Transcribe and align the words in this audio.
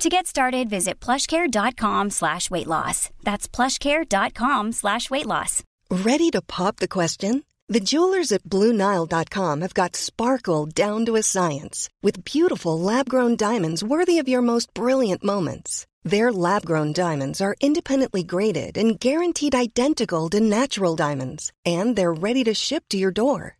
To 0.00 0.08
get 0.08 0.26
started, 0.26 0.70
visit 0.70 0.98
plushcare.com 0.98 2.08
slash 2.08 2.50
weight 2.50 2.66
loss. 2.66 3.10
That's 3.22 3.46
plushcare.com 3.46 4.72
slash 4.72 5.10
weight 5.10 5.26
loss. 5.26 5.62
Ready 5.90 6.30
to 6.30 6.40
pop 6.40 6.76
the 6.76 6.88
question? 6.88 7.44
The 7.68 7.80
jewelers 7.80 8.32
at 8.32 8.44
BlueNile.com 8.44 9.60
have 9.60 9.74
got 9.74 9.96
sparkle 9.96 10.64
down 10.64 11.04
to 11.04 11.16
a 11.16 11.22
science 11.22 11.90
with 12.02 12.24
beautiful 12.24 12.80
lab-grown 12.80 13.36
diamonds 13.36 13.84
worthy 13.84 14.18
of 14.18 14.26
your 14.26 14.40
most 14.40 14.72
brilliant 14.72 15.22
moments. 15.22 15.86
Their 16.02 16.32
lab-grown 16.32 16.94
diamonds 16.94 17.42
are 17.42 17.56
independently 17.60 18.22
graded 18.22 18.78
and 18.78 18.98
guaranteed 18.98 19.54
identical 19.54 20.30
to 20.30 20.40
natural 20.40 20.96
diamonds, 20.96 21.52
and 21.66 21.94
they're 21.94 22.20
ready 22.26 22.42
to 22.44 22.54
ship 22.54 22.84
to 22.88 22.96
your 22.96 23.12
door. 23.12 23.59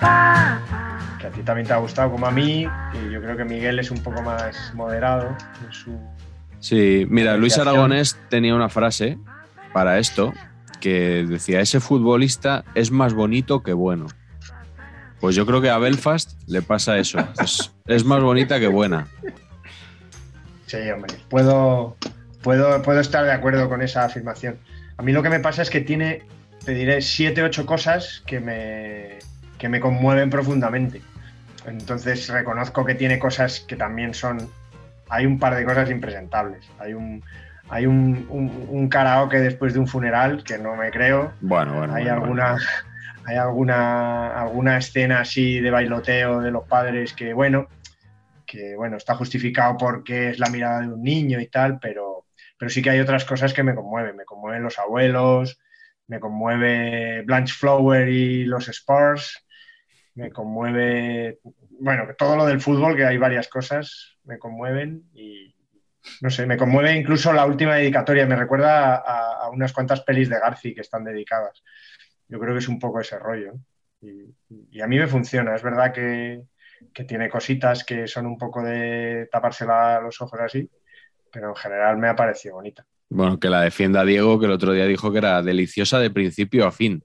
Que 0.00 1.26
a 1.26 1.30
ti 1.32 1.42
también 1.42 1.66
te 1.66 1.72
ha 1.72 1.78
gustado 1.78 2.10
como 2.10 2.26
a 2.26 2.30
mí, 2.30 2.62
y 2.62 3.10
yo 3.10 3.20
creo 3.20 3.36
que 3.36 3.44
Miguel 3.44 3.78
es 3.78 3.90
un 3.90 4.02
poco 4.02 4.22
más 4.22 4.72
moderado 4.74 5.36
en 5.64 5.72
su... 5.72 5.98
Sí, 6.60 7.06
mira, 7.08 7.36
Luis 7.36 7.58
Aragonés 7.58 8.18
tenía 8.28 8.54
una 8.54 8.68
frase 8.68 9.18
para 9.72 9.98
esto 9.98 10.32
que 10.80 11.24
decía, 11.28 11.60
ese 11.60 11.80
futbolista 11.80 12.64
es 12.74 12.90
más 12.90 13.14
bonito 13.14 13.62
que 13.62 13.72
bueno. 13.72 14.06
Pues 15.20 15.34
yo 15.34 15.46
creo 15.46 15.60
que 15.60 15.70
a 15.70 15.78
Belfast 15.78 16.40
le 16.46 16.62
pasa 16.62 16.98
eso. 16.98 17.18
Es, 17.42 17.72
es 17.86 18.04
más 18.04 18.22
bonita 18.22 18.60
que 18.60 18.68
buena. 18.68 19.06
Sí, 20.66 20.78
hombre, 20.92 21.14
puedo, 21.28 21.96
puedo, 22.42 22.82
puedo 22.82 23.00
estar 23.00 23.24
de 23.24 23.32
acuerdo 23.32 23.68
con 23.68 23.82
esa 23.82 24.04
afirmación. 24.04 24.58
A 24.96 25.02
mí 25.02 25.12
lo 25.12 25.22
que 25.22 25.30
me 25.30 25.40
pasa 25.40 25.62
es 25.62 25.70
que 25.70 25.80
tiene, 25.80 26.22
te 26.64 26.74
diré, 26.74 27.00
siete, 27.02 27.42
ocho 27.42 27.66
cosas 27.66 28.22
que 28.26 28.40
me, 28.40 29.18
que 29.58 29.68
me 29.68 29.80
conmueven 29.80 30.30
profundamente. 30.30 31.02
Entonces 31.66 32.28
reconozco 32.28 32.84
que 32.84 32.94
tiene 32.94 33.18
cosas 33.18 33.60
que 33.60 33.76
también 33.76 34.14
son... 34.14 34.38
Hay 35.08 35.26
un 35.26 35.38
par 35.38 35.54
de 35.54 35.64
cosas 35.64 35.90
impresentables. 35.90 36.68
Hay 36.78 36.94
un, 36.94 37.22
hay 37.68 37.86
un, 37.86 38.26
un- 38.28 38.66
un 38.68 38.88
karaoke 38.88 39.38
después 39.40 39.72
de 39.74 39.80
un 39.80 39.86
funeral 39.86 40.42
que 40.44 40.58
no 40.58 40.76
me 40.76 40.90
creo. 40.90 41.32
Bueno, 41.40 41.74
bueno. 41.78 41.94
hay 41.94 42.04
bueno, 42.04 42.22
alguna 42.22 42.50
bueno. 42.52 42.66
hay 43.26 43.36
alguna 43.36 44.40
alguna 44.40 44.78
escena 44.78 45.20
así 45.20 45.60
de 45.60 45.70
bailoteo 45.70 46.40
de 46.40 46.50
los 46.50 46.64
padres 46.68 47.12
que 47.12 47.32
bueno 47.34 47.66
que 48.46 48.76
bueno 48.76 48.96
está 48.96 49.14
justificado 49.16 49.76
porque 49.76 50.30
es 50.30 50.38
la 50.38 50.48
mirada 50.48 50.80
de 50.82 50.88
un 50.88 51.02
niño 51.02 51.40
y 51.40 51.48
tal 51.48 51.78
pero 51.80 52.26
pero 52.56 52.68
sí 52.68 52.82
que 52.82 52.90
hay 52.90 53.00
otras 53.00 53.24
cosas 53.24 53.52
que 53.52 53.64
me 53.64 53.74
conmueven 53.74 54.14
me 54.16 54.24
conmueven 54.24 54.62
los 54.62 54.78
abuelos 54.78 55.58
me 56.06 56.20
conmueve 56.20 57.22
Blanche 57.22 57.54
Flower 57.58 58.08
y 58.08 58.44
los 58.44 58.68
Spurs 58.68 59.44
me 60.16 60.30
conmueve 60.30 61.38
bueno 61.78 62.06
todo 62.18 62.36
lo 62.36 62.46
del 62.46 62.60
fútbol 62.60 62.96
que 62.96 63.04
hay 63.04 63.18
varias 63.18 63.48
cosas 63.48 64.16
me 64.24 64.38
conmueven 64.38 65.04
y 65.14 65.56
no 66.20 66.30
sé, 66.30 66.46
me 66.46 66.56
conmueve 66.56 66.94
incluso 66.94 67.32
la 67.32 67.46
última 67.46 67.76
dedicatoria, 67.76 68.26
me 68.26 68.36
recuerda 68.36 68.96
a, 68.96 69.48
unas 69.50 69.72
cuantas 69.72 70.02
pelis 70.02 70.28
de 70.28 70.38
Garci 70.38 70.74
que 70.74 70.80
están 70.80 71.04
dedicadas. 71.04 71.62
Yo 72.28 72.38
creo 72.38 72.52
que 72.52 72.58
es 72.58 72.68
un 72.68 72.78
poco 72.78 73.00
ese 73.00 73.18
rollo. 73.18 73.54
Y, 74.00 74.80
a 74.80 74.86
mí 74.86 74.98
me 74.98 75.06
funciona, 75.06 75.54
es 75.54 75.62
verdad 75.62 75.92
que, 75.92 76.42
que 76.92 77.04
tiene 77.04 77.28
cositas 77.28 77.84
que 77.84 78.06
son 78.06 78.26
un 78.26 78.36
poco 78.36 78.62
de 78.62 79.28
taparse 79.30 79.64
la- 79.64 80.00
los 80.00 80.20
ojos 80.20 80.38
así, 80.40 80.68
pero 81.32 81.48
en 81.50 81.54
general 81.56 81.96
me 81.96 82.08
ha 82.08 82.16
parecido 82.16 82.56
bonita. 82.56 82.84
Bueno, 83.08 83.38
que 83.38 83.48
la 83.48 83.62
defienda 83.62 84.04
Diego, 84.04 84.38
que 84.38 84.46
el 84.46 84.52
otro 84.52 84.72
día 84.72 84.84
dijo 84.86 85.12
que 85.12 85.18
era 85.18 85.42
deliciosa 85.42 85.98
de 85.98 86.10
principio 86.10 86.66
a 86.66 86.72
fin. 86.72 87.02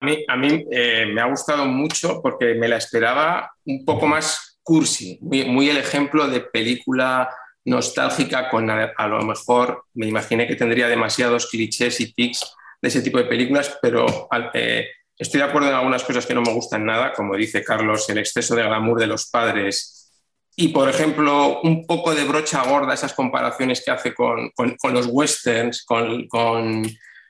A 0.00 0.36
mí, 0.36 0.64
eh, 0.70 1.06
me 1.12 1.20
ha 1.20 1.26
gustado 1.26 1.64
mucho 1.64 2.20
porque 2.22 2.54
me 2.54 2.68
la 2.68 2.76
esperaba 2.76 3.50
un 3.64 3.84
poco 3.84 4.06
más 4.06 4.58
cursi, 4.62 5.18
muy, 5.22 5.70
el 5.70 5.78
ejemplo 5.78 6.28
de 6.28 6.40
película 6.40 7.28
nostálgica 7.64 8.48
con 8.50 8.68
a, 8.70 9.06
lo 9.08 9.22
mejor 9.22 9.84
me 9.94 10.06
imaginé 10.06 10.46
que 10.46 10.56
tendría 10.56 10.88
demasiados 10.88 11.48
clichés 11.50 12.00
y 12.00 12.12
tics 12.12 12.52
de 12.80 12.88
ese 12.88 13.00
tipo 13.02 13.18
de 13.18 13.24
películas, 13.24 13.78
pero 13.80 14.28
eh, 14.54 14.86
estoy 15.16 15.40
de 15.40 15.46
acuerdo 15.46 15.68
en 15.68 15.74
algunas 15.74 16.04
cosas 16.04 16.26
que 16.26 16.34
no 16.34 16.42
me 16.42 16.52
gustan 16.52 16.84
nada, 16.84 17.12
como 17.12 17.34
dice 17.34 17.64
Carlos, 17.64 18.08
el 18.10 18.18
exceso 18.18 18.54
de 18.54 18.62
glamour 18.64 19.00
de 19.00 19.06
los 19.06 19.30
padres. 19.30 20.12
Y, 20.56 20.68
por 20.68 20.88
ejemplo, 20.88 21.60
un 21.62 21.86
poco 21.86 22.14
de 22.14 22.24
brocha 22.24 22.62
gorda, 22.64 22.94
esas 22.94 23.12
comparaciones 23.12 23.82
que 23.84 23.90
hace 23.90 24.14
con, 24.14 24.50
con- 24.50 24.94
los 24.94 25.06
westerns, 25.10 25.84
con- 25.84 26.26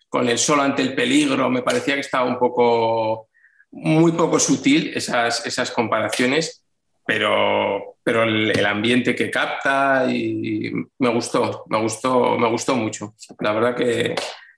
con 0.08 0.28
el 0.28 0.38
solo 0.38 0.62
ante 0.62 0.82
el 0.82 0.94
peligro, 0.94 1.50
me 1.50 1.62
parecía 1.62 1.94
que 1.94 2.00
estaba 2.00 2.28
un 2.28 2.38
poco, 2.38 3.28
muy 3.70 4.12
poco 4.12 4.38
sutil 4.38 4.92
esas, 4.94 5.44
esas 5.46 5.70
comparaciones, 5.70 6.64
pero, 7.04 7.96
pero 8.02 8.24
el, 8.24 8.50
el 8.58 8.66
ambiente 8.66 9.14
que 9.14 9.30
capta 9.30 10.06
y 10.10 10.72
me 10.98 11.08
gustó, 11.08 11.64
me 11.68 11.80
gustó, 11.80 12.38
me 12.38 12.48
gustó 12.48 12.74
mucho. 12.74 13.14
La 13.40 13.52
verdad 13.52 13.76
que 13.76 14.14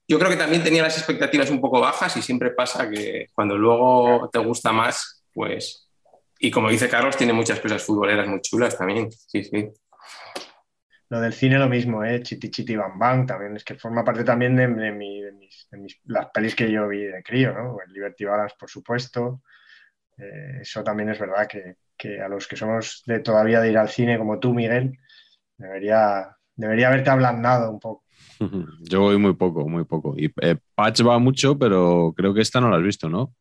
yo 0.08 0.18
creo 0.18 0.30
que 0.30 0.36
también 0.36 0.64
tenía 0.64 0.82
las 0.82 0.96
expectativas 0.96 1.50
un 1.50 1.60
poco 1.60 1.80
bajas 1.80 2.16
y 2.16 2.22
siempre 2.22 2.50
pasa 2.52 2.88
que 2.88 3.26
cuando 3.34 3.58
luego 3.58 4.30
te 4.32 4.38
gusta 4.38 4.72
más, 4.72 5.22
pues... 5.34 5.84
Y 6.40 6.50
como 6.50 6.70
dice 6.70 6.88
Carlos, 6.88 7.16
tiene 7.16 7.32
muchas 7.32 7.60
cosas 7.60 7.82
futboleras 7.82 8.28
muy 8.28 8.40
chulas 8.40 8.78
también. 8.78 9.10
Sí, 9.10 9.42
sí. 9.42 9.68
Lo 11.10 11.20
del 11.20 11.32
cine 11.32 11.58
lo 11.58 11.68
mismo, 11.68 12.04
¿eh? 12.04 12.22
Chiti 12.22 12.50
Chiti 12.50 12.76
Bam 12.76 12.98
Bam 12.98 13.26
también, 13.26 13.56
es 13.56 13.64
que 13.64 13.74
forma 13.76 14.04
parte 14.04 14.24
también 14.24 14.56
de, 14.56 14.66
de 14.68 14.92
mi- 14.92 15.22
de 15.22 15.32
mis, 15.32 15.68
de 15.70 15.78
mis- 15.78 16.00
las 16.04 16.28
pelis 16.30 16.54
que 16.54 16.70
yo 16.70 16.86
vi 16.88 17.04
de 17.04 17.22
crío, 17.22 17.54
¿no? 17.54 17.78
El 17.86 17.92
Liberty 17.92 18.24
Balance, 18.26 18.56
por 18.58 18.68
supuesto. 18.70 19.42
Eh, 20.18 20.58
eso 20.62 20.84
también 20.84 21.10
es 21.10 21.18
verdad 21.18 21.46
que, 21.48 21.76
que 21.96 22.20
a 22.20 22.28
los 22.28 22.48
que 22.48 22.56
somos 22.56 23.02
de 23.06 23.20
todavía 23.20 23.60
de 23.60 23.70
ir 23.70 23.78
al 23.78 23.88
cine, 23.88 24.18
como 24.18 24.38
tú, 24.38 24.54
Miguel, 24.54 24.98
debería, 25.58 26.36
debería 26.56 26.88
haberte 26.88 27.10
ablandado 27.10 27.70
un 27.70 27.80
poco. 27.80 28.04
Yo 28.88 29.00
voy 29.02 29.18
muy 29.18 29.34
poco, 29.34 29.68
muy 29.68 29.84
poco. 29.84 30.14
Y 30.16 30.32
eh, 30.42 30.56
Patch 30.74 31.02
va 31.06 31.18
mucho, 31.18 31.58
pero 31.58 32.12
creo 32.16 32.34
que 32.34 32.40
esta 32.42 32.60
no 32.60 32.70
la 32.70 32.76
has 32.76 32.82
visto, 32.82 33.08
¿no? 33.08 33.34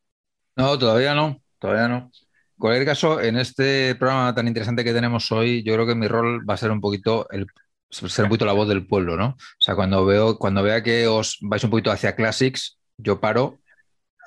No, 0.56 0.78
todavía 0.78 1.14
no, 1.16 1.42
todavía 1.60 1.88
no. 1.88 2.12
En 2.58 2.62
cualquier 2.62 2.86
caso, 2.88 3.22
en 3.22 3.38
este 3.38 3.94
programa 3.96 4.34
tan 4.34 4.48
interesante 4.48 4.84
que 4.84 4.92
tenemos 4.94 5.32
hoy, 5.32 5.62
yo 5.64 5.74
creo 5.76 5.86
que 5.86 5.94
mi 5.94 6.08
rol 6.08 6.48
va 6.50 6.56
a 6.56 6.58
ser 6.58 6.72
un 6.72 6.82
poquito 6.82 7.30
el 7.30 7.46
ser 7.90 8.26
un 8.26 8.30
poquito 8.30 8.46
la 8.46 8.54
voz 8.54 8.68
del 8.68 8.86
pueblo, 8.88 9.16
¿no? 9.16 9.28
O 9.28 9.38
sea, 9.60 9.76
cuando 9.76 10.04
veo, 10.06 10.38
cuando 10.38 10.62
vea 10.64 10.82
que 10.84 11.08
os 11.08 11.38
vais 11.42 11.64
un 11.64 11.70
poquito 11.70 11.92
hacia 11.92 12.16
classics, 12.16 12.80
yo 12.98 13.20
paro, 13.22 13.60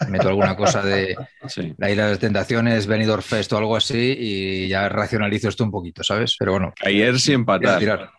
meto 0.09 0.29
alguna 0.29 0.57
cosa 0.57 0.81
de 0.83 1.17
Sí. 1.49 1.75
la 1.77 1.91
isla 1.91 2.05
de 2.05 2.11
las 2.13 2.19
tentaciones, 2.21 2.87
Benidorm 2.87 3.21
Fest 3.23 3.53
o 3.53 3.59
algo 3.59 3.77
así, 3.77 4.17
y 4.19 4.69
ya 4.69 4.89
racionalizo 4.89 5.49
esto 5.49 5.65
un 5.65 5.73
poquito, 5.73 6.05
¿sabes? 6.05 6.37
Pero 6.39 6.53
bueno, 6.53 6.73
Ayer 6.87 7.17
tirar, 7.19 7.35
empatar. 7.41 7.79
tirar, 7.81 8.11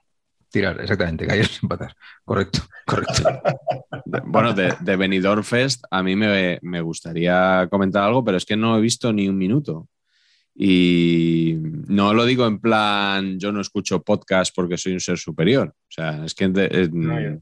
tirar, 0.49 0.81
exactamente, 0.81 1.25
caer 1.25 1.47
sin 1.47 1.59
empatar. 1.63 1.95
Correcto, 2.25 2.59
correcto. 2.85 3.23
Bueno, 4.25 4.53
de, 4.53 4.75
de 4.81 4.95
Benidorm 4.97 5.43
Fest 5.43 5.85
a 5.89 6.03
mí 6.03 6.15
me, 6.17 6.59
me 6.61 6.81
gustaría 6.81 7.65
comentar 7.71 8.03
algo, 8.03 8.23
pero 8.25 8.37
es 8.37 8.45
que 8.45 8.57
no 8.57 8.77
he 8.77 8.81
visto 8.81 9.11
ni 9.13 9.27
un 9.29 9.37
minuto. 9.37 9.87
Y 10.53 11.57
no 11.87 12.13
lo 12.13 12.25
digo 12.25 12.45
en 12.45 12.59
plan, 12.59 13.39
yo 13.39 13.51
no 13.51 13.61
escucho 13.61 14.03
podcast 14.03 14.53
porque 14.55 14.77
soy 14.77 14.93
un 14.93 14.99
ser 14.99 15.17
superior. 15.17 15.69
O 15.69 15.91
sea, 15.91 16.25
es 16.25 16.35
que... 16.35 16.47
No, 16.47 17.41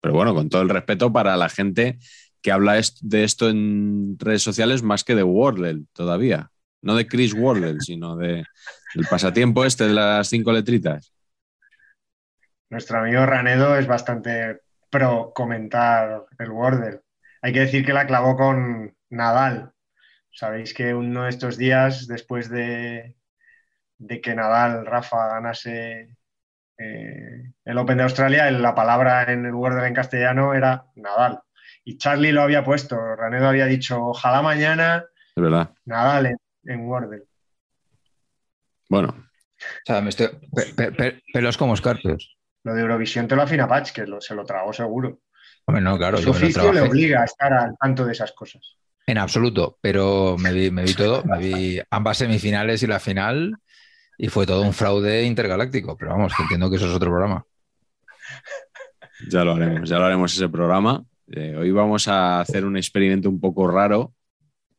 pero 0.00 0.14
bueno, 0.14 0.34
con 0.34 0.48
todo 0.48 0.62
el 0.62 0.68
respeto 0.68 1.12
para 1.12 1.36
la 1.36 1.48
gente 1.48 1.98
que 2.42 2.52
habla 2.52 2.80
de 3.02 3.24
esto 3.24 3.48
en 3.48 4.16
redes 4.18 4.42
sociales 4.42 4.82
más 4.82 5.04
que 5.04 5.14
de 5.14 5.22
Wardle 5.22 5.84
todavía. 5.92 6.50
No 6.82 6.94
de 6.94 7.06
Chris 7.06 7.34
Wardle, 7.34 7.76
sino 7.80 8.16
de, 8.16 8.44
El 8.94 9.06
pasatiempo 9.08 9.64
este 9.64 9.84
de 9.84 9.94
las 9.94 10.28
cinco 10.28 10.52
letritas. 10.52 11.12
Nuestro 12.70 13.00
amigo 13.00 13.26
Ranedo 13.26 13.76
es 13.76 13.86
bastante 13.86 14.60
pro 14.90 15.32
comentar 15.34 16.24
el 16.38 16.50
Wordle. 16.50 17.00
Hay 17.42 17.52
que 17.52 17.60
decir 17.60 17.84
que 17.84 17.92
la 17.92 18.06
clavó 18.06 18.36
con 18.36 18.94
Nadal. 19.10 19.72
Sabéis 20.32 20.72
que 20.74 20.94
uno 20.94 21.24
de 21.24 21.30
estos 21.30 21.56
días, 21.56 22.06
después 22.06 22.48
de, 22.48 23.16
de 23.98 24.20
que 24.20 24.34
Nadal, 24.34 24.86
Rafa, 24.86 25.28
ganase 25.28 26.16
eh, 26.78 27.52
el 27.64 27.78
Open 27.78 27.98
de 27.98 28.04
Australia, 28.04 28.50
la 28.50 28.74
palabra 28.74 29.30
en 29.32 29.44
el 29.44 29.54
Wordle 29.54 29.86
en 29.86 29.94
castellano 29.94 30.54
era 30.54 30.86
Nadal. 30.96 31.40
Y 31.84 31.98
Charlie 31.98 32.32
lo 32.32 32.42
había 32.42 32.64
puesto, 32.64 32.96
Ranedo 33.16 33.48
había 33.48 33.66
dicho, 33.66 34.02
ojalá 34.06 34.42
mañana 34.42 35.04
Es 35.36 35.42
verdad. 35.42 35.70
Nadal 35.84 36.26
en, 36.26 36.36
en 36.64 36.80
Wordle. 36.88 37.22
Bueno, 38.88 39.08
O 39.08 39.80
sea, 39.84 40.00
me 40.00 40.08
estoy- 40.10 40.28
pe- 40.54 40.72
pe- 40.74 40.92
pe- 40.92 41.22
pelos 41.32 41.56
como 41.58 41.74
escarpios. 41.74 42.36
Lo 42.64 42.74
de 42.74 42.80
Eurovisión 42.82 43.28
te 43.28 43.36
lo 43.36 43.42
afina 43.42 43.68
Patch, 43.68 43.92
que 43.92 44.06
lo- 44.06 44.20
se 44.20 44.34
lo 44.34 44.44
tragó 44.44 44.72
seguro. 44.72 45.20
Hombre, 45.66 45.82
no, 45.82 45.96
claro, 45.98 46.16
Su 46.18 46.30
oficio 46.30 46.72
le 46.72 46.80
obliga 46.80 47.22
a 47.22 47.24
estar 47.24 47.52
al 47.52 47.76
tanto 47.78 48.04
de 48.04 48.12
esas 48.12 48.32
cosas. 48.32 48.76
En 49.06 49.18
absoluto, 49.18 49.78
pero 49.80 50.36
me 50.38 50.52
vi, 50.52 50.70
me 50.70 50.84
vi 50.84 50.94
todo, 50.94 51.24
me 51.24 51.38
vi 51.38 51.80
ambas 51.90 52.18
semifinales 52.18 52.82
y 52.82 52.86
la 52.86 53.00
final 53.00 53.56
y 54.16 54.28
fue 54.28 54.46
todo 54.46 54.62
un 54.62 54.72
fraude 54.72 55.24
intergaláctico, 55.24 55.96
pero 55.96 56.12
vamos, 56.12 56.32
que 56.36 56.42
entiendo 56.42 56.68
que 56.68 56.76
eso 56.76 56.86
es 56.86 56.94
otro 56.94 57.10
programa. 57.10 57.44
ya 59.28 59.44
lo 59.44 59.52
haremos, 59.52 59.88
ya 59.88 59.98
lo 59.98 60.04
haremos 60.04 60.34
ese 60.34 60.48
programa. 60.48 61.02
Eh, 61.32 61.56
hoy 61.56 61.70
vamos 61.70 62.06
a 62.08 62.40
hacer 62.40 62.64
un 62.64 62.76
experimento 62.76 63.28
un 63.30 63.40
poco 63.40 63.70
raro 63.70 64.12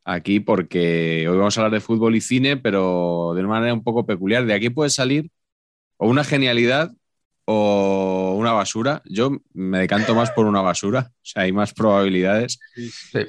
aquí 0.04 0.40
porque 0.40 1.28
hoy 1.28 1.38
vamos 1.38 1.58
a 1.58 1.62
hablar 1.62 1.74
de 1.74 1.86
fútbol 1.86 2.16
y 2.16 2.22
cine, 2.22 2.58
pero 2.58 3.34
de 3.36 3.42
una 3.42 3.50
manera 3.50 3.74
un 3.74 3.84
poco 3.84 4.06
peculiar. 4.06 4.46
De 4.46 4.54
aquí 4.54 4.70
puede 4.70 4.90
salir 4.90 5.32
o 5.98 6.08
una 6.08 6.24
genialidad 6.24 6.92
o 7.46 8.21
una 8.34 8.52
basura. 8.54 9.02
Yo 9.06 9.32
me 9.54 9.80
decanto 9.80 10.16
más 10.16 10.32
por 10.32 10.46
una 10.46 10.62
basura, 10.62 11.12
o 11.12 11.20
sea, 11.26 11.44
hay 11.44 11.52
más 11.52 11.74
probabilidades. 11.74 12.60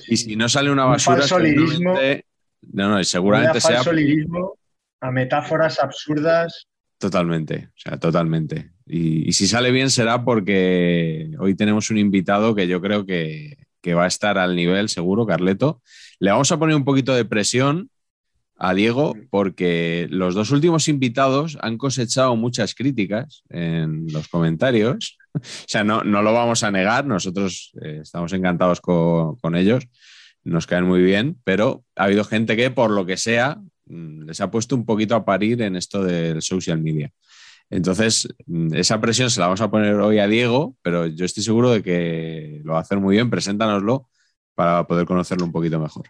Y 0.08 0.16
si 0.16 0.36
no 0.36 0.48
sale 0.48 0.70
una 0.70 0.86
Un 0.86 0.92
basura, 0.92 1.22
seguramente, 1.22 2.26
no, 2.72 2.88
no, 2.88 3.04
seguramente 3.04 3.58
a 3.58 3.60
sea 3.60 3.92
lirismo, 3.92 4.58
a 5.00 5.10
metáforas 5.10 5.78
absurdas. 5.78 6.66
Totalmente, 6.98 7.68
o 7.68 7.80
sea, 7.80 7.98
totalmente. 7.98 8.72
Y, 8.86 9.28
y 9.28 9.32
si 9.32 9.46
sale 9.46 9.70
bien 9.70 9.90
será 9.90 10.24
porque 10.24 11.30
hoy 11.38 11.54
tenemos 11.54 11.90
un 11.90 11.98
invitado 11.98 12.54
que 12.54 12.68
yo 12.68 12.80
creo 12.80 13.04
que, 13.04 13.56
que 13.82 13.94
va 13.94 14.04
a 14.04 14.08
estar 14.08 14.38
al 14.38 14.56
nivel, 14.56 14.88
seguro, 14.88 15.26
Carleto. 15.26 15.82
Le 16.20 16.30
vamos 16.30 16.50
a 16.52 16.58
poner 16.58 16.76
un 16.76 16.84
poquito 16.84 17.14
de 17.14 17.24
presión 17.24 17.90
a 18.64 18.74
Diego 18.74 19.16
porque 19.28 20.06
los 20.08 20.36
dos 20.36 20.52
últimos 20.52 20.86
invitados 20.86 21.58
han 21.62 21.76
cosechado 21.76 22.36
muchas 22.36 22.76
críticas 22.76 23.42
en 23.50 24.06
los 24.12 24.28
comentarios. 24.28 25.18
O 25.34 25.40
sea, 25.66 25.82
no, 25.82 26.04
no 26.04 26.20
lo 26.20 26.34
vamos 26.34 26.62
a 26.62 26.70
negar, 26.70 27.06
nosotros 27.06 27.72
eh, 27.80 28.00
estamos 28.02 28.34
encantados 28.34 28.82
con, 28.82 29.36
con 29.36 29.56
ellos, 29.56 29.88
nos 30.44 30.66
caen 30.66 30.84
muy 30.84 31.02
bien, 31.02 31.38
pero 31.42 31.84
ha 31.96 32.04
habido 32.04 32.22
gente 32.22 32.54
que 32.54 32.70
por 32.70 32.90
lo 32.90 33.06
que 33.06 33.16
sea 33.16 33.56
mm, 33.86 34.24
les 34.24 34.42
ha 34.42 34.50
puesto 34.50 34.76
un 34.76 34.84
poquito 34.84 35.14
a 35.14 35.24
parir 35.24 35.62
en 35.62 35.76
esto 35.76 36.04
del 36.04 36.42
social 36.42 36.82
media. 36.82 37.10
Entonces, 37.70 38.28
mm, 38.44 38.74
esa 38.74 39.00
presión 39.00 39.30
se 39.30 39.40
la 39.40 39.46
vamos 39.46 39.62
a 39.62 39.70
poner 39.70 39.94
hoy 39.94 40.18
a 40.18 40.26
Diego, 40.26 40.76
pero 40.82 41.06
yo 41.06 41.24
estoy 41.24 41.42
seguro 41.42 41.70
de 41.70 41.82
que 41.82 42.60
lo 42.62 42.74
va 42.74 42.80
a 42.80 42.82
hacer 42.82 42.98
muy 42.98 43.14
bien. 43.14 43.30
Preséntanoslo 43.30 44.10
para 44.54 44.86
poder 44.86 45.06
conocerlo 45.06 45.46
un 45.46 45.52
poquito 45.52 45.80
mejor. 45.80 46.04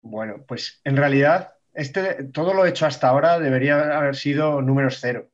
Bueno, 0.00 0.46
pues 0.48 0.80
en 0.84 0.96
realidad 0.96 1.50
este, 1.74 2.24
todo 2.24 2.54
lo 2.54 2.66
hecho 2.66 2.86
hasta 2.86 3.08
ahora 3.08 3.38
debería 3.38 3.96
haber 3.98 4.16
sido 4.16 4.60
números 4.62 4.98
cero. 5.00 5.30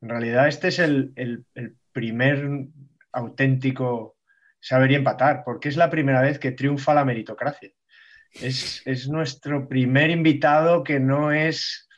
En 0.00 0.08
realidad 0.08 0.48
este 0.48 0.68
es 0.68 0.78
el, 0.78 1.12
el- 1.16 1.44
el 1.54 1.76
primer 1.92 2.66
auténtico 3.12 4.16
saber 4.60 4.92
y 4.92 4.94
empatar, 4.94 5.42
porque 5.44 5.68
es 5.68 5.76
la 5.76 5.90
primera 5.90 6.20
vez 6.22 6.38
que 6.38 6.52
triunfa 6.52 6.94
la 6.94 7.04
meritocracia. 7.04 7.70
Es, 8.34 8.82
es 8.86 9.08
nuestro 9.08 9.68
primer 9.68 10.10
invitado 10.10 10.82
que 10.82 10.98
no 10.98 11.32
es 11.32 11.88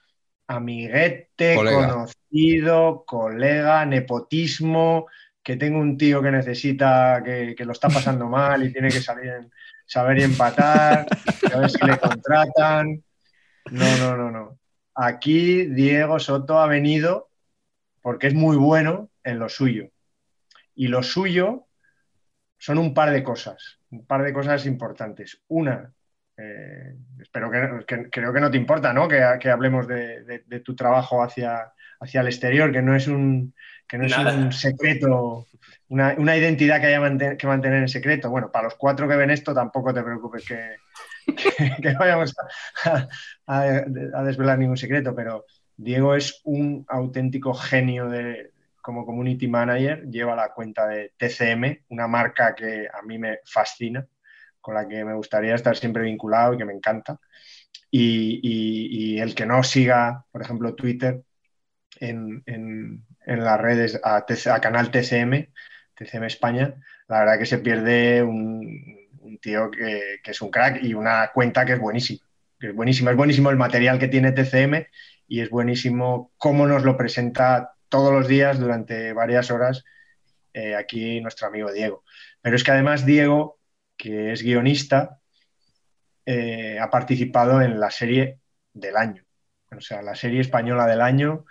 amiguete, 0.47 1.55
Colega. 1.55 1.89
conocido, 1.89 3.05
colega, 3.07 3.85
nepotismo, 3.87 5.07
que 5.43 5.57
tengo 5.57 5.79
un 5.79 5.97
tío 5.97 6.23
que 6.23 6.31
necesita, 6.31 7.23
que, 7.25 7.55
que 7.57 7.65
lo 7.65 7.73
está 7.73 7.89
pasando 7.89 8.29
mal 8.29 8.65
y 8.65 8.73
tiene 8.73 8.89
que 8.89 9.01
salir 9.01 9.31
en 9.31 9.51
saber 9.87 10.19
y 10.19 10.23
empatar, 10.23 11.07
a 11.53 11.59
ver 11.59 11.71
si 11.71 11.85
le 11.87 11.99
contratan. 11.99 13.03
No, 13.71 13.97
no, 13.99 14.17
no, 14.17 14.31
no. 14.31 14.59
Aquí 14.95 15.67
Diego 15.67 16.19
Soto 16.21 16.59
ha 16.61 16.67
venido 16.67 17.31
porque 18.03 18.27
es 18.29 18.35
muy 18.35 18.57
bueno 18.57 19.11
en 19.23 19.39
lo 19.39 19.49
suyo. 19.49 19.89
Y 20.75 20.89
lo 20.89 21.03
suyo 21.03 21.67
son 22.59 22.79
un 22.79 22.95
par 22.95 23.11
de 23.11 23.23
cosas, 23.23 23.79
un 23.91 24.07
par 24.07 24.23
de 24.23 24.33
cosas 24.33 24.67
importantes. 24.67 25.41
Una, 25.49 25.93
eh, 26.37 26.95
espero 27.21 27.51
que, 27.51 27.85
que- 27.87 28.11
creo 28.11 28.33
que 28.33 28.41
no 28.41 28.51
te 28.51 28.57
importa, 28.57 28.93
¿no? 28.93 29.09
Que, 29.09 29.23
que 29.41 29.51
hablemos 29.51 29.87
de, 29.87 30.23
de- 30.25 30.43
de 30.47 30.61
tu 30.61 30.75
trabajo 30.77 31.23
hacia, 31.23 31.73
hacia 32.01 32.21
el 32.21 32.27
exterior, 32.29 32.71
que 32.73 32.83
no 32.83 32.95
es 32.95 33.07
un, 33.09 33.55
que 33.89 33.99
no 33.99 34.05
es 34.07 34.13
un 34.19 34.53
secreto, 34.53 35.47
una, 35.89 36.15
una 36.19 36.37
identidad 36.37 36.81
que 36.81 36.87
haya 36.89 37.01
manten- 37.01 37.37
que 37.37 37.47
mantener 37.47 37.81
en 37.81 37.89
secreto. 37.89 38.31
Bueno, 38.31 38.51
para 38.53 38.65
los 38.65 38.75
cuatro 38.77 39.09
que 39.09 39.17
ven 39.17 39.31
esto, 39.31 39.55
tampoco 39.55 39.93
te 39.95 40.03
preocupes 40.03 40.45
que, 40.47 40.77
que, 41.83 41.93
no 41.93 41.99
vayamos 41.99 42.35
a, 43.47 44.23
desvelar 44.25 44.59
ningún 44.59 44.77
secreto, 44.77 45.15
pero 45.15 45.45
Diego 45.77 46.15
es 46.15 46.41
un 46.45 46.85
auténtico 46.89 47.55
genio 47.55 48.09
de, 48.09 48.53
como 48.81 49.07
community 49.07 49.49
manager, 49.49 50.05
lleva 50.09 50.37
la 50.37 50.53
cuenta 50.53 50.87
de 50.87 51.13
TCM, 51.17 51.85
una 51.89 52.07
marca 52.07 52.55
que 52.55 52.87
a 52.93 53.03
mí 53.03 53.19
me 53.19 53.39
fascina, 53.45 54.07
con 54.61 54.75
la 54.75 54.87
que 54.87 55.05
me 55.05 55.15
gustaría 55.15 55.55
estar 55.55 55.77
siempre 55.77 56.03
vinculado 56.03 56.55
y 56.55 56.59
que 56.59 56.65
me 56.65 56.75
encanta. 56.75 57.19
Y, 57.91 59.19
el 59.21 59.35
que 59.35 59.47
no 59.47 59.63
siga, 59.63 60.25
por 60.33 60.43
ejemplo, 60.43 60.75
Twitter 60.75 61.23
en, 62.01 62.43
en- 62.47 63.05
las 63.27 63.61
redes 63.61 64.01
a 64.05 64.61
canal 64.61 64.91
TCM, 64.91 65.51
TCM 65.95 66.27
España, 66.27 66.75
la 67.09 67.21
verdad 67.21 67.39
que 67.39 67.47
se 67.47 67.59
pierde 67.59 68.23
un, 68.23 69.04
un 69.25 69.39
tío 69.39 69.71
que, 69.71 70.21
que 70.23 70.31
es 70.31 70.41
un 70.41 70.51
crack 70.51 70.83
y 70.83 70.95
una 70.95 71.31
cuenta 71.33 71.65
que 71.65 71.73
es 71.73 71.81
buenísima. 71.81 72.21
Es 72.61 72.75
buenísima, 72.75 73.11
es 73.11 73.17
buenísimo 73.17 73.51
el 73.51 73.57
material 73.57 73.99
que 73.99 74.09
tiene 74.09 74.33
TCM 74.33 74.87
y 75.27 75.41
es 75.41 75.51
buenísimo 75.51 76.33
cómo 76.39 76.67
nos 76.67 76.85
lo 76.85 76.97
presenta 76.97 77.75
todos 77.89 78.13
los 78.13 78.29
días 78.29 78.59
durante 78.59 79.13
varias 79.13 79.51
horas 79.51 79.85
eh, 80.53 80.77
aquí 80.77 81.21
nuestro 81.21 81.49
amigo 81.49 81.73
Diego. 81.73 82.05
Pero 82.41 82.57
es 82.57 82.65
que 82.65 82.71
además 82.71 83.05
Diego, 83.05 83.59
que 83.97 84.33
es 84.33 84.43
guionista, 84.43 85.19
eh, 86.27 86.79
ha 86.81 86.91
participado 86.91 87.61
en 87.61 87.81
la 87.81 87.91
serie 87.91 88.39
del 88.73 88.97
año. 88.97 89.25
O 89.77 89.81
sea, 89.81 90.03
la 90.03 90.15
serie 90.15 90.41
española 90.41 90.87
del 90.87 91.01
año 91.01 91.45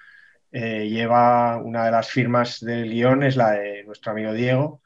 eh, 0.51 0.87
lleva 0.89 1.57
una 1.57 1.85
de 1.85 1.91
las 1.91 2.09
firmas 2.09 2.59
del 2.61 2.89
guion, 2.89 3.23
es 3.23 3.35
la 3.35 3.51
de 3.51 3.83
nuestro 3.83 4.11
amigo 4.13 4.33
Diego, 4.33 4.81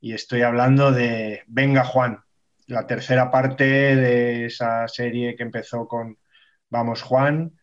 y 0.00 0.14
estoy 0.14 0.42
hablando 0.42 0.92
de 0.92 1.42
Venga 1.46 1.84
Juan, 1.84 2.24
la 2.68 2.86
tercera 2.86 3.30
parte 3.30 3.64
de 3.64 4.46
esa 4.46 4.86
serie 4.88 5.34
que 5.34 5.42
empezó 5.42 5.88
con 5.88 6.18
Vamos 6.68 7.02
Juan 7.02 7.58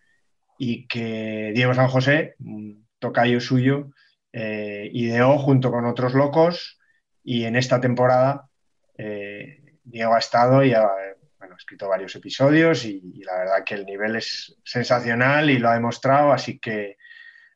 y 0.57 0.87
que 0.87 1.51
Diego 1.53 1.75
San 1.75 1.87
José, 1.87 2.35
un 2.39 2.87
tocayo 2.97 3.39
suyo, 3.39 3.91
eh, 4.33 4.89
ideó 4.93 5.37
junto 5.37 5.71
con 5.71 5.85
otros 5.85 6.15
locos 6.15 6.79
y 7.23 7.45
en 7.45 7.55
esta 7.55 7.79
temporada 7.79 8.49
eh, 8.97 9.77
Diego 9.83 10.15
ha 10.15 10.19
estado 10.19 10.63
y 10.63 10.73
ha, 10.73 10.89
bueno, 11.37 11.55
escrito 11.55 11.87
varios 11.87 12.15
episodios 12.15 12.83
y, 12.85 12.99
y 13.13 13.23
la 13.23 13.37
verdad 13.37 13.63
que 13.63 13.75
el 13.75 13.85
nivel 13.85 14.15
es 14.15 14.57
sensacional 14.63 15.51
y 15.51 15.59
lo 15.59 15.69
ha 15.69 15.75
demostrado, 15.75 16.33
así 16.33 16.57
que, 16.57 16.97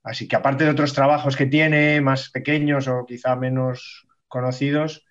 así 0.03 0.27
que 0.27 0.35
aparte 0.35 0.65
de 0.65 0.69
otros 0.69 0.93
trabajos 0.93 1.35
que 1.35 1.47
tiene, 1.47 1.99
más 1.99 2.29
pequeños 2.29 2.87
o 2.87 3.07
quizá 3.07 3.35
menos 3.35 4.07
conocidos, 4.27 5.03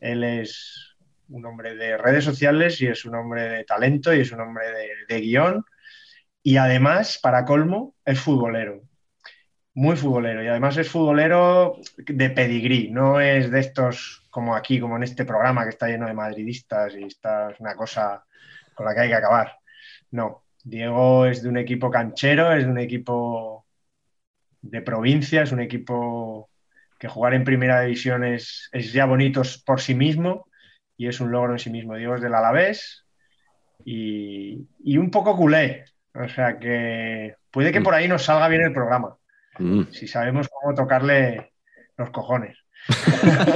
él 0.00 0.24
es 0.24 0.93
un 1.34 1.46
hombre 1.46 1.74
de 1.74 1.96
redes 1.96 2.24
sociales 2.24 2.80
y 2.80 2.86
es 2.86 3.04
un 3.04 3.14
hombre 3.16 3.42
de 3.48 3.64
talento 3.64 4.14
y 4.14 4.20
es 4.20 4.32
un 4.32 4.40
hombre 4.40 4.66
de, 4.70 4.88
de 5.08 5.20
guion 5.20 5.64
y 6.46 6.58
además, 6.58 7.18
para 7.22 7.46
colmo, 7.46 7.94
es 8.04 8.20
futbolero. 8.20 8.82
Muy 9.72 9.96
futbolero. 9.96 10.44
Y 10.44 10.46
además 10.46 10.76
es 10.76 10.90
futbolero 10.90 11.78
de 11.96 12.30
pedigrí. 12.30 12.90
No 12.90 13.18
es 13.18 13.50
de 13.50 13.60
estos 13.60 14.26
como 14.28 14.54
aquí, 14.54 14.78
como 14.78 14.96
en 14.96 15.04
este 15.04 15.24
programa 15.24 15.64
que 15.64 15.70
está 15.70 15.88
lleno 15.88 16.06
de 16.06 16.12
madridistas 16.12 16.94
y 16.96 17.04
esta 17.04 17.50
es 17.50 17.60
una 17.60 17.74
cosa 17.74 18.22
con 18.74 18.84
la 18.84 18.94
que 18.94 19.00
hay 19.00 19.08
que 19.08 19.14
acabar. 19.14 19.56
No. 20.10 20.44
Diego 20.62 21.24
es 21.24 21.42
de 21.42 21.48
un 21.48 21.56
equipo 21.56 21.90
canchero, 21.90 22.52
es 22.52 22.64
de 22.64 22.70
un 22.70 22.78
equipo 22.78 23.66
de 24.60 24.82
provincia, 24.82 25.42
es 25.42 25.52
un 25.52 25.60
equipo 25.60 26.50
que 26.98 27.08
jugar 27.08 27.32
en 27.32 27.44
primera 27.44 27.80
división 27.80 28.22
es, 28.22 28.68
es 28.72 28.92
ya 28.92 29.06
bonito 29.06 29.42
por 29.64 29.80
sí 29.80 29.94
mismo 29.94 30.46
y 30.96 31.08
es 31.08 31.20
un 31.20 31.32
logro 31.32 31.52
en 31.52 31.58
sí 31.58 31.70
mismo. 31.70 31.96
Diego 31.96 32.14
es 32.14 32.22
del 32.22 32.34
Alavés 32.34 33.04
y, 33.84 34.66
y 34.82 34.96
un 34.98 35.10
poco 35.10 35.36
culé. 35.36 35.84
O 36.14 36.28
sea 36.28 36.58
que 36.58 37.34
puede 37.50 37.72
que 37.72 37.80
Mm. 37.80 37.84
por 37.84 37.94
ahí 37.94 38.08
nos 38.08 38.22
salga 38.24 38.48
bien 38.48 38.62
el 38.62 38.72
programa, 38.72 39.16
Mm. 39.58 39.82
si 39.90 40.06
sabemos 40.06 40.48
cómo 40.48 40.74
tocarle 40.74 41.52
los 41.96 42.10
cojones. 42.10 42.56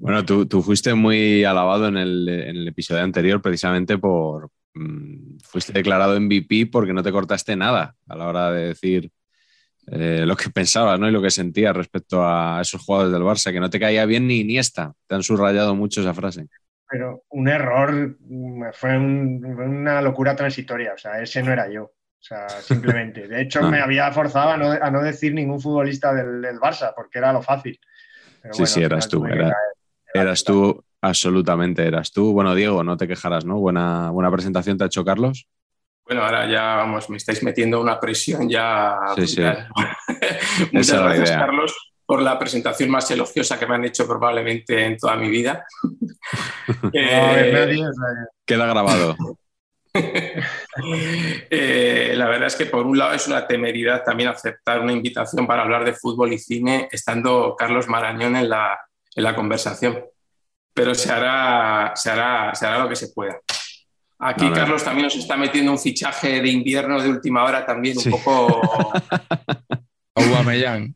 bueno, 0.00 0.24
tú, 0.24 0.46
tú 0.46 0.62
fuiste 0.62 0.94
muy 0.94 1.44
alabado 1.44 1.88
en 1.88 1.96
el, 1.96 2.28
en 2.28 2.56
el 2.56 2.68
episodio 2.68 3.02
anterior 3.02 3.40
precisamente 3.40 3.98
por... 3.98 4.50
mm, 4.74 5.38
fuiste 5.44 5.72
declarado 5.72 6.18
MVP 6.20 6.66
porque 6.72 6.92
no 6.92 7.02
te 7.02 7.12
cortaste 7.12 7.56
nada 7.56 7.94
a 8.08 8.16
la 8.16 8.26
hora 8.26 8.50
de 8.52 8.68
decir 8.68 9.10
eh, 9.86 10.24
lo 10.26 10.36
que 10.36 10.50
pensabas 10.50 10.98
¿no? 10.98 11.08
y 11.08 11.12
lo 11.12 11.22
que 11.22 11.30
sentías 11.30 11.76
respecto 11.76 12.22
a 12.26 12.60
esos 12.62 12.82
jugadores 12.82 13.12
del 13.12 13.22
Barça, 13.22 13.52
que 13.52 13.60
no 13.60 13.70
te 13.70 13.80
caía 13.80 14.06
bien 14.06 14.26
ni 14.26 14.40
Iniesta. 14.40 14.92
Te 15.06 15.14
han 15.14 15.22
subrayado 15.22 15.74
mucho 15.74 16.00
esa 16.00 16.14
frase. 16.14 16.46
Pero 16.88 17.24
un 17.30 17.48
error 17.48 18.16
mm, 18.20 18.62
fue 18.72 18.96
un- 18.98 19.40
fue 19.56 19.64
una 19.66 20.00
locura 20.02 20.36
transitoria, 20.36 20.94
o 20.94 20.98
sea, 20.98 21.20
ese 21.20 21.42
no 21.42 21.52
era 21.52 21.70
yo. 21.70 21.84
O 21.84 22.26
sea, 22.26 22.48
simplemente. 22.62 23.28
De 23.28 23.42
hecho, 23.42 23.62
me 23.62 23.80
había 23.80 24.10
forzado 24.12 24.50
a 24.50 24.56
no, 24.56 24.70
a 24.70 24.90
no 24.90 25.02
decir 25.02 25.34
ningún 25.34 25.60
futbolista 25.60 26.14
del, 26.14 26.40
del 26.42 26.58
Barça, 26.58 26.92
porque 26.94 27.18
era 27.18 27.32
lo 27.32 27.42
fácil. 27.42 27.78
Pero 28.40 28.54
Sí, 28.54 28.66
sí, 28.66 28.82
eras 28.82 29.08
tú, 29.08 29.24
era-. 29.26 29.54
Eras 30.12 30.44
tú, 30.44 30.84
absolutamente 31.00 31.86
eras 31.86 32.12
tú. 32.12 32.32
Bueno, 32.32 32.54
Diego, 32.54 32.84
no 32.84 32.96
te 32.96 33.08
quejarás, 33.08 33.44
¿no? 33.44 33.58
Buena, 33.58 34.10
buena 34.10 34.30
presentación 34.30 34.78
te 34.78 34.84
ha 34.84 34.86
hecho 34.86 35.04
Carlos. 35.04 35.48
Bueno, 36.06 36.22
ahora 36.22 36.46
ya, 36.50 36.76
vamos, 36.76 37.08
me 37.08 37.16
estáis 37.16 37.42
metiendo 37.42 37.80
una 37.80 37.98
presión 37.98 38.48
ya. 38.48 38.98
Sí, 39.16 39.26
sí. 39.26 39.42
Esa 39.42 40.68
Muchas 40.72 41.02
gracias, 41.02 41.28
idea. 41.30 41.38
Carlos, 41.38 41.92
por 42.04 42.20
la 42.20 42.38
presentación 42.38 42.90
más 42.90 43.10
elogiosa 43.10 43.58
que 43.58 43.66
me 43.66 43.76
han 43.76 43.84
hecho 43.84 44.06
probablemente 44.06 44.84
en 44.84 44.96
toda 44.96 45.16
mi 45.16 45.28
vida. 45.28 45.64
No 46.82 46.90
Eh, 46.94 47.50
nadie, 47.52 47.84
Queda 48.44 48.66
grabado. 48.66 49.16
Eh, 51.50 52.14
la 52.16 52.26
verdad 52.26 52.48
es 52.48 52.56
que 52.56 52.66
por 52.66 52.84
un 52.84 52.98
lado 52.98 53.14
es 53.14 53.28
una 53.28 53.46
temeridad 53.46 54.02
también 54.02 54.28
aceptar 54.28 54.80
una 54.80 54.92
invitación 54.92 55.46
para 55.46 55.62
hablar 55.62 55.84
de 55.84 55.92
fútbol 55.92 56.32
y 56.32 56.38
cine 56.38 56.88
estando 56.90 57.54
Carlos 57.56 57.86
Marañón 57.86 58.34
en 58.34 58.48
la, 58.48 58.76
en 59.14 59.22
la 59.22 59.36
conversación. 59.36 60.04
Pero 60.72 60.96
se 60.96 61.12
hará, 61.12 61.92
se, 61.94 62.10
hará, 62.10 62.52
se 62.56 62.66
hará 62.66 62.78
lo 62.78 62.88
que 62.88 62.96
se 62.96 63.10
pueda. 63.14 63.38
Aquí 64.26 64.46
No. 64.48 64.54
Carlos 64.54 64.82
también 64.82 65.04
nos 65.04 65.16
está 65.16 65.36
metiendo 65.36 65.70
un 65.72 65.78
fichaje 65.78 66.40
de 66.40 66.48
invierno 66.48 66.98
de 67.02 67.10
última 67.10 67.44
hora 67.44 67.66
también 67.66 67.94
Sí. 67.98 68.08
un 68.08 68.12
poco... 68.22 68.62
Aubameyang. 70.14 70.94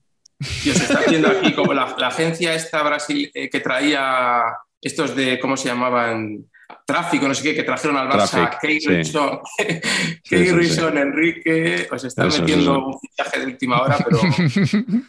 Y 0.65 0.71
os 0.71 0.81
está 0.81 1.01
haciendo 1.01 1.29
aquí 1.29 1.53
como 1.53 1.75
la, 1.75 1.95
la 1.99 2.07
agencia 2.09 2.55
esta 2.55 2.83
Brasil 2.83 3.31
eh, 3.35 3.51
que 3.51 3.61
traía 3.61 4.45
estos 4.81 5.15
de, 5.15 5.39
¿cómo 5.41 5.57
se 5.59 5.69
llamaban? 5.69 6.47
Tráfico, 6.87 7.29
no 7.29 7.35
sé 7.35 7.43
qué, 7.43 7.55
que 7.55 7.65
trajeron 7.65 7.99
al 7.99 8.09
Barça, 8.09 8.59
Key 8.61 8.81
sí. 8.81 8.89
Rison, 8.89 9.41
sí, 10.25 10.37
Enrique, 10.97 11.87
os 11.91 12.05
están 12.05 12.29
Eso, 12.29 12.41
metiendo 12.41 12.73
eso. 12.73 12.87
un 12.87 12.99
fichaje 12.99 13.41
de 13.41 13.47
última 13.47 13.83
hora, 13.83 13.99
pero, 14.03 14.21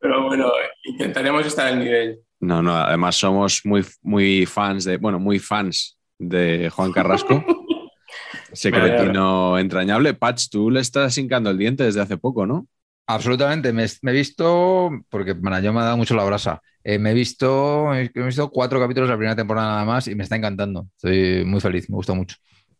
pero 0.00 0.24
bueno, 0.24 0.50
intentaremos 0.84 1.46
estar 1.46 1.68
al 1.68 1.78
nivel. 1.78 2.18
No, 2.40 2.62
no, 2.62 2.74
además 2.76 3.14
somos 3.14 3.60
muy, 3.64 3.84
muy 4.02 4.44
fans 4.46 4.84
de, 4.84 4.96
bueno, 4.96 5.20
muy 5.20 5.38
fans 5.38 5.93
de 6.18 6.70
Juan 6.70 6.92
Carrasco. 6.92 7.44
Ese 8.52 8.70
Me 8.70 8.78
alegro. 8.78 8.98
cretino 9.04 9.58
entrañable. 9.58 10.14
Patch, 10.14 10.48
tú 10.50 10.70
le 10.70 10.80
estás 10.80 11.16
hincando 11.18 11.50
el 11.50 11.58
diente 11.58 11.84
desde 11.84 12.00
hace 12.00 12.16
poco, 12.18 12.46
¿no? 12.46 12.66
Absolutamente. 13.06 13.72
Me, 13.72 13.86
me 14.02 14.10
he 14.12 14.14
visto, 14.14 14.90
porque 15.10 15.34
Marañón 15.34 15.74
me 15.74 15.80
ha 15.80 15.84
dado 15.84 15.96
mucho 15.96 16.14
la 16.14 16.24
brasa. 16.24 16.60
eh, 16.84 16.98
me 16.98 17.10
he 17.10 17.14
visto, 17.14 17.94
he 17.94 18.10
visto 18.14 18.50
cuatro 18.50 18.80
capítulos 18.80 19.08
de 19.08 19.14
la 19.14 19.18
primera 19.18 19.36
temporada 19.36 19.68
nada 19.68 19.84
más 19.84 20.08
y 20.08 20.14
me 20.14 20.22
está 20.24 20.36
encantando. 20.36 20.86
Estoy 20.96 21.44
muy 21.44 21.60
feliz, 21.60 21.88
me 21.90 21.96
gusta 21.96 22.14
mucho. 22.14 22.36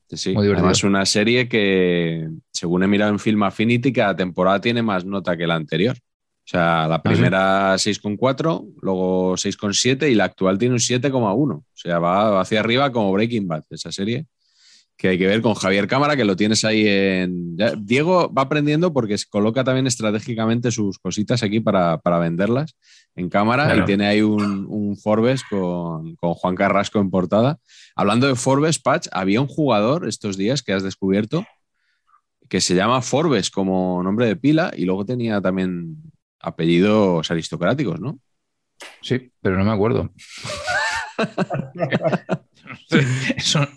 Sí, 0.08 0.16
sí. 0.16 0.32
Muy 0.34 0.44
divertido. 0.44 0.68
Además, 0.68 0.84
una 0.84 1.04
serie 1.06 1.48
que, 1.48 2.28
según 2.52 2.82
he 2.82 2.86
mirado 2.86 3.10
en 3.12 3.18
Film 3.18 3.42
Affinity, 3.42 3.92
cada 3.92 4.14
temporada 4.16 4.60
tiene 4.60 4.82
más 4.82 5.04
nota 5.04 5.36
que 5.36 5.46
la 5.46 5.54
anterior. 5.56 5.96
O 6.44 6.46
sea, 6.46 6.86
la 6.88 6.96
sí? 6.96 7.02
primera 7.04 7.74
6,4, 7.74 8.74
luego 8.82 9.32
6,7 9.34 10.10
y 10.10 10.14
la 10.14 10.24
actual 10.24 10.58
tiene 10.58 10.74
un 10.74 10.78
7,1. 10.80 11.54
O 11.56 11.64
sea, 11.72 11.98
va 11.98 12.40
hacia 12.40 12.60
arriba 12.60 12.92
como 12.92 13.12
Breaking 13.12 13.48
Bad, 13.48 13.64
esa 13.70 13.90
serie. 13.92 14.26
Que 14.96 15.08
hay 15.08 15.18
que 15.18 15.26
ver 15.26 15.42
con 15.42 15.54
Javier 15.54 15.88
Cámara, 15.88 16.16
que 16.16 16.24
lo 16.24 16.36
tienes 16.36 16.64
ahí 16.64 16.86
en. 16.86 17.56
Diego 17.78 18.32
va 18.32 18.42
aprendiendo 18.42 18.92
porque 18.92 19.16
coloca 19.28 19.64
también 19.64 19.88
estratégicamente 19.88 20.70
sus 20.70 20.98
cositas 21.00 21.42
aquí 21.42 21.58
para, 21.58 21.98
para 21.98 22.18
venderlas 22.18 22.76
en 23.16 23.28
cámara 23.28 23.64
Claro. 23.64 23.82
y 23.82 23.84
tiene 23.86 24.06
ahí 24.06 24.22
un, 24.22 24.66
un 24.68 24.96
Forbes 24.96 25.42
con, 25.50 26.14
con 26.14 26.34
Juan 26.34 26.54
Carrasco 26.54 27.00
en 27.00 27.10
portada. 27.10 27.58
Hablando 27.96 28.28
de 28.28 28.36
Forbes, 28.36 28.78
Patch, 28.78 29.08
había 29.10 29.40
un 29.40 29.48
jugador 29.48 30.06
estos 30.06 30.36
días 30.36 30.62
que 30.62 30.72
has 30.74 30.82
descubierto 30.84 31.44
que 32.48 32.60
se 32.60 32.74
llama 32.74 33.00
Forbes 33.02 33.50
como 33.50 34.02
nombre 34.02 34.26
de 34.26 34.36
pila 34.36 34.72
y 34.76 34.84
luego 34.84 35.04
tenía 35.04 35.40
también 35.40 35.96
apellidos 36.46 37.30
aristocráticos, 37.30 38.00
¿no? 38.00 38.18
Sí, 39.00 39.30
pero 39.40 39.56
no 39.56 39.64
me 39.64 39.72
acuerdo. 39.72 40.12
es 43.36 43.54
un, 43.54 43.68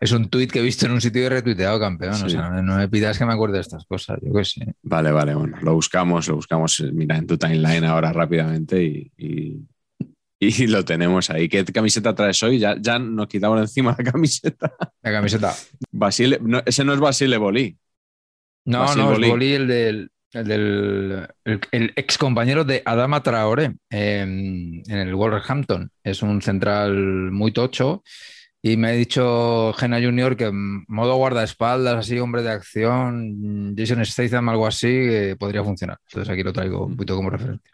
es 0.00 0.12
un 0.12 0.28
tuit 0.28 0.50
que 0.50 0.60
he 0.60 0.62
visto 0.62 0.86
en 0.86 0.92
un 0.92 1.00
sitio 1.00 1.24
y 1.24 1.28
retuiteado, 1.28 1.78
campeón. 1.80 2.14
Sí. 2.14 2.24
O 2.26 2.28
sea, 2.28 2.48
no, 2.50 2.76
me 2.76 2.88
pidas 2.88 3.18
que 3.18 3.24
me 3.26 3.32
acuerde 3.32 3.56
de 3.56 3.60
estas 3.62 3.84
cosas. 3.86 4.18
Yo 4.22 4.44
sé. 4.44 4.74
Vale, 4.82 5.10
vale, 5.12 5.34
bueno, 5.34 5.56
lo 5.62 5.74
buscamos, 5.74 6.28
lo 6.28 6.36
buscamos, 6.36 6.82
mira, 6.92 7.16
en 7.16 7.26
tu 7.26 7.36
timeline 7.36 7.84
ahora 7.84 8.12
rápidamente 8.12 8.82
y, 8.82 9.12
y- 9.16 9.66
y 10.40 10.66
lo 10.66 10.84
tenemos 10.84 11.30
ahí. 11.30 11.48
¿Qué 11.48 11.64
camiseta 11.64 12.14
traes 12.14 12.42
hoy? 12.42 12.58
Ya, 12.58 12.76
ya 12.78 12.98
nos 12.98 13.28
quitamos 13.28 13.60
encima 13.60 13.94
la 13.98 14.04
camiseta. 14.12 14.74
La 15.02 15.12
camiseta. 15.12 15.54
Basile, 15.90 16.38
no, 16.42 16.60
ese 16.66 16.84
no 16.84 16.92
es 16.92 17.00
Basile 17.00 17.38
Bolí. 17.38 17.78
No, 18.66 18.94
no, 18.94 19.12
es 19.12 19.28
Boli 19.28 19.52
el 19.52 19.66
del, 19.68 20.10
el 20.34 20.46
del 20.46 21.28
el, 21.44 21.60
el 21.70 21.92
ex 21.96 22.18
compañero 22.18 22.64
de 22.64 22.82
Adama 22.84 23.22
Traoré 23.22 23.76
en, 23.90 24.82
en 24.86 24.98
el 24.98 25.14
Wolverhampton. 25.14 25.90
Es 26.02 26.22
un 26.22 26.42
central 26.42 26.94
muy 27.30 27.52
tocho. 27.52 28.02
Y 28.66 28.78
me 28.78 28.88
ha 28.88 28.92
dicho 28.92 29.74
Gena 29.74 30.00
Junior 30.00 30.36
que 30.36 30.46
en 30.46 30.84
modo 30.88 31.16
guardaespaldas, 31.16 31.96
así, 31.96 32.18
hombre 32.18 32.42
de 32.42 32.50
acción, 32.50 33.74
Jason 33.76 34.04
Statham, 34.06 34.48
algo 34.48 34.66
así, 34.66 34.88
eh, 34.88 35.36
podría 35.38 35.62
funcionar. 35.62 35.98
Entonces 36.08 36.32
aquí 36.32 36.42
lo 36.42 36.54
traigo 36.54 36.86
un 36.86 36.96
poquito 36.96 37.14
como 37.14 37.28
referencia. 37.28 37.70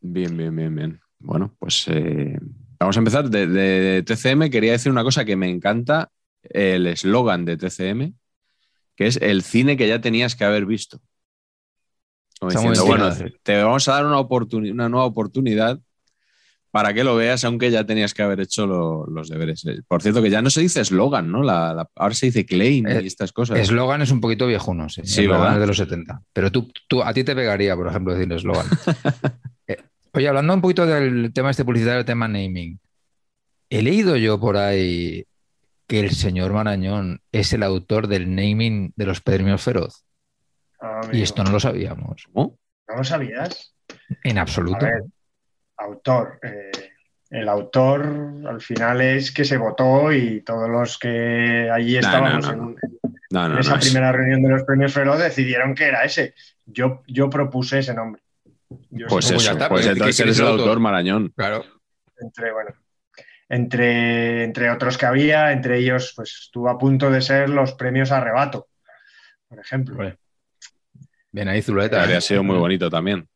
Bien, 0.00 0.36
bien, 0.36 0.56
bien, 0.56 0.74
bien. 0.74 1.00
Bueno, 1.20 1.54
pues 1.60 1.86
eh, 1.86 2.36
vamos 2.80 2.96
a 2.96 2.98
empezar. 2.98 3.30
De 3.30 4.02
TCM 4.04 4.50
quería 4.50 4.72
decir 4.72 4.90
una 4.90 5.04
cosa 5.04 5.24
que 5.24 5.36
me 5.36 5.48
encanta, 5.48 6.10
el 6.42 6.88
eslogan 6.88 7.44
de 7.44 7.56
TCM, 7.56 8.14
que 8.96 9.06
es 9.06 9.18
el 9.18 9.42
cine 9.42 9.76
que 9.76 9.86
ya 9.86 10.00
tenías 10.00 10.34
que 10.34 10.44
haber 10.44 10.66
visto. 10.66 11.00
Como 12.48 12.70
diciendo, 12.72 12.84
bueno, 12.86 13.14
te 13.42 13.62
vamos 13.62 13.88
a 13.88 13.92
dar 13.92 14.06
una, 14.06 14.20
una 14.20 14.88
nueva 14.88 15.06
oportunidad 15.06 15.78
para 16.70 16.94
que 16.94 17.04
lo 17.04 17.14
veas, 17.16 17.44
aunque 17.44 17.70
ya 17.70 17.84
tenías 17.84 18.14
que 18.14 18.22
haber 18.22 18.40
hecho 18.40 18.66
lo- 18.66 19.06
los 19.06 19.28
deberes. 19.28 19.64
Eh, 19.66 19.82
Por 19.86 20.00
cierto, 20.02 20.22
que 20.22 20.30
ya 20.30 20.40
no 20.40 20.48
se 20.48 20.62
dice 20.62 20.80
eslogan, 20.80 21.30
¿no? 21.30 21.42
La- 21.42 21.74
la- 21.74 21.88
ahora 21.96 22.14
se 22.14 22.26
dice 22.26 22.46
claim 22.46 22.86
Eh, 22.86 23.00
y 23.02 23.06
estas 23.06 23.30
cosas. 23.32 23.58
Eslogan 23.58 24.00
es 24.00 24.10
un 24.10 24.20
poquito 24.22 24.46
viejuno, 24.46 24.88
sí. 24.88 25.02
Sí, 25.04 25.22
es 25.24 25.60
de 25.60 25.66
los 25.66 25.76
70. 25.76 26.22
Pero 26.32 26.50
tú, 26.50 26.70
tú, 26.88 27.02
a 27.02 27.12
ti 27.12 27.24
te 27.24 27.34
pegaría, 27.34 27.76
por 27.76 27.88
ejemplo, 27.88 28.14
decir 28.14 28.32
eslogan. 28.32 28.66
Eh, 29.68 29.76
oye, 30.14 30.26
hablando 30.28 30.54
un 30.54 30.60
poquito 30.60 30.84
del 30.86 31.30
tema 31.32 31.50
este 31.50 31.64
publicitario, 31.64 32.00
el 32.00 32.04
tema 32.06 32.26
naming. 32.26 32.80
He 33.70 33.80
leído 33.82 34.16
yo 34.16 34.40
por 34.40 34.56
ahí 34.56 35.24
que 35.86 36.00
el 36.00 36.10
señor 36.10 36.52
Marañón 36.52 37.20
es 37.32 37.52
el 37.52 37.62
autor 37.62 38.08
del 38.08 38.34
naming 38.34 38.92
de 38.96 39.06
los 39.06 39.20
premios 39.20 39.62
Feroz. 39.62 40.04
Y 41.12 41.22
esto 41.22 41.44
no 41.44 41.50
lo 41.52 41.60
sabíamos. 41.60 42.26
¿Cómo? 42.32 42.58
¿No 42.88 42.96
lo 42.96 43.04
sabías? 43.04 43.74
En 44.24 44.38
absoluto. 44.38 44.84
A 44.84 44.88
ver, 44.88 45.02
autor. 45.78 46.38
eh, 46.42 46.70
el 47.30 47.48
autor 47.48 48.04
al 48.46 48.60
final 48.60 49.00
es 49.00 49.32
que 49.32 49.44
se 49.44 49.56
votó 49.56 50.12
y 50.12 50.42
todos 50.42 50.68
los 50.68 50.98
que 50.98 51.70
allí 51.72 51.94
No, 51.94 52.00
estábamos 52.00 52.46
no, 52.46 52.52
no, 52.52 52.52
en, 52.52 52.58
no. 52.58 52.76
No, 53.30 53.46
en 53.46 53.52
no, 53.54 53.60
esa 53.60 53.70
no. 53.72 53.78
es- 53.78 53.84
primera 53.86 54.12
reunión 54.12 54.42
de 54.42 54.48
los 54.50 54.64
premios 54.64 54.92
Feroz 54.92 55.18
decidieron 55.18 55.74
que 55.74 55.86
era 55.86 56.04
ese. 56.04 56.34
Yo, 56.66 57.02
yo 57.06 57.30
propuse 57.30 57.78
ese 57.78 57.94
nombre. 57.94 58.22
Yo 58.90 59.06
Pues 59.08 59.28
ya 59.28 59.36
eso, 59.36 59.52
está, 59.52 59.68
pues 59.68 59.82
pues, 59.86 59.92
entonces 59.92 60.16
¿qué 60.16 60.22
eres 60.24 60.38
el 60.38 60.46
autor, 60.46 60.60
autor? 60.60 60.80
Marañón. 60.80 61.32
Claro. 61.36 61.64
entre, 62.20 62.52
bueno, 62.52 62.70
entre, 63.48 64.44
entre 64.44 64.70
otros 64.70 64.96
que 64.98 65.06
había, 65.06 65.52
entre 65.52 65.78
ellos, 65.78 66.12
pues 66.16 66.38
estuvo 66.44 66.68
a 66.68 66.78
punto 66.78 67.10
de 67.10 67.20
ser 67.22 67.48
los 67.50 67.72
premios 67.74 68.12
Arrebato, 68.12 68.68
por 69.48 69.58
ejemplo. 69.58 69.94
Hombre. 69.94 70.18
Bien 71.32 71.48
ahí, 71.48 71.62
Zuleta. 71.62 72.02
Habría 72.02 72.18
¿eh? 72.18 72.20
sido 72.20 72.42
muy 72.44 72.58
bonito 72.58 72.90
también. 72.90 73.26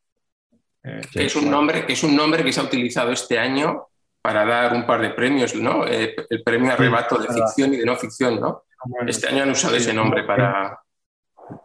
Eh, 0.85 1.01
Es 1.15 1.35
un, 1.35 1.51
nombre, 1.51 1.85
es 1.89 2.03
un 2.05 2.15
nombre 2.15 2.45
que 2.45 2.53
se 2.53 2.61
ha 2.61 2.65
utilizado 2.65 3.11
este 3.11 3.39
año 3.39 3.87
para 4.21 4.45
dar 4.45 4.75
un 4.75 4.87
par 4.87 5.01
de 5.01 5.11
premios, 5.11 5.55
¿no? 5.55 5.87
Eh, 5.87 6.15
el 6.29 6.43
premio 6.43 6.73
Arrebato 6.73 7.19
de 7.19 7.29
ficción 7.29 7.73
y 7.75 7.79
de 7.79 7.87
no 7.87 7.97
ficción, 7.97 8.41
¿no? 8.41 8.65
bueno, 8.85 9.09
Este 9.09 9.29
año 9.29 9.45
han 9.45 9.51
usado 9.51 9.77
ese 9.77 9.95
nombre 9.95 10.25
para... 10.25 10.79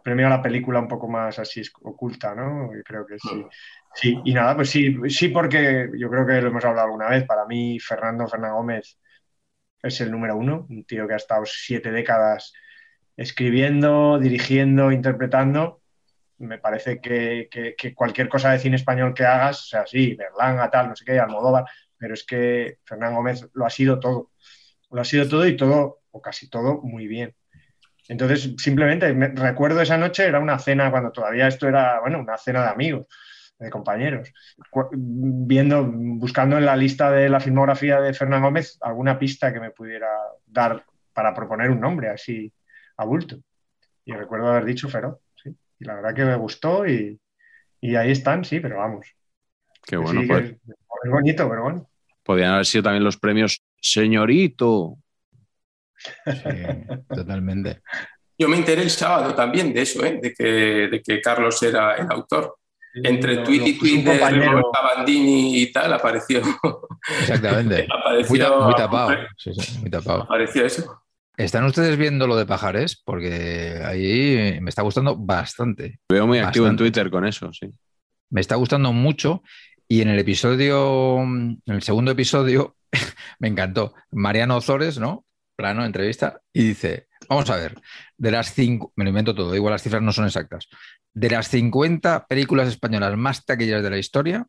premio 0.02 0.26
a 0.26 0.30
la 0.30 0.42
película 0.42 0.78
un 0.80 0.88
poco 0.88 1.08
más 1.08 1.38
así 1.38 1.60
es- 1.60 1.72
oculta, 1.82 2.34
¿no? 2.34 2.70
Y 2.76 2.82
creo 2.82 3.04
que 3.06 3.18
sí. 3.18 3.44
Sí, 3.94 4.18
y 4.24 4.32
nada, 4.32 4.56
pues 4.56 4.70
sí, 4.70 4.96
sí, 5.08 5.28
porque 5.28 5.90
yo 5.98 6.08
creo 6.08 6.26
que 6.26 6.40
lo 6.40 6.48
hemos 6.48 6.64
hablado 6.64 6.86
alguna 6.86 7.10
vez. 7.10 7.24
Para 7.26 7.44
mí, 7.44 7.78
Fernando 7.78 8.26
Fernán 8.26 8.54
Gómez 8.54 8.98
es 9.82 10.00
el 10.00 10.10
número 10.10 10.36
uno, 10.36 10.66
un 10.70 10.84
tío 10.84 11.06
que 11.06 11.14
ha 11.14 11.16
estado 11.18 11.42
siete 11.44 11.90
décadas 11.90 12.52
escribiendo, 13.16 14.18
dirigiendo, 14.18 14.92
interpretando, 14.92 15.81
me 16.38 16.58
parece 16.58 17.00
que, 17.00 17.48
cualquier 17.94 18.28
cosa 18.28 18.50
de 18.50 18.58
cine 18.58 18.76
español 18.76 19.14
que 19.14 19.24
hagas, 19.24 19.60
o 19.62 19.66
sea, 19.66 19.86
sí, 19.86 20.14
Berlanga, 20.14 20.70
tal, 20.70 20.88
no 20.88 20.96
sé 20.96 21.04
qué, 21.04 21.18
Almodóvar, 21.18 21.64
pero 21.96 22.14
es 22.14 22.24
que 22.24 22.78
Fernán 22.84 23.14
Gómez 23.14 23.48
lo 23.54 23.64
ha 23.64 23.70
sido 23.70 24.00
todo. 24.00 24.30
Lo 24.90 25.00
ha 25.00 25.04
sido 25.04 25.28
todo 25.28 25.46
y 25.46 25.56
todo, 25.56 26.00
o 26.10 26.20
casi 26.20 26.50
todo, 26.50 26.80
muy 26.82 27.06
bien. 27.06 27.34
Entonces, 28.08 28.54
simplemente 28.58 29.12
recuerdo 29.34 29.80
esa 29.80 29.96
noche, 29.96 30.26
era 30.26 30.40
una 30.40 30.58
cena 30.58 30.90
cuando 30.90 31.12
todavía 31.12 31.48
esto 31.48 31.68
era, 31.68 32.00
bueno, 32.00 32.18
una 32.18 32.36
cena 32.36 32.62
de 32.62 32.68
amigos, 32.70 33.06
de 33.58 33.70
compañeros, 33.70 34.32
viendo, 34.92 35.84
buscando 35.84 36.58
en 36.58 36.66
la 36.66 36.76
lista 36.76 37.10
de 37.10 37.28
la 37.28 37.40
filmografía 37.40 38.00
de 38.00 38.12
Fernán 38.12 38.42
Gómez 38.42 38.78
alguna 38.80 39.18
pista 39.18 39.52
que 39.52 39.60
me 39.60 39.70
pudiera 39.70 40.08
dar 40.46 40.84
para 41.12 41.32
proponer 41.32 41.70
un 41.70 41.80
nombre 41.80 42.08
así 42.08 42.52
a 42.96 43.04
bulto. 43.04 43.38
Y 44.04 44.12
recuerdo 44.12 44.48
haber 44.48 44.64
dicho 44.64 44.88
Feroz. 44.88 45.21
Y 45.82 45.84
la 45.84 45.96
verdad 45.96 46.14
que 46.14 46.24
me 46.24 46.36
gustó 46.36 46.86
y, 46.86 47.18
ahí 47.82 48.12
están, 48.12 48.44
sí, 48.44 48.60
pero 48.60 48.78
vamos. 48.78 49.06
Qué 49.84 49.96
bueno, 49.96 50.22
pues. 50.28 50.52
Es 50.52 51.10
bonito, 51.10 51.48
pero 51.48 51.62
bueno. 51.64 51.90
Podrían 52.22 52.52
haber 52.52 52.66
sido 52.66 52.84
también 52.84 53.02
los 53.02 53.16
premios 53.16 53.60
Señorito. 53.80 54.98
totalmente. 57.08 57.82
Yo 58.38 58.48
me 58.48 58.56
enteré 58.56 58.82
el 58.82 58.90
sábado 58.90 59.34
también 59.34 59.74
de 59.74 59.82
eso, 59.82 60.04
¿eh? 60.04 60.20
de, 60.22 60.32
que, 60.32 60.44
de 60.44 61.02
que 61.02 61.20
Carlos 61.20 61.60
era 61.64 61.96
el 61.96 62.10
autor. 62.10 62.58
Entre 62.94 63.38
tweet 63.38 63.66
y 63.66 63.78
tweet 63.78 64.02
de 64.04 64.18
Bandini 64.18 65.62
y 65.62 65.72
tal, 65.72 65.92
apareció. 65.94 66.42
Exactamente. 67.20 67.88
apareció, 67.90 68.60
muy, 68.60 68.74
tapado. 68.74 69.16
muy 69.80 69.90
tapado. 69.90 70.22
Apareció 70.22 70.64
eso. 70.64 71.01
¿Están 71.36 71.64
ustedes 71.64 71.96
viendo 71.96 72.26
lo 72.26 72.36
de 72.36 72.46
Pajares? 72.46 73.00
Porque 73.02 73.80
ahí 73.84 74.58
me 74.60 74.68
está 74.68 74.82
gustando 74.82 75.16
bastante. 75.16 75.98
Veo 76.08 76.26
muy 76.26 76.38
activo 76.38 76.66
en 76.66 76.76
Twitter 76.76 77.10
con 77.10 77.26
eso, 77.26 77.52
sí. 77.52 77.72
Me 78.30 78.40
está 78.40 78.56
gustando 78.56 78.92
mucho. 78.92 79.42
Y 79.88 80.02
en 80.02 80.08
el 80.08 80.18
episodio, 80.18 81.22
en 81.22 81.60
el 81.66 81.82
segundo 81.82 82.10
episodio, 82.10 82.76
me 83.38 83.48
encantó. 83.48 83.94
Mariano 84.10 84.56
Ozores, 84.56 84.98
¿no? 84.98 85.24
Plano, 85.56 85.84
entrevista, 85.84 86.40
y 86.52 86.68
dice: 86.68 87.08
Vamos 87.28 87.48
a 87.50 87.56
ver, 87.56 87.80
de 88.16 88.30
las 88.30 88.54
cinco, 88.54 88.92
me 88.96 89.04
lo 89.04 89.10
invento 89.10 89.34
todo, 89.34 89.54
igual 89.54 89.72
las 89.72 89.82
cifras 89.82 90.02
no 90.02 90.12
son 90.12 90.26
exactas. 90.26 90.68
De 91.14 91.28
las 91.28 91.48
50 91.48 92.26
películas 92.26 92.68
españolas 92.68 93.16
más 93.16 93.44
taquilleras 93.44 93.82
de 93.82 93.90
la 93.90 93.98
historia, 93.98 94.46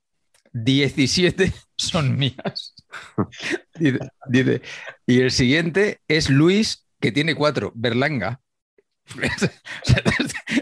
17 0.53 1.51
son 1.77 2.17
mías. 2.17 2.75
dice, 4.29 4.61
y 5.05 5.19
el 5.21 5.31
siguiente 5.31 5.99
es 6.07 6.29
Luis, 6.29 6.87
que 6.99 7.11
tiene 7.11 7.35
cuatro, 7.35 7.71
Berlanga. 7.75 8.39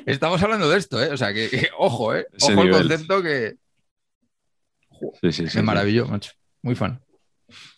Estamos 0.06 0.42
hablando 0.42 0.70
de 0.70 0.80
esto, 0.80 1.02
¿eh? 1.04 1.10
O 1.12 1.18
sea, 1.18 1.34
que, 1.34 1.70
ojo, 1.78 2.16
¿eh? 2.16 2.26
Ojo 2.42 2.64
el 2.64 2.72
concepto 2.72 3.22
que. 3.22 3.56
Sí, 5.22 5.32
sí, 5.32 5.48
sí. 5.48 5.58
Me 5.58 5.64
maravilló, 5.64 6.08
macho. 6.08 6.32
Muy 6.64 6.76
fan. 6.76 7.00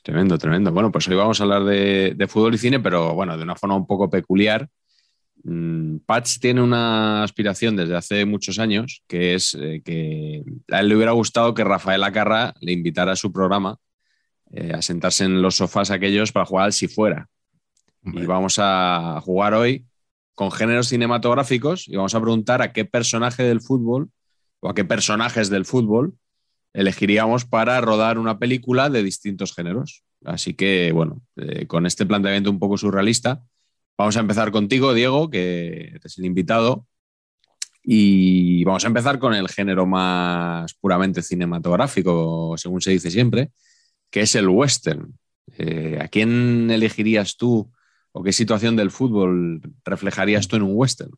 Tremendo, 0.03 0.37
tremendo. 0.37 0.71
Bueno, 0.71 0.91
pues 0.91 1.07
hoy 1.07 1.15
vamos 1.15 1.39
a 1.39 1.43
hablar 1.43 1.63
de, 1.63 2.27
fútbol 2.29 2.55
y 2.55 2.57
cine, 2.57 2.79
pero 2.79 3.13
bueno, 3.13 3.37
de 3.37 3.43
una 3.43 3.55
forma 3.55 3.75
un 3.75 3.87
poco 3.87 4.09
peculiar. 4.09 4.69
Mm, 5.43 5.97
Patch 6.05 6.39
tiene 6.39 6.61
una 6.61 7.23
aspiración 7.23 7.75
desde 7.75 7.95
hace 7.95 8.25
muchos 8.25 8.59
años, 8.59 9.03
que 9.07 9.35
es 9.35 9.55
eh, 9.59 9.81
que 9.83 10.43
a 10.71 10.79
él 10.79 10.89
le 10.89 10.95
hubiera 10.95 11.11
gustado 11.11 11.53
que 11.53 11.63
Rafael 11.63 12.03
Acarra 12.03 12.53
le 12.61 12.71
invitara 12.71 13.11
a 13.11 13.17
su 13.17 13.31
programa 13.31 13.77
eh, 14.51 14.71
a 14.73 14.81
sentarse 14.81 15.25
en 15.25 15.41
los 15.41 15.55
sofás 15.55 15.91
aquellos 15.91 16.31
para 16.31 16.45
jugar 16.45 16.65
al 16.65 16.73
si 16.73 16.87
fuera. 16.87 17.27
Y 18.05 18.25
vamos 18.25 18.57
a 18.59 19.19
jugar 19.23 19.53
hoy 19.53 19.85
con 20.35 20.51
géneros 20.51 20.89
cinematográficos 20.89 21.87
y 21.87 21.95
vamos 21.95 22.13
a 22.15 22.21
preguntar 22.21 22.61
a 22.61 22.73
qué 22.73 22.85
personaje 22.85 23.43
del 23.43 23.61
fútbol 23.61 24.09
o 24.59 24.69
a 24.69 24.75
qué 24.75 24.83
personajes 24.83 25.49
del 25.49 25.65
fútbol 25.65 26.13
elegiríamos 26.73 27.45
para 27.45 27.79
rodar 27.81 28.17
una 28.17 28.39
película 28.39 28.89
de 28.89 29.03
distintos 29.03 29.53
géneros. 29.53 30.03
Así 30.25 30.53
que, 30.53 30.91
bueno, 30.91 31.21
eh, 31.37 31.67
con 31.67 31.85
este 31.85 32.05
planteamiento 32.05 32.49
un 32.49 32.59
poco 32.59 32.77
surrealista, 32.77 33.43
vamos 33.97 34.17
a 34.17 34.21
empezar 34.21 34.51
contigo, 34.51 34.93
Diego, 34.93 35.29
que 35.29 35.91
eres 35.95 36.17
el 36.17 36.25
invitado. 36.25 36.87
Y 37.83 38.63
vamos 38.63 38.85
a 38.85 38.87
empezar 38.87 39.19
con 39.19 39.33
el 39.33 39.49
género 39.49 39.85
más 39.85 40.73
puramente 40.75 41.21
cinematográfico, 41.21 42.55
según 42.57 42.81
se 42.81 42.91
dice 42.91 43.11
siempre, 43.11 43.51
que 44.09 44.21
es 44.21 44.35
el 44.35 44.47
western. 44.47 45.17
Eh, 45.57 45.99
¿A 46.01 46.07
quién 46.07 46.71
elegirías 46.71 47.35
tú 47.35 47.69
o 48.13 48.23
qué 48.23 48.31
situación 48.31 48.77
del 48.77 48.91
fútbol 48.91 49.61
reflejarías 49.83 50.47
tú 50.47 50.55
en 50.55 50.61
un 50.61 50.71
western? 50.75 51.11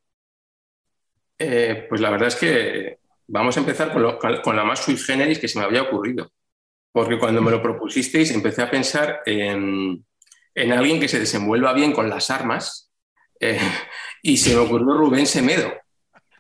Eh, 1.38 1.86
pues 1.88 2.02
la 2.02 2.10
verdad 2.10 2.30
es 2.30 2.36
que 2.36 3.00
vamos 3.28 3.58
a 3.58 3.60
empezar 3.60 3.92
con, 3.94 4.56
la 4.56 4.64
más 4.64 4.80
sui 4.80 4.98
generis 4.98 5.40
que 5.40 5.48
se 5.48 5.60
me 5.60 5.66
había 5.66 5.84
ocurrido. 5.84 6.32
Porque 6.92 7.20
cuando 7.20 7.42
me 7.42 7.52
lo 7.52 7.62
propusisteis 7.62 8.32
empecé 8.32 8.62
a 8.62 8.72
pensar 8.72 9.22
en, 9.26 10.06
alguien 10.72 11.00
que 11.00 11.08
se 11.08 11.20
desenvuelva 11.20 11.74
bien 11.74 11.92
con 11.92 12.10
las 12.10 12.30
armas 12.30 12.92
eh, 13.40 13.60
y 14.22 14.38
se 14.38 14.56
me 14.56 14.62
ocurrió 14.62 14.94
Rubén 14.94 15.28
Semedo. 15.28 15.74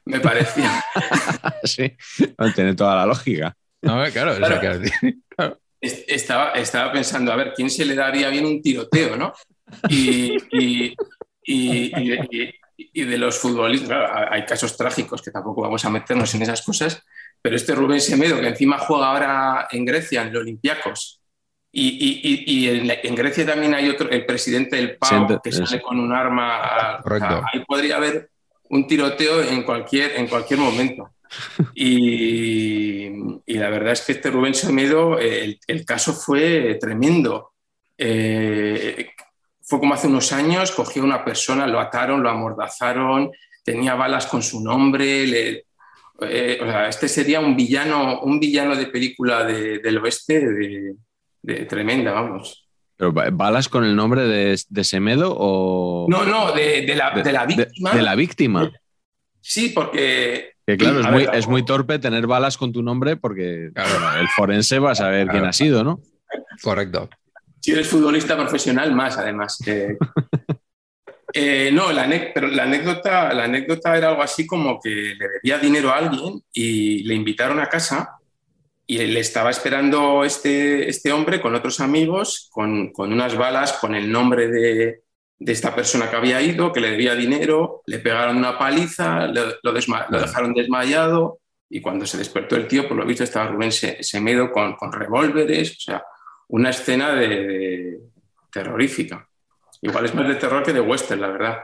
Me 0.06 0.20
parecía. 0.20 0.84
sí, 1.64 1.92
tiene 2.54 2.76
toda 2.76 2.96
la 2.96 3.06
lógica. 3.06 3.56
claro, 4.12 4.34
Estaba, 5.82 6.52
estaba 6.54 6.92
pensando, 6.92 7.32
a 7.32 7.36
ver, 7.36 7.54
¿quién 7.56 7.70
se 7.70 7.86
le 7.86 7.94
daría 7.94 8.30
bien 8.30 8.46
un 8.46 8.62
tiroteo, 8.62 9.16
no? 9.16 9.34
y, 9.90 10.36
y 12.78 13.04
de 13.04 13.18
los 13.18 13.38
futbolistas, 13.38 14.10
hay 14.32 14.46
casos 14.46 14.76
trágicos 14.76 15.22
que 15.22 15.32
tampoco 15.32 15.62
vamos 15.62 15.84
a 15.86 15.90
meternos 15.90 16.34
en 16.34 16.42
esas 16.42 16.62
cosas, 16.62 17.04
pero 17.42 17.56
este 17.56 17.76
Rubén 17.76 18.02
Semedo, 18.02 18.40
que 18.40 18.48
encima 18.48 18.78
juega 18.80 19.08
ahora 19.08 19.68
en 19.72 19.86
Grecia, 19.86 20.24
en 20.24 20.34
los 20.34 20.42
Olympiacos, 20.42 21.22
y, 21.78 22.68
en, 23.04 23.16
Grecia 23.16 23.46
también 23.46 23.74
hay 23.74 23.90
otro, 23.90 24.10
el 24.10 24.26
presidente 24.26 24.78
del 24.78 24.96
PAO, 24.96 25.42
que 25.42 25.52
sale 25.52 25.82
con 25.82 26.00
un 26.00 26.14
arma. 26.14 27.02
ahí 27.52 27.66
podría 27.68 27.98
haber 27.98 28.30
un 28.70 28.88
tiroteo 28.88 29.44
en 29.44 29.64
cualquier, 29.64 30.16
en 30.16 30.28
cualquier 30.28 30.60
momento. 30.62 31.10
Y, 31.74 33.10
la 33.48 33.70
verdad 33.70 33.92
es 33.92 34.02
que 34.02 34.14
este 34.14 34.32
Rubén 34.32 34.54
Semedo, 34.54 35.20
el, 35.20 35.60
caso 35.86 36.14
fue 36.14 36.78
tremendo. 36.80 37.52
Eh, 37.98 39.10
fue 39.62 39.80
como 39.80 39.96
hace 39.96 40.08
unos 40.08 40.32
años, 40.32 40.72
cogió 40.72 41.02
a 41.02 41.06
una 41.06 41.26
persona, 41.26 41.68
lo 41.68 41.82
ataron, 41.82 42.24
lo 42.24 42.30
amordazaron, 42.30 43.32
tenía 43.66 43.96
balas 43.96 44.28
con 44.28 44.42
su 44.42 44.64
nombre. 44.64 45.66
Eh, 46.22 46.60
o 46.62 46.66
sea, 46.66 46.88
este 46.88 47.10
sería 47.10 47.42
un 47.42 47.58
villano, 47.58 48.22
un 48.22 48.40
villano 48.40 48.78
de 48.78 48.88
película 48.88 49.44
del 49.44 49.98
oeste 49.98 50.40
de, 50.40 50.96
tremenda, 51.68 52.12
vamos. 52.12 52.68
¿Pero 52.98 53.12
balas 53.12 53.68
con 53.68 53.84
el 53.84 53.96
nombre 53.96 54.24
de, 54.24 54.84
Semedo 54.84 55.36
o...? 55.38 56.08
No, 56.10 56.24
no, 56.24 56.54
de, 56.54 56.86
la, 56.96 57.12
víctima. 57.46 57.92
De, 57.92 58.02
la 58.02 58.16
víctima. 58.16 58.72
Sí, 59.42 59.70
porque... 59.70 60.52
Que 60.66 60.78
claro, 60.78 61.02
es, 61.02 61.12
muy, 61.12 61.28
es, 61.32 61.48
muy, 61.48 61.64
torpe 61.64 62.00
tener 62.00 62.26
balas 62.26 62.58
con 62.58 62.72
tu 62.72 62.82
nombre 62.82 63.18
porque 63.18 63.66
el 63.66 64.28
forense 64.36 64.80
va 64.80 64.92
a 64.92 64.96
saber 64.96 65.28
quién 65.28 65.46
ha 65.46 65.54
sido, 65.54 65.84
¿no? 65.84 66.00
Correcto. 66.64 67.08
Si 67.60 67.72
eres 67.72 67.88
futbolista 67.88 68.36
profesional, 68.36 68.94
más 68.94 69.18
además. 69.18 69.60
Eh, 71.38 71.70
no, 71.74 71.92
la, 71.92 72.08
pero 72.34 72.48
la, 72.48 72.64
anécdota, 72.64 73.34
la 73.34 73.44
anécdota 73.44 73.98
era 73.98 74.08
algo 74.08 74.24
así 74.24 74.48
como 74.48 74.80
que 74.80 74.90
le 74.90 75.28
debía 75.28 75.60
dinero 75.60 75.90
a 75.90 75.98
alguien 75.98 76.42
y 76.54 77.04
le 77.04 77.14
invitaron 77.14 77.60
a 77.60 77.68
casa 77.68 78.10
y 78.88 79.00
le 79.00 79.20
estaba 79.20 79.50
esperando 79.50 80.24
este, 80.24 80.90
este 80.90 81.12
hombre 81.12 81.42
con 81.42 81.56
otros 81.56 81.80
amigos, 81.80 82.50
con, 82.52 82.92
con 82.92 83.12
unas 83.12 83.36
balas, 83.36 83.74
con 83.74 83.96
el 83.96 84.12
nombre 84.12 84.48
de, 84.48 85.02
de, 85.40 85.52
esta 85.52 85.74
persona 85.74 86.10
que 86.10 86.16
había 86.16 86.42
ido, 86.42 86.72
que 86.72 86.82
le 86.82 86.92
debía 86.92 87.16
dinero, 87.16 87.82
le 87.88 88.00
pegaron 88.00 88.38
una 88.38 88.58
paliza, 88.60 89.28
lo, 89.28 89.46
lo, 89.64 89.74
dejaron 89.74 90.54
desmayado 90.54 91.40
y 91.70 91.82
cuando 91.82 92.06
se 92.06 92.18
despertó 92.18 92.56
el 92.56 92.68
tío, 92.68 92.88
por 92.88 92.98
lo 92.98 93.06
visto 93.06 93.24
estaba 93.24 93.48
Rubén 93.48 93.72
Semedo 93.72 94.52
con, 94.52 94.76
con 94.76 94.92
revólveres, 94.92 95.72
o 95.72 95.80
sea, 95.80 96.04
una 96.50 96.70
escena 96.70 97.14
de, 97.14 98.00
terrorífica. 98.52 99.28
Igual 99.82 100.06
es 100.06 100.16
más 100.16 100.28
de 100.28 100.36
terror 100.36 100.64
que 100.64 100.74
de 100.74 100.82
western, 100.82 101.22
la 101.22 101.28
verdad. 101.28 101.60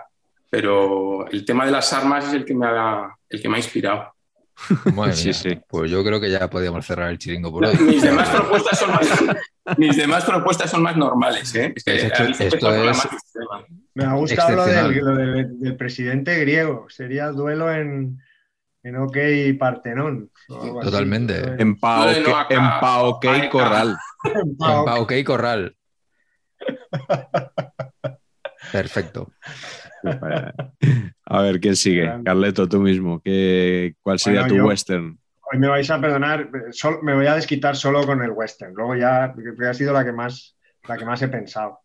Pero 0.49 1.25
el 1.27 1.45
tema 1.45 1.65
de 1.65 1.71
las 1.71 1.93
armas 1.93 2.27
es 2.27 2.33
el 2.33 2.45
que 2.45 2.53
me 2.53 2.67
ha, 2.67 3.15
el 3.29 3.41
que 3.41 3.47
me 3.47 3.55
ha 3.55 3.59
inspirado. 3.59 4.13
Sí, 5.13 5.33
sí. 5.33 5.59
Pues 5.67 5.91
yo 5.91 6.03
creo 6.03 6.19
que 6.19 6.29
ya 6.29 6.49
podríamos 6.49 6.85
cerrar 6.85 7.09
el 7.09 7.17
chiringo 7.17 7.51
por 7.51 7.65
hoy. 7.65 7.77
Mis 7.77 8.01
demás 8.01 8.29
propuestas 8.29 8.79
son 8.79 8.91
más, 8.91 9.09
mis 9.77 9.97
demás 9.97 10.23
propuestas 10.25 10.71
son 10.71 10.81
más 10.83 10.97
normales. 10.97 11.53
¿eh? 11.55 11.73
me 13.93 14.05
ha 14.05 14.13
gustado 14.13 14.55
lo, 14.55 14.65
del, 14.65 15.59
del, 15.59 15.75
presidente 15.75 16.39
griego. 16.39 16.85
Sería 16.89 17.27
duelo 17.31 17.71
en, 17.71 18.19
en 18.83 18.95
OK 18.97 19.17
Partenón. 19.59 20.31
Totalmente. 20.47 21.55
En 21.59 21.77
Paok 21.77 23.25
en 23.25 23.49
Corral. 23.49 23.97
En 24.23 24.57
Paok 24.57 25.13
Corral. 25.25 25.75
Perfecto. 28.71 29.31
A 31.25 31.41
ver, 31.41 31.59
¿quién 31.59 31.75
sigue? 31.75 32.11
Carleto, 32.23 32.67
tú 32.67 32.81
mismo. 32.81 33.21
¿qué, 33.21 33.95
¿Cuál 34.01 34.19
sería 34.19 34.47
tu 34.47 34.55
western? 34.55 35.17
Hoy 35.51 35.59
me 35.59 35.67
vais 35.67 35.89
a 35.91 35.99
perdonar, 35.99 36.49
me 37.01 37.13
voy 37.13 37.27
a 37.27 37.35
desquitar 37.35 37.75
solo 37.75 38.05
con 38.05 38.21
el 38.21 38.31
western. 38.31 38.73
Luego 38.73 38.95
ya, 38.95 39.33
porque 39.33 39.67
ha 39.67 39.73
sido 39.73 39.93
la 39.93 40.05
que 40.05 40.11
más, 40.11 40.57
la 40.87 40.97
que 40.97 41.05
más 41.05 41.21
he 41.21 41.27
pensado. 41.27 41.81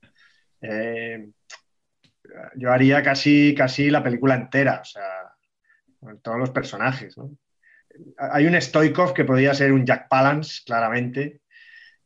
Eh, 0.61 1.29
yo 2.57 2.73
haría 2.73 3.03
casi, 3.03 3.55
casi 3.55 3.91
la 3.91 4.03
película 4.03 4.35
entera, 4.35 4.81
o 4.81 4.85
sea, 4.85 5.03
con 5.99 6.21
todos 6.21 6.39
los 6.39 6.51
personajes. 6.51 7.17
Hay 8.19 8.47
un 8.47 8.61
Stoikov 8.61 9.15
que 9.15 9.25
podría 9.25 9.55
ser 9.55 9.73
un 9.73 9.85
Jack 9.85 10.09
Palance, 10.09 10.63
claramente, 10.65 11.41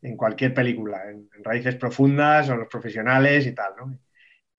en 0.03 0.17
cualquier 0.17 0.55
película, 0.55 1.11
en, 1.11 1.29
Raíces 1.43 1.77
Profundas 1.77 2.49
o 2.49 2.57
Los 2.57 2.69
Profesionales 2.69 3.47
y 3.47 3.53
tal, 3.53 3.73
¿no? 3.77 3.99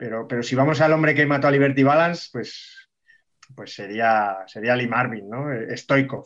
Pero, 0.01 0.27
pero 0.27 0.41
si 0.41 0.55
vamos 0.55 0.81
al 0.81 0.93
hombre 0.93 1.13
que 1.13 1.27
mató 1.27 1.47
a 1.47 1.51
Liberty 1.51 1.83
Balance, 1.83 2.29
pues, 2.33 2.89
pues 3.55 3.71
sería, 3.71 4.37
sería 4.47 4.75
Lee 4.75 4.87
Marvin, 4.87 5.29
¿no? 5.29 5.53
Eh, 5.53 5.77
Stoikov. 5.77 6.25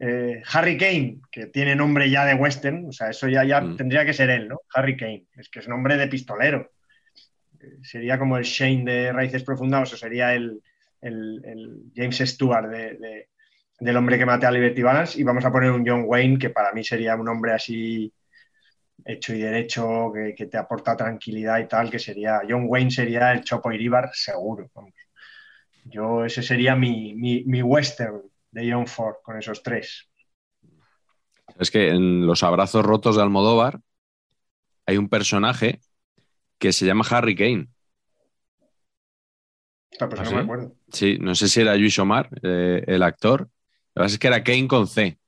Eh, 0.00 0.42
Harry 0.52 0.76
Kane, 0.76 1.20
que 1.30 1.46
tiene 1.46 1.76
nombre 1.76 2.10
ya 2.10 2.24
de 2.24 2.34
western, 2.34 2.86
o 2.88 2.90
sea, 2.90 3.10
eso 3.10 3.28
ya, 3.28 3.44
ya 3.44 3.60
mm. 3.60 3.76
tendría 3.76 4.04
que 4.04 4.12
ser 4.12 4.30
él, 4.30 4.48
¿no? 4.48 4.62
Harry 4.74 4.96
Kane, 4.96 5.26
es 5.36 5.48
que 5.48 5.60
es 5.60 5.68
nombre 5.68 5.96
de 5.96 6.08
pistolero. 6.08 6.72
Eh, 7.60 7.78
sería 7.82 8.18
como 8.18 8.36
el 8.36 8.42
Shane 8.42 8.82
de 8.82 9.12
Raíces 9.12 9.44
Profundas 9.44 9.92
o 9.92 9.96
sería 9.96 10.34
el, 10.34 10.60
James 11.94 12.18
Stewart 12.18 12.68
de, 12.68 13.28
del 13.78 13.96
hombre 13.96 14.18
que 14.18 14.26
mate 14.26 14.46
a 14.46 14.50
Liberty 14.50 14.82
Balance 14.82 15.20
y 15.20 15.22
vamos 15.22 15.44
a 15.44 15.52
poner 15.52 15.70
un 15.70 15.86
John 15.86 16.02
Wayne 16.04 16.36
que 16.36 16.50
para 16.50 16.72
mí 16.72 16.82
sería 16.82 17.14
un 17.14 17.28
hombre 17.28 17.52
así 17.52 18.12
hecho 19.04 19.34
y 19.34 19.40
derecho, 19.40 20.12
que, 20.36 20.46
te 20.46 20.58
aporta 20.58 20.96
tranquilidad 20.96 21.58
y 21.58 21.68
tal, 21.68 21.90
que 21.90 21.98
sería, 21.98 22.42
John 22.48 22.64
Wayne 22.66 22.90
sería 22.90 23.32
el 23.32 23.44
Chopo 23.44 23.72
Iribar 23.72 24.10
seguro. 24.12 24.70
Yo, 25.84 26.24
ese 26.24 26.42
sería 26.42 26.76
mi, 26.76 27.14
mi, 27.14 27.62
western 27.62 28.22
de 28.50 28.72
John 28.72 28.86
Ford 28.86 29.16
con 29.22 29.38
esos 29.38 29.62
tres. 29.62 30.08
Es 31.58 31.70
que 31.70 31.88
en 31.88 32.26
Los 32.26 32.42
Abrazos 32.42 32.84
Rotos 32.84 33.16
de 33.16 33.22
Almodóvar 33.22 33.80
hay 34.86 34.96
un 34.96 35.08
personaje 35.08 35.80
que 36.58 36.72
se 36.72 36.86
llama 36.86 37.04
Harry 37.10 37.34
Kane. 37.34 37.68
Pues 39.98 40.20
¿Ah, 40.20 40.24
no 40.24 40.30
me 40.30 40.38
acuerdo. 40.38 40.74
Sí, 40.90 41.18
no 41.20 41.34
sé 41.34 41.48
si 41.48 41.60
era 41.60 41.74
Luis 41.74 41.98
Omar, 41.98 42.28
eh, 42.42 42.82
el 42.86 43.02
actor. 43.02 43.42
Lo 43.94 44.00
que 44.00 44.04
pasa 44.04 44.14
es 44.14 44.18
que 44.18 44.26
era 44.28 44.42
Kane 44.42 44.68
con 44.68 44.86
C. 44.86 45.18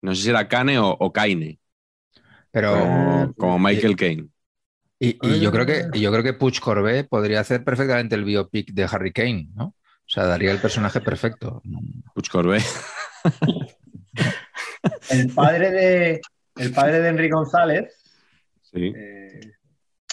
No 0.00 0.14
sé 0.14 0.22
si 0.22 0.30
era 0.30 0.48
Kane 0.48 0.78
o, 0.78 0.88
o 0.88 1.12
Kaine. 1.12 1.58
Pero, 2.52 3.32
como, 3.38 3.58
Michael 3.58 3.96
Caine. 3.96 4.28
Y, 4.98 5.40
yo 5.40 5.50
creo 5.50 5.66
que 5.66 5.86
yo 5.98 6.12
creo 6.12 6.22
que 6.22 6.34
Puig 6.34 6.60
Corbet 6.60 7.08
podría 7.08 7.40
hacer 7.40 7.64
perfectamente 7.64 8.14
el 8.14 8.24
biopic 8.24 8.72
de 8.72 8.84
Harry 8.84 9.12
Kane, 9.12 9.48
¿no? 9.54 9.64
O 9.64 10.06
sea, 10.06 10.26
daría 10.26 10.52
el 10.52 10.58
personaje 10.58 11.00
perfecto. 11.00 11.60
Puig 12.14 12.28
Corbet. 12.30 12.62
el 15.10 15.28
padre 15.34 15.70
de 15.72 16.20
el 16.56 16.72
padre 16.72 17.00
de 17.00 17.08
Henry 17.08 17.30
González. 17.30 17.96
Sí. 18.62 18.92
Eh, 18.94 19.40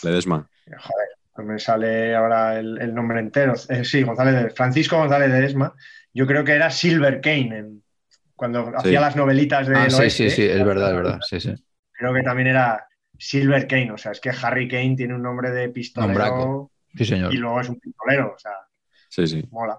Ledesma. 0.02 0.50
Joder, 0.66 1.08
no 1.38 1.44
me 1.44 1.60
sale 1.60 2.16
ahora 2.16 2.58
el, 2.58 2.96
nombre 2.96 3.20
entero. 3.20 3.54
Eh, 3.68 3.84
sí, 3.84 4.02
González, 4.04 4.54
Francisco 4.56 4.98
González 4.98 5.30
de 5.32 5.40
Ledesma. 5.40 5.76
Yo 6.14 6.26
creo 6.26 6.44
que 6.44 6.54
era 6.54 6.72
Silver 6.72 7.20
Kane 7.22 7.82
cuando 8.36 8.72
hacía 8.76 9.02
las 9.02 9.16
novelitas 9.18 9.68
de. 9.68 9.76
Ah, 9.76 9.90
sí, 9.90 10.10
sí, 10.10 10.30
sí, 10.30 10.46
es 10.46 10.66
verdad, 10.66 10.92
es 10.92 10.96
verdad. 10.96 11.20
Sí, 11.22 11.40
sí 11.42 11.54
creo 12.00 12.14
que 12.14 12.24
también 12.24 12.48
era 12.48 12.88
Silver 13.18 13.68
Kane, 13.68 13.92
o 13.92 13.98
sea, 13.98 14.14
es 14.14 14.22
que 14.22 14.30
Harry 14.30 14.68
Kane 14.68 14.96
tiene 14.96 15.14
un 15.14 15.22
nombre 15.22 15.52
de 15.52 15.70
pistolero 15.70 16.72
sí, 16.96 17.06
señor. 17.06 17.34
y 17.34 17.38
luego 17.38 17.60
es 17.60 17.70
un 17.70 17.80
pistolero, 17.80 18.34
o 18.36 18.40
sea, 18.40 18.54
sí, 19.10 19.28
sí. 19.28 19.44
mola. 19.52 19.78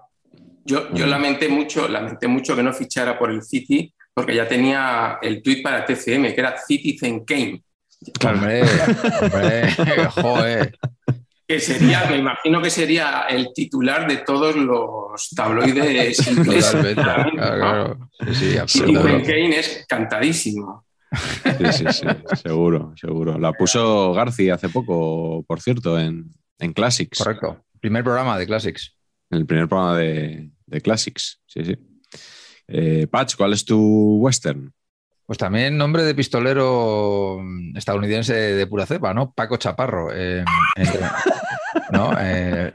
Yo, 0.63 0.93
yo 0.93 1.07
lamenté 1.07 1.49
mucho, 1.49 1.87
lamenté 1.87 2.27
mucho 2.27 2.55
que 2.55 2.61
no 2.61 2.71
fichara 2.71 3.17
por 3.17 3.31
el 3.31 3.41
City, 3.41 3.91
porque 4.13 4.35
ya 4.35 4.47
tenía 4.47 5.17
el 5.21 5.41
tweet 5.41 5.63
para 5.63 5.83
TCM, 5.83 6.33
que 6.33 6.35
era 6.37 6.55
Citizen 6.57 7.25
Kane. 7.25 7.63
Hombre, 8.23 8.61
hombre, 9.21 10.05
joder. 10.11 10.77
Que 11.47 11.59
sería, 11.59 12.05
me 12.05 12.17
imagino 12.17 12.61
que 12.61 12.69
sería 12.69 13.25
el 13.27 13.49
titular 13.53 14.07
de 14.07 14.17
todos 14.17 14.55
los 14.55 15.29
tabloides 15.35 16.27
ingleses. 16.31 16.95
Totalmente, 16.95 17.41
claro, 17.41 18.09
Sí, 18.31 18.55
Citizen 18.67 19.25
Kane 19.25 19.59
es 19.59 19.85
cantadísimo. 19.89 20.85
Sí, 21.11 21.71
sí, 21.73 21.85
sí, 21.91 22.07
seguro, 22.41 22.93
seguro. 22.95 23.37
La 23.37 23.51
puso 23.53 24.13
García 24.13 24.55
hace 24.55 24.69
poco, 24.69 25.43
por 25.43 25.61
cierto, 25.61 25.99
en, 25.99 26.31
Classics. 26.73 27.17
Correcto. 27.17 27.65
Primer 27.79 28.03
programa 28.03 28.37
de 28.37 28.45
Classics. 28.45 28.95
El 29.29 29.45
primer 29.45 29.67
programa 29.67 29.97
de, 29.97 30.51
Classics, 30.83 31.41
sí, 31.47 31.65
sí. 31.65 31.75
Eh, 32.67 33.07
Patch, 33.07 33.35
¿cuál 33.35 33.53
es 33.53 33.65
tu 33.65 34.17
western? 34.17 34.71
Pues 35.25 35.37
también 35.37 35.77
nombre 35.77 36.03
de 36.03 36.13
pistolero 36.13 37.41
estadounidense 37.75 38.33
de 38.33 38.67
pura 38.67 38.85
cepa, 38.85 39.13
¿no? 39.13 39.31
Paco 39.33 39.57
Chaparro. 39.57 40.11
Eh, 40.13 40.43
¿no? 41.91 42.11
Eh, 42.19 42.71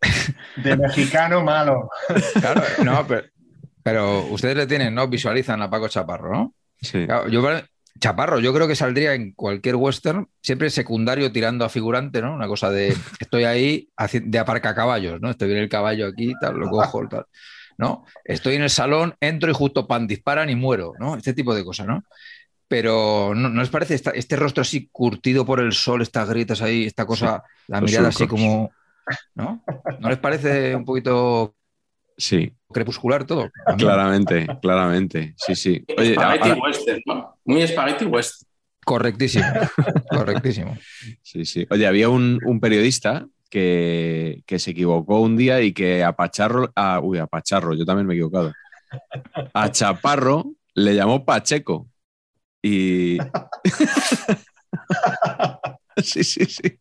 de 0.56 0.76
mexicano 0.76 1.42
malo. 1.42 1.90
Claro, 2.40 2.62
no, 2.84 3.06
pero, 3.06 3.26
pero, 3.82 4.26
ustedes 4.26 4.56
le 4.56 4.66
tienen, 4.66 4.94
¿no? 4.94 5.08
Visualizan 5.08 5.60
a 5.62 5.70
Paco 5.70 5.88
Chaparro, 5.88 6.32
¿no? 6.32 6.54
Yo, 6.80 7.42
Chaparro, 7.98 8.38
yo 8.38 8.54
creo 8.54 8.68
que 8.68 8.76
saldría 8.76 9.14
en 9.14 9.32
cualquier 9.32 9.76
western, 9.76 10.28
siempre 10.40 10.70
secundario 10.70 11.32
tirando 11.32 11.64
a 11.64 11.68
figurante, 11.68 12.22
¿no? 12.22 12.34
Una 12.34 12.46
cosa 12.46 12.70
de 12.70 12.94
estoy 13.20 13.44
ahí 13.44 13.90
de 14.12 14.38
aparca 14.38 14.74
caballos, 14.74 15.20
¿no? 15.20 15.30
Estoy 15.30 15.50
en 15.52 15.58
el 15.58 15.68
caballo 15.68 16.06
aquí, 16.06 16.32
tal, 16.40 16.56
lo 16.56 16.68
cojo, 16.68 17.08
tal. 17.10 17.26
¿No? 17.76 18.04
Estoy 18.24 18.56
en 18.56 18.62
el 18.62 18.70
salón, 18.70 19.14
entro 19.20 19.50
y 19.50 19.54
justo 19.54 19.86
pan, 19.86 20.08
disparan 20.08 20.50
y 20.50 20.56
muero, 20.56 20.94
¿no? 20.98 21.16
Este 21.16 21.32
tipo 21.32 21.54
de 21.54 21.64
cosas, 21.64 21.86
¿no? 21.86 22.02
Pero 22.66 23.34
¿no, 23.36 23.48
les 23.48 23.70
parece 23.70 23.94
este 23.94 24.36
rostro 24.36 24.62
así 24.62 24.88
curtido 24.90 25.46
por 25.46 25.60
el 25.60 25.72
sol, 25.72 26.02
estas 26.02 26.28
grietas 26.28 26.60
ahí, 26.60 26.84
esta 26.86 27.06
cosa, 27.06 27.44
la 27.68 27.80
mirada 27.80 28.08
así 28.08 28.26
como. 28.26 28.70
¿No? 29.34 29.64
¿No 30.00 30.08
les 30.10 30.18
parece 30.18 30.74
un 30.74 30.84
poquito 30.84 31.54
Sí. 32.18 32.52
Crepuscular 32.72 33.24
todo. 33.24 33.50
Claramente, 33.78 34.46
claramente. 34.60 35.34
Sí, 35.36 35.54
sí. 35.54 35.84
Oye, 35.96 36.16
western, 36.60 37.02
¿no? 37.06 37.36
Muy 37.44 37.66
spaghetti 37.66 38.04
western. 38.04 38.48
Correctísimo, 38.84 39.44
correctísimo. 40.10 40.76
Sí, 41.22 41.44
sí. 41.44 41.66
Oye, 41.68 41.86
había 41.86 42.08
un, 42.08 42.58
periodista 42.60 43.26
que, 43.50 44.42
se 44.46 44.70
equivocó 44.70 45.20
un 45.20 45.36
día 45.36 45.60
y 45.60 45.72
que 45.72 46.02
a 46.02 46.12
Pacharro, 46.12 46.72
a, 46.74 47.00
uy, 47.00 47.18
a 47.18 47.26
Pacharro, 47.26 47.74
yo 47.74 47.84
también 47.84 48.06
me 48.06 48.14
he 48.14 48.16
equivocado. 48.16 48.52
A 49.52 49.70
Chaparro 49.70 50.52
le 50.74 50.94
llamó 50.94 51.24
Pacheco. 51.24 51.86
Y. 52.62 53.18
sí, 56.02 56.24
sí, 56.24 56.46
sí. 56.46 56.78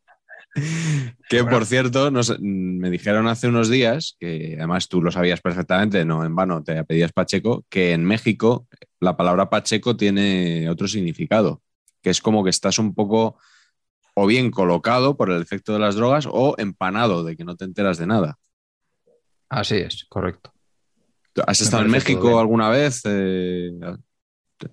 Que 1.30 1.43
por 1.43 1.65
cierto, 1.65 2.10
me 2.39 2.89
dijeron 2.89 3.28
hace 3.28 3.48
unos 3.48 3.70
días, 3.70 4.15
que 4.20 4.56
además 4.58 4.88
tú 4.88 5.02
lo 5.02 5.12
sabías 5.12 5.41
perfectamente, 5.41 6.06
no 6.06 6.24
en 6.24 6.36
vano 6.36 6.63
te 6.63 6.84
pedías 6.86 7.12
Pacheco, 7.12 7.65
que 7.70 7.91
en 7.91 8.06
México 8.06 8.67
la 9.00 9.17
palabra 9.17 9.50
Pacheco 9.50 9.98
tiene 9.98 10.70
otro 10.70 10.88
significado, 10.88 11.62
que 12.02 12.10
es 12.10 12.22
como 12.22 12.43
que 12.43 12.50
estás 12.50 12.80
un 12.80 12.93
poco 12.93 13.38
o 14.15 14.26
bien 14.26 14.52
colocado 14.52 15.17
por 15.17 15.30
el 15.30 15.41
efecto 15.41 15.74
de 15.74 15.80
las 15.80 15.96
drogas 15.96 16.28
o 16.32 16.56
empanado 16.58 17.24
de 17.24 17.36
que 17.36 17.43
no 17.43 17.56
te 17.56 17.65
enteras 17.65 17.98
de 17.98 18.08
nada. 18.08 18.39
Así 19.50 19.76
es, 19.76 20.06
correcto. 20.10 20.54
¿Has 21.46 21.62
estado 21.62 21.84
en 21.84 21.91
México 21.91 22.39
alguna 22.39 22.70
vez? 22.70 23.02
Eh, 23.06 23.72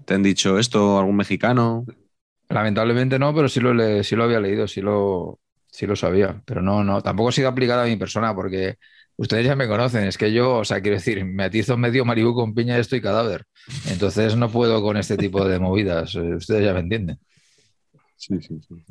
¿Te 0.04 0.14
han 0.14 0.22
dicho 0.22 0.58
esto 0.58 0.98
algún 0.98 1.16
mexicano? 1.16 1.84
Lamentablemente 2.48 3.18
no, 3.18 3.34
pero 3.34 3.48
sí 3.48 3.60
lo, 3.60 4.02
sí 4.02 4.16
lo 4.16 4.24
había 4.24 4.40
leído, 4.40 4.66
sí 4.66 4.80
lo, 4.80 5.40
sí 5.74 5.88
lo 5.88 5.96
sabía, 5.96 6.40
pero 6.44 6.62
no, 6.62 6.84
no, 6.84 7.02
tampoco 7.02 7.30
ha 7.30 7.32
sido 7.32 7.48
aplicado 7.48 7.82
a 7.82 7.86
mi 7.86 7.96
persona 7.96 8.32
porque 8.32 8.78
ustedes 9.16 9.44
ya 9.44 9.56
me 9.56 9.66
conocen, 9.66 10.04
es 10.04 10.16
que 10.16 10.32
yo, 10.32 10.58
o 10.58 10.64
sea, 10.64 10.80
quiero 10.80 10.96
decir, 10.96 11.24
me 11.24 11.42
atizo 11.42 11.76
medio 11.76 12.04
maribú 12.04 12.32
con 12.32 12.54
piña 12.54 12.76
y 12.76 12.80
estoy 12.80 13.00
cadáver. 13.00 13.44
Entonces 13.88 14.36
no 14.36 14.48
puedo 14.48 14.80
con 14.82 14.96
este 14.96 15.16
tipo 15.16 15.44
de 15.44 15.58
movidas, 15.58 16.14
eh, 16.14 16.36
ustedes 16.36 16.64
ya 16.64 16.74
me 16.74 16.78
entienden. 16.78 17.18
Sí, 18.16 18.40
sí, 18.40 18.60
sí. 18.60 18.84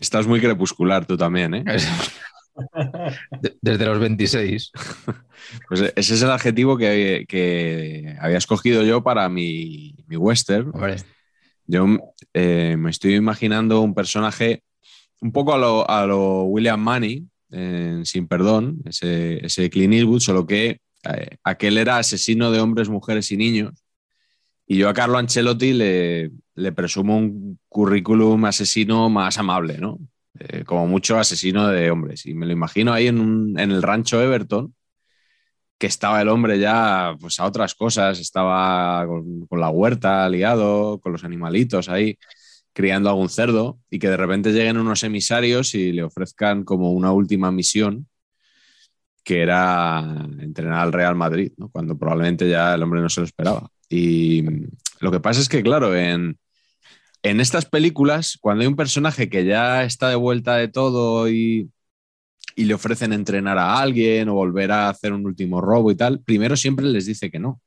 Estás 0.00 0.28
muy 0.28 0.40
crepuscular 0.40 1.04
tú 1.04 1.16
también, 1.16 1.54
¿eh? 1.54 1.64
Desde 3.60 3.86
los 3.86 3.98
26. 3.98 4.72
Pues 5.68 5.80
ese 5.94 6.14
es 6.14 6.22
el 6.22 6.30
adjetivo 6.30 6.76
que, 6.76 8.16
había 8.20 8.38
escogido 8.38 8.82
yo 8.82 9.02
para 9.02 9.28
mi, 9.28 9.94
western. 10.08 10.72
Yo 11.64 11.86
eh, 12.34 12.76
me 12.76 12.90
estoy 12.90 13.14
imaginando 13.14 13.80
un 13.80 13.94
personaje 13.94 14.64
un 15.20 15.32
poco 15.32 15.54
a 15.54 16.06
lo, 16.06 16.42
William 16.44 16.80
Money, 16.80 17.26
Sin 18.04 18.28
Perdón, 18.28 18.78
ese, 18.84 19.44
ese 19.44 19.70
Clint 19.70 20.20
solo 20.20 20.46
que 20.46 20.80
eh, 21.04 21.36
aquel 21.44 21.78
era 21.78 21.98
asesino 21.98 22.50
de 22.50 22.60
hombres, 22.60 22.88
mujeres 22.88 23.30
y 23.32 23.36
niños. 23.36 23.72
Y 24.66 24.76
yo 24.76 24.88
a 24.88 24.94
Carlo 24.94 25.18
Ancelotti 25.18 25.72
le, 25.72 26.30
le 26.54 26.72
presumo 26.72 27.16
un 27.16 27.58
currículum 27.68 28.44
asesino 28.44 29.08
más 29.08 29.38
amable, 29.38 29.78
¿no? 29.78 29.98
eh, 30.38 30.64
como 30.64 30.86
mucho 30.86 31.18
asesino 31.18 31.68
de 31.68 31.90
hombres. 31.90 32.26
Y 32.26 32.34
me 32.34 32.46
lo 32.46 32.52
imagino 32.52 32.92
ahí 32.92 33.08
en, 33.08 33.54
el 33.58 33.82
rancho 33.82 34.22
Everton, 34.22 34.74
que 35.78 35.86
estaba 35.86 36.20
el 36.20 36.28
hombre 36.28 36.58
ya 36.58 37.16
pues, 37.20 37.38
a 37.40 37.44
otras 37.46 37.74
cosas, 37.74 38.18
estaba 38.18 39.06
con, 39.06 39.60
la 39.60 39.70
huerta 39.70 40.28
liado, 40.28 41.00
con 41.00 41.12
los 41.12 41.24
animalitos 41.24 41.88
ahí, 41.88 42.18
criando 42.78 43.08
algún 43.08 43.28
cerdo, 43.28 43.80
y 43.90 43.98
que 43.98 44.08
de 44.08 44.16
repente 44.16 44.52
lleguen 44.52 44.76
unos 44.76 45.02
emisarios 45.02 45.74
y 45.74 45.90
le 45.90 46.04
ofrezcan 46.04 46.62
como 46.62 46.92
una 46.92 47.10
última 47.10 47.50
misión, 47.50 48.06
que 49.24 49.42
era 49.42 49.98
entrenar 50.38 50.78
al 50.82 50.92
Real 50.92 51.16
Madrid, 51.16 51.50
cuando 51.72 51.98
probablemente 51.98 52.48
ya 52.48 52.76
el 52.76 52.82
hombre 52.84 53.00
no 53.00 53.08
se 53.08 53.18
lo 53.20 53.26
esperaba. 53.26 53.68
Y 53.88 54.44
lo 55.00 55.10
que 55.10 55.18
pasa 55.18 55.40
es 55.40 55.48
que, 55.48 55.60
claro, 55.60 55.96
en, 55.96 56.38
en 57.24 57.40
estas 57.40 57.64
películas, 57.64 58.38
cuando 58.40 58.62
hay 58.62 58.68
un 58.68 58.76
personaje 58.76 59.28
que 59.28 59.44
ya 59.44 59.82
está 59.82 60.08
de 60.08 60.14
vuelta 60.14 60.54
de 60.54 60.68
todo 60.68 61.28
y, 61.28 61.72
le 62.54 62.74
ofrecen 62.74 63.12
entrenar 63.12 63.58
a 63.58 63.80
alguien 63.80 64.28
o 64.28 64.34
volver 64.34 64.70
a 64.70 64.88
hacer 64.88 65.12
un 65.12 65.26
último 65.26 65.60
robo 65.60 65.90
y 65.90 65.96
tal, 65.96 66.20
primero 66.20 66.56
siempre 66.56 66.86
les 66.86 67.06
dice 67.06 67.28
que 67.28 67.40
no. 67.40 67.60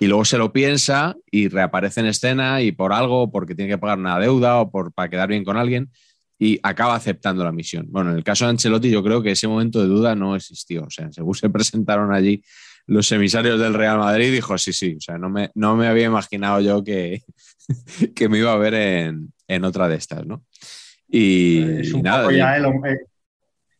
Y 0.00 0.06
luego 0.06 0.24
se 0.24 0.38
lo 0.38 0.52
piensa 0.52 1.16
y 1.30 1.48
reaparece 1.48 2.00
en 2.00 2.06
escena 2.06 2.62
y 2.62 2.72
por 2.72 2.92
algo, 2.92 3.30
porque 3.30 3.54
tiene 3.54 3.72
que 3.72 3.78
pagar 3.78 3.98
una 3.98 4.18
deuda 4.18 4.60
o 4.60 4.70
por, 4.70 4.92
para 4.92 5.08
quedar 5.08 5.28
bien 5.28 5.44
con 5.44 5.56
alguien, 5.56 5.90
y 6.38 6.60
acaba 6.62 6.94
aceptando 6.94 7.42
la 7.42 7.52
misión. 7.52 7.86
Bueno, 7.90 8.10
en 8.10 8.16
el 8.16 8.24
caso 8.24 8.44
de 8.44 8.50
Ancelotti 8.50 8.90
yo 8.90 9.02
creo 9.02 9.22
que 9.22 9.32
ese 9.32 9.48
momento 9.48 9.80
de 9.80 9.88
duda 9.88 10.14
no 10.14 10.36
existió. 10.36 10.84
O 10.84 10.90
sea, 10.90 11.10
según 11.10 11.34
se 11.34 11.50
presentaron 11.50 12.12
allí 12.12 12.42
los 12.88 13.12
emisarios 13.12 13.60
del 13.60 13.74
Real 13.74 13.98
Madrid, 13.98 14.32
dijo, 14.32 14.56
sí, 14.56 14.72
sí, 14.72 14.96
o 14.96 15.00
sea, 15.00 15.18
no 15.18 15.28
me, 15.28 15.50
no 15.54 15.76
me 15.76 15.88
había 15.88 16.06
imaginado 16.06 16.60
yo 16.62 16.82
que, 16.82 17.22
que 18.16 18.28
me 18.28 18.38
iba 18.38 18.52
a 18.52 18.56
ver 18.56 18.74
en, 18.74 19.64
otra 19.64 19.88
de 19.88 19.96
estas, 19.96 20.26
¿no? 20.26 20.44
Y, 21.06 21.64
nada. 22.02 22.30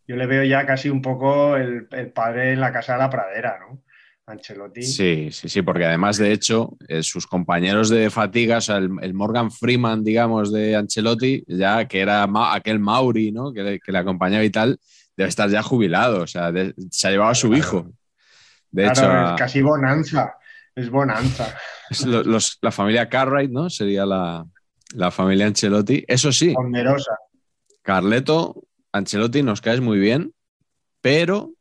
yo 0.06 0.16
le 0.16 0.26
veo 0.26 0.44
ya 0.44 0.66
casi 0.66 0.90
un 0.90 1.00
poco 1.00 1.56
el, 1.56 1.86
padre 2.14 2.52
en 2.52 2.60
la 2.60 2.72
casa 2.72 2.94
de 2.94 2.98
la 2.98 3.10
pradera, 3.10 3.58
¿no? 3.60 3.82
Ancelotti. 4.28 4.82
Sí, 4.82 5.28
sí, 5.32 5.48
sí, 5.48 5.62
porque 5.62 5.86
además, 5.86 6.18
de 6.18 6.32
hecho, 6.32 6.76
eh, 6.86 7.02
sus 7.02 7.26
compañeros 7.26 7.88
de 7.88 8.10
fatiga, 8.10 8.58
o 8.58 8.60
sea, 8.60 8.76
el, 8.76 9.14
Morgan 9.14 9.50
Freeman, 9.50 10.04
digamos, 10.04 10.52
de 10.52 10.76
Ancelotti, 10.76 11.44
ya 11.46 11.86
que 11.86 12.00
era 12.00 12.28
aquel 12.52 12.78
Mauri, 12.78 13.32
¿no? 13.32 13.52
Que 13.52 13.80
le, 13.84 13.98
acompañaba 13.98 14.44
y 14.44 14.50
tal, 14.50 14.78
debe 15.16 15.28
estar 15.28 15.48
ya 15.48 15.62
jubilado, 15.62 16.22
o 16.22 16.26
sea, 16.26 16.52
se 16.90 17.08
ha 17.08 17.10
llevado 17.10 17.30
a 17.30 17.34
su 17.34 17.54
hijo. 17.54 17.90
De 18.70 18.86
hecho, 18.86 19.02
es 19.02 19.32
casi 19.38 19.62
bonanza, 19.62 20.34
es 20.74 20.90
bonanza. 20.90 21.56
la 22.62 22.70
familia 22.70 23.08
Cartwright, 23.08 23.50
¿no? 23.50 23.70
Sería 23.70 24.04
la, 24.04 24.46
familia 25.10 25.46
Ancelotti. 25.46 26.04
Eso 26.06 26.32
sí. 26.32 26.52
Ponderosa. 26.52 27.16
Carleto, 27.82 28.62
Ancelotti 28.92 29.42
nos 29.42 29.62
caes 29.62 29.80
muy 29.80 29.98
bien, 29.98 30.34
pero 31.00 31.52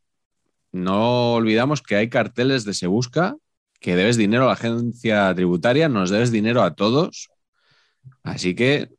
no 0.77 1.33
olvidamos 1.33 1.81
que 1.81 1.95
hay 1.95 2.09
carteles 2.09 2.63
de 2.65 2.73
Se 2.73 2.87
Busca, 2.87 3.35
que 3.79 3.95
debes 3.95 4.17
dinero 4.17 4.43
a 4.43 4.47
la 4.47 4.53
agencia 4.53 5.33
tributaria, 5.35 5.89
nos 5.89 6.09
debes 6.09 6.31
dinero 6.31 6.63
a 6.63 6.73
todos. 6.75 7.29
Así 8.23 8.55
que, 8.55 8.89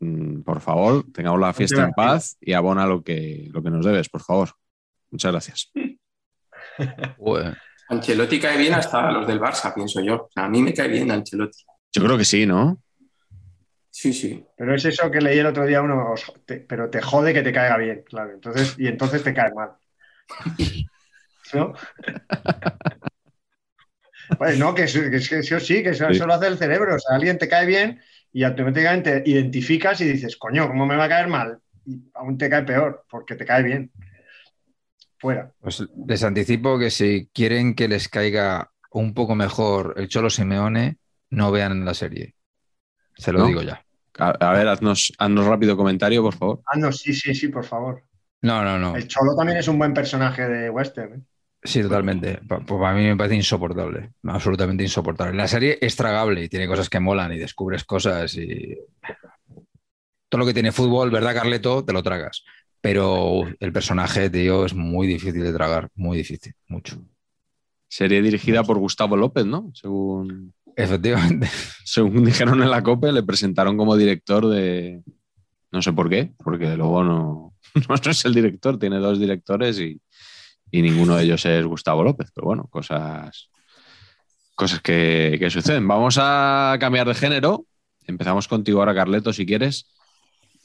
mm, 0.00 0.42
por 0.42 0.60
favor, 0.60 1.04
tengamos 1.12 1.40
la 1.40 1.52
fiesta 1.52 1.84
en 1.84 1.92
paz 1.92 2.36
y 2.40 2.52
abona 2.52 2.86
lo 2.86 3.02
que, 3.02 3.48
lo 3.52 3.62
que 3.62 3.70
nos 3.70 3.84
debes, 3.84 4.08
por 4.08 4.22
favor. 4.22 4.50
Muchas 5.10 5.32
gracias. 5.32 5.72
Ancelotti 7.88 8.40
cae 8.40 8.58
bien 8.58 8.74
hasta 8.74 9.12
los 9.12 9.26
del 9.26 9.40
Barça, 9.40 9.72
pienso 9.72 10.00
yo. 10.00 10.28
a 10.34 10.48
mí 10.48 10.60
me 10.60 10.74
cae 10.74 10.88
bien 10.88 11.10
Ancelotti. 11.10 11.64
Yo 11.92 12.02
creo 12.02 12.18
que 12.18 12.24
sí, 12.24 12.44
¿no? 12.44 12.82
Sí, 13.90 14.12
sí. 14.12 14.44
Pero 14.56 14.74
es 14.74 14.84
eso 14.84 15.10
que 15.10 15.20
leí 15.22 15.38
el 15.38 15.46
otro 15.46 15.64
día 15.64 15.80
uno, 15.80 16.14
pero 16.68 16.90
te 16.90 17.00
jode 17.00 17.32
que 17.32 17.42
te 17.42 17.52
caiga 17.52 17.78
bien, 17.78 18.02
claro. 18.06 18.32
Entonces, 18.34 18.74
y 18.78 18.88
entonces 18.88 19.22
te 19.22 19.32
cae 19.32 19.54
mal. 19.54 19.70
¿No? 21.54 21.74
pues 24.38 24.58
no, 24.58 24.74
que, 24.74 24.84
eso 24.84 25.60
sí, 25.60 25.82
que 25.82 25.90
eso, 25.90 26.26
lo 26.26 26.34
hace 26.34 26.46
el 26.48 26.58
cerebro. 26.58 26.96
O 26.96 26.98
sea, 26.98 27.16
alguien 27.16 27.38
te 27.38 27.48
cae 27.48 27.66
bien 27.66 28.00
y 28.32 28.42
automáticamente 28.42 29.22
identificas 29.24 30.00
y 30.00 30.04
dices, 30.04 30.36
coño, 30.36 30.66
¿cómo 30.68 30.86
me 30.86 30.96
va 30.96 31.04
a 31.04 31.08
caer 31.08 31.28
mal? 31.28 31.58
Y 31.84 32.10
aún 32.14 32.36
te 32.36 32.50
cae 32.50 32.64
peor, 32.64 33.04
porque 33.08 33.36
te 33.36 33.44
cae 33.44 33.62
bien 33.62 33.92
fuera. 35.18 35.52
Pues 35.60 35.84
les 36.06 36.22
anticipo 36.22 36.78
que 36.78 36.90
si 36.90 37.28
quieren 37.32 37.74
que 37.74 37.88
les 37.88 38.08
caiga 38.08 38.70
un 38.90 39.14
poco 39.14 39.34
mejor 39.34 39.94
el 39.96 40.08
Cholo 40.08 40.30
Simeone, 40.30 40.98
no 41.30 41.50
vean 41.50 41.84
la 41.84 41.94
serie. 41.94 42.34
Se 43.16 43.32
lo 43.32 43.46
digo 43.46 43.62
ya. 43.62 43.84
A, 44.18 44.52
ver, 44.52 44.68
haznos, 44.68 45.12
rápido 45.18 45.76
comentario, 45.76 46.22
por 46.22 46.34
favor. 46.34 46.62
Haznos, 46.66 46.98
sí, 46.98 47.12
sí, 47.12 47.34
sí, 47.34 47.48
por 47.48 47.64
favor. 47.64 48.02
No, 48.46 48.62
no, 48.62 48.78
no. 48.78 48.94
El 48.94 49.08
Cholo 49.08 49.34
también 49.34 49.58
es 49.58 49.66
un 49.66 49.76
buen 49.76 49.92
personaje 49.92 50.48
de 50.48 50.70
Western. 50.70 51.14
¿eh? 51.14 51.20
Sí, 51.64 51.82
totalmente. 51.82 52.38
Pues 52.46 52.80
a 52.80 52.92
mí 52.92 53.02
me 53.02 53.16
parece 53.16 53.34
insoportable, 53.34 54.12
absolutamente 54.22 54.84
insoportable. 54.84 55.36
La 55.36 55.48
serie 55.48 55.78
es 55.80 55.96
tragable 55.96 56.44
y 56.44 56.48
tiene 56.48 56.68
cosas 56.68 56.88
que 56.88 57.00
molan 57.00 57.32
y 57.32 57.38
descubres 57.38 57.82
cosas 57.82 58.36
y 58.36 58.78
todo 60.28 60.38
lo 60.38 60.46
que 60.46 60.54
tiene 60.54 60.70
fútbol, 60.70 61.10
¿verdad, 61.10 61.34
Carleto? 61.34 61.84
Te 61.84 61.92
lo 61.92 62.04
tragas. 62.04 62.44
Pero 62.80 63.42
el 63.58 63.72
personaje, 63.72 64.30
tío, 64.30 64.64
es 64.64 64.74
muy 64.74 65.08
difícil 65.08 65.42
de 65.42 65.52
tragar, 65.52 65.88
muy 65.96 66.18
difícil, 66.18 66.54
mucho. 66.68 67.02
Sería 67.88 68.22
dirigida 68.22 68.62
por 68.62 68.78
Gustavo 68.78 69.16
López, 69.16 69.44
¿no? 69.44 69.72
Según. 69.74 70.54
Efectivamente. 70.76 71.48
Según 71.84 72.24
dijeron 72.24 72.62
en 72.62 72.70
la 72.70 72.84
COPE, 72.84 73.10
le 73.10 73.24
presentaron 73.24 73.76
como 73.76 73.96
director 73.96 74.46
de. 74.46 75.02
No 75.76 75.82
sé 75.82 75.92
por 75.92 76.08
qué, 76.08 76.32
porque 76.42 76.74
luego 76.74 77.04
no, 77.04 77.52
es 78.10 78.24
el 78.24 78.32
director, 78.32 78.78
tiene 78.78 78.96
dos 78.96 79.20
directores 79.20 79.78
y, 79.78 80.00
ninguno 80.72 81.16
de 81.16 81.24
ellos 81.24 81.44
es 81.44 81.66
Gustavo 81.66 82.02
López. 82.02 82.30
Pero 82.34 82.46
bueno, 82.46 82.64
cosas, 82.70 83.50
cosas 84.54 84.80
que, 84.80 85.36
que 85.38 85.50
suceden. 85.50 85.86
Vamos 85.86 86.16
a 86.18 86.78
cambiar 86.80 87.06
de 87.06 87.14
género. 87.14 87.66
Empezamos 88.06 88.48
contigo 88.48 88.78
ahora, 88.78 88.94
Carleto, 88.94 89.34
si 89.34 89.44
quieres. 89.44 89.92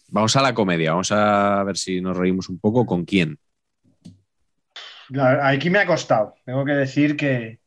Vamos 0.08 0.34
a 0.38 0.42
la 0.42 0.54
comedia, 0.54 0.92
vamos 0.92 1.12
a 1.12 1.62
ver 1.66 1.76
si 1.76 2.00
nos 2.00 2.16
reímos 2.16 2.48
un 2.48 2.58
poco. 2.58 2.86
¿Con 2.86 3.04
quién? 3.04 3.38
Aquí 5.42 5.70
me 5.70 5.80
ha 5.80 5.86
costado. 5.86 6.36
Tengo 6.46 6.64
que 6.64 6.72
decir 6.72 7.18
que, 7.18 7.60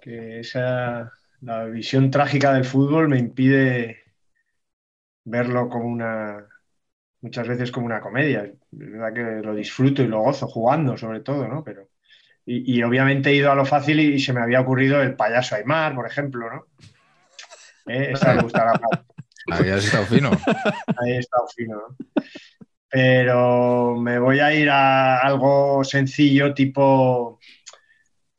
esa, 0.00 1.12
la 1.42 1.64
visión 1.66 2.10
trágica 2.10 2.54
del 2.54 2.64
fútbol 2.64 3.10
me 3.10 3.18
impide 3.18 4.02
verlo 5.24 5.68
como 5.68 5.86
una, 5.86 6.46
muchas 7.20 7.48
veces 7.48 7.70
como 7.70 7.86
una 7.86 8.00
comedia. 8.00 8.44
Es 8.44 8.56
verdad 8.70 9.12
que 9.12 9.46
lo 9.46 9.54
disfruto 9.54 10.02
y 10.02 10.08
lo 10.08 10.20
gozo 10.20 10.46
jugando, 10.46 10.96
sobre 10.96 11.20
todo, 11.20 11.48
¿no? 11.48 11.64
Pero, 11.64 11.88
y, 12.44 12.82
obviamente 12.82 13.30
he 13.30 13.36
ido 13.36 13.52
a 13.52 13.54
lo 13.54 13.64
fácil 13.64 14.00
y, 14.00 14.18
se 14.18 14.32
me 14.32 14.40
había 14.40 14.60
ocurrido 14.60 15.00
el 15.00 15.14
payaso 15.14 15.54
Aymar, 15.54 15.94
por 15.94 16.06
ejemplo, 16.06 16.50
¿no? 16.50 16.66
¿Eh? 17.86 18.10
Esa 18.12 18.34
me 18.34 18.42
gustará 18.42 18.72
más. 18.72 19.04
Ahí 19.50 19.70
has 19.70 19.84
estado 19.84 20.06
fino. 20.06 20.30
Ahí 20.30 21.12
he 21.12 21.18
estado 21.18 21.46
fino. 21.54 21.96
Pero 22.88 23.96
me 23.96 24.18
voy 24.18 24.40
a 24.40 24.54
ir 24.54 24.68
a 24.70 25.18
algo 25.18 25.82
sencillo, 25.82 26.52
tipo 26.52 27.40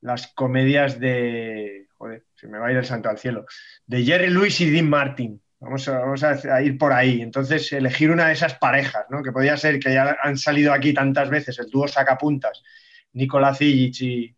las 0.01 0.27
comedias 0.27 0.99
de. 0.99 1.87
Joder, 1.97 2.25
se 2.35 2.47
me 2.47 2.59
va 2.59 2.67
a 2.67 2.71
ir 2.71 2.77
el 2.77 2.85
santo 2.85 3.09
al 3.09 3.17
cielo. 3.17 3.45
De 3.87 4.03
Jerry 4.03 4.29
Lewis 4.29 4.59
y 4.61 4.69
Dean 4.69 4.89
Martin. 4.89 5.41
Vamos 5.63 5.87
a, 5.87 5.99
vamos 5.99 6.23
a, 6.23 6.61
ir 6.61 6.77
por 6.77 6.93
ahí. 6.93 7.21
Entonces, 7.21 7.71
elegir 7.71 8.11
una 8.11 8.27
de 8.27 8.33
esas 8.33 8.55
parejas, 8.55 9.05
¿no? 9.09 9.23
Que 9.23 9.31
podría 9.31 9.57
ser 9.57 9.79
que 9.79 9.93
ya 9.93 10.17
han 10.21 10.37
salido 10.37 10.73
aquí 10.73 10.93
tantas 10.93 11.29
veces, 11.29 11.57
el 11.59 11.69
dúo 11.69 11.87
sacapuntas, 11.87 12.61
Nicolás 13.13 13.61
Illich 13.61 14.01
y, 14.01 14.35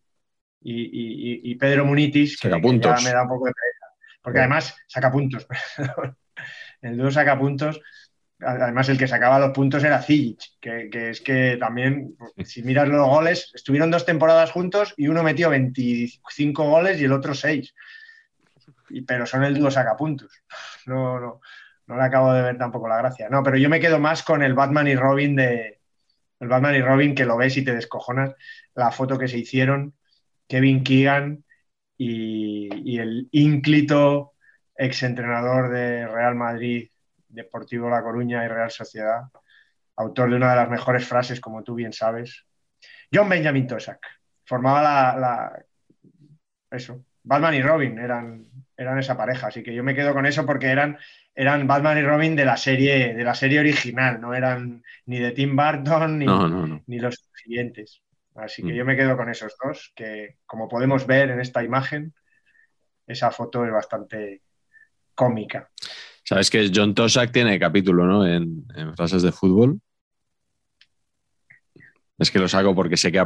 y, 0.62 1.56
Pedro 1.56 1.86
Munitis, 1.86 2.38
que, 2.40 2.50
ya 2.50 2.58
me 2.58 3.12
da 3.12 3.24
un 3.24 3.30
poco 3.30 3.48
de 3.48 3.54
pereza. 3.54 3.86
Porque 4.22 4.40
además, 4.40 4.76
sacapuntos, 4.88 5.46
perdón 5.78 6.16
el 6.82 6.98
dúo 6.98 7.12
saca 7.12 7.38
puntos. 7.38 7.82
Además, 8.40 8.90
el 8.90 8.98
que 8.98 9.08
sacaba 9.08 9.40
los 9.40 9.52
puntos 9.52 9.84
era 9.84 10.02
Zijic, 10.02 10.60
que, 10.60 11.10
es 11.10 11.22
que 11.22 11.58
también, 11.58 12.16
si 12.44 12.64
miras 12.64 12.88
los 12.88 13.08
goles, 13.08 13.52
estuvieron 13.54 13.92
dos 13.92 14.06
temporadas 14.06 14.52
juntos 14.52 14.94
y 14.98 15.08
uno 15.08 15.24
metió 15.24 15.50
25 15.50 16.64
goles 16.64 17.00
y 17.00 17.06
el 17.06 17.14
otro 17.14 17.34
6. 17.34 17.74
Pero 19.06 19.26
son 19.26 19.44
el 19.44 19.56
dúo 19.56 19.72
sacapuntos. 19.72 20.44
No, 20.86 21.20
no, 21.20 21.42
no 21.88 21.98
le 21.98 22.04
acabo 22.04 22.34
de 22.34 22.42
ver 22.42 22.58
tampoco 22.58 22.88
la 22.88 22.98
gracia. 22.98 23.30
No, 23.30 23.44
pero 23.44 23.58
yo 23.58 23.70
me 23.70 23.80
quedo 23.80 24.00
más 24.00 24.24
con 24.24 24.44
el 24.44 24.54
Batman 24.54 24.88
y 24.88 24.96
Robin 24.96 25.36
de. 25.36 25.80
El 26.40 26.50
Batman 26.50 26.76
y 26.76 26.82
Robin 26.82 27.16
que 27.16 27.26
lo 27.26 27.38
ves 27.38 27.58
y 27.58 27.64
te 27.64 27.74
descojonas. 27.74 28.34
La 28.74 28.92
foto 28.92 29.18
que 29.18 29.28
se 29.28 29.38
hicieron, 29.38 29.94
Kevin 30.48 30.84
Keegan 30.84 31.44
y, 31.98 32.70
y 32.84 33.00
el 33.00 33.30
ínclito 33.32 34.34
exentrenador 34.76 35.70
de 35.72 36.08
Real 36.08 36.36
Madrid, 36.36 36.90
Deportivo 37.30 37.90
La 37.90 38.04
Coruña 38.04 38.44
y 38.44 38.48
Real 38.48 38.70
Sociedad, 38.70 39.24
autor 39.96 40.30
de 40.30 40.36
una 40.36 40.52
de 40.52 40.56
las 40.58 40.70
mejores 40.70 41.08
frases, 41.08 41.40
como 41.40 41.64
tú 41.64 41.76
bien 41.76 41.94
sabes. 41.94 42.46
John 43.14 43.30
Benjamin 43.30 43.68
Tosak. 43.68 44.00
Formaba 44.46 44.82
la, 45.18 45.66
Eso. 46.70 47.04
Batman 47.24 47.56
y 47.56 47.62
Robin 47.62 47.98
eran 47.98 48.46
eran 48.78 49.00
esa 49.00 49.18
pareja. 49.18 49.48
Así 49.48 49.64
que 49.64 49.74
yo 49.74 49.84
me 49.84 49.96
quedo 49.96 50.14
con 50.14 50.26
eso 50.26 50.46
porque 50.46 50.68
eran, 50.68 50.98
eran 51.34 51.68
Batman 51.68 51.98
y 51.98 52.02
Robin 52.02 52.36
de 52.36 52.46
la 52.46 52.58
serie, 52.58 53.14
de 53.14 53.24
la 53.24 53.36
serie 53.36 53.60
original, 53.60 54.20
no 54.20 54.34
eran 54.34 54.84
ni 55.06 55.20
de 55.20 55.32
Tim 55.32 55.56
Burton 55.56 56.20
ni, 56.20 56.26
ni 56.88 57.00
los 57.00 57.30
siguientes. 57.34 58.02
Así 58.36 58.62
que 58.64 58.74
mm. 58.74 58.76
yo 58.76 58.86
me 58.86 58.96
quedo 58.96 59.16
con 59.16 59.30
esos 59.30 59.56
dos, 59.64 59.94
que 59.96 60.38
como 60.46 60.68
podemos 60.68 61.08
ver 61.08 61.32
en 61.32 61.40
esta 61.40 61.64
imagen, 61.64 62.14
esa 63.08 63.32
foto 63.32 63.66
es 63.66 63.72
bastante 63.72 64.42
cómica. 65.14 65.70
Sabes 66.24 66.50
que 66.50 66.72
John 66.74 66.94
Tosak 66.94 67.32
tiene 67.32 67.60
capítulo, 67.60 68.06
¿no? 68.06 68.28
En, 68.28 68.66
frases 68.96 69.22
de 69.22 69.32
fútbol. 69.32 69.80
Es 72.18 72.32
que 72.32 72.40
lo 72.40 72.48
saco 72.48 72.74
porque 72.74 72.98
sé 72.98 73.12
que 73.12 73.20
a 73.20 73.26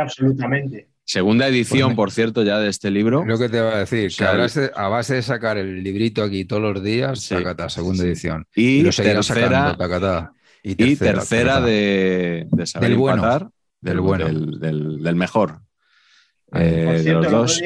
absolutamente. 0.00 0.88
Segunda 1.06 1.46
edición, 1.48 1.88
pues 1.88 1.96
por 1.96 2.10
cierto, 2.12 2.42
ya 2.42 2.58
de 2.58 2.70
este 2.70 2.90
libro. 2.90 3.24
Lo 3.24 3.38
que 3.38 3.50
te 3.50 3.60
va 3.60 3.76
a 3.76 3.78
decir, 3.80 4.10
que 4.16 4.24
a 4.24 4.88
base, 4.88 5.14
de 5.14 5.22
sacar 5.22 5.58
el 5.58 5.82
librito 5.82 6.22
aquí 6.22 6.46
todos 6.46 6.62
los 6.62 6.82
días, 6.82 7.20
segunda 7.68 8.04
edición. 8.04 8.46
Y, 8.54 8.82
tercera, 8.84 9.76
y 10.62 10.96
tercera, 10.96 11.60
de, 11.60 12.46
saber 12.64 12.88
del 12.88 12.98
bueno, 12.98 13.52
del, 13.80 14.00
bueno. 14.00 14.26
Del, 14.26 15.14
mejor. 15.14 15.60
Eh, 16.54 17.02
de 17.04 17.12
los 17.12 17.30
dos. 17.30 17.62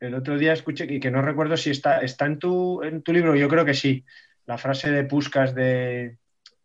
El 0.00 0.14
otro, 0.14 0.38
día, 0.38 0.54
escuché 0.54 0.88
que, 0.88 0.98
que 0.98 1.10
no 1.10 1.22
recuerdo 1.22 1.56
si 1.56 1.70
está, 1.70 1.98
está 1.98 2.24
en, 2.24 2.38
tu, 2.38 2.82
en 2.82 3.02
tu 3.02 3.12
libro, 3.12 3.36
yo 3.36 3.48
creo 3.48 3.64
que 3.64 3.74
sí. 3.74 4.04
La 4.46 4.56
frase 4.58 4.90
de 4.90 5.04
Puscas 5.04 5.54
de 5.54 6.16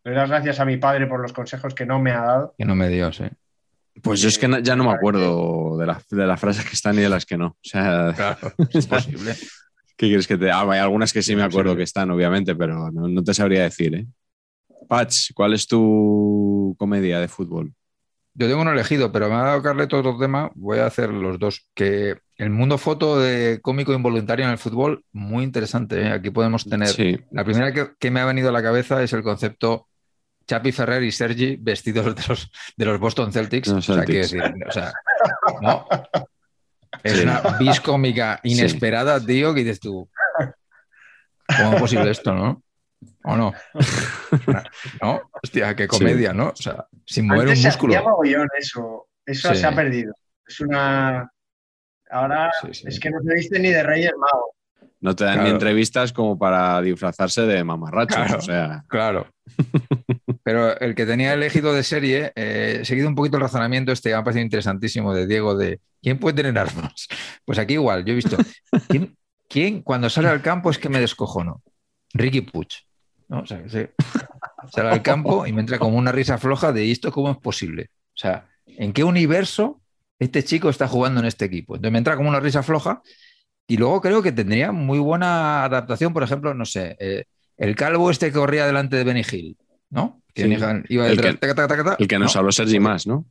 le 0.06 0.12
das 0.12 0.30
gracias 0.30 0.60
a 0.60 0.64
mi 0.64 0.76
padre 0.76 1.08
por 1.08 1.20
los 1.20 1.32
consejos 1.32 1.74
que 1.74 1.84
no 1.84 2.00
me 2.00 2.12
ha 2.12 2.20
dado. 2.20 2.54
Que 2.56 2.64
no 2.64 2.76
me 2.76 2.88
dio, 2.88 3.12
sí. 3.12 3.24
Pues 4.02 4.20
yo 4.20 4.28
es 4.28 4.38
que 4.38 4.60
ya 4.62 4.76
no 4.76 4.84
me 4.84 4.90
acuerdo 4.90 5.76
de, 5.78 5.86
de 6.10 6.26
las 6.26 6.40
frases 6.40 6.64
que 6.64 6.74
están 6.74 6.96
y 6.96 7.02
de 7.02 7.08
las 7.08 7.24
que 7.24 7.38
no. 7.38 7.46
O 7.46 7.56
sea, 7.62 8.12
claro, 8.14 8.52
es 8.72 8.86
posible. 8.86 9.34
¿Qué 9.96 10.08
quieres 10.08 10.26
que 10.26 10.36
te.? 10.36 10.50
Ah, 10.50 10.66
hay 10.70 10.78
algunas 10.78 11.12
que 11.12 11.22
sí 11.22 11.34
me 11.34 11.42
acuerdo 11.42 11.74
que 11.74 11.82
están, 11.82 12.10
obviamente, 12.10 12.54
pero 12.54 12.90
no, 12.90 13.24
te 13.24 13.34
sabría 13.34 13.62
decir, 13.62 13.94
¿eh? 13.94 14.06
Patch, 14.88 15.32
¿cuál 15.34 15.54
es 15.54 15.66
tu 15.66 16.76
comedia 16.78 17.18
de 17.18 17.28
fútbol? 17.28 17.72
Yo 18.34 18.46
tengo 18.46 18.60
uno 18.60 18.72
elegido, 18.72 19.10
pero 19.10 19.28
me 19.28 19.34
ha 19.34 19.42
dado 19.42 19.62
Carleto 19.62 19.98
otro 19.98 20.18
tema. 20.18 20.50
Voy 20.54 20.78
a 20.78 20.86
hacer 20.86 21.10
los 21.10 21.38
dos. 21.38 21.66
Que 21.74 22.18
el 22.36 22.50
mundo 22.50 22.76
foto 22.76 23.18
de 23.18 23.60
cómico 23.62 23.94
involuntario 23.94 24.44
en 24.44 24.52
el 24.52 24.58
fútbol, 24.58 25.02
muy 25.12 25.42
interesante. 25.42 26.02
¿eh? 26.02 26.10
Aquí 26.10 26.30
podemos 26.30 26.66
tener. 26.66 26.94
La 27.30 27.44
primera 27.44 27.72
que, 27.72 27.92
que, 27.98 28.10
me 28.10 28.20
ha 28.20 28.26
venido 28.26 28.50
a 28.50 28.52
la 28.52 28.62
cabeza 28.62 29.02
es 29.02 29.14
el 29.14 29.22
concepto 29.22 29.88
Chapi 30.46 30.72
Ferrer 30.72 31.02
y 31.02 31.12
Sergi 31.12 31.56
vestidos 31.56 32.14
de 32.14 32.22
los, 32.28 32.50
de 32.76 32.84
los 32.84 33.00
Boston 33.00 33.32
Celtics. 33.32 33.68
o 33.68 33.82
sea, 33.82 33.96
decir, 33.96 34.42
o 34.66 34.72
sea, 34.72 34.92
¿no? 35.60 35.86
Es 37.02 37.22
una 37.22 37.40
vis 37.58 37.80
cómica 37.80 38.40
inesperada, 38.42 39.24
tío, 39.24 39.54
que 39.54 39.60
dices 39.60 39.80
tú. 39.80 40.08
¿Cómo 41.56 41.74
es 41.74 41.80
posible 41.80 42.10
esto, 42.10 42.34
no? 42.34 42.62
¿O 43.24 43.36
no? 43.36 43.52
¿No? 45.02 45.30
Hostia, 45.42 45.74
qué 45.76 45.86
comedia, 45.86 46.32
¿no? 46.32 46.48
O 46.48 46.56
sea, 46.56 46.86
sin 47.04 47.26
mover 47.26 47.48
un 47.48 47.62
músculo. 47.62 47.92
eso. 48.58 49.08
Eso 49.24 49.54
se 49.54 49.66
ha 49.66 49.74
perdido. 49.74 50.14
Es 50.46 50.60
una. 50.60 51.30
Ahora 52.08 52.52
es 52.68 53.00
que 53.00 53.10
no 53.10 53.20
se 53.20 53.34
viste 53.34 53.58
ni 53.58 53.70
de 53.70 53.82
Reyes 53.82 54.12
Magos. 54.16 54.55
No 55.06 55.14
te 55.14 55.22
dan 55.22 55.44
ni 55.44 55.50
entrevistas 55.50 56.12
como 56.12 56.36
para 56.36 56.82
disfrazarse 56.82 57.42
de 57.42 57.62
mamarrachos. 57.62 58.28
o 58.38 58.40
sea. 58.40 58.82
Claro. 58.88 59.28
Pero 60.42 60.76
el 60.80 60.96
que 60.96 61.06
tenía 61.06 61.32
elegido 61.32 61.72
de 61.72 61.84
serie, 61.84 62.32
eh, 62.34 62.80
seguido 62.82 63.06
un 63.06 63.14
poquito 63.14 63.36
el 63.36 63.44
razonamiento 63.44 63.92
este, 63.92 64.08
me 64.08 64.16
ha 64.16 64.24
parecido 64.24 64.42
interesantísimo 64.42 65.14
de 65.14 65.28
Diego, 65.28 65.56
de 65.56 65.78
¿quién 66.02 66.18
puede 66.18 66.34
tener 66.34 66.58
armas? 66.58 67.06
Pues 67.44 67.56
aquí 67.60 67.74
igual, 67.74 68.04
yo 68.04 68.14
he 68.14 68.16
visto, 68.16 68.36
¿quién, 69.48 69.82
cuando 69.82 70.10
sale 70.10 70.26
al 70.26 70.42
campo 70.42 70.72
es 70.72 70.78
que 70.78 70.88
me 70.88 70.98
descojono? 70.98 71.62
Ricky 72.12 72.40
Puch. 72.40 72.74
¿no? 73.28 73.42
O 73.42 73.46
sea, 73.46 73.62
sale 73.68 74.88
al 74.88 75.02
campo 75.02 75.46
y 75.46 75.52
me 75.52 75.60
entra 75.60 75.78
como 75.78 75.98
una 75.98 76.10
risa 76.10 76.36
floja 76.36 76.72
de 76.72 76.90
¿esto 76.90 77.12
cómo 77.12 77.30
es 77.30 77.36
posible? 77.36 77.90
O 78.08 78.18
sea, 78.18 78.48
¿en 78.66 78.92
qué 78.92 79.04
universo 79.04 79.80
este 80.18 80.42
chico 80.42 80.68
está 80.68 80.88
jugando 80.88 81.20
en 81.20 81.26
este 81.26 81.44
equipo? 81.44 81.76
Entonces 81.76 81.92
me 81.92 81.98
entra 81.98 82.16
como 82.16 82.28
una 82.28 82.40
risa 82.40 82.64
floja 82.64 83.02
y 83.66 83.76
luego 83.76 84.00
creo 84.00 84.22
que 84.22 84.32
tendría 84.32 84.72
muy 84.72 84.98
buena 84.98 85.64
adaptación, 85.64 86.12
por 86.12 86.22
ejemplo, 86.22 86.54
no 86.54 86.64
sé, 86.64 86.96
eh, 87.00 87.24
el 87.56 87.74
calvo 87.74 88.10
este 88.10 88.26
que 88.26 88.38
corría 88.38 88.66
delante 88.66 88.96
de 88.96 89.04
Benny 89.04 89.22
Hill, 89.30 89.56
¿no? 89.90 90.22
el, 90.34 92.08
que, 92.08 92.18
nos 92.18 92.36
habló 92.36 92.52
Sergi 92.52 92.78
más, 92.78 93.06
¿no? 93.06 93.24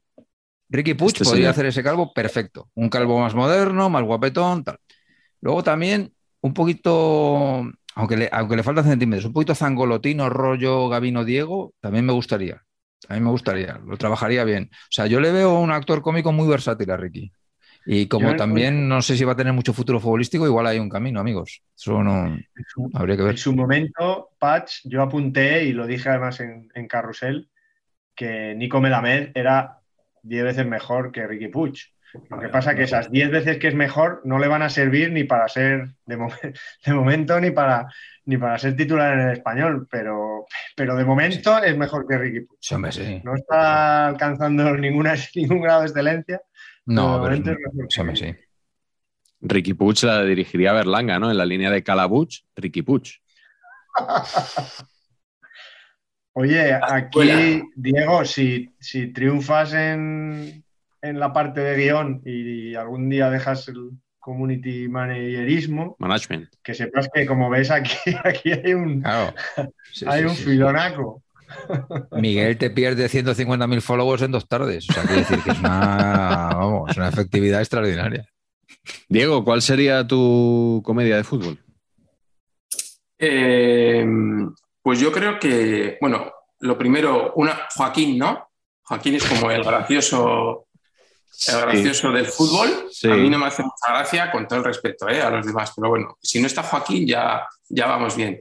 Ricky 0.70 0.96
Puch 0.96 1.14
este 1.14 1.24
podría 1.24 1.52
hacer 1.52 1.68
ese 1.68 1.84
calvo 1.84 2.12
perfecto. 2.14 2.70
Un 2.74 2.90
calvo 2.90 3.20
más 3.20 3.36
moderno, 3.36 3.90
más 3.90 4.04
guapetón, 4.04 4.64
tal. 4.64 4.80
Luego 5.42 5.64
también 5.64 6.12
un 6.42 6.54
poquito, 6.54 7.64
aunque 7.94 8.18
le, 8.18 8.30
aunque 8.32 8.56
le 8.56 8.64
faltan 8.64 8.86
centímetros, 8.86 9.26
un 9.26 9.34
poquito 9.34 9.54
zangolotino, 9.54 10.30
rollo 10.30 10.90
Gabino 10.90 11.24
Diego, 11.24 11.74
también 11.80 12.06
me 12.06 12.14
gustaría. 12.14 12.64
A 13.08 13.14
mí 13.14 13.20
me 13.20 13.30
gustaría, 13.30 13.80
lo 13.86 13.98
trabajaría 13.98 14.44
bien. 14.44 14.70
O 14.72 14.92
sea, 14.92 15.06
yo 15.06 15.20
le 15.20 15.32
veo 15.32 15.60
un 15.60 15.72
actor 15.72 16.02
cómico 16.02 16.32
muy 16.32 16.48
versátil 16.48 16.90
a 16.90 16.98
Ricky. 16.98 17.32
Y 17.86 18.08
como 18.08 18.36
también 18.36 18.88
no 18.90 19.02
sé 19.02 19.16
si 19.16 19.24
va 19.24 19.34
a 19.34 19.36
tener 19.36 19.54
mucho 19.54 19.74
futuro 19.74 20.00
futbolístico, 20.00 20.48
igual 20.48 20.66
hay 20.66 20.80
un 20.80 20.90
camino, 20.90 21.20
amigos. 21.20 21.62
Eso 21.76 22.04
no 22.04 22.38
habría 22.94 23.16
que 23.16 23.24
ver. 23.24 23.32
En 23.32 23.38
su 23.38 23.56
momento, 23.56 24.32
Patch, 24.40 24.82
yo 24.86 25.04
apunté 25.04 25.66
y 25.66 25.74
lo 25.74 25.86
dije 25.86 26.10
además 26.10 26.40
en, 26.40 26.88
Carrusel, 26.88 27.50
que 28.16 28.56
Nico 28.56 28.82
Melamed 28.82 29.32
era 29.36 29.80
10 30.24 30.44
veces 30.44 30.66
mejor 30.66 31.12
que 31.12 31.28
Ricky 31.28 31.50
Puch. 31.50 31.94
Lo 32.30 32.40
que 32.40 32.48
pasa 32.48 32.72
es 32.72 32.78
que 32.78 32.84
esas 32.84 33.12
10 33.12 33.30
veces 33.30 33.58
que 33.58 33.68
es 33.68 33.76
mejor 33.76 34.22
no 34.24 34.40
le 34.40 34.48
van 34.48 34.62
a 34.62 34.70
servir 34.70 35.12
ni 35.12 35.26
para 35.26 35.48
ser 35.48 35.90
de, 36.06 36.94
momento 36.94 37.40
ni 37.40 37.52
para, 37.52 37.88
ni 38.26 38.38
para 38.38 38.58
ser 38.58 38.76
titular 38.76 39.14
en 39.14 39.28
el 39.28 39.34
español, 39.34 39.88
pero, 39.92 40.46
pero 40.76 40.96
de 40.96 41.06
momento 41.06 41.62
es 41.64 41.78
mejor 41.78 42.08
que 42.08 42.18
Ricky 42.18 42.42
Puch. 42.42 42.72
No 43.24 43.36
está 43.36 44.08
alcanzando 44.08 44.76
ninguna, 44.76 45.14
ningún 45.36 45.62
grado 45.62 45.82
de 45.82 45.88
excelencia, 45.88 46.42
no, 46.86 47.22
pero 47.24 48.16
sí. 48.16 48.36
Ricky 49.42 49.74
Puch 49.74 50.04
la 50.04 50.24
dirigiría 50.24 50.72
a 50.72 50.74
Berlanga, 50.74 51.20
¿no? 51.20 51.30
En 51.30 51.38
la 51.38 51.46
línea 51.46 51.70
de 51.70 51.84
Calabuch, 51.84 52.42
Ricky 52.56 52.82
Puch. 52.82 53.22
Oye, 56.34 56.74
aquí, 56.82 57.64
Diego, 57.76 58.26
si, 58.26 58.70
si 58.80 59.08
triunfas 59.08 59.74
en, 59.74 60.64
en, 61.02 61.20
la 61.20 61.34
parte 61.34 61.62
de 61.62 61.78
guion 61.78 62.22
y 62.26 62.76
algún 62.76 63.10
día 63.10 63.30
dejas 63.30 63.68
el 63.70 63.92
community 64.20 64.88
managerismo, 64.88 65.96
management, 66.00 66.50
que 66.64 66.74
sepas 66.74 67.10
que 67.14 67.26
como 67.26 67.50
ves 67.50 67.70
aquí, 67.72 67.96
aquí 68.24 68.52
hay 68.52 68.74
un, 68.74 69.04
hay 70.08 70.24
un 70.24 70.36
filonaco. 70.36 71.22
Miguel 72.12 72.58
te 72.58 72.72
pierde 72.72 73.06
150.000 73.06 73.82
followers 73.82 74.24
en 74.24 74.32
dos 74.32 74.48
tardes. 74.48 74.90
O 74.90 74.94
sea, 74.94 75.04
quiere 75.04 75.22
decir 75.22 75.40
que 75.44 75.52
es 75.52 75.60
una, 75.60 76.55
efectividad 76.88 77.62
extraordinaria. 77.62 78.28
Diego, 79.08 79.44
¿cuál 79.44 79.62
sería 79.62 80.06
tu 80.06 80.82
comedia 80.84 81.18
de 81.18 81.24
fútbol? 81.24 81.58
Eh, 83.18 84.06
pues 84.82 85.00
yo 85.00 85.12
creo 85.12 85.40
que, 85.40 85.98
bueno, 86.02 86.32
lo 86.60 86.78
primero, 86.78 87.34
una 87.36 87.68
Joaquín, 87.76 88.18
¿no? 88.18 88.50
Joaquín 88.84 89.16
es 89.16 89.24
como 89.24 89.50
el 89.50 89.64
gracioso, 89.64 90.68
el 91.48 91.62
gracioso 91.62 92.12
del 92.12 92.28
fútbol. 92.28 92.70
A 93.12 93.16
mí 93.16 93.30
no 93.30 93.40
me 93.40 93.48
hace 93.48 93.64
mucha 93.64 93.88
gracia, 93.90 94.32
con 94.32 94.48
todo 94.48 94.60
el 94.60 94.66
respeto 94.66 95.10
¿eh? 95.10 95.22
a 95.22 95.30
los 95.30 95.46
demás, 95.46 95.74
pero 95.76 95.90
bueno, 95.90 96.18
si 96.22 96.40
no 96.40 96.48
está 96.48 96.64
Joaquín 96.64 97.08
ya, 97.08 97.48
ya 97.68 97.88
vamos 97.88 98.16
bien. 98.16 98.40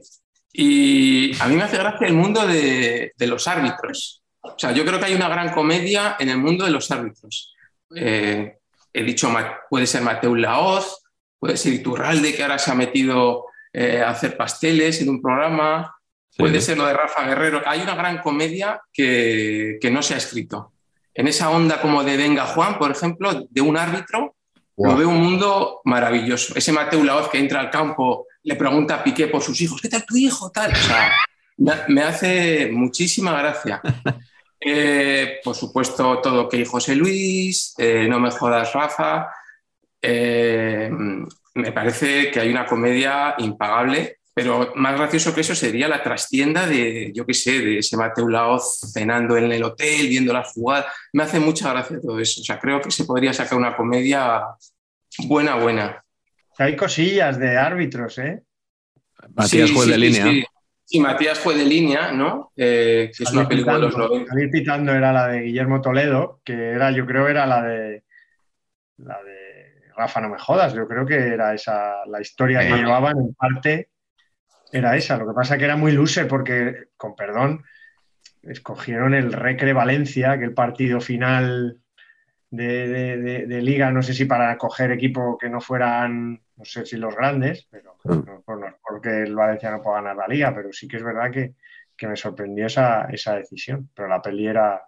Y 0.53 1.35
a 1.41 1.47
mí 1.47 1.55
me 1.55 1.63
hace 1.63 1.77
gracia 1.77 2.07
el 2.07 2.13
mundo 2.13 2.45
de, 2.45 3.13
los 3.19 3.47
árbitros. 3.47 4.23
O 4.41 4.53
sea, 4.57 4.71
yo 4.71 4.85
creo 4.85 4.99
que 4.99 5.05
hay 5.05 5.15
una 5.15 5.27
gran 5.27 5.51
comedia 5.51 6.15
en 6.19 6.29
el 6.29 6.37
mundo 6.37 6.63
de 6.63 6.71
los 6.71 6.89
árbitros. 6.91 7.54
Eh, 7.93 8.57
he 8.93 9.03
dicho, 9.03 9.31
puede 9.69 9.85
ser 9.85 10.01
Mateo 10.01 10.35
Laoz, 10.35 11.03
puede 11.37 11.57
ser 11.57 11.73
Iturralde, 11.73 12.33
que 12.33 12.43
ahora 12.43 12.57
se 12.57 12.71
ha 12.71 12.75
metido 12.75 13.45
eh, 13.73 14.01
a 14.01 14.09
hacer 14.09 14.37
pasteles 14.37 15.01
en 15.01 15.09
un 15.09 15.21
programa, 15.21 15.95
puede 16.37 16.61
ser 16.61 16.77
lo 16.77 16.85
de 16.85 16.93
Rafa 16.93 17.27
Guerrero. 17.27 17.61
Hay 17.65 17.81
una 17.81 17.95
gran 17.95 18.19
comedia 18.19 18.81
que, 18.91 19.79
no 19.91 20.01
se 20.01 20.13
ha 20.13 20.17
escrito. 20.17 20.71
En 21.13 21.27
esa 21.27 21.49
onda 21.49 21.81
como 21.81 22.03
de 22.03 22.17
Venga 22.17 22.45
Juan, 22.45 22.77
por 22.77 22.91
ejemplo, 22.91 23.47
de 23.49 23.61
un 23.61 23.77
árbitro, 23.77 24.35
lo 24.77 24.97
veo 24.97 25.09
un 25.09 25.21
mundo 25.21 25.81
maravilloso. 25.85 26.53
Ese 26.55 26.71
Mateo 26.71 27.03
Laoz 27.03 27.29
que 27.29 27.39
entra 27.39 27.61
al 27.61 27.69
campo 27.69 28.27
le 28.43 28.55
pregunta 28.55 28.95
a 28.95 29.03
Piqué 29.03 29.27
por 29.27 29.41
sus 29.41 29.59
hijos, 29.61 29.81
¿qué 29.81 29.89
tal 29.89 30.05
tu 30.05 30.17
hijo? 30.17 30.51
Tal. 30.51 30.71
O 30.71 30.75
sea, 30.75 31.11
me 31.87 32.01
hace 32.01 32.69
muchísima 32.71 33.37
gracia. 33.37 33.81
Eh, 34.67 35.41
por 35.43 35.55
supuesto, 35.55 36.19
todo 36.21 36.49
que 36.49 36.65
José 36.65 36.95
Luis, 36.95 37.75
eh, 37.77 38.07
No 38.09 38.19
me 38.19 38.31
jodas 38.31 38.73
Rafa. 38.73 39.29
Eh, 40.01 40.89
me 41.53 41.71
parece 41.71 42.31
que 42.31 42.39
hay 42.39 42.49
una 42.49 42.65
comedia 42.65 43.35
impagable, 43.37 44.17
pero 44.33 44.73
más 44.75 44.97
gracioso 44.97 45.35
que 45.35 45.41
eso 45.41 45.53
sería 45.53 45.87
la 45.87 46.01
trastienda 46.01 46.65
de, 46.65 47.11
yo 47.13 47.27
qué 47.27 47.35
sé, 47.35 47.59
de 47.59 47.77
ese 47.77 47.95
Mateo 47.95 48.27
Laoz 48.27 48.79
cenando 48.91 49.37
en 49.37 49.51
el 49.51 49.63
hotel, 49.63 50.07
viendo 50.09 50.33
la 50.33 50.43
jugada. 50.43 50.91
Me 51.13 51.21
hace 51.21 51.39
mucha 51.39 51.71
gracia 51.71 52.01
todo 52.01 52.19
eso. 52.19 52.41
O 52.41 52.43
sea, 52.43 52.59
creo 52.59 52.81
que 52.81 52.89
se 52.89 53.05
podría 53.05 53.33
sacar 53.33 53.59
una 53.59 53.77
comedia 53.77 54.45
buena, 55.27 55.57
buena. 55.57 56.03
hay 56.57 56.75
cosillas 56.75 57.37
de 57.37 57.55
árbitros, 57.55 58.17
¿eh? 58.17 58.41
Matías 59.35 59.69
fue 59.69 59.85
de 59.85 59.97
línea. 59.99 60.25
Sí, 60.25 60.43
Matías 60.99 61.39
fue 61.39 61.55
de 61.55 61.65
línea, 61.65 62.11
¿no? 62.11 62.51
Eh, 62.55 63.11
que 63.15 63.23
es 63.23 63.31
una 63.31 63.47
película 63.47 63.75
de 63.75 63.81
los 63.81 63.97
90. 63.97 64.31
Salir 64.31 64.49
pitando 64.51 64.93
era 64.93 65.11
la 65.11 65.27
de 65.27 65.41
Guillermo 65.41 65.81
Toledo, 65.81 66.41
que 66.43 66.53
era, 66.53 66.91
yo 66.91 67.05
creo, 67.05 67.27
era 67.27 67.45
la 67.45 67.63
de 67.63 68.03
la 68.97 69.21
de 69.23 69.91
Rafa, 69.95 70.21
no 70.21 70.29
me 70.29 70.39
jodas. 70.39 70.73
Yo 70.73 70.87
creo 70.87 71.05
que 71.05 71.15
era 71.15 71.53
esa, 71.53 72.05
la 72.05 72.21
historia 72.21 72.59
que 72.59 72.75
llevaban 72.75 73.17
en 73.17 73.33
parte 73.33 73.89
era 74.71 74.95
esa. 74.95 75.17
Lo 75.17 75.27
que 75.27 75.33
pasa 75.33 75.57
que 75.57 75.65
era 75.65 75.75
muy 75.75 75.91
luce 75.91 76.25
porque, 76.25 76.89
con 76.97 77.15
perdón, 77.15 77.63
escogieron 78.43 79.13
el 79.13 79.33
Recre 79.33 79.73
Valencia, 79.73 80.37
que 80.37 80.45
el 80.45 80.53
partido 80.53 81.01
final 81.01 81.79
de, 82.51 83.59
liga, 83.61 83.91
no 83.91 84.03
sé 84.03 84.13
si 84.13 84.25
para 84.25 84.57
coger 84.57 84.91
equipo 84.91 85.37
que 85.37 85.49
no 85.49 85.61
fueran, 85.61 86.41
no 86.57 86.65
sé 86.65 86.85
si 86.85 86.97
los 86.97 87.15
grandes, 87.15 87.67
pero 87.69 87.97
no, 88.03 88.43
porque 88.81 89.23
el 89.23 89.35
Valencia 89.35 89.71
no 89.71 89.81
pueda 89.81 89.97
ganar 89.97 90.15
la 90.15 90.27
liga, 90.27 90.53
pero 90.55 90.71
sí 90.71 90.87
que 90.87 90.97
es 90.97 91.03
verdad 91.03 91.31
que, 91.31 91.53
me 92.07 92.15
sorprendió 92.15 92.67
esa, 92.67 93.07
decisión. 93.09 93.89
Pero 93.93 94.07
la 94.07 94.21
peli 94.21 94.47
era, 94.47 94.81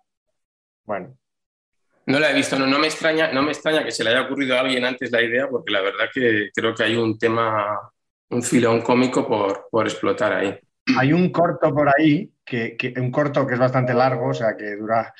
bueno. 0.85 1.17
No 2.05 2.19
la 2.19 2.31
he 2.31 2.33
visto, 2.33 2.57
no, 2.57 2.67
no, 2.67 2.79
me 2.79 2.87
extraña, 2.87 3.33
no 3.33 3.41
me 3.41 3.51
extraña 3.51 3.83
que 3.83 3.91
se 3.91 4.03
le 4.03 4.11
haya 4.11 4.21
ocurrido 4.21 4.55
a 4.55 4.61
alguien 4.61 4.85
antes 4.85 5.11
la 5.11 5.21
idea, 5.21 5.49
porque 5.49 5.73
la 5.73 5.81
verdad 5.81 6.05
que 6.13 6.49
creo 6.55 6.73
que 6.73 6.83
hay 6.83 6.95
un 6.95 7.17
tema, 7.17 7.79
un 8.29 8.43
filón 8.43 8.81
cómico 8.81 9.27
por, 9.27 9.67
por 9.69 9.85
explotar 9.87 10.33
ahí. 10.33 10.57
Hay 10.97 11.11
un 11.11 11.29
corto 11.31 11.73
por 11.73 11.89
ahí, 11.89 12.31
que, 12.45 12.93
un 12.95 13.11
corto 13.11 13.45
que 13.45 13.55
es 13.55 13.59
bastante 13.59 13.93
largo, 13.93 14.29
o 14.29 14.33
sea, 14.33 14.55
que 14.55 14.77
dura, 14.77 15.13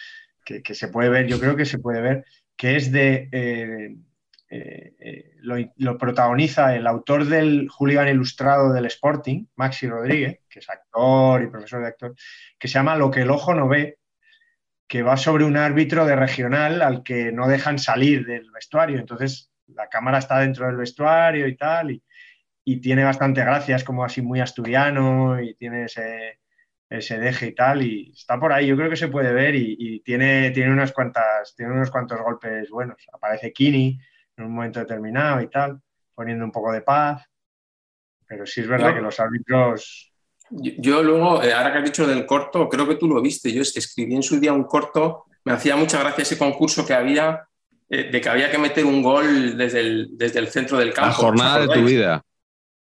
que, 0.45 0.73
se 0.73 0.87
puede 0.87 1.09
ver, 1.09 1.27
yo 1.27 1.39
creo 1.41 1.57
que 1.57 1.65
se 1.65 1.79
puede 1.79 1.99
ver, 1.99 2.25
que 2.55 2.77
es 2.77 2.89
de, 2.89 3.27
eh, 3.33 3.97
eh, 4.49 4.93
eh, 4.99 5.35
lo, 5.41 5.97
protagoniza 5.97 6.75
el 6.75 6.87
autor 6.87 7.25
del 7.25 7.67
Hooligan 7.69 8.07
Ilustrado 8.07 8.71
del 8.71 8.85
Sporting, 8.85 9.45
Maxi 9.55 9.87
Rodríguez, 9.87 10.39
que 10.49 10.59
es 10.59 10.69
actor 10.69 11.43
y 11.43 11.47
profesor 11.47 11.81
de 11.81 11.87
actor, 11.87 12.15
que 12.57 12.67
se 12.67 12.75
llama 12.75 12.95
Lo 12.95 13.11
que 13.11 13.21
el 13.21 13.31
ojo 13.31 13.53
no 13.53 13.67
ve, 13.67 13.99
que 14.87 15.03
va 15.03 15.17
sobre 15.17 15.43
un 15.43 15.57
árbitro 15.57 16.05
de 16.05 16.15
regional 16.15 16.81
al 16.81 17.03
que 17.03 17.31
no 17.31 17.47
dejan 17.47 17.77
salir 17.77 18.25
del 18.25 18.49
vestuario. 18.51 18.99
Entonces, 18.99 19.51
la 19.67 19.89
cámara 19.89 20.19
está 20.19 20.39
dentro 20.39 20.65
del 20.65 20.77
vestuario 20.77 21.47
y 21.47 21.57
tal, 21.57 21.91
y, 21.91 22.03
y 22.63 22.79
tiene 22.79 23.03
bastante 23.03 23.41
gracia, 23.41 23.75
es 23.75 23.83
como 23.83 24.05
así 24.05 24.21
muy 24.21 24.39
asturiano 24.39 25.41
y 25.41 25.55
tiene 25.55 25.85
ese, 25.85 26.39
ese 26.89 27.17
deje 27.19 27.47
y 27.47 27.55
tal, 27.55 27.81
y 27.81 28.11
está 28.15 28.39
por 28.39 28.53
ahí, 28.53 28.67
yo 28.67 28.77
creo 28.77 28.89
que 28.89 28.95
se 28.95 29.09
puede 29.09 29.33
ver 29.33 29.55
y, 29.55 30.01
tiene, 30.05 30.51
tiene, 30.51 30.71
unas 30.71 30.93
cuantas, 30.93 31.53
tiene 31.55 31.73
unos 31.73 31.91
cuantos 31.91 32.21
golpes 32.21 32.69
buenos. 32.69 32.97
Aparece 33.11 33.51
Kini 33.51 33.99
en 34.37 34.45
un 34.45 34.53
momento 34.53 34.79
determinado 34.79 35.41
y 35.41 35.49
tal, 35.49 35.79
poniendo 36.13 36.45
un 36.45 36.51
poco 36.51 36.71
de 36.71 36.81
paz, 36.81 37.23
pero 38.27 38.45
sí 38.45 38.61
es 38.61 38.67
verdad 38.67 38.93
que 38.93 39.01
los 39.01 39.19
árbitros... 39.19 40.13
Yo, 40.49 41.03
luego, 41.03 41.43
eh, 41.43 41.53
ahora 41.53 41.73
que 41.73 41.79
has 41.79 41.83
dicho 41.83 42.07
del 42.07 42.25
corto, 42.25 42.69
creo 42.69 42.87
que 42.87 42.95
tú 42.95 43.07
lo 43.07 43.21
viste, 43.21 43.51
yo 43.51 43.61
es 43.61 43.73
que 43.73 43.79
escribí 43.79 44.15
en 44.15 44.23
su 44.23 44.39
día 44.39 44.53
un 44.53 44.63
corto, 44.63 45.25
me 45.43 45.51
hacía 45.51 45.75
mucha 45.75 45.99
gracia 45.99 46.21
ese 46.21 46.37
concurso 46.37 46.85
que 46.85 46.93
había, 46.93 47.47
eh, 47.89 48.09
de 48.09 48.21
que 48.21 48.29
había 48.29 48.49
que 48.49 48.57
meter 48.57 48.85
un 48.85 49.01
gol 49.01 49.57
desde 49.57 49.81
el, 49.81 50.09
desde 50.11 50.39
el 50.39 50.47
centro 50.47 50.77
del 50.77 50.93
campo. 50.93 51.09
La 51.09 51.13
jornada 51.13 51.59
de 51.59 51.67
tu 51.67 51.83
vida. 51.83 52.23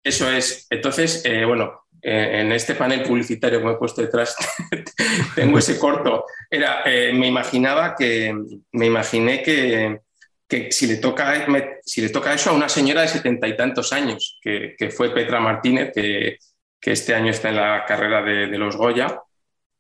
Eso 0.03 0.31
es. 0.31 0.67
Entonces, 0.69 1.23
eh, 1.25 1.45
bueno, 1.47 1.87
en 2.09 2.53
este 2.53 2.77
panel 2.77 3.03
publicitario 3.03 3.59
que 3.59 3.65
me 3.65 3.73
he 3.73 3.77
puesto 3.77 4.01
detrás, 4.01 4.37
tengo 5.35 5.59
ese 5.59 5.79
corto. 5.79 6.25
Era, 6.49 6.83
eh, 6.85 7.13
me 7.13 7.27
imaginaba 7.27 7.97
que, 7.97 8.33
me 8.73 8.87
imaginé 8.87 9.43
que, 9.43 10.03
que 10.49 10.71
si, 10.71 10.87
le 10.87 10.97
toca, 10.97 11.47
si 11.85 12.01
le 12.01 12.09
toca 12.11 12.33
eso 12.33 12.51
a 12.51 12.55
una 12.55 12.69
señora 12.69 13.03
de 13.03 13.09
setenta 13.09 13.49
y 13.49 13.57
tantos 13.57 13.93
años, 13.93 14.39
que, 14.41 14.75
que 14.79 14.91
fue 14.91 15.15
Petra 15.15 15.41
Martínez, 15.41 15.93
que, 15.95 16.39
que, 16.81 16.93
este 16.93 17.15
año 17.15 17.31
está 17.31 17.49
en 17.49 17.57
la 17.57 17.85
carrera 17.85 18.23
de, 18.23 18.47
de 18.47 18.59
los 18.59 18.77
Goya. 18.77 19.21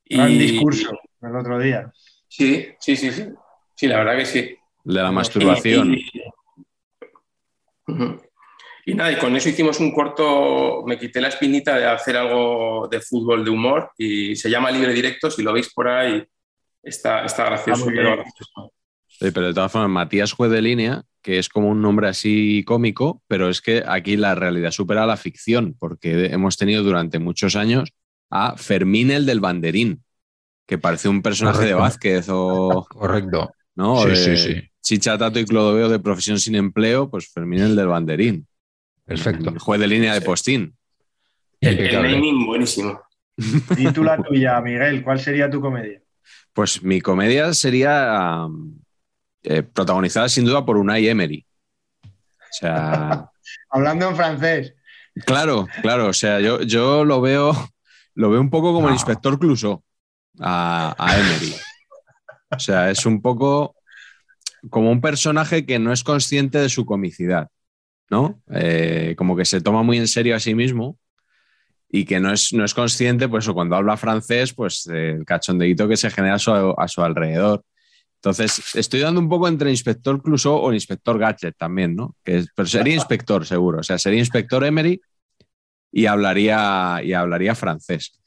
Gran 0.05 0.31
y, 0.31 0.39
discurso 0.39 0.99
el 1.23 1.37
otro 1.37 1.59
día. 1.59 1.93
Sí, 2.29 2.69
sí, 2.81 2.97
sí, 2.97 3.11
sí. 3.11 3.27
Sí, 3.75 3.87
la 3.87 3.99
verdad 3.99 4.17
que 4.17 4.27
sí. 4.27 4.57
De 4.85 5.03
la 5.03 5.11
masturbación. 5.11 5.97
Y 8.89 8.95
nada, 8.95 9.13
y 9.13 9.19
con 9.19 9.35
eso 9.35 9.49
hicimos 9.49 9.81
un 9.81 9.93
corto, 9.93 10.85
me 10.87 10.99
quité 10.99 11.21
la 11.21 11.29
espinita 11.29 11.77
de 11.77 11.87
hacer 11.87 12.17
algo 12.17 12.89
de 12.89 13.01
fútbol 13.01 13.45
de 13.45 13.51
humor 13.51 13.91
y 13.99 14.37
se 14.37 14.49
llama 14.49 14.71
Libre 14.71 14.93
Directo, 14.93 15.29
si 15.29 15.43
lo 15.43 15.53
veis 15.53 15.73
por 15.73 15.89
ahí, 15.89 16.25
está, 16.83 17.25
está 17.25 17.47
gracioso. 17.47 17.87
Sí, 19.19 19.31
pero 19.31 19.47
de 19.47 19.55
todas 19.55 19.73
formas, 19.73 19.91
Matías 19.91 20.33
Juez 20.33 20.51
de 20.51 20.61
Línea, 20.61 21.03
que 21.23 21.39
es 21.39 21.49
como 21.49 21.69
un 21.69 21.81
nombre 21.81 22.09
así 22.09 22.63
cómico, 22.67 23.23
pero 23.27 23.49
es 23.49 23.61
que 23.61 23.83
aquí 23.87 24.17
la 24.17 24.35
realidad 24.35 24.71
supera 24.71 25.07
la 25.07 25.17
ficción, 25.17 25.75
porque 25.79 26.27
hemos 26.27 26.57
tenido 26.57 26.83
durante 26.83 27.19
muchos 27.19 27.57
años 27.57 27.93
a 28.31 28.57
Fermín 28.57 29.11
el 29.11 29.25
del 29.25 29.41
Banderín, 29.41 30.03
que 30.67 30.79
parece 30.79 31.09
un 31.09 31.23
personaje 31.23 31.65
de 31.65 31.75
Vázquez 31.75 32.27
o... 32.29 32.87
Correcto. 32.89 33.51
¿no? 33.77 34.03
Sí, 34.03 34.17
sí, 34.17 34.37
sí. 34.37 34.71
Chicha, 34.83 35.17
Tato 35.17 35.39
y 35.39 35.45
Clodoveo 35.45 35.89
de 35.89 35.99
profesión 35.99 36.39
sin 36.39 36.55
empleo, 36.55 37.09
pues 37.11 37.29
Fermín 37.33 37.61
el 37.61 37.77
del 37.77 37.89
Banderín. 37.89 38.47
Perfecto. 39.05 39.55
juez 39.59 39.81
de 39.81 39.87
línea 39.87 40.15
de 40.15 40.21
postín. 40.21 40.77
El, 41.61 41.93
naming 41.93 42.45
buenísimo. 42.45 43.01
¿Y 43.77 43.93
tú 43.93 44.03
la 44.03 44.21
tuya, 44.23 44.61
Miguel? 44.61 45.03
¿Cuál 45.03 45.21
sería 45.21 45.49
tu 45.49 45.61
comedia? 45.61 46.03
Pues 46.53 46.83
mi 46.83 47.01
comedia 47.01 47.53
sería 47.55 48.47
eh, 49.47 49.63
protagonizada 49.63 50.29
sin 50.29 50.45
duda 50.45 50.65
por 50.65 50.77
Unai 50.77 51.09
Emery. 51.09 51.47
O 52.05 52.53
sea. 52.53 53.31
Hablando 53.71 54.09
en 54.09 54.17
francés. 54.17 54.75
Claro, 55.25 55.67
claro. 55.83 56.09
O 56.09 56.13
sea, 56.13 56.41
yo, 56.41 56.63
yo 56.63 57.05
lo 57.05 57.21
veo, 57.21 57.53
lo 58.15 58.31
veo 58.31 58.41
un 58.41 58.51
poco 58.51 58.73
como 58.73 58.89
el 58.89 58.95
inspector 58.95 59.39
Clouseau 59.39 59.83
a, 60.41 60.95
a 60.99 61.19
Emery. 61.19 61.55
O 62.51 62.59
sea, 62.59 62.91
es 62.91 63.07
un 63.07 63.23
poco 63.23 63.77
como 64.69 64.91
un 64.91 65.01
personaje 65.01 65.65
que 65.65 65.79
no 65.79 65.93
es 65.93 66.05
consciente 66.05 66.59
de 66.59 66.69
su 66.69 66.85
comicidad. 66.85 67.49
¿no? 68.11 68.43
Eh, 68.53 69.15
como 69.17 69.37
que 69.37 69.45
se 69.45 69.61
toma 69.61 69.83
muy 69.83 69.99
en 69.99 70.09
serio 70.09 70.37
a 70.37 70.41
sí 70.41 70.55
mismo 70.55 70.99
y 71.89 72.05
que 72.05 72.21
no 72.21 72.33
es, 72.33 72.53
no 72.53 72.65
es 72.65 72.75
consciente, 72.75 73.29
pues 73.29 73.49
cuando 73.49 73.77
habla 73.77 73.97
francés, 73.97 74.53
pues 74.53 74.87
el 74.87 75.25
cachondeito 75.25 75.89
que 75.89 75.97
se 75.97 76.11
genera 76.11 76.35
a 76.37 76.89
su, 76.89 77.03
alrededor. 77.03 77.65
Entonces, 78.27 78.75
estoy 78.75 78.99
dando 78.99 79.21
un 79.21 79.29
poco 79.29 79.47
entre 79.47 79.71
inspector 79.71 80.21
Clouseau 80.21 80.57
o 80.57 80.73
inspector 80.73 81.17
Gadget 81.17 81.57
también, 81.57 81.95
¿no? 81.95 82.17
Que, 82.25 82.45
pero 82.57 82.67
sería 82.67 82.93
inspector 82.93 83.47
seguro, 83.47 83.79
o 83.79 83.83
sea, 83.85 83.99
sería 83.99 84.19
inspector 84.19 84.65
Emery 84.65 85.01
y 85.93 86.07
hablaría, 86.07 87.01
y 87.05 87.13
hablaría 87.13 87.55
francés. 87.55 88.19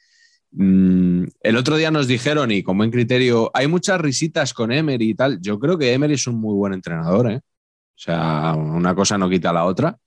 Mm, 0.51 1.25
el 1.41 1.57
otro 1.57 1.75
día 1.75 1.91
nos 1.91 2.07
dijeron, 2.07 2.49
y 2.49 2.63
con 2.63 2.77
buen 2.77 2.91
criterio, 2.91 3.51
hay 3.53 3.67
muchas 3.67 3.99
risitas 3.99 4.53
con 4.53 4.71
Emery 4.71 5.09
y 5.09 5.15
tal. 5.15 5.41
Yo 5.41 5.59
creo 5.59 5.77
que 5.77 5.91
Emery 5.91 6.13
es 6.13 6.27
un 6.27 6.39
muy 6.39 6.55
buen 6.55 6.71
entrenador, 6.71 7.29
¿eh? 7.29 7.41
O 7.41 8.01
sea, 8.01 8.53
una 8.55 8.95
cosa 8.95 9.17
no 9.17 9.29
quita 9.29 9.51
la 9.51 9.65
otra. 9.65 9.97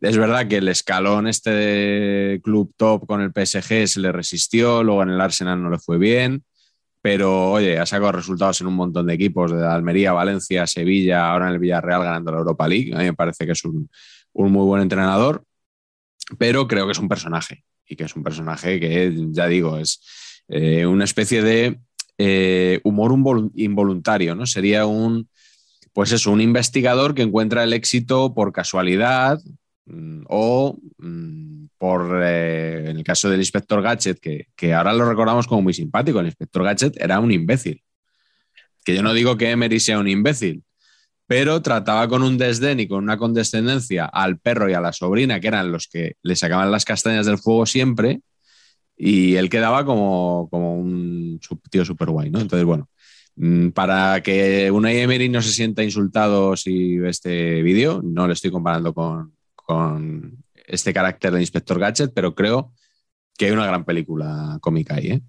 Es 0.00 0.16
verdad 0.16 0.48
que 0.48 0.56
el 0.56 0.68
escalón 0.68 1.26
este 1.26 1.50
de 1.50 2.40
club 2.42 2.72
top 2.78 3.06
con 3.06 3.20
el 3.20 3.30
PSG 3.30 3.86
se 3.88 4.00
le 4.00 4.10
resistió, 4.10 4.82
luego 4.82 5.02
en 5.02 5.10
el 5.10 5.20
Arsenal 5.20 5.62
no 5.62 5.68
le 5.68 5.78
fue 5.78 5.98
bien, 5.98 6.44
pero 7.02 7.50
oye, 7.50 7.78
ha 7.78 7.84
sacado 7.84 8.12
resultados 8.12 8.60
en 8.60 8.68
un 8.68 8.74
montón 8.74 9.06
de 9.06 9.14
equipos, 9.14 9.50
de 9.50 9.66
Almería, 9.66 10.12
Valencia, 10.12 10.66
Sevilla, 10.68 11.30
ahora 11.30 11.48
en 11.48 11.54
el 11.54 11.58
Villarreal 11.58 12.04
ganando 12.04 12.30
la 12.30 12.38
Europa 12.38 12.68
League. 12.68 12.94
A 12.94 12.98
mí 12.98 13.04
me 13.04 13.14
parece 13.14 13.44
que 13.44 13.52
es 13.52 13.64
un, 13.64 13.90
muy 14.32 14.64
buen 14.64 14.82
entrenador, 14.82 15.44
pero 16.38 16.68
creo 16.68 16.86
que 16.86 16.92
es 16.92 16.98
un 16.98 17.08
personaje 17.08 17.64
y 17.84 17.96
que 17.96 18.04
es 18.04 18.14
un 18.14 18.22
personaje 18.22 18.78
que, 18.78 19.12
ya 19.30 19.48
digo, 19.48 19.78
es 19.78 20.00
eh, 20.48 20.86
una 20.86 21.04
especie 21.04 21.42
de 21.42 21.80
eh, 22.18 22.80
humor 22.84 23.12
involuntario, 23.56 24.36
¿no? 24.36 24.46
Sería 24.46 24.86
un 24.86 25.28
pues 25.92 26.12
es 26.12 26.26
un 26.26 26.40
investigador 26.40 27.14
que 27.14 27.22
encuentra 27.22 27.64
el 27.64 27.74
éxito 27.74 28.32
por 28.32 28.52
casualidad 28.52 29.38
o 30.28 30.78
mm, 30.98 31.66
por, 31.78 32.20
eh, 32.22 32.90
el 32.90 33.02
caso 33.04 33.28
del 33.28 33.40
inspector 33.40 33.82
Gadget, 33.82 34.18
que, 34.20 34.74
ahora 34.74 34.92
lo 34.92 35.08
recordamos 35.08 35.46
como 35.46 35.62
muy 35.62 35.74
simpático, 35.74 36.20
el 36.20 36.26
inspector 36.26 36.62
Gadget 36.62 37.00
era 37.00 37.20
un 37.20 37.32
imbécil. 37.32 37.82
Que 38.84 38.94
yo 38.94 39.02
no 39.02 39.14
digo 39.14 39.36
que 39.36 39.50
Emery 39.50 39.80
sea 39.80 39.98
un 39.98 40.08
imbécil, 40.08 40.64
pero 41.26 41.62
trataba 41.62 42.08
con 42.08 42.22
un 42.22 42.38
desdén 42.38 42.80
y 42.80 42.88
con 42.88 43.02
una 43.04 43.16
condescendencia 43.16 44.06
al 44.06 44.38
perro 44.38 44.68
y 44.68 44.74
a 44.74 44.80
la 44.80 44.92
sobrina, 44.92 45.40
que 45.40 45.48
eran 45.48 45.72
los 45.72 45.88
que 45.88 46.16
le 46.22 46.36
sacaban 46.36 46.70
las 46.70 46.84
castañas 46.84 47.26
del 47.26 47.38
fuego 47.38 47.66
siempre, 47.66 48.20
y 48.96 49.36
él 49.36 49.48
quedaba 49.50 49.84
como, 49.84 50.48
como 50.50 50.76
un 50.76 51.40
tío 51.70 51.84
súper 51.84 52.10
guay, 52.10 52.30
¿no? 52.30 52.40
Entonces, 52.40 52.64
bueno, 52.64 52.88
Mm, 53.36 53.70
para 53.70 54.22
que 54.22 54.70
una 54.70 54.92
Emery 54.92 55.28
no 55.28 55.40
se 55.40 55.50
sienta 55.52 55.82
insultado 55.82 56.56
si 56.56 56.98
ve 56.98 57.08
este 57.10 57.62
vídeo, 57.62 58.00
no 58.04 58.26
le 58.26 58.34
estoy 58.34 58.50
comparando 58.50 58.92
con, 58.92 59.34
este 60.54 60.92
carácter 60.92 61.32
de 61.32 61.40
Inspector 61.40 61.78
Gadget, 61.78 62.12
pero 62.14 62.34
creo 62.34 62.72
que 63.36 63.46
hay 63.46 63.52
una 63.52 63.66
gran 63.66 63.84
película 63.84 64.58
cómica 64.60 64.96
ahí. 64.96 65.10
¿eh? 65.10 65.22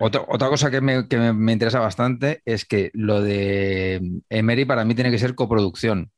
Otra, 0.00 0.48
cosa 0.48 0.70
que, 0.70 0.80
me, 0.80 1.52
interesa 1.52 1.78
bastante 1.78 2.42
es 2.44 2.64
que 2.64 2.90
lo 2.94 3.22
de 3.22 4.20
Emery 4.28 4.64
para 4.64 4.84
mí 4.84 4.94
tiene 4.94 5.10
que 5.10 5.18
ser 5.18 5.34
coproducción. 5.34 6.10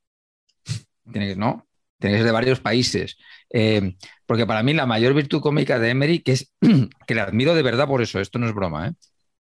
Tiene 1.12 1.28
que, 1.28 1.36
¿no? 1.36 1.66
tiene 1.98 2.14
que 2.14 2.18
ser 2.20 2.26
de 2.26 2.32
varios 2.32 2.60
países. 2.60 3.16
Eh, 3.50 3.96
porque 4.26 4.46
para 4.46 4.62
mí 4.62 4.72
la 4.72 4.86
mayor 4.86 5.14
virtud 5.14 5.40
cómica 5.40 5.78
de 5.78 5.90
Emery, 5.90 6.20
que 6.20 6.32
es 6.32 6.52
que 7.06 7.14
le 7.14 7.20
admiro 7.20 7.54
de 7.54 7.62
verdad 7.62 7.86
por 7.86 8.02
eso, 8.02 8.20
esto 8.20 8.38
no 8.38 8.46
es 8.46 8.54
broma, 8.54 8.88
¿eh? 8.88 8.92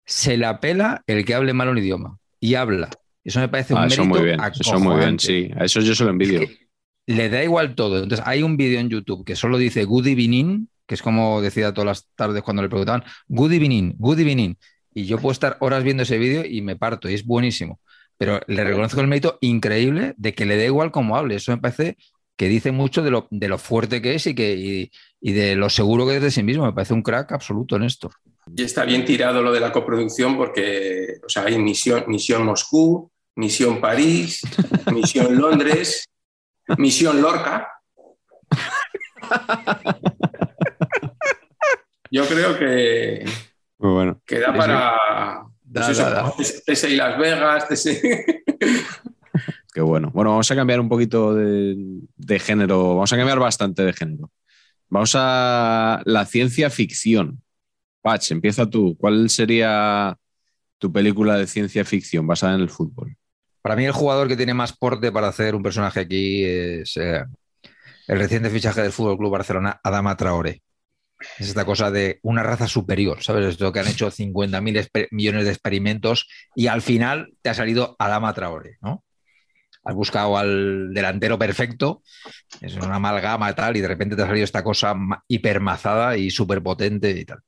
se 0.06 0.38
la 0.38 0.60
pela 0.60 1.04
el 1.08 1.26
que 1.26 1.34
hable 1.34 1.54
mal 1.54 1.70
un 1.70 1.78
idioma 1.78 2.20
y 2.40 2.56
habla. 2.56 2.90
Eso 3.24 3.40
me 3.40 3.50
parece 3.50 3.74
un 3.74 3.80
Ah, 3.80 3.84
mérito 3.84 4.02
eso 4.02 4.10
muy 4.10 4.22
bien, 4.22 4.40
eso 4.40 4.80
muy 4.80 4.98
bien, 4.98 5.20
sí. 5.20 5.50
A 5.56 5.66
eso 5.66 5.82
yo 5.82 5.96
se 5.96 6.04
lo 6.04 6.12
envidio. 6.12 6.42
Es 6.42 6.50
que 6.50 6.65
le 7.08 7.30
da 7.30 7.44
igual 7.44 7.76
todo. 7.76 8.02
Entonces, 8.02 8.26
hay 8.26 8.44
un 8.44 8.58
vídeo 8.58 8.80
en 8.80 8.90
YouTube 8.90 9.26
que 9.26 9.36
solo 9.36 9.58
dice 9.58 9.86
Good 9.86 10.08
evening, 10.08 10.68
que 10.88 10.96
es 10.96 11.02
como 11.02 11.42
decía 11.42 11.74
todas 11.74 11.88
las 11.88 12.10
tardes 12.16 12.44
cuando 12.44 12.62
le 12.62 12.70
preguntaban, 12.70 13.04
Good 13.28 13.54
evening, 13.54 13.94
Good 13.98 14.20
evening. 14.20 14.56
Y 14.94 15.06
yo 15.06 15.20
puedo 15.20 15.34
estar 15.34 15.58
horas 15.60 15.84
viendo 15.84 16.04
ese 16.04 16.18
vídeo 16.18 16.46
y 16.46 16.62
me 16.62 16.76
parto, 16.76 17.10
y 17.10 17.14
es 17.14 17.26
buenísimo. 17.26 17.80
Pero 18.18 18.40
le 18.48 18.64
reconozco 18.64 19.02
el 19.02 19.08
mérito 19.08 19.38
increíble 19.42 20.14
de 20.18 20.34
que 20.34 20.46
le 20.46 20.58
da 20.58 20.64
igual 20.64 20.92
cómo 20.92 21.18
hable. 21.18 21.36
Eso 21.36 21.52
me 21.52 21.58
parece 21.58 21.98
que 22.38 22.48
dice 22.48 22.72
mucho 22.72 23.02
de 23.02 23.12
lo, 23.12 23.28
de 23.30 23.48
lo 23.48 23.58
fuerte 23.58 24.02
que 24.02 24.16
es 24.16 24.28
y, 24.28 24.36
que, 24.36 24.90
y, 25.22 25.32
de 25.32 25.56
lo 25.56 25.70
seguro 25.70 26.08
que 26.08 26.16
es 26.16 26.22
de 26.22 26.32
sí 26.32 26.44
mismo. 26.44 26.66
Me 26.66 26.74
parece 26.74 26.94
un 26.94 27.02
crack 27.02 27.34
absoluto 27.34 27.76
en 27.76 27.84
esto. 27.84 28.10
Y 28.56 28.64
está 28.64 28.86
bien 28.86 29.04
tirado 29.04 29.42
lo 29.42 29.52
de 29.52 29.60
la 29.60 29.72
coproducción 29.72 30.38
porque 30.38 31.16
o 31.26 31.30
sea, 31.30 31.44
hay 31.44 31.58
misión, 31.58 32.06
misión 32.08 32.46
Moscú, 32.46 33.12
misión 33.36 33.82
París, 33.82 34.42
misión 34.94 35.36
Londres, 35.38 36.06
misión 36.78 37.22
Lorca. 37.22 37.68
Yo 42.12 42.26
creo 42.28 42.58
que, 42.58 43.26
Muy 43.80 43.92
bueno. 43.92 44.22
que 44.26 44.40
da 44.40 44.54
para 44.54 45.46
Da, 45.76 45.82
pues 45.82 45.98
eso, 45.98 46.10
da, 46.10 46.24
da. 46.24 46.34
TSI 46.74 46.96
Las 46.96 47.18
Vegas, 47.18 47.68
TSI... 47.68 48.00
Qué 49.74 49.82
bueno. 49.82 50.10
Bueno, 50.14 50.30
vamos 50.30 50.50
a 50.50 50.56
cambiar 50.56 50.80
un 50.80 50.88
poquito 50.88 51.36
de, 51.36 51.76
de 52.16 52.40
género. 52.40 52.96
Vamos 52.96 53.12
a 53.12 53.18
cambiar 53.18 53.40
bastante 53.40 53.84
de 53.84 53.92
género. 53.92 54.32
Vamos 54.88 55.12
a 55.16 56.02
la 56.06 56.26
ciencia 56.26 56.70
ficción. 56.70 57.42
Patch, 58.02 58.32
empieza 58.32 58.70
tú. 58.70 58.96
¿Cuál 58.98 59.30
sería 59.30 60.18
tu 60.78 60.94
película 60.94 61.36
de 61.38 61.46
ciencia 61.46 61.84
ficción 61.84 62.26
basada 62.26 62.56
en 62.56 62.62
el 62.62 62.70
fútbol? 62.70 63.18
Para 63.66 63.76
mí 63.76 63.84
el 63.86 63.94
jugador 63.94 64.28
que 64.28 64.38
tiene 64.38 64.54
más 64.54 64.78
porte 64.78 65.12
para 65.12 65.28
hacer 65.30 65.56
un 65.56 65.64
personaje 65.64 66.02
aquí 66.02 66.44
es 66.44 66.96
eh, 66.98 67.24
el 68.08 68.20
reciente 68.20 68.52
fichaje 68.52 68.84
del 68.84 68.92
Fútbol 68.92 69.18
Club 69.18 69.32
Barcelona, 69.32 69.80
Adama 69.84 70.16
Traoré. 70.16 70.62
Es 71.40 71.48
esta 71.48 71.66
cosa 71.66 71.90
de 71.90 72.20
una 72.22 72.44
raza 72.44 72.68
superior, 72.68 73.24
¿sabes? 73.24 73.44
Esto 73.48 73.72
que 73.74 73.80
han 73.80 73.88
hecho 73.88 74.12
50.000 74.12 74.76
exper- 74.78 75.08
millones 75.10 75.46
de 75.46 75.50
experimentos 75.50 76.28
y 76.54 76.68
al 76.68 76.84
final 76.84 77.34
te 77.42 77.50
ha 77.50 77.56
salido 77.56 77.96
Adama 77.98 78.36
Traoré, 78.36 78.78
¿no? 78.84 79.04
Has 79.84 79.96
buscado 79.96 80.38
al 80.38 80.94
delantero 80.94 81.40
perfecto, 81.40 82.04
es 82.62 82.76
una 82.76 82.98
amalgama 82.98 83.52
tal, 83.56 83.78
y 83.78 83.82
de 83.82 83.88
repente 83.88 84.16
te 84.16 84.22
ha 84.22 84.28
salido 84.28 84.44
esta 84.44 84.64
cosa 84.64 84.94
ma- 84.94 85.24
hipermazada 85.28 86.18
y 86.18 86.30
superpotente 86.30 87.10
y 87.10 87.26
tal. 87.26 87.40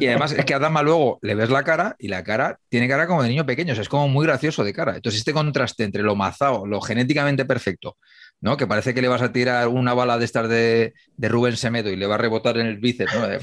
Y 0.00 0.06
además 0.06 0.32
es 0.32 0.44
que 0.44 0.54
a 0.54 0.56
Adama 0.56 0.82
luego 0.82 1.18
le 1.22 1.34
ves 1.34 1.50
la 1.50 1.64
cara 1.64 1.96
y 1.98 2.08
la 2.08 2.24
cara 2.24 2.58
tiene 2.68 2.88
cara 2.88 3.06
como 3.06 3.22
de 3.22 3.28
niño 3.28 3.46
pequeño, 3.46 3.72
o 3.72 3.74
sea, 3.74 3.82
es 3.82 3.88
como 3.88 4.08
muy 4.08 4.26
gracioso 4.26 4.64
de 4.64 4.72
cara. 4.72 4.96
Entonces 4.96 5.20
este 5.20 5.32
contraste 5.32 5.84
entre 5.84 6.02
lo 6.02 6.16
mazado, 6.16 6.66
lo 6.66 6.80
genéticamente 6.80 7.44
perfecto, 7.44 7.96
¿no? 8.40 8.56
Que 8.56 8.66
parece 8.66 8.94
que 8.94 9.02
le 9.02 9.08
vas 9.08 9.22
a 9.22 9.32
tirar 9.32 9.68
una 9.68 9.94
bala 9.94 10.18
de 10.18 10.24
estas 10.24 10.48
de, 10.48 10.94
de 11.16 11.28
Rubén 11.28 11.56
Semedo 11.56 11.90
y 11.90 11.96
le 11.96 12.06
va 12.06 12.16
a 12.16 12.18
rebotar 12.18 12.58
en 12.58 12.66
el 12.66 12.78
bíceps, 12.78 13.14
¿no? 13.14 13.26
De- 13.26 13.40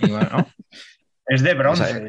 y 0.00 0.10
bueno, 0.10 0.28
¿no? 0.32 0.46
Es 1.26 1.42
de 1.42 1.54
bronce. 1.54 1.82
O 1.82 1.86
sea. 1.86 2.06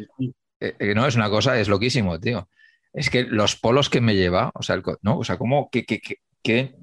Eh, 0.61 0.75
eh, 0.79 0.93
no, 0.95 1.05
es 1.07 1.15
una 1.15 1.29
cosa, 1.29 1.59
es 1.59 1.69
loquísimo, 1.69 2.19
tío. 2.19 2.49
Es 2.93 3.09
que 3.09 3.23
los 3.23 3.55
polos 3.55 3.89
que 3.89 4.01
me 4.01 4.15
lleva, 4.15 4.51
o 4.53 4.63
sea, 4.63 4.75
el 4.75 4.83
¿no? 5.01 5.19
O 5.19 5.23
sea, 5.23 5.37
¿cómo, 5.37 5.69
qué, 5.71 5.85
qué, 5.85 5.99
qué, 5.99 6.15
qué, 6.41 6.75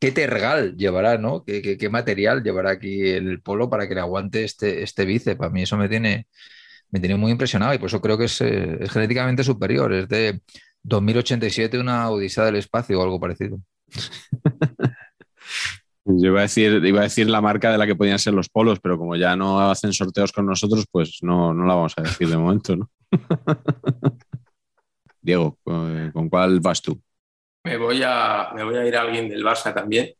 qué- 0.00 0.12
tergal 0.12 0.76
llevará, 0.76 1.18
¿no? 1.18 1.44
¿Qué, 1.44 1.62
qué- 1.78 1.90
material 1.90 2.42
llevará 2.42 2.70
aquí 2.72 3.02
el 3.10 3.40
polo 3.42 3.70
para 3.70 3.88
que 3.88 3.94
le 3.94 4.00
aguante 4.00 4.44
este, 4.44 4.82
este 4.82 5.04
bíceps? 5.04 5.42
A 5.42 5.50
mí 5.50 5.62
eso 5.62 5.76
me 5.76 5.88
tiene, 5.88 6.26
me 6.90 7.00
tiene 7.00 7.16
muy 7.16 7.32
impresionado 7.32 7.74
y 7.74 7.78
por 7.78 7.88
eso 7.88 8.00
creo 8.00 8.18
que 8.18 8.26
es, 8.26 8.40
eh, 8.42 8.78
es 8.80 8.90
genéticamente 8.92 9.44
superior. 9.44 9.92
Es 9.94 10.08
de 10.08 10.40
2087, 10.82 11.78
una 11.80 12.10
odisea 12.10 12.44
del 12.46 12.56
espacio 12.56 13.00
o 13.00 13.04
algo 13.04 13.20
parecido. 13.20 13.60
Yo 16.04 16.28
iba 16.28 16.40
a 16.40 16.42
decir, 16.42 16.84
iba 16.84 17.00
a 17.00 17.02
decir 17.04 17.28
la 17.28 17.40
marca 17.40 17.70
de 17.70 17.78
la 17.78 17.86
que 17.86 17.94
podían 17.94 18.18
ser 18.18 18.34
los 18.34 18.48
polos, 18.48 18.80
pero 18.80 18.98
como 18.98 19.16
ya 19.16 19.36
no 19.36 19.60
hacen 19.70 19.92
sorteos 19.92 20.32
con 20.32 20.46
nosotros, 20.46 20.86
pues 20.90 21.18
no, 21.22 21.52
no 21.54 21.64
la 21.66 21.74
vamos 21.74 21.94
a 21.96 22.02
decir 22.02 22.28
de 22.28 22.36
momento, 22.38 22.76
¿no? 22.76 22.90
Diego, 25.22 25.58
¿con 25.62 26.10
con 26.12 26.28
cuál 26.28 26.60
vas 26.60 26.82
tú? 26.82 27.00
Me 27.64 27.76
voy, 27.76 28.02
a, 28.04 28.50
me 28.54 28.64
voy 28.64 28.76
a 28.76 28.86
ir 28.86 28.96
a 28.96 29.02
alguien 29.02 29.28
del 29.28 29.44
Barça 29.44 29.74
también. 29.74 30.14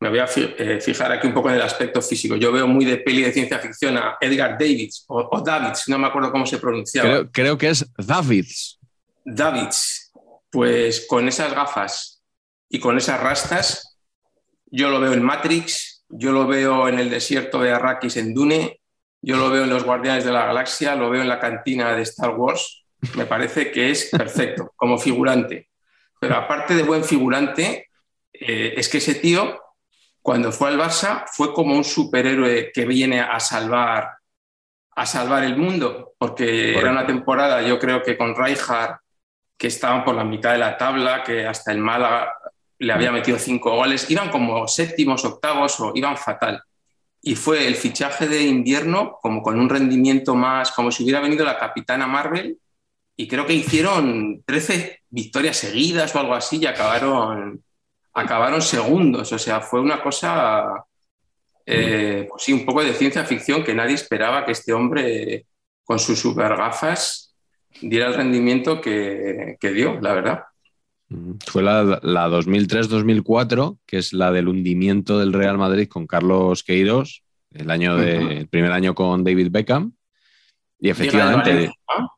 Me 0.00 0.08
voy 0.08 0.20
a 0.20 0.28
eh, 0.36 0.80
fijar 0.80 1.10
aquí 1.12 1.26
un 1.26 1.34
poco 1.34 1.48
en 1.50 1.56
el 1.56 1.62
aspecto 1.62 2.00
físico. 2.00 2.36
Yo 2.36 2.52
veo 2.52 2.66
muy 2.66 2.84
de 2.84 2.98
peli 2.98 3.22
de 3.22 3.32
ciencia 3.32 3.58
ficción 3.58 3.96
a 3.96 4.16
Edgar 4.20 4.52
Davids 4.52 5.04
o, 5.08 5.28
o 5.32 5.40
Davids, 5.40 5.88
no 5.88 5.98
me 5.98 6.06
acuerdo 6.06 6.30
cómo 6.30 6.46
se 6.46 6.58
pronunciaba. 6.58 7.08
Creo, 7.08 7.30
creo 7.32 7.58
que 7.58 7.70
es 7.70 7.84
Davids. 7.96 8.78
Davids, 9.24 10.12
pues 10.50 11.04
con 11.08 11.28
esas 11.28 11.52
gafas 11.52 12.22
y 12.68 12.78
con 12.78 12.96
esas 12.96 13.20
rastas, 13.20 13.98
yo 14.66 14.88
lo 14.88 15.00
veo 15.00 15.12
en 15.12 15.22
Matrix, 15.22 16.04
yo 16.08 16.32
lo 16.32 16.46
veo 16.46 16.88
en 16.88 16.98
el 16.98 17.10
desierto 17.10 17.60
de 17.60 17.72
Arrakis 17.72 18.16
en 18.16 18.34
Dune, 18.34 18.80
yo 19.20 19.36
lo 19.36 19.50
veo 19.50 19.64
en 19.64 19.70
Los 19.70 19.84
Guardianes 19.84 20.24
de 20.24 20.32
la 20.32 20.46
Galaxia, 20.46 20.94
lo 20.94 21.10
veo 21.10 21.22
en 21.22 21.28
la 21.28 21.40
cantina 21.40 21.94
de 21.94 22.02
Star 22.02 22.30
Wars. 22.30 22.84
Me 23.16 23.26
parece 23.26 23.70
que 23.70 23.90
es 23.90 24.06
perfecto 24.06 24.72
como 24.76 24.98
figurante. 24.98 25.68
Pero 26.20 26.36
aparte 26.36 26.74
de 26.74 26.82
buen 26.82 27.04
figurante, 27.04 27.88
eh, 28.32 28.74
es 28.76 28.88
que 28.88 28.98
ese 28.98 29.16
tío, 29.16 29.60
cuando 30.20 30.52
fue 30.52 30.68
al 30.68 30.78
Barça, 30.78 31.24
fue 31.32 31.52
como 31.52 31.74
un 31.74 31.84
superhéroe 31.84 32.70
que 32.72 32.84
viene 32.84 33.20
a 33.20 33.38
salvar, 33.40 34.10
a 34.96 35.06
salvar 35.06 35.44
el 35.44 35.56
mundo, 35.56 36.14
porque 36.18 36.76
era 36.76 36.90
una 36.90 37.06
temporada, 37.06 37.62
yo 37.62 37.78
creo 37.78 38.02
que 38.02 38.16
con 38.16 38.34
Rijkaard, 38.36 38.96
que 39.56 39.68
estaban 39.68 40.04
por 40.04 40.14
la 40.14 40.24
mitad 40.24 40.52
de 40.52 40.58
la 40.58 40.76
tabla, 40.76 41.24
que 41.24 41.46
hasta 41.46 41.72
el 41.72 41.78
Málaga 41.78 42.32
le 42.78 42.92
había 42.92 43.10
metido 43.10 43.38
cinco 43.38 43.74
goles, 43.74 44.08
iban 44.10 44.30
como 44.30 44.68
séptimos, 44.68 45.24
octavos 45.24 45.80
o 45.80 45.92
iban 45.94 46.16
fatal. 46.16 46.62
Y 47.20 47.34
fue 47.34 47.66
el 47.66 47.74
fichaje 47.74 48.28
de 48.28 48.42
invierno 48.42 49.18
como 49.20 49.42
con 49.42 49.58
un 49.58 49.68
rendimiento 49.68 50.36
más, 50.36 50.70
como 50.70 50.92
si 50.92 51.02
hubiera 51.02 51.20
venido 51.20 51.44
la 51.44 51.58
capitana 51.58 52.06
Marvel 52.06 52.58
y 53.20 53.26
creo 53.26 53.44
que 53.44 53.52
hicieron 53.52 54.44
13 54.46 55.00
victorias 55.10 55.56
seguidas 55.56 56.14
o 56.14 56.20
algo 56.20 56.34
así 56.34 56.58
y 56.58 56.66
acabaron, 56.66 57.60
acabaron 58.14 58.62
segundos. 58.62 59.32
O 59.32 59.38
sea, 59.40 59.60
fue 59.60 59.80
una 59.80 60.00
cosa, 60.00 60.84
eh, 61.66 62.28
pues 62.30 62.44
sí, 62.44 62.52
un 62.52 62.64
poco 62.64 62.84
de 62.84 62.92
ciencia 62.92 63.24
ficción 63.24 63.64
que 63.64 63.74
nadie 63.74 63.96
esperaba 63.96 64.44
que 64.46 64.52
este 64.52 64.72
hombre 64.72 65.46
con 65.82 65.98
sus 65.98 66.20
super 66.20 66.56
gafas 66.56 67.34
diera 67.80 68.06
el 68.06 68.14
rendimiento 68.14 68.80
que, 68.80 69.56
que 69.58 69.72
dio, 69.72 70.00
la 70.00 70.14
verdad. 70.14 70.44
Fue 71.44 71.64
la, 71.64 71.98
la 72.00 72.28
2003-2004, 72.28 73.78
que 73.84 73.98
es 73.98 74.12
la 74.12 74.30
del 74.30 74.46
hundimiento 74.46 75.18
del 75.18 75.32
Real 75.32 75.58
Madrid 75.58 75.88
con 75.88 76.06
Carlos 76.06 76.62
Queiroz, 76.62 77.24
el, 77.50 77.68
año 77.68 77.96
de, 77.96 78.38
el 78.38 78.46
primer 78.46 78.70
año 78.70 78.94
con 78.94 79.24
David 79.24 79.48
Beckham. 79.50 79.92
Y 80.78 80.90
efectivamente 80.90 81.50
Valencia, 81.50 81.74
¿no? 81.98 82.17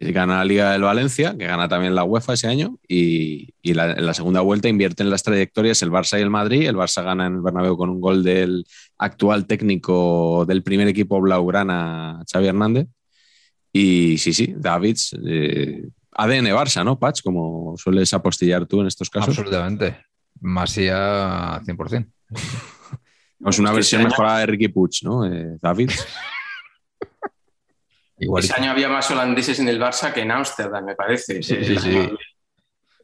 Gana 0.00 0.38
la 0.38 0.44
Liga 0.44 0.72
del 0.72 0.82
Valencia, 0.82 1.36
que 1.38 1.46
gana 1.46 1.68
también 1.68 1.94
la 1.94 2.04
UEFA 2.04 2.32
ese 2.32 2.46
año, 2.48 2.78
y, 2.88 3.50
y 3.60 3.74
la- 3.74 3.92
en 3.92 4.06
la 4.06 4.14
segunda 4.14 4.40
vuelta 4.40 4.68
invierten 4.68 5.10
las 5.10 5.22
trayectorias 5.22 5.82
el 5.82 5.90
Barça 5.90 6.18
y 6.18 6.22
el 6.22 6.30
Madrid. 6.30 6.66
El 6.66 6.76
Barça 6.76 7.04
gana 7.04 7.26
en 7.26 7.34
el 7.34 7.40
Bernabéu 7.42 7.76
con 7.76 7.90
un 7.90 8.00
gol 8.00 8.22
del 8.24 8.64
actual 8.98 9.46
técnico 9.46 10.44
del 10.46 10.62
primer 10.62 10.88
equipo 10.88 11.20
blaugrana, 11.20 12.22
Xavi 12.32 12.46
Hernández. 12.46 12.86
Y 13.72 14.16
sí, 14.18 14.32
sí, 14.32 14.54
Davids, 14.56 15.14
eh, 15.26 15.82
ADN 16.12 16.46
Barça, 16.54 16.82
¿no, 16.84 16.98
Patch? 16.98 17.22
Como 17.22 17.76
sueles 17.76 18.12
apostillar 18.14 18.66
tú 18.66 18.80
en 18.80 18.86
estos 18.88 19.08
casos. 19.10 19.28
Absolutamente. 19.28 19.96
Masía 20.40 21.60
100%. 21.64 22.06
Es 23.46 23.58
una 23.58 23.68
Es 23.70 23.72
que 23.72 23.76
versión 23.76 24.02
mejorada 24.04 24.40
de 24.40 24.46
Ricky 24.46 24.68
Puig, 24.68 24.90
¿no? 25.02 25.24
Eh, 25.24 25.56
Davids. 25.62 26.06
Ese 28.38 28.52
año 28.54 28.70
había 28.70 28.88
más 28.88 29.10
holandeses 29.10 29.58
en 29.60 29.68
el 29.68 29.80
Barça 29.80 30.12
que 30.12 30.20
en 30.20 30.30
Ámsterdam, 30.30 30.84
me 30.84 30.94
parece. 30.94 31.42
Sí, 31.42 31.56
sí, 31.64 31.76
sí. 31.78 32.08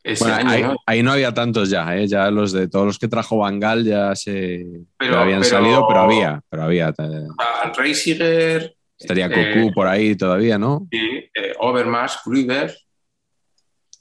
Ese 0.05 0.23
Bueno, 0.25 0.37
año, 0.39 0.51
ahí, 0.51 0.62
¿no? 0.62 0.77
ahí 0.87 1.03
no 1.03 1.12
había 1.12 1.35
tantos 1.35 1.69
ya, 1.69 1.97
¿eh? 1.97 2.07
Ya 2.07 2.31
los 2.31 2.53
de 2.53 2.69
todos 2.69 2.87
los 2.87 2.99
que 2.99 3.09
trajo 3.09 3.39
Bangal 3.39 3.85
ya 3.85 4.14
se 4.14 4.64
Pero- 4.99 5.19
habían 5.19 5.41
pero- 5.41 5.51
salido, 5.51 5.89
pero 5.89 6.01
había, 6.01 6.41
pero 6.49 6.62
había. 6.62 6.91
eh, 6.91 7.27
Ah, 7.39 7.73
Reisiger, 7.77 8.75
Estaría 8.99 9.27
eh, 9.27 9.55
Cocu 9.55 9.75
por 9.75 9.87
ahí 9.89 10.14
todavía, 10.14 10.59
¿no? 10.59 10.87
sí, 10.93 10.99
eh, 11.35 11.53
Overmars, 11.59 12.19
Kluivert. 12.23 12.75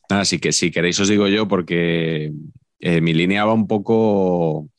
Así 0.10 0.38
que 0.40 0.52
si 0.52 0.70
queréis 0.70 1.00
os 1.00 1.08
digo 1.10 1.28
yo 1.28 1.48
porque 1.48 2.32
eh, 2.80 3.02
mi 3.02 3.14
línea 3.14 3.44
va 3.46 3.54
un 3.54 3.66
poco, 3.68 4.70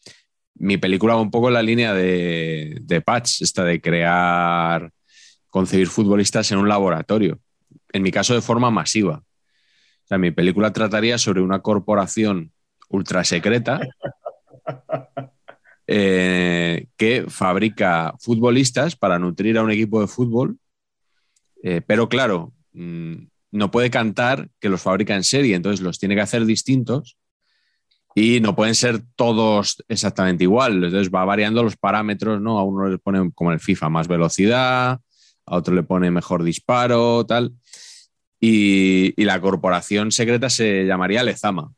mi 0.54 0.76
película 0.76 1.14
va 1.16 1.20
un 1.20 1.30
poco 1.32 1.48
en 1.48 1.54
la 1.54 1.62
línea 1.62 1.92
de, 1.92 2.78
de 2.82 3.00
Patch, 3.00 3.42
esta 3.42 3.64
de 3.64 3.80
crear, 3.80 4.90
concebir 5.56 5.88
futbolistas 5.88 6.52
en 6.52 6.58
un 6.58 6.68
laboratorio, 6.68 7.40
en 7.90 8.02
mi 8.02 8.10
caso 8.10 8.34
de 8.34 8.42
forma 8.42 8.70
masiva. 8.70 9.22
O 10.04 10.06
sea, 10.06 10.18
mi 10.18 10.30
película 10.30 10.70
trataría 10.70 11.16
sobre 11.16 11.40
una 11.40 11.60
corporación 11.60 12.52
ultra 12.90 13.24
secreta 13.24 13.80
eh, 15.86 16.88
que 16.98 17.24
fabrica 17.28 18.12
futbolistas 18.20 18.96
para 18.96 19.18
nutrir 19.18 19.56
a 19.56 19.62
un 19.62 19.70
equipo 19.70 20.02
de 20.02 20.08
fútbol, 20.08 20.58
eh, 21.62 21.80
pero 21.80 22.10
claro, 22.10 22.52
mm, 22.74 23.14
no 23.52 23.70
puede 23.70 23.88
cantar 23.88 24.50
que 24.60 24.68
los 24.68 24.82
fabrica 24.82 25.14
en 25.14 25.24
serie, 25.24 25.54
entonces 25.54 25.80
los 25.80 25.98
tiene 25.98 26.16
que 26.16 26.20
hacer 26.20 26.44
distintos 26.44 27.16
y 28.14 28.40
no 28.40 28.54
pueden 28.54 28.74
ser 28.74 29.00
todos 29.14 29.82
exactamente 29.88 30.44
igual. 30.44 30.84
Entonces 30.84 31.10
va 31.10 31.24
variando 31.24 31.62
los 31.62 31.78
parámetros, 31.78 32.42
¿no? 32.42 32.58
A 32.58 32.62
uno 32.62 32.90
le 32.90 32.98
pone 32.98 33.30
como 33.34 33.52
el 33.52 33.60
FIFA 33.60 33.88
más 33.88 34.06
velocidad, 34.06 35.00
a 35.46 35.56
otro 35.56 35.74
le 35.74 35.82
pone 35.82 36.10
mejor 36.10 36.42
disparo, 36.42 37.24
tal. 37.24 37.52
Y, 38.40 39.14
y 39.20 39.24
la 39.24 39.40
corporación 39.40 40.12
secreta 40.12 40.50
se 40.50 40.84
llamaría 40.84 41.22
Lezama. 41.22 41.72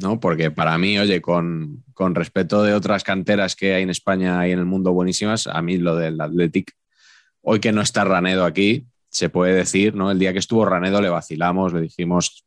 ¿no? 0.00 0.20
Porque 0.20 0.50
para 0.50 0.78
mí, 0.78 0.98
oye, 0.98 1.20
con, 1.20 1.84
con, 1.94 2.14
respeto 2.14 2.62
de 2.62 2.74
otras 2.74 3.04
canteras 3.04 3.56
que 3.56 3.74
hay 3.74 3.82
en 3.82 3.90
España 3.90 4.46
y 4.46 4.52
en 4.52 4.58
el 4.58 4.64
mundo 4.64 4.92
buenísimas, 4.92 5.46
a 5.46 5.60
mí 5.62 5.78
lo 5.78 5.96
del 5.96 6.20
Athletic, 6.20 6.72
hoy 7.42 7.60
que 7.60 7.72
no 7.72 7.80
está 7.80 8.04
Ranedo 8.04 8.44
aquí, 8.44 8.86
se 9.10 9.28
puede 9.28 9.54
decir, 9.54 9.94
¿no? 9.94 10.10
El 10.10 10.18
día 10.18 10.32
que 10.32 10.38
estuvo 10.38 10.64
Ranedo 10.64 11.00
le 11.00 11.08
vacilamos, 11.08 11.72
le 11.72 11.80
dijimos 11.80 12.44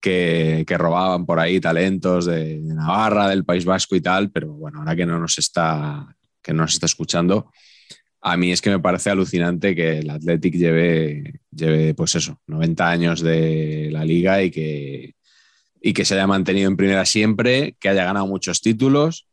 que, 0.00 0.64
que 0.66 0.78
robaban 0.78 1.24
por 1.24 1.38
ahí 1.38 1.60
talentos 1.60 2.26
de, 2.26 2.60
de, 2.60 2.74
Navarra, 2.74 3.28
del 3.28 3.44
País 3.44 3.64
Vasco 3.64 3.94
y 3.94 4.00
tal, 4.00 4.30
pero 4.30 4.52
bueno, 4.52 4.80
ahora 4.80 4.96
que 4.96 5.06
no 5.06 5.18
nos 5.18 5.38
está, 5.38 6.06
que 6.42 6.52
no 6.52 6.62
nos 6.62 6.74
está 6.74 6.86
escuchando, 6.86 7.50
a 8.22 8.36
mí 8.36 8.52
es 8.52 8.60
que 8.60 8.70
me 8.70 8.78
parece 8.78 9.10
alucinante 9.10 9.74
que 9.74 9.98
el 9.98 10.08
Athletic 10.08 10.54
lleve, 10.54 11.40
lleve, 11.50 11.92
pues 11.94 12.14
eso, 12.14 12.40
90 12.46 12.88
años 12.88 13.20
de 13.20 13.88
la 13.90 14.04
liga 14.04 14.42
y 14.42 14.50
que, 14.52 15.16
y 15.80 15.92
que 15.92 16.04
se 16.04 16.14
haya 16.14 16.28
mantenido 16.28 16.68
en 16.68 16.76
primera 16.76 17.04
siempre, 17.04 17.76
que 17.80 17.88
haya 17.88 18.04
ganado 18.04 18.28
muchos 18.28 18.60
títulos 18.60 19.26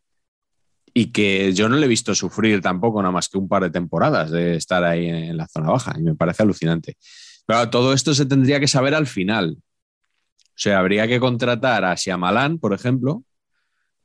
y 0.91 1.11
que 1.11 1.53
yo 1.53 1.69
no 1.69 1.75
le 1.75 1.85
he 1.85 1.89
visto 1.89 2.15
sufrir 2.15 2.61
tampoco 2.61 2.99
nada 3.01 3.11
más 3.11 3.29
que 3.29 3.37
un 3.37 3.47
par 3.47 3.61
de 3.61 3.69
temporadas 3.69 4.31
de 4.31 4.55
estar 4.55 4.83
ahí 4.83 5.07
en 5.07 5.37
la 5.37 5.47
zona 5.47 5.69
baja 5.69 5.93
y 5.95 6.01
me 6.01 6.15
parece 6.15 6.41
alucinante. 6.41 6.97
Pero 7.45 7.69
todo 7.69 7.93
esto 7.93 8.15
se 8.15 8.25
tendría 8.25 8.59
que 8.59 8.67
saber 8.67 8.95
al 8.95 9.05
final. 9.05 9.57
O 9.59 10.61
sea, 10.61 10.79
habría 10.79 11.07
que 11.07 11.19
contratar 11.19 11.85
a 11.85 11.95
Siamalán, 11.95 12.57
por 12.57 12.73
ejemplo, 12.73 13.23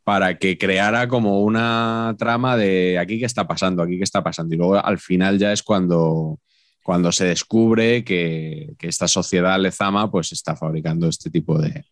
para 0.05 0.39
que 0.39 0.59
creara 0.59 1.09
como 1.09 1.41
una 1.41 2.15
trama 2.19 2.57
de 2.59 2.99
aquí 2.99 3.19
qué 3.19 3.25
está 3.25 3.47
pasando, 3.47 3.83
aquí 3.83 3.97
qué 3.97 4.05
está 4.05 4.23
pasando. 4.23 4.55
Y 4.55 4.59
luego 4.59 4.77
al 4.77 4.99
final 4.99 5.39
ya 5.39 5.51
es 5.53 5.63
cuando, 5.63 6.39
cuando 6.83 7.11
se 7.11 7.25
descubre 7.25 8.05
que, 8.05 8.75
que 8.79 8.89
esta 8.89 9.09
sociedad 9.09 9.59
lezama 9.59 10.11
pues 10.11 10.31
está 10.33 10.55
fabricando 10.55 11.09
este 11.09 11.31
tipo 11.31 11.59
de, 11.59 11.87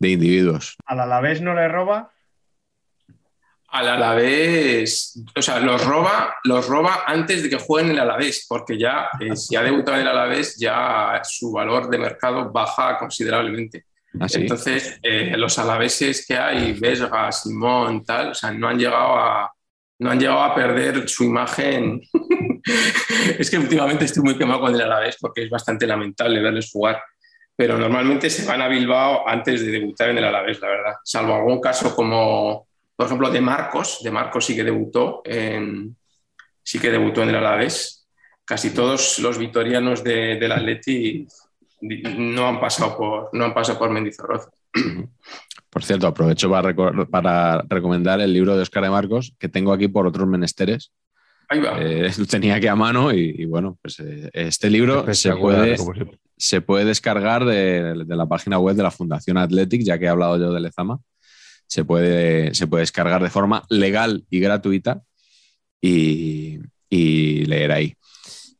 de 0.00 0.08
individuos. 0.10 0.76
¿Al 0.84 1.00
Alavés 1.00 1.40
no 1.40 1.54
le 1.54 1.68
roba? 1.68 2.10
Al 3.68 3.88
Alavés, 3.88 5.22
o 5.36 5.40
sea, 5.40 5.60
los 5.60 5.84
roba, 5.84 6.34
los 6.42 6.66
roba 6.66 7.04
antes 7.06 7.44
de 7.44 7.48
que 7.48 7.56
jueguen 7.56 7.92
el 7.92 8.00
Alavés, 8.00 8.44
porque 8.48 8.76
ya, 8.76 9.08
eh, 9.20 9.36
si 9.36 9.54
ha 9.54 9.62
debutado 9.62 9.96
en 9.96 10.02
el 10.02 10.08
Alavés, 10.08 10.56
ya 10.58 11.20
su 11.22 11.52
valor 11.52 11.88
de 11.88 11.98
mercado 11.98 12.50
baja 12.50 12.98
considerablemente. 12.98 13.84
¿Ah, 14.18 14.28
sí? 14.28 14.42
Entonces, 14.42 14.98
eh, 15.02 15.36
los 15.36 15.58
alaveses 15.58 16.26
que 16.26 16.36
hay, 16.36 16.72
Vesga, 16.72 17.30
Simón, 17.30 18.04
tal, 18.04 18.30
o 18.30 18.34
sea, 18.34 18.50
no 18.50 18.68
han 18.68 18.78
llegado 18.78 19.14
a, 19.16 19.52
no 20.00 20.10
han 20.10 20.18
llegado 20.18 20.42
a 20.42 20.54
perder 20.54 21.08
su 21.08 21.24
imagen. 21.24 22.00
es 23.38 23.50
que 23.50 23.58
últimamente 23.58 24.06
estoy 24.06 24.22
muy 24.22 24.36
quemado 24.36 24.60
con 24.60 24.74
el 24.74 24.80
Alavés 24.80 25.16
porque 25.20 25.44
es 25.44 25.50
bastante 25.50 25.86
lamentable 25.86 26.40
verles 26.40 26.70
jugar 26.72 27.00
pero 27.60 27.76
normalmente 27.76 28.30
se 28.30 28.46
van 28.46 28.62
a 28.62 28.68
Bilbao 28.68 29.28
antes 29.28 29.60
de 29.60 29.70
debutar 29.70 30.08
en 30.08 30.16
el 30.16 30.24
Alavés, 30.24 30.62
la 30.62 30.68
verdad. 30.68 30.94
Salvo 31.04 31.34
algún 31.34 31.60
caso 31.60 31.94
como, 31.94 32.66
por 32.96 33.04
ejemplo, 33.04 33.28
de 33.28 33.42
Marcos. 33.42 34.00
De 34.02 34.10
Marcos 34.10 34.46
sí 34.46 34.56
que 34.56 34.64
debutó 34.64 35.20
en, 35.26 35.94
sí 36.62 36.78
que 36.78 36.90
debutó 36.90 37.22
en 37.22 37.28
el 37.28 37.36
Alavés. 37.36 38.08
Casi 38.46 38.70
todos 38.70 39.18
los 39.18 39.36
vitorianos 39.36 40.02
de, 40.02 40.36
del 40.36 40.52
Atleti 40.52 41.26
no 41.80 42.46
han 42.46 42.60
pasado 42.60 42.96
por, 42.96 43.30
no 43.32 43.44
han 43.44 43.54
pasado 43.54 43.78
por 43.78 43.90
Mendizorroza. 43.90 44.50
Por 45.70 45.84
cierto, 45.84 46.06
aprovecho 46.06 46.50
para, 46.50 46.74
para, 47.06 47.62
recomendar 47.68 48.20
el 48.20 48.32
libro 48.32 48.56
de 48.56 48.62
Oscar 48.62 48.82
de 48.82 48.90
Marcos, 48.90 49.34
que 49.38 49.48
tengo 49.48 49.72
aquí 49.72 49.88
por 49.88 50.06
otros 50.06 50.26
menesteres. 50.26 50.92
Ahí 51.48 51.60
va. 51.60 51.80
Eh, 51.80 52.10
lo 52.18 52.26
tenía 52.26 52.56
aquí 52.56 52.66
a 52.66 52.74
mano 52.74 53.12
y, 53.12 53.34
y 53.38 53.44
bueno, 53.44 53.78
pues 53.80 54.00
eh, 54.00 54.30
este 54.32 54.68
libro 54.68 55.12
se 55.14 55.34
puede, 55.36 55.76
se 56.36 56.60
puede 56.60 56.84
descargar 56.84 57.44
de, 57.44 58.04
de, 58.04 58.16
la 58.16 58.26
página 58.26 58.58
web 58.58 58.76
de 58.76 58.82
la 58.82 58.90
Fundación 58.90 59.36
Athletic, 59.36 59.82
ya 59.82 59.98
que 59.98 60.06
he 60.06 60.08
hablado 60.08 60.38
yo 60.38 60.52
de 60.52 60.60
Lezama. 60.60 60.98
Se 61.66 61.84
puede, 61.84 62.52
se 62.54 62.66
puede 62.66 62.82
descargar 62.82 63.22
de 63.22 63.30
forma 63.30 63.62
legal 63.68 64.24
y 64.28 64.40
gratuita 64.40 65.02
y, 65.80 66.58
y 66.88 67.44
leer 67.44 67.70
ahí. 67.70 67.94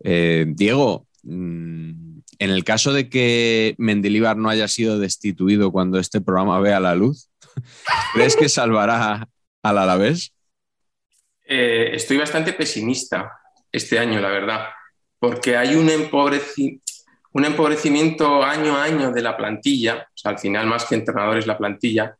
Eh, 0.03 0.47
Diego, 0.49 1.07
mm, 1.25 2.10
en 2.39 2.51
el 2.51 2.65
caso 2.65 2.93
de 2.93 3.09
que 3.09 3.75
Mendilibar 3.79 4.37
no 4.37 4.49
haya 4.49 4.69
sido 4.69 4.99
destituido 4.99 5.73
cuando 5.73 5.99
este 5.99 6.21
programa 6.21 6.61
vea 6.61 6.81
la 6.81 6.95
luz, 6.95 7.31
¿crees 8.15 8.37
que 8.37 8.49
salvará 8.49 9.29
al 9.63 9.79
Alavés? 9.79 10.33
Eh, 11.47 11.91
estoy 11.95 12.17
bastante 12.17 12.53
pesimista 12.53 13.33
este 13.73 13.99
año, 13.99 14.21
la 14.21 14.31
verdad, 14.31 14.67
porque 15.19 15.57
hay 15.57 15.75
un 15.75 15.91
empobrecimiento 15.91 16.85
un 17.33 17.45
empobrecimiento 17.45 18.43
año 18.43 18.77
a 18.77 18.85
año 18.85 19.13
de 19.13 19.23
la 19.23 19.37
plantilla, 19.37 20.09
o 20.09 20.17
sea, 20.17 20.33
al 20.33 20.39
final 20.39 20.67
más 20.67 20.85
que 20.85 20.97
entrenadores 20.97 21.47
la 21.47 21.59
plantilla. 21.59 22.17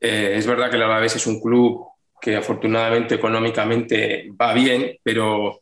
Eh, 0.00 0.34
es 0.36 0.46
verdad 0.46 0.68
que 0.68 0.76
el 0.76 0.82
Alavés 0.82 1.16
es 1.16 1.26
un 1.26 1.40
club 1.40 1.86
que 2.20 2.36
afortunadamente 2.36 3.14
económicamente 3.14 4.28
va 4.40 4.52
bien, 4.52 4.98
pero 5.02 5.58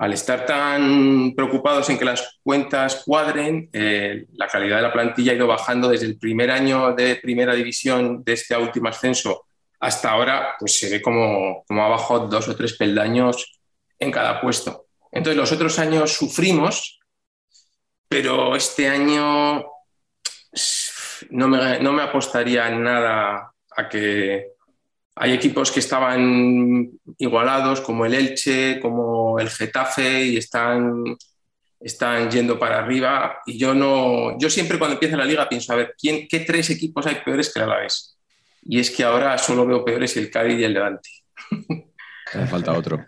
al 0.00 0.12
estar 0.12 0.44
tan 0.44 1.32
preocupados 1.36 1.88
en 1.90 1.98
que 1.98 2.04
las 2.04 2.38
cuentas 2.42 3.02
cuadren, 3.04 3.68
eh, 3.72 4.26
la 4.32 4.48
calidad 4.48 4.76
de 4.76 4.82
la 4.82 4.92
plantilla 4.92 5.32
ha 5.32 5.36
ido 5.36 5.46
bajando 5.46 5.88
desde 5.88 6.06
el 6.06 6.18
primer 6.18 6.50
año 6.50 6.94
de 6.94 7.16
primera 7.16 7.54
división 7.54 8.24
de 8.24 8.32
este 8.32 8.56
último 8.56 8.88
ascenso 8.88 9.44
hasta 9.78 10.10
ahora, 10.10 10.56
pues 10.58 10.78
se 10.78 10.90
ve 10.90 11.00
como, 11.00 11.64
como 11.66 11.84
ha 11.84 11.88
bajado 11.88 12.28
dos 12.28 12.48
o 12.48 12.56
tres 12.56 12.74
peldaños 12.74 13.60
en 13.98 14.10
cada 14.10 14.40
puesto. 14.40 14.86
Entonces, 15.12 15.36
los 15.36 15.52
otros 15.52 15.78
años 15.78 16.12
sufrimos 16.12 17.00
pero 18.10 18.56
este 18.56 18.88
año 18.88 19.64
no 21.30 21.48
me, 21.48 21.78
no 21.78 21.92
me 21.92 22.02
apostaría 22.02 22.68
nada 22.70 23.52
a 23.70 23.88
que 23.88 24.54
hay 25.22 25.34
equipos 25.34 25.70
que 25.70 25.80
estaban 25.80 26.92
igualados, 27.18 27.82
como 27.82 28.06
el 28.06 28.14
Elche, 28.14 28.80
como 28.80 29.38
el 29.38 29.50
Getafe, 29.50 30.24
y 30.24 30.38
están, 30.38 31.14
están 31.78 32.30
yendo 32.30 32.58
para 32.58 32.78
arriba. 32.78 33.40
Y 33.44 33.58
yo 33.58 33.74
no, 33.74 34.38
yo 34.38 34.48
siempre 34.48 34.78
cuando 34.78 34.94
empieza 34.94 35.18
la 35.18 35.26
liga 35.26 35.46
pienso, 35.46 35.74
a 35.74 35.76
ver, 35.76 35.94
¿quién, 36.00 36.26
¿qué 36.26 36.40
tres 36.40 36.70
equipos 36.70 37.06
hay 37.06 37.16
peores 37.16 37.52
que 37.52 37.58
el 37.58 37.66
Alavés? 37.66 38.16
Y 38.62 38.80
es 38.80 38.90
que 38.90 39.04
ahora 39.04 39.36
solo 39.36 39.66
veo 39.66 39.84
peores 39.84 40.16
el 40.16 40.30
Cádiz 40.30 40.58
y 40.58 40.64
el 40.64 40.72
Levante. 40.72 41.10
Me 42.34 42.46
falta 42.46 42.72
otro. 42.72 43.04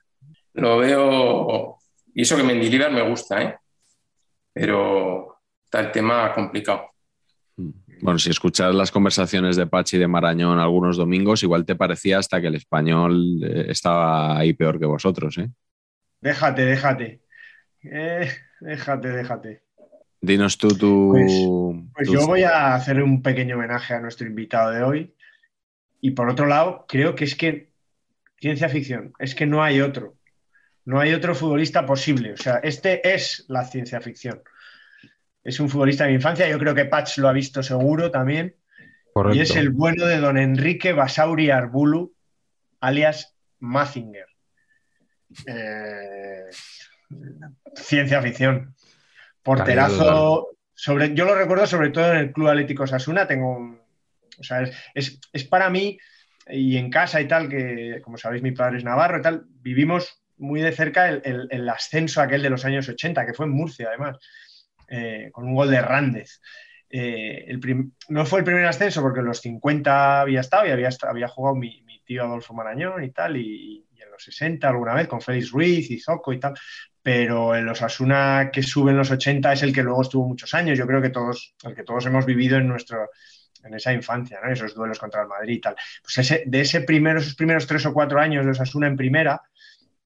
Lo 0.53 0.77
veo, 0.77 1.79
y 2.13 2.21
eso 2.21 2.37
que 2.37 2.43
Mendilibar 2.43 2.93
me 2.93 3.09
gusta, 3.09 3.43
¿eh? 3.43 3.57
pero 4.53 5.39
está 5.65 5.81
el 5.81 5.91
tema 5.91 6.31
complicado. 6.35 6.92
Bueno, 8.03 8.19
si 8.19 8.31
escuchas 8.31 8.75
las 8.75 8.91
conversaciones 8.91 9.55
de 9.55 9.69
Pachi 9.69 9.97
y 9.97 10.01
de 10.01 10.09
Marañón 10.09 10.59
algunos 10.59 10.97
domingos, 10.97 11.45
igual 11.45 11.65
te 11.65 11.77
parecía 11.77 12.19
hasta 12.19 12.41
que 12.41 12.49
el 12.49 12.57
español 12.57 13.41
eh, 13.45 13.67
estaba 13.69 14.37
ahí 14.37 14.55
peor 14.55 14.81
que 14.81 14.87
vosotros, 14.87 15.39
¿eh? 15.39 15.49
Déjate, 16.21 16.65
déjate. 16.65 17.21
Eh, 17.85 18.29
déjate, 18.61 19.09
déjate. 19.09 19.63
Dinos 20.21 20.59
tú 20.59 20.69
tu. 20.77 21.11
Pues, 21.13 21.33
pues 21.95 22.09
tu... 22.09 22.15
yo 22.15 22.27
voy 22.27 22.43
a 22.43 22.75
hacer 22.75 23.01
un 23.01 23.23
pequeño 23.23 23.55
homenaje 23.55 23.95
a 23.95 24.01
nuestro 24.01 24.27
invitado 24.27 24.73
de 24.73 24.83
hoy. 24.83 25.15
Y 26.01 26.11
por 26.11 26.29
otro 26.29 26.47
lado, 26.47 26.87
creo 26.89 27.15
que 27.15 27.25
es 27.25 27.37
que 27.37 27.71
ciencia 28.41 28.69
ficción, 28.69 29.13
es 29.21 29.37
que 29.37 29.47
no 29.47 29.63
hay 29.63 29.81
otro. 29.81 30.17
No 30.85 30.99
hay 30.99 31.13
otro 31.15 31.37
futbolista 31.37 31.87
posible. 31.87 32.33
O 32.33 32.37
sea, 32.37 32.57
este 32.65 33.15
es 33.15 33.45
la 33.47 33.65
ciencia 33.65 34.01
ficción. 34.01 34.43
Es 35.45 35.59
un 35.61 35.69
futbolista 35.69 36.05
de 36.05 36.11
mi 36.11 36.17
infancia. 36.17 36.49
Yo 36.49 36.59
creo 36.59 36.75
que 36.75 36.85
Patch 36.85 37.19
lo 37.19 37.29
ha 37.29 37.33
visto 37.33 37.63
seguro 37.63 38.11
también. 38.11 38.57
Correcto. 39.13 39.37
Y 39.37 39.41
es 39.41 39.57
el 39.57 39.71
bueno 39.71 40.07
de 40.07 40.19
don 40.19 40.39
Enrique 40.39 40.93
Basauri 40.93 41.51
Arbulu, 41.51 42.15
alias 42.81 43.35
Mazinger. 43.59 44.27
Eh, 45.47 46.45
ciencia 47.75 48.23
ficción. 48.23 48.75
Porterazo. 49.43 50.49
Sobre, 50.75 51.15
yo 51.15 51.25
lo 51.25 51.35
recuerdo 51.35 51.67
sobre 51.67 51.91
todo 51.91 52.13
en 52.13 52.19
el 52.19 52.33
Club 52.33 52.49
Atlético 52.49 52.87
Sasuna. 52.87 53.27
Tengo 53.27 53.57
un, 53.57 53.81
o 54.39 54.43
sea, 54.43 54.63
es, 54.63 54.77
es, 54.95 55.21
es, 55.33 55.45
para 55.45 55.71
mí 55.71 55.99
y 56.49 56.77
en 56.77 56.91
casa 56.91 57.21
y 57.21 57.29
tal, 57.29 57.49
que 57.49 58.01
como 58.03 58.19
sabéis 58.19 58.43
mi 58.43 58.53
padre 58.53 58.79
es 58.79 58.85
navarro 58.85 59.19
y 59.19 59.23
tal, 59.23 59.45
vivimos 59.47 60.23
muy 60.39 60.61
de 60.61 60.73
cerca 60.73 61.09
el, 61.09 61.23
el, 61.25 61.49
el, 61.51 61.69
ascenso 61.69 62.21
aquel 62.21 62.43
de 62.43 62.51
los 62.51 62.65
años 62.65 62.89
80, 62.89 63.25
que 63.27 63.35
fue 63.35 63.47
en 63.47 63.53
Murcia 63.53 63.89
además, 63.89 64.19
eh, 64.95 65.31
con 65.33 65.45
un 65.45 65.55
gol 65.55 65.71
de 65.71 65.81
Rández. 65.81 66.43
Eh, 66.91 67.59
no 68.11 68.27
fue 68.27 68.41
el 68.41 68.45
primer 68.45 68.67
ascenso 68.67 69.01
porque 69.01 69.21
en 69.21 69.25
los 69.25 69.41
50 69.41 70.21
había 70.21 70.41
estado 70.41 70.67
y 70.67 70.71
había, 70.71 71.29
jugado 71.29 71.57
mi, 71.57 71.83
tío 72.05 72.25
Adolfo 72.25 72.53
Marañón 72.53 73.03
y 73.03 73.11
tal, 73.11 73.39
y, 73.39 73.87
en 73.99 74.11
los 74.11 74.23
60 74.23 74.69
alguna 74.69 74.93
vez 74.93 75.09
con 75.09 75.23
Félix 75.23 75.51
Ruiz 75.51 75.91
y 75.91 75.99
Zoco 75.99 76.35
y 76.35 76.39
tal, 76.39 76.53
pero 77.03 77.55
el 77.55 77.67
Osasuna 77.67 78.51
que 78.53 78.63
sube 78.63 78.91
en 78.91 78.99
los 78.99 79.11
80 79.11 79.55
es 79.55 79.63
el 79.63 79.73
que 79.73 79.83
luego 79.83 80.03
estuvo 80.03 80.29
muchos 80.29 80.53
años, 80.53 80.77
yo 80.77 80.87
creo 80.87 81.01
que 81.01 81.09
todos, 81.09 81.55
el 81.65 81.75
que 81.75 81.85
todos 81.85 82.05
hemos 82.05 82.27
vivido 82.27 82.59
en 82.59 82.69
nuestro 82.69 83.09
en 83.65 83.73
esa 83.73 83.95
infancia, 83.95 84.41
¿no? 84.45 84.53
esos 84.53 84.75
duelos 84.75 84.99
contra 84.99 85.23
el 85.23 85.29
Madrid 85.29 85.55
y 85.55 85.61
tal. 85.61 85.77
Pues 86.03 86.45
de 86.45 86.61
ese 86.61 86.83
primero, 86.83 87.21
esos 87.21 87.35
primeros 87.35 87.67
tres 87.67 87.87
o 87.87 87.95
cuatro 87.95 88.21
años 88.21 88.45
de 88.45 88.51
Osasuna 88.51 88.89
en 88.89 88.97
primera, 88.97 89.41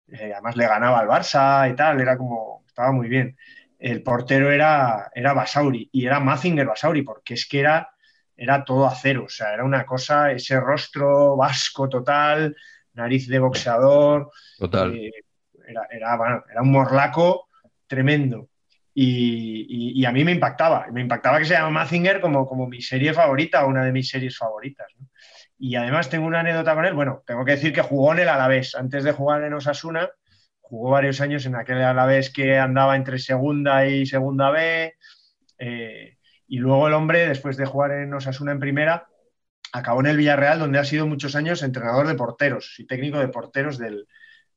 eh, 0.07 0.31
además 0.33 0.57
le 0.57 0.69
ganaba 0.69 1.01
al 1.01 1.09
Barça 1.09 1.69
y 1.73 1.75
tal, 1.75 2.01
era 2.01 2.17
como, 2.17 2.63
estaba 2.69 2.93
muy 2.93 3.09
bien. 3.09 3.37
El 3.87 4.03
portero 4.03 4.51
era, 4.51 5.11
era 5.15 5.33
Basauri 5.33 5.89
y 5.93 6.07
era 6.07 6.19
Mazinger 6.19 6.67
Basauri, 6.67 7.03
porque 7.03 7.35
es 7.35 7.47
que 7.47 7.61
era 7.61 7.89
era 8.37 8.65
todo 8.65 8.87
acero, 8.87 9.25
o 9.25 9.29
sea, 9.29 9.55
era 9.55 9.65
una 9.65 9.87
cosa, 9.87 10.31
ese 10.31 10.61
rostro 10.61 11.37
vasco 11.37 11.89
total, 11.89 12.55
nariz 12.93 13.27
de 13.29 13.39
boxeador. 13.39 14.31
Total. 14.59 14.95
Eh, 14.95 15.13
era, 15.67 15.87
era, 15.91 16.63
un 16.63 16.71
morlaco 16.71 17.49
tremendo. 17.87 18.49
Y, 18.99 20.05
a 20.05 20.13
mí 20.13 20.25
me 20.25 20.33
impactaba, 20.33 20.87
me 20.91 21.03
impactaba 21.03 21.39
que 21.39 21.45
se 21.45 21.55
llama 21.55 21.71
Mazinger 21.71 22.21
como, 22.21 22.47
como 22.47 22.67
mi 22.67 22.81
serie 22.81 23.13
favorita, 23.13 23.67
una 23.67 23.85
de 23.85 23.93
mis 23.93 24.09
series 24.09 24.37
favoritas. 24.37 24.87
Y 25.59 25.75
además 25.77 26.09
tengo 26.09 26.27
una 26.27 26.41
anécdota 26.41 26.75
con 26.75 26.85
él, 26.85 26.95
bueno, 26.95 27.23
tengo 27.27 27.45
que 27.45 27.53
decir 27.53 27.73
que 27.73 27.83
jugó 27.83 28.13
en 28.13 28.21
el 28.21 28.29
Alavés, 28.29 28.75
antes 28.75 29.05
de 29.05 29.13
jugar 29.13 29.43
en 29.45 29.55
Osasuna, 29.55 30.09
jugó 30.69 30.91
varios 30.91 31.21
años 31.21 31.47
en 31.47 31.55
aquel 31.55 31.81
Alavés 31.81 32.31
que 32.31 32.59
andaba 32.59 32.97
entre 32.97 33.21
segunda 33.21 33.87
y 33.87 34.05
segunda 34.05 34.51
B. 34.51 34.95
Eh, 35.59 36.17
y 36.49 36.59
luego 36.59 36.89
el 36.89 36.95
hombre, 36.95 37.29
después 37.29 37.57
de 37.57 37.67
jugar 37.67 37.93
en 37.93 38.13
Osasuna 38.13 38.51
en 38.51 38.59
primera, 38.59 39.07
acabó 39.73 40.01
en 40.01 40.07
el 40.07 40.17
Villarreal, 40.17 40.59
donde 40.59 40.81
ha 40.81 40.85
sido 40.85 41.07
muchos 41.07 41.37
años 41.37 41.63
entrenador 41.63 42.09
de 42.09 42.17
porteros 42.17 42.75
y 42.79 42.87
técnico 42.87 43.21
de 43.21 43.29
porteros 43.29 43.79
de 43.79 44.07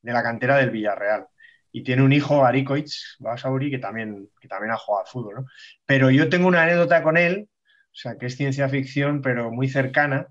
la 0.01 0.23
cantera 0.23 0.57
del 0.57 0.71
Villarreal. 0.71 1.27
Y 1.71 1.83
tiene 1.83 2.01
un 2.01 2.11
hijo, 2.11 2.43
Arikovic 2.43 2.89
Basauri, 3.19 3.69
que 3.69 3.77
también, 3.77 4.29
que 4.41 4.47
también 4.47 4.71
ha 4.71 4.77
jugado 4.77 5.05
al 5.05 5.11
fútbol. 5.11 5.45
Pero 5.85 6.09
yo 6.09 6.27
tengo 6.27 6.47
una 6.47 6.63
anécdota 6.63 7.03
con 7.03 7.17
él, 7.17 7.49
o 7.51 7.95
sea, 7.95 8.17
que 8.17 8.25
es 8.25 8.35
ciencia 8.35 8.67
ficción, 8.67 9.21
pero 9.21 9.51
muy 9.51 9.69
cercana, 9.69 10.27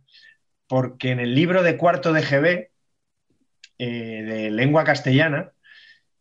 porque 0.66 1.12
en 1.12 1.20
el 1.20 1.36
libro 1.36 1.62
de 1.62 1.76
cuarto 1.76 2.12
de 2.12 2.22
GB, 2.22 2.70
eh, 3.78 4.22
de 4.24 4.50
lengua 4.50 4.82
castellana, 4.82 5.52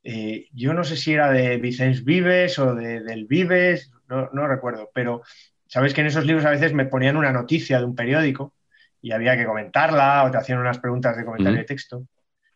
eh, 0.09 0.47
yo 0.53 0.73
no 0.73 0.85
sé 0.85 0.95
si 0.95 1.11
era 1.11 1.29
de 1.29 1.57
Vicens 1.57 2.05
Vives 2.05 2.57
o 2.59 2.73
de, 2.73 3.01
del 3.01 3.25
Vives, 3.25 3.91
no, 4.07 4.47
recuerdo, 4.47 4.89
pero 4.93 5.21
sabes 5.65 5.93
que 5.93 5.99
en 5.99 6.07
esos 6.07 6.25
libros 6.25 6.45
a 6.45 6.49
veces 6.49 6.71
me 6.71 6.85
ponían 6.85 7.17
una 7.17 7.33
noticia 7.33 7.77
de 7.77 7.83
un 7.83 7.93
periódico 7.93 8.53
y 9.01 9.11
había 9.11 9.35
que 9.35 9.45
comentarla 9.45 10.23
o 10.23 10.31
te 10.31 10.37
hacían 10.37 10.59
unas 10.59 10.79
preguntas 10.79 11.17
de 11.17 11.25
comentario 11.25 11.59
de 11.59 11.65
texto. 11.65 12.07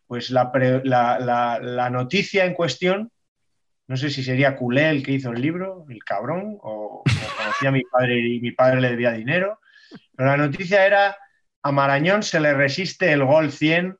Pues 0.08 0.30
la, 0.30 1.90
noticia 1.92 2.46
en 2.46 2.54
cuestión, 2.54 3.12
no 3.86 3.98
sé 3.98 4.10
si 4.12 4.24
sería 4.24 4.56
Culé 4.56 4.90
el 4.90 5.04
que 5.04 5.12
hizo 5.12 5.32
el 5.32 5.42
libro, 5.42 5.86
el 5.90 6.06
cabrón, 6.06 6.58
o, 6.62 7.04
conocía 7.38 7.68
a 7.68 7.74
mi 7.74 7.84
padre 7.84 8.18
y 8.18 8.40
mi 8.40 8.52
padre 8.52 8.80
le 8.80 8.92
debía 8.92 9.12
dinero, 9.12 9.60
pero 10.16 10.30
la 10.30 10.38
noticia 10.38 10.86
era 10.86 11.18
a 11.64 11.72
Marañón 11.74 12.24
se 12.24 12.40
le 12.40 12.54
resiste 12.54 13.12
el 13.12 13.26
gol 13.26 13.52
100 13.52 13.98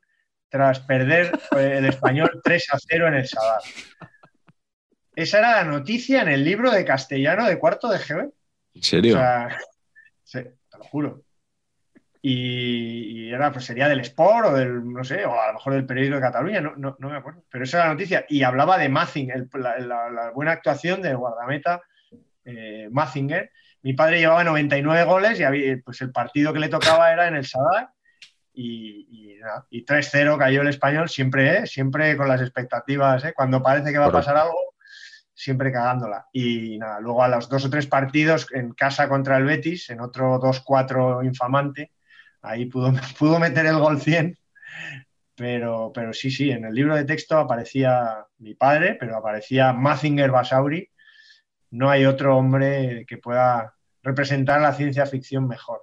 tras 0.52 0.80
perder 0.80 1.32
el 1.56 1.86
español 1.86 2.40
3 2.44 2.66
a 2.74 2.78
0 2.78 3.08
en 3.08 3.14
el 3.14 3.26
Sadar. 3.26 3.62
Esa 5.16 5.38
era 5.38 5.52
la 5.52 5.64
noticia 5.64 6.20
en 6.20 6.28
el 6.28 6.44
libro 6.44 6.70
de 6.70 6.84
castellano 6.84 7.46
de 7.46 7.58
cuarto 7.58 7.88
de 7.88 7.98
GB. 7.98 8.30
¿En 8.74 8.82
serio? 8.82 9.18
sí, 10.22 10.40
te 10.42 10.78
lo 10.78 10.84
juro. 10.84 11.24
Y, 12.20 13.32
era, 13.32 13.50
pues 13.50 13.64
sería 13.64 13.88
del 13.88 14.00
Sport 14.00 14.48
o 14.48 14.52
del, 14.52 14.86
no 14.86 15.02
sé, 15.02 15.24
o 15.24 15.40
a 15.40 15.48
lo 15.48 15.54
mejor 15.54 15.72
del 15.72 15.86
periódico 15.86 16.16
de 16.16 16.20
Cataluña, 16.20 16.60
no, 16.60 16.96
me 16.98 17.16
acuerdo. 17.16 17.44
Pero 17.50 17.64
esa 17.64 17.78
era 17.78 17.86
la 17.86 17.94
noticia. 17.94 18.26
Y 18.28 18.42
hablaba 18.42 18.76
de 18.76 18.90
Mazinger, 18.90 19.48
la, 19.54 20.30
buena 20.34 20.52
actuación 20.52 21.00
del 21.00 21.16
guardameta 21.16 21.80
eh, 22.44 22.88
Mazinger. 22.92 23.50
Mi 23.80 23.94
padre 23.94 24.18
llevaba 24.18 24.44
99 24.44 25.04
goles 25.04 25.40
y 25.40 25.44
había, 25.44 25.78
pues 25.82 26.02
el 26.02 26.12
partido 26.12 26.52
que 26.52 26.60
le 26.60 26.68
tocaba 26.68 27.10
era 27.10 27.26
en 27.26 27.36
el 27.36 27.46
Sadar 27.46 27.88
y, 28.54 29.38
y, 29.70 29.84
3-0 29.84 30.38
cayó 30.38 30.62
el 30.62 30.68
español, 30.68 31.08
siempre, 31.08 31.58
¿eh? 31.58 31.66
siempre 31.66 32.16
con 32.16 32.28
las 32.28 32.40
expectativas. 32.40 33.24
¿eh? 33.24 33.32
Cuando 33.34 33.62
parece 33.62 33.92
que 33.92 33.98
va 33.98 34.06
a 34.06 34.12
pasar 34.12 34.36
algo, 34.36 34.74
siempre 35.34 35.72
cagándola. 35.72 36.26
Y 36.32 36.78
nada, 36.78 37.00
luego 37.00 37.22
a 37.22 37.28
los 37.28 37.48
dos 37.48 37.64
o 37.64 37.70
tres 37.70 37.86
partidos 37.86 38.46
en 38.52 38.72
casa 38.72 39.08
contra 39.08 39.36
el 39.36 39.44
Betis, 39.44 39.90
en 39.90 40.00
otro 40.00 40.38
2-4 40.40 41.24
infamante, 41.24 41.92
ahí 42.42 42.66
pudo, 42.66 42.92
pudo 43.18 43.38
meter 43.38 43.66
el 43.66 43.78
gol 43.78 44.00
100. 44.00 44.38
Pero, 45.34 45.90
pero 45.94 46.12
sí, 46.12 46.30
sí, 46.30 46.50
en 46.50 46.66
el 46.66 46.74
libro 46.74 46.94
de 46.94 47.04
texto 47.04 47.38
aparecía 47.38 48.26
mi 48.38 48.54
padre, 48.54 48.96
pero 49.00 49.16
aparecía 49.16 49.72
Mazinger 49.72 50.30
Basauri. 50.30 50.88
No 51.70 51.88
hay 51.90 52.04
otro 52.04 52.36
hombre 52.36 53.06
que 53.08 53.16
pueda 53.16 53.74
representar 54.02 54.60
la 54.60 54.74
ciencia 54.74 55.06
ficción 55.06 55.48
mejor. 55.48 55.82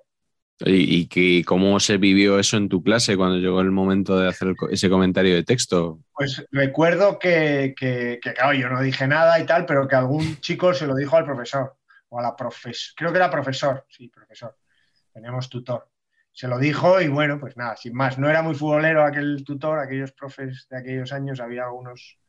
¿Y, 0.65 1.43
cómo 1.43 1.79
se 1.79 1.97
vivió 1.97 2.37
eso 2.37 2.57
en 2.57 2.67
tu 2.67 2.83
clase 2.83 3.15
cuando 3.15 3.37
llegó 3.37 3.61
el 3.61 3.71
momento 3.71 4.19
de 4.19 4.27
hacer 4.27 4.53
ese 4.69 4.89
comentario 4.89 5.35
de 5.35 5.43
texto? 5.43 5.99
Pues 6.13 6.45
recuerdo 6.51 7.17
que, 7.17 7.73
claro, 8.21 8.53
yo 8.53 8.69
no 8.69 8.81
dije 8.81 9.07
nada 9.07 9.39
y 9.39 9.45
tal, 9.45 9.65
pero 9.65 9.87
que 9.87 9.95
algún 9.95 10.37
chico 10.41 10.73
se 10.73 10.85
lo 10.85 10.95
dijo 10.95 11.15
al 11.15 11.25
profesor 11.25 11.77
o 12.09 12.19
a 12.19 12.23
la 12.23 12.35
profesora. 12.35 12.93
Creo 12.97 13.11
que 13.11 13.17
era 13.17 13.29
profesor, 13.29 13.85
sí, 13.87 14.09
profesor. 14.09 14.57
Teníamos 15.13 15.49
tutor. 15.49 15.89
Se 16.31 16.47
lo 16.47 16.59
dijo 16.59 17.01
y 17.01 17.07
bueno, 17.07 17.39
pues 17.39 17.55
nada, 17.55 17.77
sin 17.77 17.93
más. 17.93 18.17
No 18.17 18.29
era 18.29 18.41
muy 18.41 18.53
futbolero 18.53 19.03
aquel 19.03 19.43
tutor, 19.45 19.79
aquellos 19.79 20.11
profes 20.11 20.67
de 20.69 20.77
aquellos 20.77 21.13
años, 21.13 21.39
había 21.39 21.63
algunos 21.63 22.19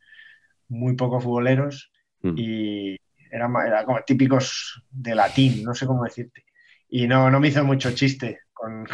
muy 0.69 0.95
poco 0.95 1.21
futboleros 1.21 1.91
mm. 2.23 2.35
y 2.37 2.97
eran, 3.31 3.53
eran 3.67 3.85
como 3.85 4.01
típicos 4.03 4.83
de 4.89 5.15
latín, 5.17 5.65
no 5.65 5.75
sé 5.75 5.87
cómo 5.87 6.05
decirte 6.05 6.45
y 6.91 7.07
no, 7.07 7.31
no 7.31 7.41
me 7.41 7.49
hizo 7.49 7.65
mucho 7.65 7.93
chiste 7.93 8.41
con, 8.53 8.87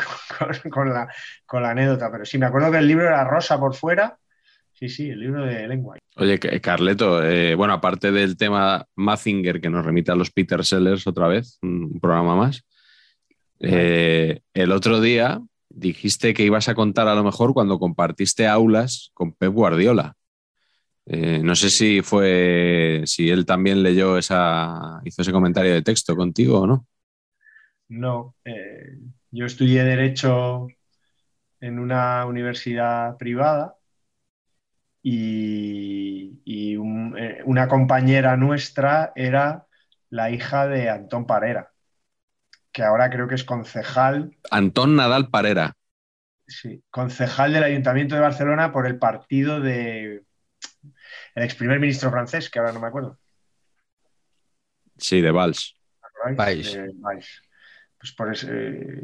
con, 0.71 0.93
la, 0.93 1.09
con, 1.45 1.63
la, 1.63 1.71
anécdota, 1.71 2.11
pero 2.11 2.25
sí, 2.25 2.39
me 2.39 2.47
acuerdo 2.47 2.71
que 2.71 2.79
el 2.79 2.87
libro 2.87 3.07
era 3.07 3.25
rosa 3.25 3.59
por 3.59 3.75
fuera. 3.75 4.19
Sí, 4.73 4.91
sí, 4.91 5.09
el 5.09 5.21
libro 5.21 5.47
de 5.47 5.67
lengua. 5.67 5.97
Oye, 6.17 6.39
Carleto, 6.39 7.25
eh, 7.25 7.55
bueno, 7.55 7.73
aparte 7.73 8.13
del 8.13 8.37
tema 8.37 8.87
Mazinger 8.95 9.59
que 9.59 9.71
nos 9.71 9.85
remite 9.85 10.13
a 10.13 10.15
los 10.15 10.31
Peter 10.31 10.63
Sellers 10.65 11.07
otra 11.07 11.29
vez, 11.29 11.59
un 11.63 11.99
programa 11.99 12.37
más, 12.37 12.63
eh, 13.59 14.41
el 14.53 14.73
otro 14.73 15.01
día 15.01 15.41
dijiste 15.71 16.35
que 16.35 16.45
ibas 16.45 16.69
a 16.69 16.75
contar 16.75 17.09
a 17.09 17.15
lo 17.15 17.25
mejor 17.25 17.55
cuando 17.55 17.79
compartiste 17.79 18.47
aulas 18.47 19.11
con 19.15 19.33
Pep 19.33 19.53
Guardiola. 19.53 20.15
Eh, 21.07 21.41
no 21.43 21.55
sé 21.55 21.71
si 21.71 22.03
fue, 22.03 23.03
si 23.07 23.31
él 23.31 23.47
también 23.47 23.83
leyó 23.83 24.19
esa, 24.19 25.01
hizo 25.05 25.23
ese 25.23 25.33
comentario 25.33 25.73
de 25.73 25.83
texto 25.83 26.17
contigo 26.17 26.61
o 26.61 26.67
no. 26.67 26.87
No, 27.89 28.35
eh, 28.45 28.99
yo 29.31 29.47
estudié 29.47 29.85
Derecho 29.85 30.67
en 31.61 31.79
una 31.79 32.27
universidad 32.27 33.17
privada 33.17 33.77
y, 35.03 36.41
eh, 36.45 37.43
una 37.45 37.69
compañera 37.69 38.37
nuestra 38.37 39.13
era 39.15 39.67
la 40.11 40.31
hija 40.31 40.67
de 40.67 40.91
Antón 40.91 41.27
Parera, 41.27 41.73
que 42.73 42.83
ahora 42.83 43.09
creo 43.09 43.29
que 43.29 43.37
es 43.37 43.45
concejal. 43.45 44.37
Antón 44.51 44.97
Nadal 44.97 45.29
Parera. 45.31 45.77
Sí, 46.49 46.83
concejal 46.91 47.53
del 47.53 47.65
Ayuntamiento 47.65 48.15
de 48.15 48.21
Barcelona 48.21 48.73
por 48.73 48.87
el 48.87 48.99
partido 48.99 49.61
de 49.61 50.25
el 51.35 51.43
ex 51.43 51.55
primer 51.55 51.79
ministro 51.79 52.11
francés, 52.11 52.51
que 52.51 52.59
ahora 52.59 52.73
no 52.73 52.81
me 52.81 52.87
acuerdo. 52.89 53.19
Sí, 54.97 55.21
de 55.21 55.31
Valls. 55.31 55.77
Valls 56.37 57.46
pues 57.99 58.13
por 58.13 58.33
ese 58.33 59.03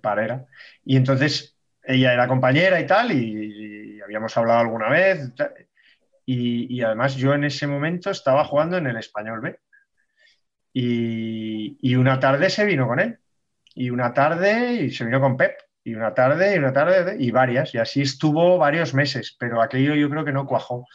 parera. 0.00 0.46
Y 0.84 0.96
entonces 0.96 1.56
ella 1.82 2.12
era 2.12 2.28
compañera 2.28 2.80
y 2.80 2.86
tal, 2.86 3.12
y, 3.12 4.00
habíamos 4.02 4.36
hablado 4.36 4.60
alguna 4.60 4.88
vez. 4.88 5.32
Y, 6.24 6.82
además 6.82 7.16
yo 7.16 7.34
en 7.34 7.44
ese 7.44 7.66
momento 7.66 8.10
estaba 8.10 8.44
jugando 8.44 8.76
en 8.76 8.86
el 8.86 8.96
Español 8.96 9.40
B. 9.40 9.58
Y, 10.72 11.94
una 11.96 12.20
tarde 12.20 12.50
se 12.50 12.64
vino 12.64 12.86
con 12.86 13.00
él. 13.00 13.18
Y 13.74 13.90
una 13.90 14.12
tarde 14.12 14.74
y 14.74 14.90
se 14.90 15.04
vino 15.04 15.20
con 15.20 15.36
Pep. 15.36 15.56
Y 15.84 15.94
una 15.94 16.12
tarde 16.12 16.54
y 16.54 16.58
una 16.58 16.72
tarde 16.72 17.16
y 17.18 17.30
varias. 17.30 17.74
Y 17.74 17.78
así 17.78 18.02
estuvo 18.02 18.58
varios 18.58 18.94
meses. 18.94 19.36
Pero 19.38 19.62
aquello 19.62 19.94
yo 19.94 20.10
creo 20.10 20.24
que 20.24 20.32
no 20.32 20.46
cuajó. 20.46 20.86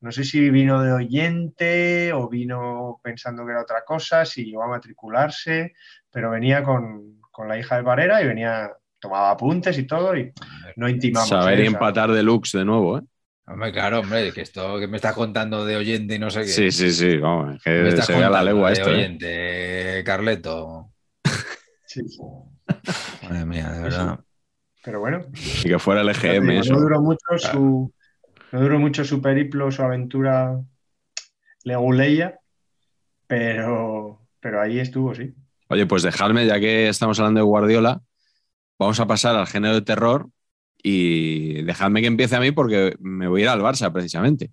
No 0.00 0.12
sé 0.12 0.24
si 0.24 0.50
vino 0.50 0.80
de 0.82 0.92
oyente 0.92 2.12
o 2.12 2.28
vino 2.28 3.00
pensando 3.02 3.44
que 3.44 3.52
era 3.52 3.62
otra 3.62 3.84
cosa, 3.84 4.24
si 4.24 4.44
llegó 4.44 4.62
a 4.62 4.68
matricularse, 4.68 5.74
pero 6.10 6.30
venía 6.30 6.62
con, 6.62 7.18
la 7.46 7.58
hija 7.58 7.76
de 7.76 7.82
Barrera 7.82 8.20
y 8.20 8.26
venía, 8.26 8.72
tomaba 8.98 9.30
apuntes 9.30 9.78
y 9.78 9.84
todo 9.84 10.16
y 10.16 10.32
no 10.76 10.88
intimamos. 10.88 11.28
Saber 11.28 11.60
y 11.60 11.66
empatar 11.66 12.10
de 12.10 12.22
lux 12.22 12.52
de 12.52 12.64
nuevo, 12.64 12.98
¿eh? 12.98 13.02
Hombre, 13.46 13.72
claro, 13.72 14.00
hombre, 14.00 14.30
que 14.32 14.42
esto 14.42 14.78
que 14.78 14.86
me 14.86 14.96
estás 14.96 15.14
contando 15.14 15.64
de 15.64 15.76
oyente 15.76 16.16
y 16.16 16.18
no 16.18 16.30
sé 16.30 16.40
qué. 16.40 16.48
Sí, 16.48 16.70
sí, 16.70 16.90
sí, 16.90 17.16
vamos, 17.16 17.62
que 17.62 17.70
me 17.70 17.96
se 17.96 18.12
vea 18.12 18.28
la 18.28 18.42
legua 18.42 18.72
esto. 18.72 18.90
De 18.90 18.92
¿eh? 18.92 18.98
oyente, 18.98 20.02
Carleto. 20.04 20.90
Sí. 21.86 22.02
Madre 23.22 23.46
mía, 23.46 23.70
de 23.72 23.82
verdad. 23.82 24.20
pero 24.84 25.00
bueno. 25.00 25.22
Y 25.64 25.68
que 25.68 25.78
fuera 25.78 26.02
el 26.02 26.10
EGM. 26.10 26.46
no, 26.46 26.60
eso. 26.60 26.74
duró 26.74 27.00
mucho 27.00 27.38
su, 27.38 27.90
no 28.52 28.60
duró 28.60 28.78
mucho 28.78 29.04
su 29.04 29.20
periplo, 29.20 29.70
su 29.70 29.82
aventura 29.82 30.60
leguleya, 31.64 32.38
pero, 33.26 34.26
pero 34.40 34.60
ahí 34.60 34.78
estuvo, 34.78 35.14
sí. 35.14 35.34
Oye, 35.68 35.86
pues 35.86 36.02
dejadme, 36.02 36.46
ya 36.46 36.58
que 36.58 36.88
estamos 36.88 37.18
hablando 37.18 37.40
de 37.40 37.44
Guardiola, 37.44 38.00
vamos 38.78 38.98
a 39.00 39.06
pasar 39.06 39.36
al 39.36 39.46
género 39.46 39.74
de 39.74 39.82
terror 39.82 40.30
y 40.82 41.62
dejadme 41.62 42.00
que 42.00 42.06
empiece 42.06 42.36
a 42.36 42.40
mí 42.40 42.52
porque 42.52 42.96
me 43.00 43.28
voy 43.28 43.42
a 43.42 43.44
ir 43.44 43.48
al 43.50 43.60
Barça 43.60 43.92
precisamente. 43.92 44.50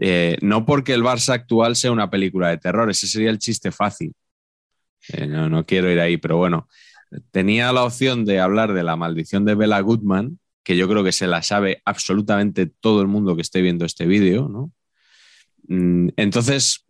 Eh, 0.00 0.36
no 0.42 0.64
porque 0.64 0.94
el 0.94 1.02
Barça 1.02 1.32
actual 1.32 1.74
sea 1.74 1.90
una 1.90 2.10
película 2.10 2.50
de 2.50 2.58
terror, 2.58 2.88
ese 2.88 3.08
sería 3.08 3.30
el 3.30 3.38
chiste 3.38 3.72
fácil. 3.72 4.14
Eh, 5.12 5.26
no, 5.26 5.48
no 5.48 5.64
quiero 5.64 5.90
ir 5.90 5.98
ahí, 5.98 6.16
pero 6.16 6.36
bueno, 6.36 6.68
tenía 7.32 7.72
la 7.72 7.84
opción 7.84 8.24
de 8.24 8.38
hablar 8.38 8.74
de 8.74 8.84
la 8.84 8.96
maldición 8.96 9.44
de 9.44 9.56
Bella 9.56 9.80
Goodman, 9.80 10.38
que 10.68 10.76
yo 10.76 10.86
creo 10.86 11.02
que 11.02 11.12
se 11.12 11.26
la 11.26 11.42
sabe 11.42 11.80
absolutamente 11.86 12.66
todo 12.66 13.00
el 13.00 13.06
mundo 13.06 13.34
que 13.34 13.40
esté 13.40 13.62
viendo 13.62 13.86
este 13.86 14.04
vídeo, 14.04 14.50
¿no? 14.50 14.70
Mm, 15.66 16.10
Entonces, 16.14 16.84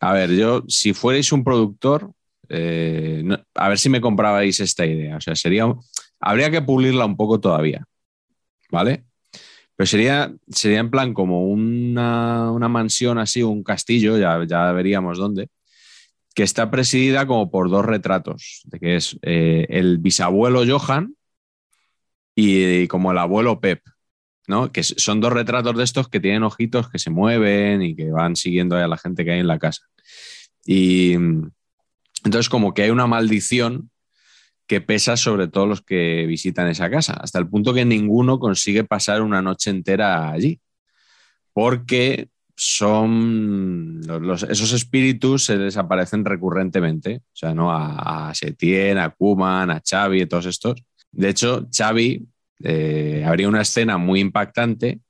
a 0.00 0.12
ver, 0.12 0.32
yo, 0.32 0.64
si 0.66 0.94
fuerais 0.94 1.30
un 1.30 1.44
productor, 1.44 2.10
eh, 2.48 3.22
a 3.54 3.68
ver 3.68 3.78
si 3.78 3.88
me 3.88 4.00
comprabais 4.00 4.58
esta 4.58 4.84
idea. 4.84 5.16
O 5.16 5.20
sea, 5.20 5.36
sería, 5.36 5.72
habría 6.18 6.50
que 6.50 6.60
pulirla 6.60 7.04
un 7.04 7.16
poco 7.16 7.38
todavía, 7.38 7.84
¿vale? 8.68 9.04
Pero 9.76 9.86
sería, 9.86 10.34
sería 10.48 10.80
en 10.80 10.90
plan 10.90 11.14
como 11.14 11.44
una, 11.46 12.50
una 12.50 12.68
mansión 12.68 13.18
así, 13.18 13.44
un 13.44 13.62
castillo, 13.62 14.18
ya, 14.18 14.44
ya 14.44 14.72
veríamos 14.72 15.18
dónde, 15.18 15.50
que 16.34 16.42
está 16.42 16.68
presidida 16.68 17.28
como 17.28 17.48
por 17.48 17.70
dos 17.70 17.84
retratos, 17.84 18.62
de 18.64 18.80
que 18.80 18.96
es 18.96 19.20
eh, 19.22 19.68
el 19.70 19.98
bisabuelo 19.98 20.64
Johan 20.66 21.14
y, 22.40 22.88
como 22.88 23.12
el 23.12 23.18
abuelo 23.18 23.60
Pep, 23.60 23.82
¿no? 24.46 24.72
Que 24.72 24.82
son 24.82 25.20
dos 25.20 25.32
retratos 25.32 25.76
de 25.76 25.84
estos 25.84 26.08
que 26.08 26.20
tienen 26.20 26.42
ojitos 26.42 26.88
que 26.88 26.98
se 26.98 27.10
mueven 27.10 27.82
y 27.82 27.94
que 27.94 28.10
van 28.10 28.36
siguiendo 28.36 28.76
a 28.76 28.88
la 28.88 28.96
gente 28.98 29.24
que 29.24 29.32
hay 29.32 29.40
en 29.40 29.46
la 29.46 29.58
casa. 29.58 29.82
Y 30.64 31.14
entonces 32.24 32.48
como 32.48 32.74
que 32.74 32.82
hay 32.82 32.90
una 32.90 33.06
maldición 33.06 33.90
que 34.66 34.80
pesa 34.80 35.16
sobre 35.16 35.48
todos 35.48 35.68
los 35.68 35.82
que 35.82 36.26
visitan 36.26 36.68
esa 36.68 36.90
casa, 36.90 37.14
hasta 37.14 37.38
el 37.38 37.48
punto 37.48 37.74
que 37.74 37.84
ninguno 37.84 38.38
consigue 38.38 38.84
pasar 38.84 39.22
una 39.22 39.42
noche 39.42 39.70
entera 39.70 40.30
allí, 40.30 40.60
porque 41.52 42.28
son 42.54 44.00
los- 44.06 44.44
esos 44.44 44.72
espíritus 44.72 45.44
se 45.44 45.56
desaparecen 45.58 46.24
recurrentemente, 46.24 47.16
o 47.16 47.36
sea, 47.36 47.54
¿no? 47.54 47.72
A, 47.72 48.28
a 48.28 48.34
Setien, 48.34 48.98
a 48.98 49.10
Kuman, 49.10 49.70
a 49.70 49.80
Xavi, 49.84 50.26
todos 50.26 50.46
estos. 50.46 50.82
De 51.12 51.28
hecho, 51.28 51.66
Xavi 51.74 52.26
eh, 52.62 53.24
habría 53.26 53.48
una 53.48 53.62
escena 53.62 53.98
muy 53.98 54.20
impactante 54.20 55.00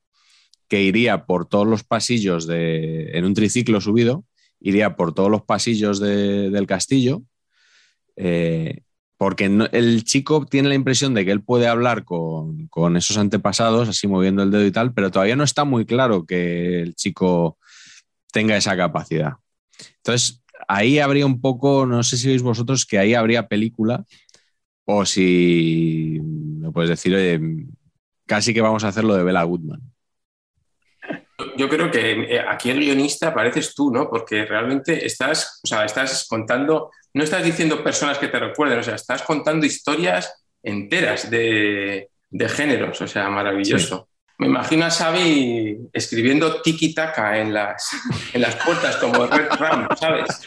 que 0.68 0.82
iría 0.82 1.26
por 1.26 1.46
todos 1.48 1.66
los 1.66 1.82
pasillos 1.84 2.46
de, 2.46 3.10
en 3.18 3.24
un 3.24 3.34
triciclo 3.34 3.80
subido, 3.80 4.24
iría 4.60 4.96
por 4.96 5.14
todos 5.14 5.30
los 5.30 5.42
pasillos 5.42 6.00
de- 6.00 6.50
del 6.50 6.66
castillo, 6.66 7.22
eh, 8.16 8.82
porque 9.16 9.44
el 9.72 10.04
chico 10.04 10.46
tiene 10.46 10.70
la 10.70 10.74
impresión 10.74 11.12
de 11.12 11.24
que 11.24 11.30
él 11.30 11.42
puede 11.42 11.66
hablar 11.66 12.04
con, 12.04 12.68
con 12.68 12.96
esos 12.96 13.18
antepasados, 13.18 13.88
así 13.88 14.06
moviendo 14.06 14.42
el 14.42 14.50
dedo 14.50 14.64
y 14.64 14.70
tal, 14.70 14.94
pero 14.94 15.10
todavía 15.10 15.36
no 15.36 15.44
está 15.44 15.64
muy 15.64 15.84
claro 15.84 16.24
que 16.24 16.80
el 16.80 16.94
chico 16.94 17.58
tenga 18.32 18.56
esa 18.56 18.76
capacidad. 18.76 19.34
Entonces, 19.96 20.42
ahí 20.68 20.98
habría 21.00 21.26
un 21.26 21.40
poco, 21.40 21.84
no 21.86 22.02
sé 22.02 22.16
si 22.16 22.28
veis 22.28 22.42
vosotros, 22.42 22.86
que 22.86 22.98
ahí 22.98 23.12
habría 23.14 23.48
película, 23.48 24.04
o 24.98 25.06
si 25.06 26.18
me 26.22 26.70
puedes 26.70 26.90
decir, 26.90 27.14
oye, 27.14 27.40
casi 28.26 28.52
que 28.52 28.60
vamos 28.60 28.84
a 28.84 28.88
hacer 28.88 29.04
lo 29.04 29.14
de 29.14 29.24
Bella 29.24 29.42
Goodman. 29.42 29.80
Yo 31.56 31.68
creo 31.68 31.90
que 31.90 32.36
eh, 32.36 32.40
aquí 32.40 32.70
el 32.70 32.80
guionista 32.80 33.32
pareces 33.32 33.74
tú, 33.74 33.90
¿no? 33.90 34.08
Porque 34.08 34.44
realmente 34.44 35.06
estás, 35.06 35.60
o 35.64 35.66
sea, 35.66 35.84
estás 35.84 36.26
contando, 36.28 36.90
no 37.14 37.24
estás 37.24 37.44
diciendo 37.44 37.82
personas 37.82 38.18
que 38.18 38.28
te 38.28 38.38
recuerden, 38.38 38.78
o 38.78 38.82
sea, 38.82 38.96
estás 38.96 39.22
contando 39.22 39.64
historias 39.64 40.44
enteras 40.62 41.30
de, 41.30 42.10
de 42.28 42.48
géneros, 42.48 43.00
o 43.00 43.06
sea, 43.06 43.30
maravilloso. 43.30 44.09
Me 44.40 44.46
imagino 44.46 44.86
a 44.86 44.90
Xavi 44.90 45.90
escribiendo 45.92 46.62
tiki-taka 46.62 47.38
en 47.38 47.52
las, 47.52 47.90
en 48.32 48.40
las 48.40 48.56
puertas 48.56 48.96
como 48.96 49.26
Red 49.26 49.48
Ram, 49.58 49.88
¿sabes? 49.96 50.42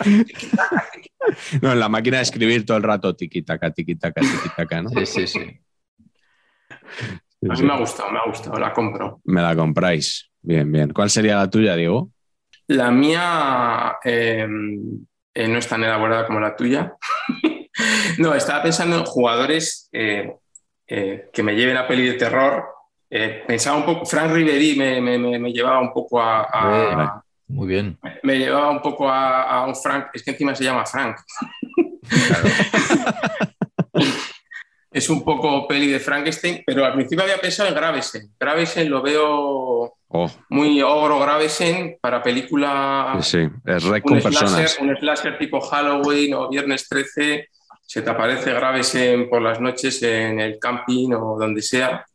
No, 1.61 1.71
en 1.71 1.79
la 1.79 1.89
máquina 1.89 2.17
de 2.17 2.23
escribir 2.23 2.65
todo 2.65 2.77
el 2.77 2.83
rato, 2.83 3.15
tiquitaca, 3.15 3.71
tiquitaca, 3.71 4.19
tiquitaca, 4.19 4.81
¿no? 4.81 4.89
Sí, 4.89 5.05
sí, 5.05 5.27
sí. 5.27 5.39
A 7.49 7.53
mí 7.53 7.61
me 7.61 7.73
ha 7.73 7.77
gustado, 7.77 8.11
me 8.11 8.19
ha 8.19 8.25
gustado, 8.25 8.59
la 8.59 8.73
compro. 8.73 9.21
Me 9.23 9.41
la 9.41 9.55
compráis. 9.55 10.29
Bien, 10.41 10.69
bien. 10.71 10.91
¿Cuál 10.91 11.09
sería 11.09 11.37
la 11.37 11.49
tuya, 11.49 11.75
Diego? 11.75 12.09
La 12.67 12.91
mía 12.91 13.97
eh, 14.03 14.47
eh, 15.33 15.47
no 15.47 15.57
es 15.57 15.67
tan 15.67 15.83
elaborada 15.83 16.25
como 16.25 16.39
la 16.39 16.55
tuya. 16.55 16.95
no, 18.17 18.33
estaba 18.33 18.63
pensando 18.63 18.97
en 18.97 19.05
jugadores 19.05 19.89
eh, 19.91 20.35
eh, 20.87 21.29
que 21.31 21.43
me 21.43 21.55
lleven 21.55 21.77
a 21.77 21.87
peli 21.87 22.07
de 22.07 22.13
terror. 22.13 22.65
Eh, 23.15 23.43
pensaba 23.45 23.77
un 23.77 23.85
poco, 23.85 24.05
Frank 24.07 24.31
Riveri 24.31 24.75
me, 24.75 24.99
me- 24.99 25.19
me- 25.19 25.37
me 25.37 25.51
llevaba 25.53 25.79
un 25.79 25.93
poco 25.93 26.19
a. 26.19 27.21
Muy 27.47 27.67
bien. 27.67 27.99
me 28.23 28.39
llevaba 28.39 28.71
un 28.71 28.81
poco 28.81 29.07
a, 29.07 29.43
a 29.43 29.65
un 29.67 29.75
Frank, 29.75 30.07
es 30.13 30.23
que 30.23 30.31
encima 30.31 30.55
se 30.55 30.63
llama 30.63 30.83
Frank. 30.85 31.17
Claro. 32.09 32.49
Es 34.91 35.09
un 35.09 35.23
poco 35.23 35.67
peli 35.67 35.87
de 35.87 35.99
Frankenstein, 35.99 36.61
pero 36.63 36.85
al 36.85 36.93
principio 36.93 37.23
había 37.23 37.39
pensado 37.41 37.67
en 37.67 37.73
Gravesen. 37.73 38.31
Gravesen 38.39 38.89
lo 38.91 39.01
veo 39.01 39.95
Oh, 40.15 40.29
muy 40.49 40.79
ogro 40.83 41.19
Gravesen 41.19 41.97
para 41.99 42.21
película 42.21 43.17
sí, 43.21 43.39
sí. 43.47 43.49
Es 43.65 43.83
rec 43.85 44.03
con 44.03 44.21
slasher, 44.21 44.39
personas. 44.41 44.77
un 44.79 44.95
slasher 44.95 45.39
tipo 45.39 45.59
Halloween 45.61 46.35
o 46.35 46.47
Viernes 46.47 46.87
13, 46.87 47.47
se 47.81 48.01
te 48.03 48.09
aparece 48.11 48.53
graves 48.53 48.93
en- 48.93 49.27
por 49.31 49.41
las 49.41 49.59
noches 49.59 50.03
en 50.03 50.39
el 50.39 50.59
camping 50.59 51.13
o 51.13 51.39
donde 51.39 51.63
sea, 51.63 52.05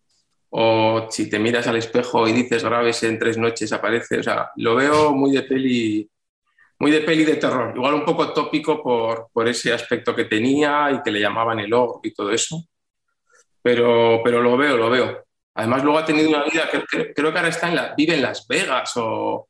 o 0.51 1.09
si 1.11 1.29
te 1.29 1.39
miras 1.39 1.67
al 1.67 1.77
espejo 1.77 2.27
y 2.27 2.33
dices 2.33 2.65
graves 2.65 3.03
en 3.03 3.19
tres 3.19 3.37
noches 3.37 3.73
aparece, 3.73 4.21
o 4.21 4.23
sea, 4.23 4.51
lo 4.57 4.75
veo 4.75 5.13
muy 5.13 5.33
de 5.33 5.43
peli, 5.43 6.11
muy 6.79 6.91
de 6.91 7.01
peli 7.01 7.25
de 7.25 7.37
terror, 7.37 7.73
igual 7.77 7.95
un 7.95 8.05
poco 8.05 8.33
tópico 8.33 8.83
por, 8.83 9.29
por 9.33 9.49
ese 9.49 9.73
aspecto 9.73 10.15
que 10.15 10.25
tenía 10.25 10.91
y 10.93 11.03
que 11.03 11.11
le 11.11 11.21
llamaban 11.21 11.61
el 11.61 11.73
ogro 11.73 12.01
y 12.03 12.15
todo 12.15 12.31
eso, 12.31 12.65
pero, 13.63 14.21
pero 14.25 14.43
lo 14.43 14.57
veo, 14.57 14.77
lo 14.77 14.91
veo. 14.91 15.25
Además 15.55 15.83
luego 15.83 15.99
ha 15.99 16.05
tenido 16.05 16.29
una 16.29 16.45
vida, 16.45 16.69
que, 16.71 17.13
creo 17.13 17.33
que 17.33 17.39
ahora 17.39 17.49
está 17.49 17.69
en 17.69 17.77
la, 17.77 17.95
vive 17.97 18.15
en 18.15 18.23
Las 18.23 18.47
Vegas 18.47 18.93
o, 18.97 19.49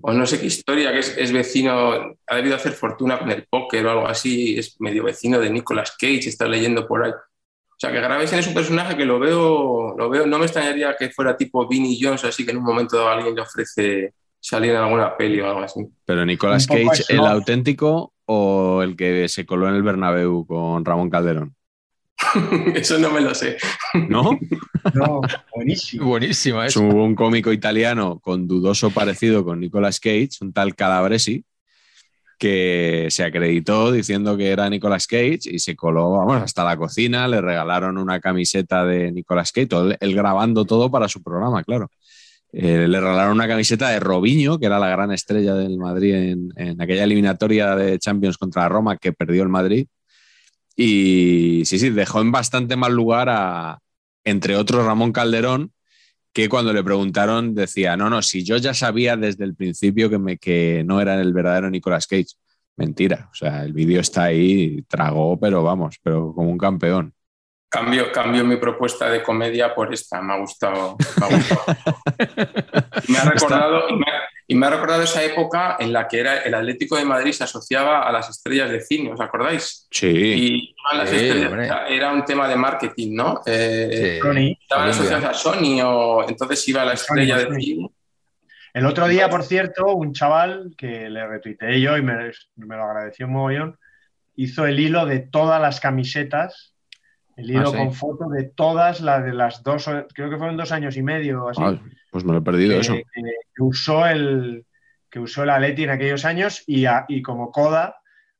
o 0.00 0.12
no 0.12 0.26
sé 0.26 0.40
qué 0.40 0.46
historia, 0.46 0.90
que 0.90 1.00
es, 1.00 1.16
es 1.16 1.32
vecino, 1.32 2.16
ha 2.26 2.36
debido 2.36 2.56
hacer 2.56 2.72
fortuna 2.72 3.18
con 3.18 3.30
el 3.30 3.46
póker 3.46 3.86
o 3.86 3.90
algo 3.90 4.08
así, 4.08 4.58
es 4.58 4.80
medio 4.80 5.04
vecino 5.04 5.38
de 5.38 5.50
Nicolas 5.50 5.96
Cage, 5.98 6.28
está 6.28 6.46
leyendo 6.48 6.88
por 6.88 7.04
ahí. 7.04 7.12
O 7.80 7.86
sea, 7.86 7.92
que 7.92 8.00
Gravesen 8.00 8.40
es 8.40 8.46
un 8.46 8.52
personaje 8.52 8.94
que 8.94 9.06
lo 9.06 9.18
veo, 9.18 9.96
lo 9.96 10.10
veo, 10.10 10.26
no 10.26 10.38
me 10.38 10.44
extrañaría 10.44 10.94
que 10.98 11.08
fuera 11.08 11.34
tipo 11.34 11.66
Vinnie 11.66 11.98
Jones, 11.98 12.22
así 12.24 12.44
que 12.44 12.50
en 12.50 12.58
un 12.58 12.64
momento 12.64 12.98
dado 12.98 13.08
alguien 13.08 13.34
le 13.34 13.40
ofrece 13.40 14.12
salir 14.38 14.72
en 14.72 14.76
alguna 14.76 15.16
peli 15.16 15.40
o 15.40 15.46
algo 15.46 15.60
así. 15.60 15.80
Pero 16.04 16.26
Nicolas 16.26 16.66
Cage, 16.66 17.04
¿el 17.08 17.20
auténtico 17.20 18.12
o 18.26 18.82
el 18.82 18.96
que 18.96 19.30
se 19.30 19.46
coló 19.46 19.66
en 19.66 19.76
el 19.76 19.82
Bernabéu 19.82 20.44
con 20.46 20.84
Ramón 20.84 21.08
Calderón? 21.08 21.54
Eso 22.74 22.98
no 22.98 23.10
me 23.10 23.22
lo 23.22 23.34
sé. 23.34 23.56
¿No? 24.08 24.38
No, 24.94 25.20
buenísimo. 25.54 26.06
Buenísima 26.06 26.64
Es 26.64 26.74
eso. 26.74 26.80
un, 26.80 26.94
un 26.98 27.14
cómico 27.14 27.52
italiano 27.52 28.18
con 28.18 28.48
dudoso 28.48 28.90
parecido 28.90 29.44
con 29.44 29.60
Nicolas 29.60 30.00
Cage, 30.00 30.30
un 30.40 30.54
tal 30.54 30.74
Calabresi, 30.74 31.44
que 32.40 33.08
se 33.10 33.22
acreditó 33.22 33.92
diciendo 33.92 34.34
que 34.36 34.48
era 34.48 34.70
Nicolas 34.70 35.06
Cage 35.06 35.40
y 35.44 35.58
se 35.58 35.76
coló, 35.76 36.32
hasta 36.32 36.64
la 36.64 36.76
cocina, 36.78 37.28
le 37.28 37.42
regalaron 37.42 37.98
una 37.98 38.18
camiseta 38.18 38.86
de 38.86 39.12
Nicolas 39.12 39.52
Cage, 39.52 39.66
todo, 39.66 39.94
él 40.00 40.14
grabando 40.14 40.64
todo 40.64 40.90
para 40.90 41.06
su 41.06 41.22
programa, 41.22 41.62
claro. 41.62 41.90
Eh, 42.52 42.88
le 42.88 42.98
regalaron 42.98 43.34
una 43.34 43.46
camiseta 43.46 43.90
de 43.90 44.00
Robinho, 44.00 44.58
que 44.58 44.66
era 44.66 44.78
la 44.78 44.88
gran 44.88 45.12
estrella 45.12 45.54
del 45.54 45.76
Madrid 45.76 46.14
en, 46.14 46.52
en 46.56 46.80
aquella 46.80 47.04
eliminatoria 47.04 47.76
de 47.76 47.98
Champions 47.98 48.38
contra 48.38 48.68
Roma 48.68 48.96
que 48.96 49.12
perdió 49.12 49.42
el 49.42 49.50
Madrid. 49.50 49.86
Y 50.74 51.62
sí, 51.66 51.78
sí, 51.78 51.90
dejó 51.90 52.22
en 52.22 52.32
bastante 52.32 52.74
mal 52.74 52.94
lugar 52.94 53.28
a, 53.28 53.80
entre 54.24 54.56
otros, 54.56 54.84
Ramón 54.84 55.12
Calderón, 55.12 55.72
que 56.32 56.48
cuando 56.48 56.72
le 56.72 56.84
preguntaron 56.84 57.54
decía, 57.54 57.96
no, 57.96 58.08
no, 58.08 58.22
si 58.22 58.44
yo 58.44 58.56
ya 58.56 58.74
sabía 58.74 59.16
desde 59.16 59.44
el 59.44 59.54
principio 59.54 60.08
que, 60.08 60.18
me, 60.18 60.38
que 60.38 60.82
no 60.84 61.00
era 61.00 61.20
el 61.20 61.32
verdadero 61.32 61.70
Nicolas 61.70 62.06
Cage. 62.06 62.34
Mentira, 62.76 63.28
o 63.30 63.34
sea, 63.34 63.64
el 63.64 63.74
vídeo 63.74 64.00
está 64.00 64.24
ahí, 64.24 64.82
tragó, 64.88 65.38
pero 65.38 65.62
vamos, 65.62 65.98
pero 66.02 66.32
como 66.34 66.48
un 66.48 66.56
campeón. 66.56 67.12
Cambio, 67.68 68.10
cambio 68.10 68.44
mi 68.44 68.56
propuesta 68.56 69.10
de 69.10 69.22
comedia 69.22 69.74
por 69.74 69.92
esta, 69.92 70.22
me 70.22 70.32
ha 70.32 70.38
gustado. 70.38 70.96
Me 71.20 71.26
ha, 71.26 71.36
gustado. 71.36 71.66
Me 73.08 73.18
ha 73.18 73.24
recordado, 73.24 73.96
me 73.96 74.06
ha, 74.10 74.22
Y 74.50 74.54
me 74.56 74.66
ha 74.66 74.70
recordado 74.70 75.02
esa 75.02 75.22
época 75.22 75.76
en 75.78 75.92
la 75.92 76.08
que 76.08 76.18
era 76.18 76.38
el 76.40 76.52
Atlético 76.54 76.96
de 76.96 77.04
Madrid 77.04 77.30
se 77.30 77.44
asociaba 77.44 78.02
a 78.08 78.10
las 78.10 78.28
estrellas 78.30 78.68
de 78.68 78.80
cine, 78.80 79.12
¿os 79.12 79.20
acordáis? 79.20 79.86
Sí. 79.92 80.08
Y 80.08 80.74
las 80.96 81.08
Sí, 81.08 81.16
estrellas, 81.16 81.52
hombre. 81.52 81.68
era 81.96 82.12
un 82.12 82.24
tema 82.24 82.48
de 82.48 82.56
marketing, 82.56 83.14
¿no? 83.14 83.40
Eh, 83.46 84.18
Sí. 84.20 84.58
Estaban 84.60 84.92
Sony, 84.92 85.00
asociados 85.00 85.24
a 85.24 85.34
Sony 85.34 85.80
o 85.84 86.28
entonces 86.28 86.66
iba 86.68 86.84
la 86.84 86.94
estrella 86.94 87.38
de 87.38 87.60
cine. 87.60 87.90
El 88.74 88.86
otro 88.86 89.06
día, 89.06 89.28
por 89.30 89.44
cierto, 89.44 89.94
un 89.94 90.12
chaval 90.12 90.74
que 90.76 91.08
le 91.08 91.26
retuiteé 91.28 91.80
yo 91.80 91.96
y 91.96 92.02
me, 92.02 92.14
me 92.56 92.76
lo 92.76 92.82
agradeció 92.84 93.26
un 93.26 93.32
mogollón, 93.34 93.78
hizo 94.34 94.66
el 94.66 94.80
hilo 94.80 95.06
de 95.06 95.20
todas 95.20 95.60
las 95.62 95.78
camisetas, 95.78 96.74
el 97.36 97.50
hilo 97.50 97.68
Ah, 97.68 97.70
sí. 97.70 97.76
con 97.76 97.92
foto 97.94 98.28
de 98.28 98.44
todas 98.44 99.00
las 99.00 99.24
de 99.24 99.32
las 99.32 99.62
dos, 99.62 99.84
creo 100.12 100.28
que 100.28 100.36
fueron 100.38 100.56
dos 100.56 100.72
años 100.72 100.96
y 100.96 101.02
medio 101.04 101.44
o 101.44 101.48
así, 101.50 101.62
pues 102.10 102.24
me 102.24 102.32
lo 102.32 102.38
he 102.38 102.42
perdido 102.42 102.74
que, 102.74 102.80
eso. 102.80 102.94
que- 102.94 103.04
que 103.54 103.62
usó 103.62 104.06
el 104.06 104.66
que 105.10 105.18
usó 105.18 105.42
el 105.42 105.50
Atleti 105.50 105.82
en 105.84 105.90
aquellos 105.90 106.24
años 106.24 106.62
y, 106.68 106.86
a- 106.86 107.04
y 107.08 107.20
como 107.20 107.50
coda 107.50 107.96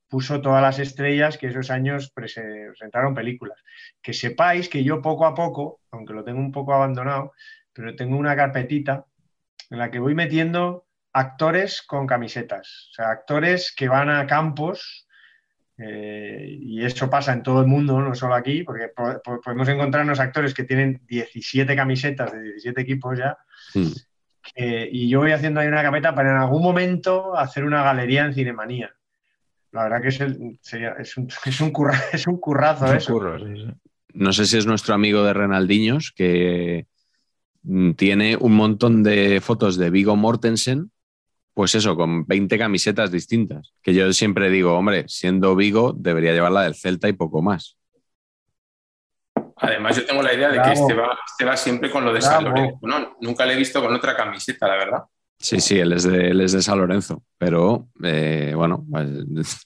puso 0.09 0.41
todas 0.41 0.63
las 0.63 0.79
estrellas 0.79 1.37
que 1.37 1.49
esos 1.49 1.69
años 1.71 2.13
prese- 2.15 2.69
presentaron 2.69 3.13
películas. 3.15 3.59
Que 4.01 4.13
sepáis 4.13 4.69
que 4.69 4.85
yo 4.85 5.03
poco 5.03 5.27
a 5.27 5.35
poco, 5.35 5.81
aunque 5.91 6.13
lo 6.13 6.23
tengo 6.23 6.39
un 6.39 6.53
poco 6.53 6.73
abandonado, 6.73 7.33
pero 7.73 7.97
tengo 7.97 8.17
una 8.17 8.37
carpetita 8.37 9.05
en 9.69 9.79
la 9.79 9.91
que 9.91 9.99
voy 9.99 10.15
metiendo 10.15 10.87
actores 11.13 11.83
con 11.83 12.07
camisetas, 12.07 12.89
o 12.91 12.95
sea, 12.95 13.11
actores 13.11 13.75
que 13.77 13.89
van 13.89 14.09
a 14.11 14.27
campos, 14.29 15.09
eh, 15.79 16.57
y 16.61 16.85
eso 16.85 17.09
pasa 17.11 17.33
en 17.33 17.43
todo 17.43 17.61
el 17.63 17.67
mundo, 17.67 18.01
no 18.01 18.15
solo 18.15 18.35
aquí, 18.35 18.63
porque 18.63 18.89
po- 18.89 19.21
po- 19.25 19.41
podemos 19.41 19.69
encontrarnos 19.69 20.21
actores 20.21 20.55
que 20.55 20.65
tienen 20.65 21.01
17 21.09 21.75
camisetas 21.75 22.33
de 22.33 22.43
17 22.43 22.81
equipos 22.83 23.19
ya, 23.19 23.37
Mm. 23.75 23.93
eh, 24.57 24.89
y 24.91 25.09
yo 25.09 25.21
voy 25.21 25.33
haciendo 25.33 25.61
ahí 25.61 25.69
una 25.69 25.83
carpeta 25.83 26.15
para 26.15 26.31
en 26.33 26.37
algún 26.39 26.63
momento 26.63 27.37
hacer 27.37 27.65
una 27.65 27.83
galería 27.83 28.25
en 28.25 28.35
Cinemanía. 28.35 28.91
La 29.73 29.85
verdad 29.85 30.03
que 30.03 30.09
es, 30.09 30.21
el- 30.21 30.59
sería- 30.61 30.95
es, 30.99 31.17
un, 31.17 31.29
es, 31.47 31.61
un 31.61 31.71
curra- 31.73 32.01
es 32.13 32.27
un 32.27 32.39
currazo 32.39 32.93
eso. 32.93 33.13
curros, 33.13 33.43
sí, 33.43 33.55
sí. 33.57 33.73
No 34.15 34.33
sé 34.33 34.47
si 34.47 34.59
es 34.59 34.67
nuestro 34.67 34.95
amigo 34.95 35.23
de 35.23 35.33
Renaldiños 35.33 36.13
que 36.17 36.87
mm, 37.63 37.93
tiene 37.93 38.37
un 38.37 38.55
montón 38.57 39.03
de 39.05 39.41
fotos 39.41 39.77
de 39.77 39.91
Vigo 39.91 40.17
Mortensen, 40.17 40.91
pues 41.55 41.75
eso, 41.77 41.95
con 41.95 42.27
20 42.27 42.59
camisetas 42.59 43.13
distintas. 43.13 43.73
Que 43.83 43.93
yo 43.95 44.13
siempre 44.13 44.51
digo, 44.51 44.77
hombre, 44.77 45.05
siendo 45.09 45.55
Vigo, 45.55 45.93
debería 45.97 46.33
llevar 46.33 46.53
la 46.53 46.63
del 46.63 46.75
Celta 46.75 47.09
y 47.09 47.13
poco 47.13 47.41
más. 47.43 47.77
Además, 49.61 49.97
yo 49.97 50.07
tengo 50.07 50.23
la 50.23 50.33
idea 50.35 50.49
de 50.51 50.61
que 50.63 50.73
este 50.73 50.95
va, 50.95 51.19
este 51.27 51.45
va 51.45 51.57
siempre 51.57 51.91
con 51.91 52.05
lo 52.05 52.13
de 52.13 52.21
San. 52.23 52.45
Lorenzo. 52.45 52.79
¿no? 52.83 53.17
Nunca 53.21 53.45
le 53.47 53.55
he 53.55 53.57
visto 53.57 53.81
con 53.83 53.95
otra 53.95 54.17
camiseta, 54.17 54.67
la 54.69 54.77
verdad. 54.77 54.99
Sí, 55.39 55.61
sí, 55.61 55.79
él 55.79 55.93
es 55.93 56.03
de, 56.05 56.31
él 56.31 56.41
es 56.43 56.53
de 56.53 56.61
San 56.63 56.79
Lorenzo, 56.79 57.23
pero 57.39 57.89
eh, 58.03 58.53
bueno, 58.55 58.85
pues, 58.91 59.09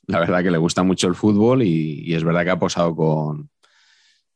la 0.07 0.21
verdad 0.21 0.43
que 0.43 0.51
le 0.51 0.59
gusta 0.59 0.83
mucho 0.83 1.09
el 1.09 1.15
fútbol 1.15 1.63
y, 1.63 2.01
y 2.05 2.15
es 2.15 2.23
verdad 2.25 2.45
que 2.45 2.51
ha 2.51 2.59
posado 2.59 2.95
con, 2.95 3.51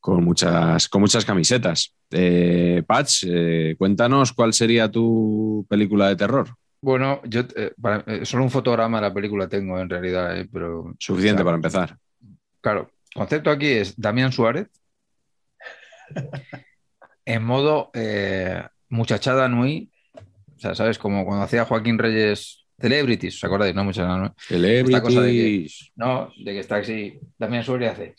con, 0.00 0.24
muchas, 0.24 0.88
con 0.88 1.00
muchas 1.00 1.24
camisetas. 1.24 1.94
Eh, 2.10 2.82
Patch, 2.86 3.24
eh, 3.28 3.74
cuéntanos 3.78 4.32
cuál 4.32 4.52
sería 4.52 4.90
tu 4.90 5.64
película 5.68 6.08
de 6.08 6.16
terror. 6.16 6.48
Bueno, 6.80 7.20
yo 7.24 7.42
eh, 7.56 7.72
para- 7.80 8.04
eh, 8.06 8.24
solo 8.24 8.44
un 8.44 8.50
fotograma 8.50 9.00
de 9.00 9.08
la 9.08 9.14
película 9.14 9.48
tengo 9.48 9.78
en 9.80 9.88
realidad, 9.90 10.36
eh, 10.38 10.48
pero 10.52 10.94
Suficiente 10.98 11.44
para 11.44 11.56
empezar. 11.56 11.96
claro, 12.60 12.90
el 13.14 13.18
concepto 13.20 13.50
aquí 13.50 13.66
es 13.66 13.94
Damián 14.00 14.30
Suárez 14.32 14.68
en 17.24 17.42
modo 17.44 17.90
eh, 17.94 18.62
muchachada 18.88 19.48
nui, 19.48 19.90
o 20.56 20.60
sea, 20.60 20.74
¿sabes? 20.74 20.98
Como 20.98 21.24
cuando 21.24 21.44
hacía 21.44 21.64
Joaquín 21.64 21.98
Reyes 21.98 22.64
Celebrities, 22.80 23.36
¿os 23.36 23.44
acordáis? 23.44 23.74
No. 23.74 23.88
Esta 23.90 25.02
cosa 25.02 25.22
de 25.22 25.32
que- 25.32 25.38
Celebrities. 25.38 25.92
No, 25.96 26.32
de 26.36 26.52
que 26.52 26.60
está 26.60 26.76
así, 26.76 27.18
Damián 27.38 27.64
Suárez 27.64 27.92
hace. 27.92 28.14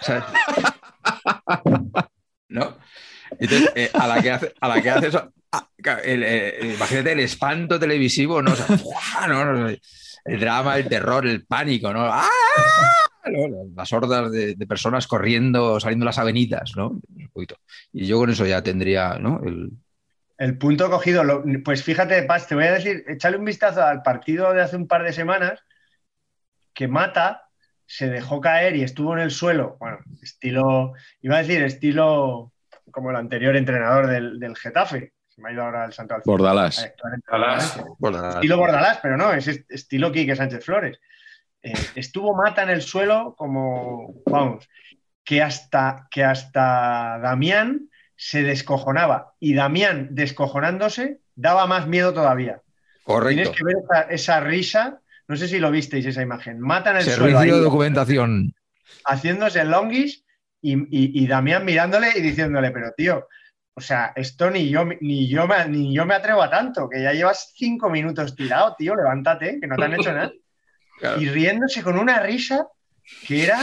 ¿Sabes? 0.00 0.24
¿No? 2.48 2.76
Entonces, 3.38 3.72
eh, 3.74 3.90
a, 3.94 4.06
la 4.06 4.22
que 4.22 4.30
hace, 4.30 4.52
a 4.60 4.68
la 4.68 4.82
que 4.82 4.90
hace 4.90 5.06
eso, 5.08 5.32
ah, 5.52 5.68
claro, 5.82 6.02
el- 6.04 6.22
el- 6.22 6.72
imagínate 6.74 7.12
el 7.12 7.20
espanto 7.20 7.78
televisivo, 7.78 8.42
¿no? 8.42 8.52
O 8.52 8.56
sea, 8.56 8.66
¡fua! 8.78 9.26
¿no? 9.28 9.44
No 9.44 9.68
sé, 9.68 9.80
el 10.24 10.40
drama, 10.40 10.76
el 10.76 10.88
terror, 10.88 11.26
el 11.26 11.44
pánico, 11.44 11.92
¿no? 11.92 12.00
¡Ah! 12.04 12.28
Las 13.74 13.92
hordas 13.92 14.30
de, 14.32 14.56
personas 14.66 15.06
corriendo, 15.06 15.78
saliendo 15.78 16.04
las 16.04 16.18
avenidas, 16.18 16.72
¿no? 16.76 17.00
Y 17.92 18.06
yo 18.06 18.18
con 18.18 18.30
eso 18.30 18.44
ya 18.46 18.62
tendría, 18.62 19.18
¿no? 19.18 19.40
El, 19.44 19.70
El 20.38 20.58
punto 20.58 20.90
cogido, 20.90 21.22
lo- 21.22 21.44
pues 21.64 21.82
fíjate, 21.84 22.22
Paz, 22.24 22.48
te 22.48 22.54
voy 22.56 22.64
a 22.64 22.72
decir, 22.72 23.04
échale 23.06 23.36
un 23.36 23.44
vistazo 23.44 23.82
al 23.82 24.02
partido 24.02 24.52
de 24.52 24.62
hace 24.62 24.76
un 24.76 24.88
par 24.88 25.04
de 25.04 25.12
semanas 25.12 25.60
que 26.74 26.88
Mata 26.88 27.44
se 27.86 28.08
dejó 28.08 28.40
caer 28.40 28.74
y 28.76 28.82
estuvo 28.82 29.12
en 29.12 29.20
el 29.20 29.30
suelo, 29.30 29.76
bueno, 29.78 29.98
estilo, 30.22 30.94
iba 31.20 31.36
a 31.36 31.42
decir 31.42 31.62
estilo 31.62 32.52
como 32.90 33.10
el 33.10 33.16
anterior 33.16 33.54
entrenador 33.54 34.06
del, 34.08 34.40
del 34.40 34.56
Getafe, 34.56 35.12
se 35.34 35.40
me 35.42 35.48
ha 35.48 35.52
ido 35.52 35.62
ahora 35.62 35.84
el 35.84 35.92
santo 35.92 36.14
al 36.14 36.22
cielo. 36.22 36.36
Bordalás. 36.38 36.92
Bordalás. 37.28 37.80
bueno, 37.98 38.28
estilo 38.30 38.56
Bordalás, 38.58 38.98
pero 39.02 39.16
no, 39.16 39.32
es 39.32 39.48
est- 39.48 39.70
estilo 39.70 40.12
Quique 40.12 40.36
Sánchez 40.36 40.64
Flores. 40.64 40.98
Eh, 41.62 41.72
estuvo 41.94 42.34
Mata 42.34 42.62
en 42.62 42.70
el 42.70 42.82
suelo 42.82 43.34
como, 43.36 44.14
vamos, 44.26 44.68
que 45.24 45.40
hasta, 45.42 46.08
que 46.10 46.24
hasta 46.24 47.18
Damián 47.22 47.88
se 48.16 48.42
descojonaba 48.42 49.32
y 49.40 49.54
Damián 49.54 50.08
descojonándose 50.10 51.18
daba 51.34 51.66
más 51.66 51.86
miedo 51.86 52.12
todavía. 52.12 52.60
correcto. 53.04 53.42
Tienes 53.52 53.56
que 53.56 53.64
ver 53.64 53.76
esa, 53.84 54.00
esa 54.10 54.40
risa, 54.40 55.00
no 55.28 55.36
sé 55.36 55.48
si 55.48 55.58
lo 55.58 55.70
visteis 55.70 56.04
esa 56.06 56.20
imagen, 56.22 56.60
Mata 56.60 56.90
en 56.90 56.96
el 56.98 57.02
suelo 57.04 57.18
Servicio 57.24 57.40
ahí, 57.40 57.50
de 57.50 57.64
documentación. 57.64 58.54
haciéndose 59.04 59.64
longis 59.64 60.24
y, 60.60 60.74
y- 60.74 61.22
y 61.22 61.26
Damián 61.26 61.64
mirándole 61.64 62.10
y 62.16 62.20
diciéndole, 62.20 62.70
pero 62.70 62.92
tío, 62.96 63.28
o 63.74 63.80
sea, 63.80 64.12
esto 64.16 64.50
ni 64.50 64.68
yo, 64.68 64.84
ni, 65.00 65.28
yo 65.28 65.46
me, 65.46 65.66
ni 65.68 65.94
yo 65.94 66.04
me 66.04 66.14
atrevo 66.14 66.42
a 66.42 66.50
tanto, 66.50 66.88
que 66.88 67.02
ya 67.02 67.12
llevas 67.12 67.52
cinco 67.54 67.88
minutos 67.88 68.34
tirado, 68.36 68.74
tío, 68.76 68.94
levántate, 68.94 69.58
que 69.60 69.66
no 69.66 69.76
te 69.76 69.84
han 69.84 69.94
hecho 69.94 70.12
nada. 70.12 70.32
Claro. 70.98 71.20
Y 71.20 71.28
riéndose 71.30 71.82
con 71.82 71.98
una 71.98 72.20
risa 72.20 72.68
que 73.26 73.42
era 73.42 73.58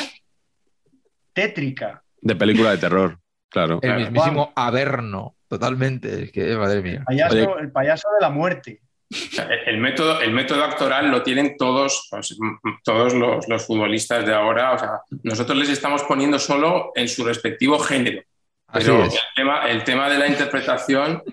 tétrica. 1.33 2.03
De 2.21 2.35
película 2.35 2.71
de 2.71 2.77
terror, 2.79 3.17
claro. 3.49 3.79
El 3.81 3.95
mismísimo 3.95 4.51
Averno, 4.55 5.35
totalmente. 5.47 6.23
Es 6.23 6.31
que, 6.31 6.55
madre 6.57 6.81
mía. 6.81 7.03
Payaso- 7.05 7.51
Oye. 7.53 7.61
el 7.61 7.71
payaso 7.71 8.09
de 8.19 8.21
la 8.21 8.29
muerte. 8.29 8.81
El, 9.09 9.73
el 9.75 9.77
método, 9.79 10.21
el 10.21 10.33
método 10.33 10.63
actoral 10.65 11.09
lo 11.09 11.23
tienen 11.23 11.55
todos, 11.57 12.07
pues, 12.11 12.37
todos 12.83 13.13
los, 13.13 13.47
los 13.47 13.65
futbolistas 13.65 14.25
de 14.25 14.33
ahora. 14.33 14.73
O 14.73 14.77
sea, 14.77 15.01
nosotros 15.23 15.57
les 15.57 15.69
estamos 15.69 16.03
poniendo 16.03 16.37
solo 16.39 16.91
en 16.95 17.07
su 17.07 17.23
respectivo 17.23 17.79
género. 17.79 18.21
Así 18.71 18.85
Pero 18.85 19.05
es. 19.05 19.13
el 19.13 19.19
tema, 19.35 19.67
el 19.67 19.83
tema 19.83 20.09
de 20.09 20.19
la 20.19 20.27
interpretación 20.27 21.23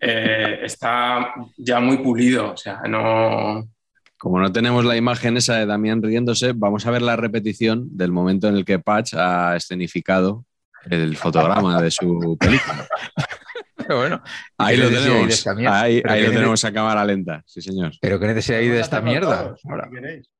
eh, 0.00 0.60
está 0.62 1.34
ya 1.56 1.80
muy 1.80 1.98
pulido. 1.98 2.52
O 2.52 2.56
sea, 2.56 2.80
no. 2.88 3.68
Como 4.18 4.38
no 4.38 4.52
tenemos 4.52 4.84
la 4.84 4.96
imagen 4.96 5.36
esa 5.36 5.56
de 5.56 5.66
Damián 5.66 6.02
riéndose, 6.02 6.52
vamos 6.54 6.86
a 6.86 6.90
ver 6.90 7.02
la 7.02 7.16
repetición 7.16 7.88
del 7.96 8.12
momento 8.12 8.48
en 8.48 8.56
el 8.56 8.64
que 8.64 8.78
Patch 8.78 9.14
ha 9.14 9.56
escenificado 9.56 10.44
el 10.90 11.16
fotograma 11.16 11.80
de 11.82 11.90
su 11.90 12.36
película. 12.38 12.86
Pero 13.76 13.98
bueno, 13.98 14.22
Ahí 14.56 14.76
¿qué 14.76 14.82
lo 14.82 14.88
tenemos. 14.88 15.46
Ahí, 15.68 16.00
lo 16.02 16.30
tenemos 16.30 16.64
a 16.64 16.72
cámara 16.72 17.04
lenta, 17.04 17.42
sí, 17.44 17.60
señor. 17.60 17.92
Pero 18.00 18.18
qué 18.18 18.26
necesidad 18.28 18.60
hay 18.60 18.68
de 18.68 18.80
esta 18.80 19.00
mierda. 19.02 19.44
todos, 19.44 19.60
si 19.60 19.68
Ahora, 19.68 19.88
queréis. 19.92 20.30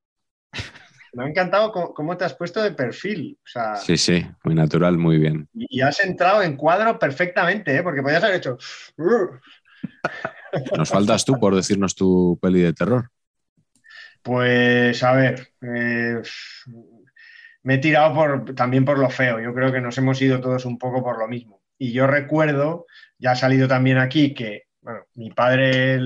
Me 1.14 1.24
ha 1.24 1.28
encantado 1.28 1.70
cómo, 1.72 1.94
cómo 1.94 2.16
te 2.16 2.24
has 2.24 2.34
puesto 2.34 2.62
de 2.62 2.72
perfil. 2.72 3.38
O 3.44 3.46
sea, 3.48 3.76
Sí, 3.76 3.96
sí, 3.96 4.26
muy 4.44 4.54
natural, 4.54 4.98
muy 4.98 5.18
bien. 5.18 5.48
y 5.54 5.80
has 5.80 6.00
entrado 6.00 6.42
en 6.42 6.56
cuadro 6.56 6.98
perfectamente, 6.98 7.76
¿eh? 7.76 7.82
porque 7.82 8.02
podías 8.02 8.22
haber 8.24 8.36
hecho. 8.36 8.58
Nos 10.76 10.88
faltas 10.88 11.24
tú 11.24 11.38
por 11.38 11.54
decirnos 11.54 11.94
tu 11.94 12.38
peli 12.40 12.60
de 12.62 12.72
terror. 12.72 13.10
Pues 14.22 15.02
a 15.02 15.12
ver, 15.12 15.48
eh, 15.62 16.22
me 17.62 17.74
he 17.74 17.78
tirado 17.78 18.14
por, 18.14 18.54
también 18.54 18.84
por 18.84 18.98
lo 18.98 19.10
feo. 19.10 19.40
Yo 19.40 19.52
creo 19.54 19.72
que 19.72 19.80
nos 19.80 19.98
hemos 19.98 20.20
ido 20.22 20.40
todos 20.40 20.64
un 20.64 20.78
poco 20.78 21.02
por 21.02 21.18
lo 21.18 21.28
mismo. 21.28 21.60
Y 21.78 21.92
yo 21.92 22.06
recuerdo, 22.06 22.86
ya 23.18 23.32
ha 23.32 23.36
salido 23.36 23.68
también 23.68 23.98
aquí, 23.98 24.32
que 24.32 24.62
bueno, 24.80 25.00
mi 25.14 25.30
padre 25.30 25.98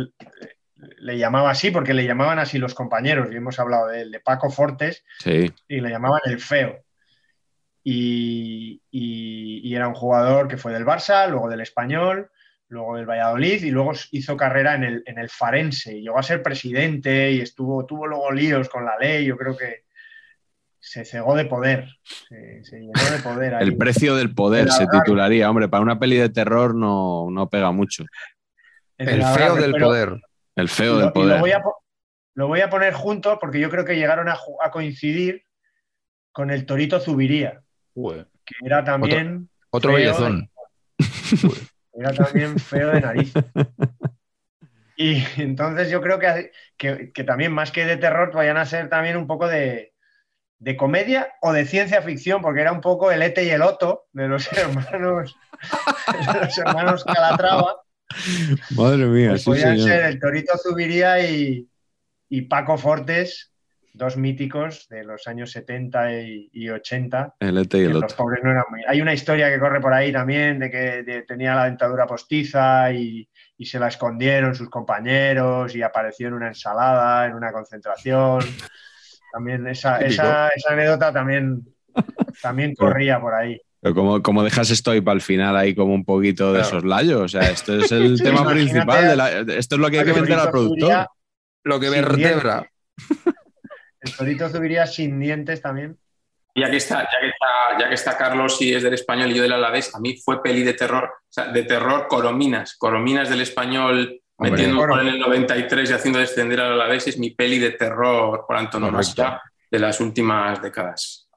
le 0.98 1.18
llamaba 1.18 1.50
así 1.50 1.70
porque 1.70 1.94
le 1.94 2.04
llamaban 2.06 2.38
así 2.38 2.58
los 2.58 2.74
compañeros, 2.74 3.28
y 3.32 3.36
hemos 3.36 3.58
hablado 3.58 3.88
de 3.88 4.02
él, 4.02 4.10
de 4.12 4.20
Paco 4.20 4.50
Fortes, 4.50 5.04
Sí, 5.18 5.52
y 5.68 5.80
le 5.80 5.90
llamaban 5.90 6.20
el 6.26 6.38
feo. 6.40 6.84
Y, 7.84 8.82
y- 8.90 9.60
y 9.64 9.74
era 9.74 9.88
un 9.88 9.94
jugador 9.94 10.48
que 10.48 10.56
fue 10.56 10.72
del 10.72 10.84
Barça, 10.84 11.28
luego 11.28 11.48
del 11.48 11.60
Español, 11.62 12.30
luego 12.68 12.96
del 12.96 13.06
Valladolid 13.06 13.62
y 13.64 13.70
luego 13.70 13.92
hizo 14.12 14.36
carrera 14.36 14.74
en 14.74 14.84
el, 14.84 15.02
en 15.06 15.18
el 15.18 15.30
Farense. 15.30 15.96
Y 15.96 16.02
llegó 16.02 16.18
a 16.18 16.22
ser 16.22 16.42
presidente 16.42 17.32
y 17.32 17.40
estuvo, 17.40 17.86
tuvo 17.86 18.06
luego 18.06 18.30
líos 18.30 18.68
con 18.68 18.84
la 18.84 18.98
ley. 18.98 19.24
Yo 19.24 19.36
creo 19.38 19.56
que 19.56 19.84
se 20.78 21.04
cegó 21.04 21.34
de 21.34 21.46
poder, 21.46 21.88
se, 22.28 22.62
se 22.64 22.78
llenó 22.78 22.92
de 23.10 23.18
poder. 23.22 23.54
ahí. 23.54 23.64
el 23.66 23.76
precio 23.76 24.14
del 24.16 24.34
poder 24.34 24.70
se 24.70 24.86
titularía. 24.86 25.48
Hombre, 25.48 25.68
para 25.68 25.82
una 25.82 25.98
peli 25.98 26.16
de 26.16 26.28
terror 26.28 26.74
no, 26.74 27.28
no 27.30 27.48
pega 27.48 27.70
mucho. 27.72 28.04
El 28.98 29.22
feo 29.24 29.54
del 29.56 29.72
pero- 29.72 29.86
poder. 29.86 30.20
El 30.58 30.68
feo 30.68 30.98
del 30.98 31.12
poder. 31.12 31.36
Lo 32.34 32.46
voy, 32.48 32.60
a, 32.60 32.68
poner 32.68 32.92
junto 32.94 33.38
porque 33.38 33.60
yo 33.60 33.70
creo 33.70 33.84
que 33.84 33.94
llegaron 33.94 34.28
a, 34.28 34.36
coincidir 34.72 35.44
con 36.32 36.50
el 36.50 36.66
Torito 36.66 36.98
Zubiría, 36.98 37.62
que 37.94 38.54
era 38.64 38.82
también... 38.82 39.48
Otro, 39.70 39.92
bellezón. 39.92 40.50
Era 41.92 42.12
también 42.12 42.58
feo 42.58 42.90
de 42.90 43.00
nariz. 43.00 43.32
Y 45.00 45.24
entonces 45.40 45.90
yo 45.90 46.02
creo 46.02 46.18
que, 46.18 46.50
que, 46.76 47.22
también 47.22 47.52
más 47.52 47.70
que 47.70 47.84
de 47.84 47.98
terror 47.98 48.32
vayan 48.34 48.56
a 48.56 48.66
ser 48.66 48.88
también 48.88 49.16
un 49.16 49.28
poco 49.28 49.46
de, 49.46 49.94
de, 50.58 50.76
comedia 50.76 51.36
o 51.40 51.52
de 51.52 51.66
ciencia 51.66 52.02
ficción, 52.02 52.42
porque 52.42 52.62
era 52.62 52.72
un 52.72 52.80
poco 52.80 53.12
el 53.12 53.22
Ete 53.22 53.44
y 53.44 53.50
el 53.50 53.62
Otto 53.62 54.08
de 54.10 54.26
los 54.26 54.52
hermanos, 54.58 55.36
de 56.32 56.40
los 56.40 56.58
hermanos 56.58 57.04
Calatrava. 57.04 57.76
Madre 58.76 59.06
mía, 59.06 59.30
pues 59.30 59.44
podían 59.44 59.78
ser 59.78 60.04
el 60.06 60.18
Torito 60.18 60.56
Zubiría 60.56 61.20
y, 61.28 61.68
y 62.28 62.42
Paco 62.42 62.78
Fortes, 62.78 63.52
dos 63.92 64.16
míticos 64.16 64.88
de 64.88 65.04
los 65.04 65.26
años 65.26 65.50
70 65.50 66.12
y, 66.22 66.70
80. 66.70 67.34
El 67.40 67.58
ET 67.58 67.74
y 67.74 67.84
el 67.84 68.00
los 68.00 68.14
pobres 68.14 68.42
no 68.42 68.52
eran 68.52 68.64
muy... 68.70 68.82
Hay 68.86 69.00
una 69.00 69.12
historia 69.12 69.50
que 69.50 69.58
corre 69.58 69.80
por 69.80 69.92
ahí 69.92 70.12
también 70.12 70.58
de 70.58 70.70
que 70.70 71.24
tenía 71.26 71.54
la 71.54 71.64
dentadura 71.64 72.06
postiza 72.06 72.92
y, 72.92 73.28
se 73.60 73.80
la 73.80 73.88
escondieron 73.88 74.54
sus 74.54 74.70
compañeros 74.70 75.74
y 75.74 75.82
apareció 75.82 76.28
en 76.28 76.34
una 76.34 76.48
ensalada, 76.48 77.26
en 77.26 77.34
una 77.34 77.52
concentración. 77.52 78.40
También 79.32 79.66
esa, 79.66 79.98
esa, 79.98 80.48
anécdota 80.70 81.12
también, 81.12 81.66
también 82.40 82.74
corría 82.76 83.20
por 83.20 83.34
ahí. 83.34 83.60
Pero 83.80 84.22
como, 84.22 84.42
dejas 84.42 84.70
esto 84.70 84.90
ahí 84.90 85.00
para 85.00 85.14
el 85.14 85.20
final 85.20 85.56
ahí 85.56 85.74
como 85.74 85.94
un 85.94 86.04
poquito 86.04 86.52
de 86.52 86.64
soslayo, 86.64 87.20
o 87.20 87.28
sea, 87.28 87.42
esto 87.42 87.78
es 87.78 87.92
el 87.92 88.20
tema 88.20 88.48
principal, 88.48 89.08
de 89.08 89.16
la, 89.16 89.40
esto 89.40 89.76
es 89.76 89.80
lo 89.80 89.88
que 89.88 90.00
hay 90.00 90.04
que 90.04 90.12
vender 90.12 90.38
al 90.38 90.50
productor. 90.50 91.06
Lo 91.64 91.78
que 91.78 91.90
vertebra. 91.90 92.68
El 94.00 94.16
torito 94.16 94.48
subiría 94.48 94.86
sin 94.86 95.18
dientes 95.20 95.60
también. 95.60 95.98
Ya 96.54 96.70
que, 96.70 96.78
está, 96.78 97.02
ya, 97.02 97.20
que 97.20 97.28
está, 97.28 97.78
ya 97.78 97.88
que 97.88 97.94
está 97.94 98.16
Carlos 98.16 98.60
y 98.60 98.74
es 98.74 98.82
del 98.82 98.94
español 98.94 99.30
y 99.30 99.34
yo 99.34 99.42
del 99.42 99.52
Alavés, 99.52 99.94
a 99.94 100.00
mí 100.00 100.16
fue 100.16 100.42
peli 100.42 100.64
de 100.64 100.74
terror, 100.74 101.04
o 101.04 101.26
sea, 101.28 101.52
de 101.52 101.62
terror 101.62 102.06
Corominas. 102.08 102.74
Corominas 102.76 103.28
del 103.28 103.42
español 103.42 104.20
metiendo 104.38 104.84
en 105.00 105.08
el 105.08 105.18
93 105.20 105.90
y 105.90 105.92
haciendo 105.92 106.18
descender 106.18 106.60
al 106.60 106.72
Alavés 106.72 107.06
es 107.08 107.18
mi 107.18 107.30
peli 107.30 107.58
de 107.58 107.72
terror 107.72 108.44
por 108.46 108.56
antonomasia 108.56 109.40
de 109.70 109.78
las 109.78 110.00
últimas 110.00 110.60
décadas. 110.60 111.27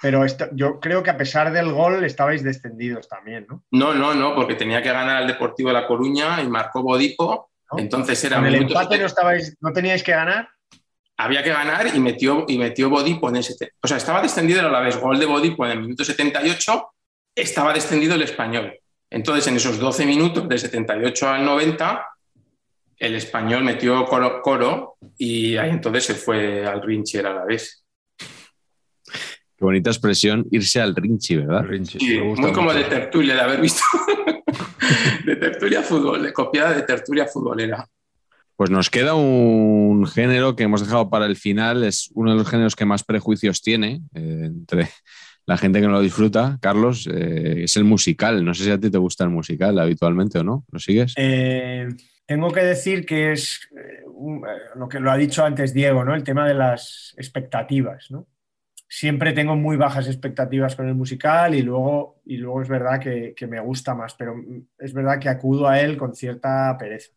Pero 0.00 0.24
yo 0.52 0.78
creo 0.78 1.02
que 1.02 1.10
a 1.10 1.16
pesar 1.16 1.52
del 1.52 1.72
gol 1.72 2.04
estabais 2.04 2.42
descendidos 2.42 3.08
también, 3.08 3.46
¿no? 3.48 3.64
No, 3.70 3.94
no, 3.94 4.14
no, 4.14 4.34
porque 4.34 4.54
tenía 4.54 4.82
que 4.82 4.92
ganar 4.92 5.16
al 5.16 5.26
Deportivo 5.26 5.70
de 5.70 5.74
La 5.74 5.86
Coruña 5.86 6.42
y 6.42 6.48
marcó 6.48 6.82
Bodipo. 6.82 7.50
Entonces 7.76 8.22
era. 8.24 8.36
¿Con 8.36 8.46
el 8.46 8.54
empate 8.56 8.98
no, 8.98 9.06
estabais, 9.06 9.56
no 9.60 9.72
teníais 9.72 10.02
que 10.02 10.12
ganar? 10.12 10.48
había 11.16 11.42
que 11.42 11.50
ganar 11.50 11.86
y 11.94 11.98
metió, 11.98 12.44
y 12.46 12.58
metió 12.58 12.90
Bodipo 12.90 13.28
en 13.28 13.36
ese. 13.36 13.54
O 13.82 13.88
sea, 13.88 13.96
estaba 13.96 14.22
descendido 14.22 14.60
a 14.60 14.70
la 14.70 14.80
vez 14.80 14.98
gol 14.98 15.18
de 15.18 15.26
Bodipo 15.26 15.64
en 15.64 15.72
el 15.72 15.80
minuto 15.80 16.04
78, 16.04 16.88
estaba 17.34 17.72
descendido 17.72 18.14
el 18.14 18.22
español. 18.22 18.78
Entonces, 19.08 19.46
en 19.46 19.56
esos 19.56 19.78
12 19.78 20.04
minutos, 20.04 20.48
de 20.48 20.58
78 20.58 21.28
al 21.28 21.44
90, 21.44 22.06
el 22.98 23.14
español 23.14 23.62
metió 23.62 24.04
coro, 24.06 24.40
coro 24.42 24.96
y 25.16 25.56
ahí 25.56 25.70
entonces 25.70 26.04
se 26.04 26.14
fue 26.14 26.66
al 26.66 26.82
Rinchi 26.82 27.18
a 27.18 27.22
la 27.22 27.44
vez. 27.44 27.84
Qué 29.56 29.64
bonita 29.64 29.88
expresión, 29.88 30.46
irse 30.50 30.80
al 30.80 30.94
Rinchi, 30.94 31.36
¿verdad? 31.36 31.64
muy 31.64 32.52
como 32.52 32.74
de 32.74 32.84
tertulia, 32.84 33.34
de 33.34 33.40
haber 33.40 33.60
visto. 33.60 33.82
de 35.24 35.36
tertulia 35.36 35.82
fútbol, 35.82 36.22
de 36.22 36.32
copiada 36.32 36.74
de 36.74 36.82
tertulia 36.82 37.26
futbolera. 37.26 37.88
Pues 38.56 38.70
nos 38.70 38.90
queda 38.90 39.14
un 39.14 40.06
género 40.06 40.56
que 40.56 40.64
hemos 40.64 40.82
dejado 40.82 41.08
para 41.08 41.26
el 41.26 41.36
final, 41.36 41.84
es 41.84 42.10
uno 42.14 42.32
de 42.32 42.38
los 42.38 42.48
géneros 42.48 42.76
que 42.76 42.84
más 42.84 43.02
prejuicios 43.02 43.62
tiene 43.62 44.02
eh, 44.14 44.42
entre 44.44 44.88
la 45.46 45.56
gente 45.56 45.80
que 45.80 45.86
no 45.86 45.92
lo 45.92 46.00
disfruta, 46.00 46.58
Carlos, 46.60 47.08
eh, 47.10 47.62
es 47.64 47.76
el 47.76 47.84
musical. 47.84 48.44
No 48.44 48.52
sé 48.52 48.64
si 48.64 48.70
a 48.70 48.80
ti 48.80 48.90
te 48.90 48.98
gusta 48.98 49.24
el 49.24 49.30
musical 49.30 49.78
habitualmente 49.78 50.38
o 50.38 50.44
no. 50.44 50.64
¿Lo 50.70 50.78
sigues? 50.78 51.14
Eh, 51.16 51.88
tengo 52.26 52.50
que 52.50 52.60
decir 52.60 53.06
que 53.06 53.32
es 53.32 53.68
lo 54.74 54.88
que 54.88 55.00
lo 55.00 55.10
ha 55.10 55.16
dicho 55.16 55.44
antes 55.44 55.72
Diego, 55.72 56.04
¿no? 56.04 56.14
El 56.14 56.24
tema 56.24 56.46
de 56.46 56.54
las 56.54 57.14
expectativas, 57.16 58.10
¿no? 58.10 58.26
Siempre 58.88 59.32
tengo 59.32 59.56
muy 59.56 59.76
bajas 59.76 60.06
expectativas 60.06 60.76
con 60.76 60.88
el 60.88 60.94
musical 60.94 61.54
y 61.54 61.62
luego, 61.62 62.20
y 62.24 62.36
luego 62.36 62.62
es 62.62 62.68
verdad 62.68 63.00
que 63.00 63.46
me 63.48 63.60
gusta 63.60 63.94
más, 63.94 64.14
pero 64.14 64.36
es 64.78 64.92
verdad 64.92 65.18
que 65.18 65.28
acudo 65.28 65.68
a 65.68 65.80
él 65.80 65.96
con 65.96 66.14
cierta 66.14 66.76
pereza. 66.78 67.12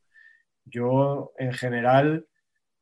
Yo, 0.65 1.33
en 1.37 1.53
general, 1.53 2.27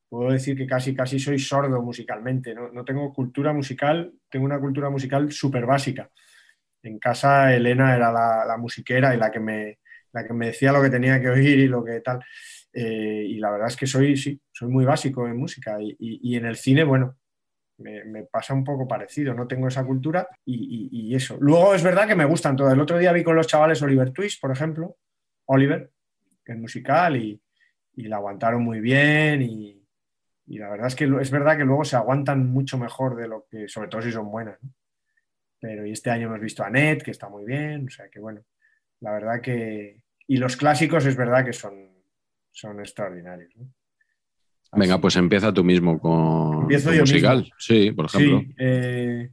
puedo 0.09 0.31
decir 0.31 0.57
que 0.57 0.67
casi, 0.67 0.95
casi 0.95 1.19
soy 1.19 1.39
sordo 1.39 1.81
musicalmente. 1.81 2.55
No, 2.55 2.85
tengo 2.85 3.13
cultura 3.13 3.53
musical, 3.53 4.13
tengo 4.29 4.45
una 4.45 4.59
cultura 4.59 4.89
musical 4.89 5.31
súper 5.31 5.65
básica. 5.65 6.09
En 6.83 6.99
casa, 6.99 7.53
Elena 7.55 7.95
era 7.95 8.11
la, 8.11 8.57
musiquera 8.57 9.13
y 9.15 9.17
la 9.17 9.31
que, 9.31 9.39
me, 9.39 9.79
la 10.13 10.25
que 10.25 10.33
me 10.33 10.47
decía 10.47 10.71
lo 10.71 10.81
que 10.81 10.89
tenía 10.89 11.19
que 11.21 11.29
oír 11.29 11.59
y 11.59 11.67
lo 11.67 11.83
que 11.83 12.01
tal. 12.01 12.23
Eh, 12.73 13.25
y 13.27 13.39
la 13.39 13.51
verdad 13.51 13.67
es 13.69 13.77
que 13.77 13.87
soy, 13.87 14.17
sí, 14.17 14.39
soy 14.51 14.69
muy 14.69 14.85
básico 14.85 15.27
en 15.27 15.37
música. 15.37 15.77
Y, 15.81 16.35
en 16.35 16.45
el 16.45 16.55
cine, 16.55 16.83
bueno, 16.83 17.17
me, 17.77 18.23
pasa 18.23 18.53
un 18.53 18.63
poco 18.63 18.87
parecido, 18.87 19.33
no 19.33 19.47
tengo 19.47 19.67
esa 19.67 19.85
cultura 19.85 20.27
y, 20.45 21.13
eso. 21.15 21.37
Luego 21.39 21.73
es 21.73 21.83
verdad 21.83 22.07
que 22.07 22.15
me 22.15 22.25
gustan 22.25 22.55
todas. 22.55 22.73
El 22.73 22.81
otro 22.81 22.97
día 22.97 23.11
vi 23.11 23.23
con 23.23 23.35
los 23.35 23.47
chavales 23.47 23.81
Oliver 23.81 24.11
Twist, 24.11 24.41
por 24.41 24.51
ejemplo, 24.51 24.97
Oliver, 25.45 25.91
el 26.45 26.57
musical, 26.57 27.15
y, 27.17 27.41
y 27.95 28.03
la 28.03 28.17
aguantaron 28.17 28.63
muy 28.63 28.79
bien 28.79 29.41
y, 29.41 29.73
la 30.49 30.69
verdad 30.69 30.87
es 30.87 30.95
que 30.95 31.03
es 31.03 31.31
verdad 31.31 31.57
que 31.57 31.65
luego 31.65 31.83
se 31.83 31.97
aguantan 31.97 32.49
mucho 32.49 32.77
mejor 32.77 33.17
de 33.17 33.27
lo 33.27 33.45
que, 33.49 33.67
sobre 33.67 33.89
todo 33.89 34.01
si 34.01 34.13
son 34.13 34.31
buenas. 34.31 34.57
Pero 35.59 35.83
este 35.83 36.09
año 36.09 36.27
hemos 36.27 36.39
visto 36.39 36.63
a 36.63 36.69
Net, 36.69 37.01
que 37.03 37.11
está 37.11 37.27
muy 37.27 37.43
bien, 37.43 37.87
o 37.87 37.89
sea 37.89 38.07
que 38.07 38.21
bueno, 38.21 38.45
la 39.01 39.11
verdad 39.11 39.41
que... 39.41 40.03
Y 40.25 40.37
los 40.37 40.55
clásicos 40.55 41.05
es 41.05 41.17
verdad 41.17 41.43
que 41.43 41.51
son, 41.51 41.91
son 42.51 42.79
extraordinarios. 42.79 43.53
Venga, 44.77 45.01
pues 45.01 45.15
empieza 45.15 45.51
tú 45.51 45.63
mismo 45.63 45.99
con, 45.99 46.61
Empiezo 46.61 46.91
musical. 46.91 47.51
Sí, 47.57 47.91
por 47.91 48.05
ejemplo. 48.05 48.43
Eh, 48.57 49.31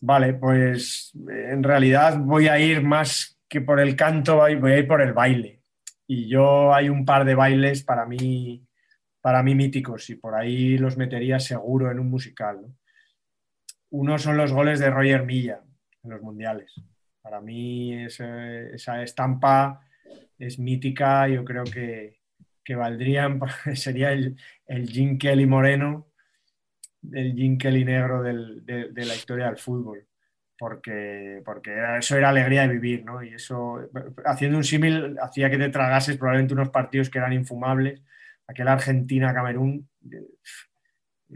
vale, 0.00 0.34
pues 0.34 1.12
en 1.28 1.62
realidad 1.62 2.18
voy 2.18 2.48
a 2.48 2.58
ir 2.58 2.82
más 2.82 3.38
que 3.48 3.60
por 3.60 3.80
el 3.80 3.96
canto, 3.96 4.36
voy 4.36 4.72
a 4.72 4.78
ir 4.78 4.86
por 4.86 5.02
el 5.02 5.12
baile 5.12 5.60
y 6.06 6.28
yo 6.28 6.72
hay 6.72 6.88
un 6.88 7.04
par 7.04 7.24
de 7.24 7.34
bailes 7.34 7.82
para 7.84 8.06
mí, 8.06 8.64
para 9.20 9.42
mí 9.42 9.54
míticos 9.54 10.08
y 10.10 10.16
por 10.16 10.34
ahí 10.34 10.78
los 10.78 10.96
metería 10.96 11.40
seguro 11.40 11.90
en 11.90 11.98
un 11.98 12.10
musical. 12.10 12.64
Uno 13.90 14.18
son 14.18 14.36
los 14.36 14.52
goles 14.52 14.78
de 14.78 14.90
Roger 14.90 15.24
Milla 15.24 15.60
en 16.02 16.10
los 16.10 16.22
mundiales. 16.22 16.72
Para 17.22 17.40
mí 17.40 17.94
esa 18.04 19.02
estampa 19.02 19.80
es 20.38 20.58
mítica, 20.58 21.28
yo 21.28 21.44
creo 21.44 21.64
que, 21.64 22.19
que 22.70 22.76
valdrían, 22.76 23.40
sería 23.74 24.12
el, 24.12 24.36
el 24.66 24.88
Jim 24.88 25.18
Kelly 25.18 25.46
moreno, 25.46 26.06
el 27.10 27.34
Jim 27.34 27.58
Kelly 27.58 27.84
negro 27.84 28.22
de 28.22 28.92
la 28.94 29.14
historia 29.14 29.46
del 29.46 29.56
fútbol 29.56 30.06
porque, 30.60 31.40
porque 31.42 31.74
eso 31.98 32.18
era 32.18 32.28
alegría 32.28 32.68
de 32.68 32.74
vivir, 32.74 33.02
¿no? 33.02 33.22
Y 33.22 33.32
eso, 33.32 33.80
haciendo 34.26 34.58
un 34.58 34.64
símil, 34.64 35.16
hacía 35.18 35.48
que 35.48 35.56
te 35.56 35.70
tragases 35.70 36.18
probablemente 36.18 36.52
unos 36.52 36.68
partidos 36.68 37.08
que 37.08 37.16
eran 37.16 37.32
infumables. 37.32 38.02
Aquel 38.46 38.68
Argentina-Camerún. 38.68 39.88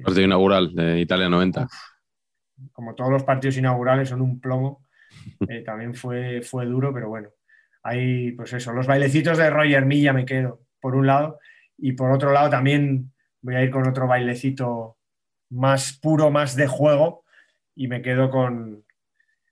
Partido 0.02 0.24
inaugural 0.27 0.74
de 0.74 1.01
Italia 1.01 1.31
90. 1.31 1.66
Como 2.73 2.94
todos 2.94 3.11
los 3.11 3.24
partidos 3.24 3.56
inaugurales 3.56 4.11
son 4.11 4.20
un 4.20 4.40
plomo. 4.40 4.85
Eh, 5.48 5.62
también 5.62 5.94
fue, 5.94 6.43
fue 6.43 6.66
duro, 6.66 6.93
pero 6.93 7.09
bueno. 7.09 7.31
Hay, 7.82 8.32
pues 8.32 8.52
eso, 8.52 8.74
los 8.74 8.86
bailecitos 8.86 9.39
de 9.39 9.48
Roger 9.48 9.86
Milla 9.86 10.12
me 10.12 10.27
quedo, 10.27 10.63
por 10.85 10.97
un 10.97 11.06
lado. 11.06 11.39
Y 11.78 11.93
por 11.93 12.12
otro 12.12 12.31
lado 12.31 12.51
también 12.51 13.11
voy 13.40 13.55
a 13.55 13.62
ir 13.62 13.70
con 13.70 13.89
otro 13.89 14.06
bailecito 14.06 14.98
más 15.48 15.98
puro, 15.98 16.31
más 16.31 16.56
de 16.56 16.66
juego. 16.66 17.24
Y 17.74 17.89
me 17.89 18.02
quedo 18.02 18.28
con, 18.28 18.85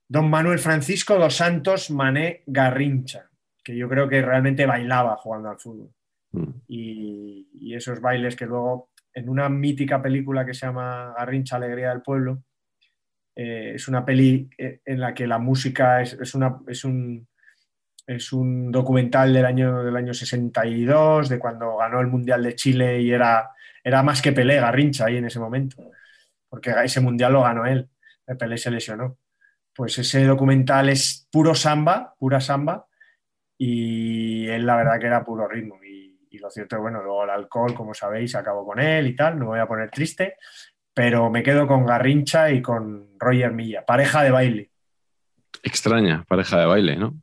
don 0.07 0.29
Manuel 0.29 0.59
Francisco 0.59 1.17
dos 1.17 1.37
Santos 1.37 1.91
Mané 1.91 2.43
Garrincha, 2.45 3.31
que 3.65 3.75
yo 3.75 3.89
creo 3.89 4.11
que 4.11 4.21
realmente 4.21 4.67
bailaba 4.67 5.17
jugando 5.17 5.49
al 5.49 5.59
fútbol. 5.59 5.91
Mm. 6.33 6.51
Y, 6.69 7.75
esos 7.75 8.03
bailes 8.03 8.37
que 8.37 8.45
luego, 8.45 8.91
en 9.15 9.31
una 9.31 9.49
mítica 9.49 10.03
película 10.03 10.45
que 10.45 10.53
se 10.53 10.67
llama 10.67 11.15
Garrincha, 11.17 11.57
Alegría 11.57 11.89
del 11.89 12.03
Pueblo, 12.03 12.45
eh, 13.35 13.73
es 13.77 13.89
una 13.89 14.05
peli 14.05 14.51
eh, 14.59 14.83
en 14.85 15.01
la 15.01 15.15
que 15.15 15.27
la 15.27 15.39
música 15.39 16.03
es, 16.03 16.35
una, 16.35 16.61
es, 16.67 16.85
un, 16.85 17.27
es 18.07 18.33
un 18.33 18.70
documental 18.73 19.33
del 19.33 19.47
año, 19.47 19.83
del 19.83 19.97
año 19.97 20.15
62, 20.15 21.29
de 21.29 21.39
cuando 21.39 21.77
ganó 21.77 22.01
el 22.01 22.09
Mundial 22.09 22.43
de 22.43 22.55
Chile 22.55 23.01
y 23.01 23.12
era, 23.12 23.51
era 23.83 24.03
más 24.03 24.20
que 24.20 24.33
Pelé, 24.33 24.57
Garrincha 24.57 25.07
ahí 25.07 25.16
en 25.16 25.27
ese 25.27 25.39
momento, 25.39 25.77
porque 26.49 26.74
ese 26.85 27.01
Mundial 27.01 27.33
lo 27.33 27.43
ganó 27.43 27.66
él, 27.66 27.89
Pelé 28.39 28.59
se 28.59 28.70
lesionó 28.70 29.19
pues 29.74 29.99
ese 29.99 30.24
documental 30.24 30.89
es 30.89 31.29
puro 31.31 31.55
samba, 31.55 32.15
pura 32.19 32.41
samba, 32.41 32.87
y 33.57 34.47
él 34.49 34.66
la 34.66 34.77
verdad 34.77 35.01
que 35.01 35.07
era 35.07 35.24
puro 35.24 35.49
ritmo. 35.49 35.79
Y, 35.83 36.39
lo 36.39 36.51
cierto 36.51 36.74
es, 36.74 36.83
bueno, 36.83 37.01
luego 37.03 37.23
el 37.23 37.31
alcohol, 37.31 37.73
como 37.73 37.95
sabéis, 37.95 38.35
acabo 38.35 38.66
con 38.66 38.81
él 38.81 39.07
y 39.07 39.15
tal, 39.15 39.39
no 39.39 39.45
me 39.45 39.51
voy 39.51 39.61
a 39.61 39.69
poner 39.69 39.91
triste, 39.91 40.35
pero 40.93 41.31
me 41.31 41.41
quedo 41.41 41.69
con 41.69 41.87
Garrincha 41.87 42.51
y 42.51 42.61
con 42.61 43.11
Roger 43.16 43.53
Milla, 43.53 43.87
pareja 43.87 44.24
de 44.24 44.33
baile. 44.33 44.70
Extraña, 45.62 46.24
pareja 46.27 46.59
de 46.59 46.66
baile, 46.66 46.97
¿no? 46.97 47.15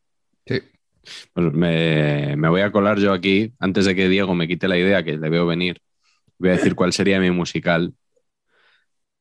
Pues 1.34 1.54
me, 1.54 2.36
me 2.36 2.50
voy 2.50 2.62
a 2.62 2.72
colar 2.72 3.00
yo 3.00 3.14
aquí, 3.14 3.54
antes 3.60 3.86
de 3.86 3.96
que 3.96 4.10
Diego 4.10 4.34
me 4.36 4.48
quite 4.48 4.68
la 4.68 4.78
idea 4.78 5.04
que 5.04 5.18
le 5.18 5.30
veo 5.30 5.46
venir, 5.46 5.82
voy 6.38 6.50
a 6.50 6.54
decir 6.54 6.76
cuál 6.76 6.94
sería 6.94 7.20
mi 7.20 7.32
musical, 7.32 7.94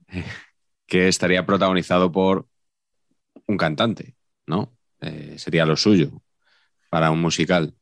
que 0.87 1.09
estaría 1.09 1.45
protagonizado 1.47 2.11
por 2.13 2.47
un 3.47 3.57
cantante, 3.57 4.15
¿no? 4.47 4.77
Eh, 5.01 5.35
sería 5.39 5.67
lo 5.67 5.77
suyo 5.77 6.23
para 6.91 7.11
un 7.11 7.21
musical. 7.21 7.75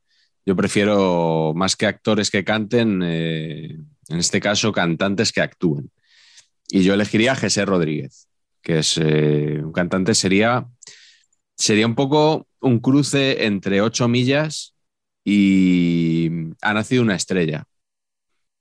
Yo 0.45 0.55
prefiero 0.57 1.53
más 1.57 1.77
que 1.77 1.87
actores 1.87 2.31
que 2.31 2.45
canten, 2.45 3.03
eh, 3.05 3.79
en 4.09 4.19
este 4.19 4.41
caso 4.41 4.73
cantantes 4.73 5.33
que 5.33 5.41
actúen. 5.41 5.91
Y 6.69 6.83
yo 6.83 6.95
elegiría 6.95 7.33
a 7.33 7.37
José 7.37 7.65
Rodríguez, 7.65 8.29
que 8.63 8.79
es 8.79 8.99
eh, 8.99 9.61
un 9.63 9.73
cantante, 9.73 10.15
sería, 10.15 10.67
sería 11.57 11.87
un 11.87 11.95
poco 11.95 12.49
un 12.67 12.81
cruce 12.81 13.47
entre 13.47 13.81
ocho 13.81 14.09
millas 14.09 14.75
y 15.25 16.31
ha 16.63 16.75
nacido 16.75 17.03
una 17.03 17.15
estrella. 17.15 17.65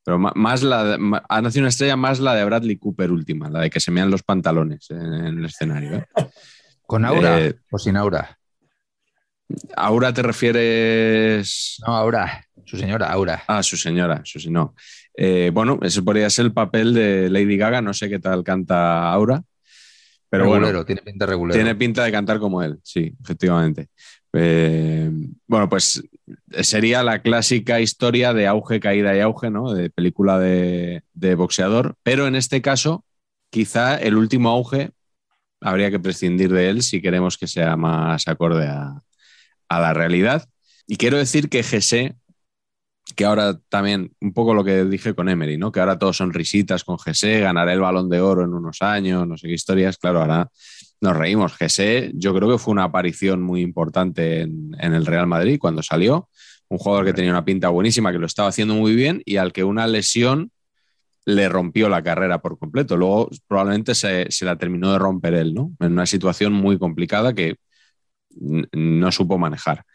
Pero 0.04 0.20
más 0.20 0.62
la 0.62 0.98
ha 1.30 1.42
nacido 1.42 1.64
una 1.64 1.70
estrella 1.70 1.96
más 1.96 2.20
la 2.20 2.36
de 2.36 2.46
Bradley 2.46 2.78
Cooper 2.78 3.12
última, 3.12 3.50
la 3.50 3.62
de 3.62 3.70
que 3.70 3.80
se 3.80 3.92
mean 3.92 4.12
los 4.12 4.24
pantalones 4.24 4.90
en, 4.92 5.00
el 5.00 5.46
escenario. 5.46 5.98
¿eh? 5.98 6.06
¿Con 6.86 7.06
aura 7.06 7.40
o 7.72 7.80
sin 7.80 7.98
aura? 7.98 8.38
¿Aura 9.76 10.14
te 10.14 10.22
refieres? 10.22 11.82
No, 11.86 11.96
Aura, 11.96 12.46
su 12.66 12.78
señora, 12.78 13.12
Aura. 13.12 13.44
Ah, 13.48 13.62
su 13.62 13.78
señora, 13.78 14.22
su 14.24 14.52
no. 14.52 14.76
Eh, 15.16 15.52
bueno, 15.54 15.80
ese 15.82 16.02
podría 16.02 16.30
ser 16.30 16.46
el 16.46 16.54
papel 16.54 16.94
de 16.94 17.30
Lady 17.30 17.58
Gaga, 17.58 17.82
no 17.82 17.94
sé 17.94 18.10
qué 18.10 18.20
tal 18.20 18.44
canta 18.44 19.12
Aura. 19.12 19.44
Pero 20.38 20.48
bueno, 20.48 20.86
tiene 20.86 21.02
pinta 21.02 21.26
regulero. 21.26 21.56
Tiene 21.56 21.76
pinta 21.76 22.04
de 22.04 22.12
cantar 22.12 22.40
como 22.40 22.62
él, 22.62 22.80
sí, 22.84 23.16
efectivamente. 23.22 23.90
Eh, 24.34 25.10
bueno, 25.48 25.70
pues 25.70 26.04
sería 26.62 27.04
la 27.04 27.22
clásica 27.22 27.80
historia 27.80 28.34
de 28.34 28.48
auge, 28.48 28.80
caída 28.80 29.16
y 29.16 29.20
auge, 29.22 29.50
¿no? 29.50 29.74
De 29.74 29.90
película 29.90 30.40
de, 30.40 31.04
de 31.14 31.36
boxeador, 31.36 31.96
pero 32.04 32.28
en 32.28 32.36
este 32.36 32.62
caso, 32.62 33.06
quizá 33.50 33.96
el 33.98 34.18
último 34.18 34.50
auge 34.50 34.92
habría 35.62 35.90
que 35.90 36.00
prescindir 36.00 36.52
de 36.52 36.70
él 36.70 36.82
si 36.82 37.02
queremos 37.02 37.38
que 37.38 37.48
sea 37.48 37.78
más 37.78 38.28
acorde 38.28 38.68
a, 38.68 39.02
a 39.70 39.80
la 39.80 39.94
realidad. 39.94 40.48
Y 40.88 40.98
quiero 40.98 41.18
decir 41.18 41.50
que 41.50 41.64
GC, 41.64 42.16
que 43.16 43.26
ahora 43.26 43.60
también, 43.70 44.12
un 44.22 44.34
poco 44.34 44.54
lo 44.54 44.64
que 44.64 44.86
dije 44.86 45.16
con 45.16 45.30
Emery, 45.30 45.58
¿no? 45.58 45.72
que 45.72 45.80
ahora 45.80 45.98
todos 45.98 46.18
son 46.18 46.34
risitas 46.34 46.84
con 46.84 46.98
GC, 46.98 47.42
ganaré 47.42 47.74
el 47.74 47.80
balón 47.80 48.10
de 48.10 48.20
oro 48.20 48.44
en 48.44 48.54
unos 48.54 48.82
años, 48.82 49.28
no 49.28 49.38
sé 49.38 49.48
qué 49.48 49.54
historias, 49.54 49.98
claro, 49.98 50.22
ahora 50.22 50.50
nos 51.02 51.16
reímos. 51.16 51.58
GC 51.58 52.12
yo 52.14 52.34
creo 52.36 52.52
que 52.52 52.58
fue 52.58 52.74
una 52.74 52.84
aparición 52.84 53.42
muy 53.42 53.62
importante 53.62 54.42
en, 54.42 54.76
en 54.80 54.94
el 54.94 55.06
Real 55.06 55.28
Madrid 55.28 55.58
cuando 55.60 55.82
salió, 55.82 56.30
un 56.68 56.78
jugador 56.78 57.06
que 57.06 57.14
tenía 57.14 57.32
una 57.32 57.46
pinta 57.46 57.70
buenísima, 57.70 58.12
que 58.12 58.20
lo 58.20 58.26
estaba 58.26 58.50
haciendo 58.50 58.76
muy 58.76 58.96
bien 58.96 59.22
y 59.26 59.38
al 59.38 59.54
que 59.54 59.64
una 59.64 59.88
lesión 59.88 60.52
le 61.26 61.50
rompió 61.50 61.90
la 61.90 62.04
carrera 62.04 62.40
por 62.40 62.58
completo. 62.58 62.98
Luego 62.98 63.30
probablemente 63.48 63.96
se, 63.96 64.28
se, 64.30 64.46
la 64.46 64.58
terminó 64.58 64.92
de 64.92 65.00
romper 65.00 65.34
él, 65.34 65.54
¿no? 65.54 65.72
En 65.80 65.94
una 65.94 66.06
situación 66.06 66.54
muy 66.54 66.78
complicada 66.78 67.34
que 67.34 67.56
no 68.40 69.12
supo 69.12 69.38
manejar. 69.38 69.86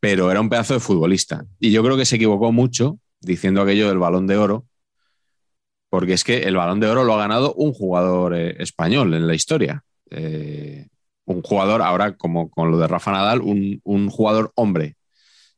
Pero 0.00 0.30
era 0.30 0.40
un 0.40 0.48
pedazo 0.48 0.74
de 0.74 0.80
futbolista. 0.80 1.44
Y 1.58 1.72
yo 1.72 1.82
creo 1.82 1.96
que 1.96 2.04
se 2.04 2.16
equivocó 2.16 2.52
mucho 2.52 2.98
diciendo 3.20 3.62
aquello 3.62 3.88
del 3.88 3.98
balón 3.98 4.26
de 4.26 4.36
oro, 4.36 4.66
porque 5.90 6.12
es 6.12 6.24
que 6.24 6.38
el 6.42 6.56
balón 6.56 6.80
de 6.80 6.88
oro 6.88 7.04
lo 7.04 7.14
ha 7.14 7.18
ganado 7.18 7.54
un 7.54 7.72
jugador 7.72 8.34
eh, 8.36 8.56
español 8.62 9.14
en 9.14 9.26
la 9.26 9.34
historia. 9.34 9.82
Eh, 10.10 10.86
un 11.24 11.42
jugador, 11.42 11.82
ahora 11.82 12.16
como 12.16 12.50
con 12.50 12.70
lo 12.70 12.78
de 12.78 12.86
Rafa 12.86 13.12
Nadal, 13.12 13.40
un, 13.42 14.08
jugador 14.10 14.52
hombre 14.54 14.96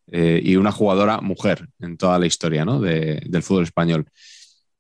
eh, 0.09 0.41
y 0.43 0.57
una 0.57 0.73
jugadora 0.73 1.21
mujer 1.21 1.69
en 1.79 1.97
toda 1.97 2.19
la 2.19 2.27
historia 2.27 2.65
del 2.65 3.43
fútbol 3.43 3.65
español. 3.65 4.07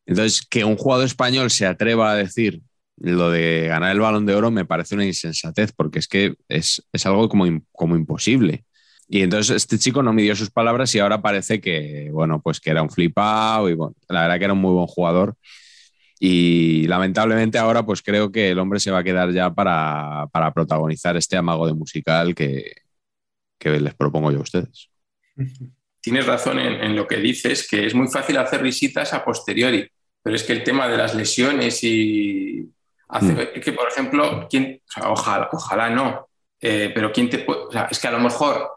Entonces, 0.06 0.44
que 0.44 0.64
un 0.64 0.76
jugador 0.76 1.06
español 1.06 1.50
se 1.50 1.66
atreva 1.66 2.10
a 2.10 2.16
decir 2.16 2.62
lo 2.96 3.30
de 3.30 3.66
ganar 3.68 3.92
el 3.92 4.00
balón 4.00 4.26
de 4.26 4.34
oro 4.34 4.50
me 4.50 4.66
parece 4.66 4.94
una 4.94 5.06
insensatez, 5.06 5.72
porque 5.72 6.00
es 6.00 6.08
que 6.08 6.34
es, 6.48 6.82
algo 7.04 7.28
como, 7.28 7.46
como 7.72 7.96
imposible. 7.96 8.64
Y 9.12 9.22
entonces 9.22 9.56
este 9.56 9.78
chico 9.78 10.02
no 10.02 10.12
midió 10.12 10.36
sus 10.36 10.50
palabras 10.50 10.94
y 10.94 11.00
ahora 11.00 11.20
parece 11.20 11.60
que, 11.60 12.08
bueno, 12.12 12.40
pues 12.40 12.60
que 12.60 12.70
era 12.70 12.82
un 12.82 12.90
flipado 12.90 13.68
y 13.68 13.74
bueno, 13.74 13.96
la 14.08 14.22
verdad 14.22 14.38
que 14.38 14.44
era 14.44 14.52
un 14.52 14.60
muy 14.60 14.72
buen 14.72 14.86
jugador. 14.86 15.34
Y 16.18 16.86
lamentablemente 16.86 17.58
ahora 17.58 17.84
pues 17.84 18.02
creo 18.02 18.30
que 18.30 18.50
el 18.50 18.58
hombre 18.58 18.78
se 18.78 18.90
va 18.90 18.98
a 18.98 19.04
quedar 19.04 19.32
ya 19.32 19.52
para, 19.52 20.28
protagonizar 20.54 21.16
este 21.16 21.36
amago 21.36 21.66
de 21.66 21.74
musical 21.74 22.34
que, 22.34 22.72
les 23.62 23.94
propongo 23.94 24.30
yo 24.30 24.38
a 24.38 24.42
ustedes. 24.42 24.88
Tienes 26.00 26.26
razón 26.26 26.58
en, 26.58 26.74
en, 26.82 26.96
lo 26.96 27.06
que 27.06 27.16
dices, 27.16 27.66
que 27.68 27.86
es 27.86 27.94
muy 27.94 28.08
fácil 28.08 28.38
hacer 28.38 28.62
visitas 28.62 29.12
a 29.12 29.24
posteriori, 29.24 29.86
pero 30.22 30.36
es 30.36 30.44
que 30.44 30.52
el 30.52 30.62
tema 30.62 30.88
de 30.88 30.96
las 30.96 31.14
lesiones 31.14 31.82
y, 31.82 32.70
Mm. 33.18 33.60
que, 33.60 33.72
por 33.72 33.88
ejemplo, 33.88 34.46
¿quién, 34.48 34.80
ojalá, 35.02 35.48
ojalá 35.52 35.90
no, 35.90 36.28
eh, 36.60 36.92
pero 36.94 37.12
¿quién 37.12 37.28
te 37.28 37.38
puede, 37.38 37.62
es 37.90 37.98
que 37.98 38.08
a 38.08 38.12
lo 38.12 38.20
mejor 38.20 38.70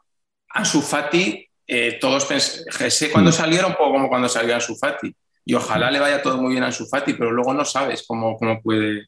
Ansu 0.53 0.81
Fati, 0.81 1.47
eh, 1.67 1.97
todos 1.99 2.27
sé 2.27 3.11
cuando 3.11 3.31
mm. 3.31 3.33
salieron, 3.33 3.71
un 3.71 3.77
poco 3.77 3.91
como 3.91 4.09
cuando 4.09 4.29
salió 4.29 4.55
Ansu 4.55 4.75
Fati, 4.75 5.13
y 5.45 5.53
ojalá 5.53 5.91
le 5.91 5.99
vaya 5.99 6.21
todo 6.21 6.37
muy 6.37 6.51
bien 6.51 6.63
a 6.63 6.67
Ansu 6.67 6.85
Fati, 6.85 7.13
pero 7.13 7.31
luego 7.31 7.53
no 7.53 7.65
sabes 7.65 8.05
cómo, 8.07 8.37
cómo, 8.37 8.61
puede, 8.61 9.07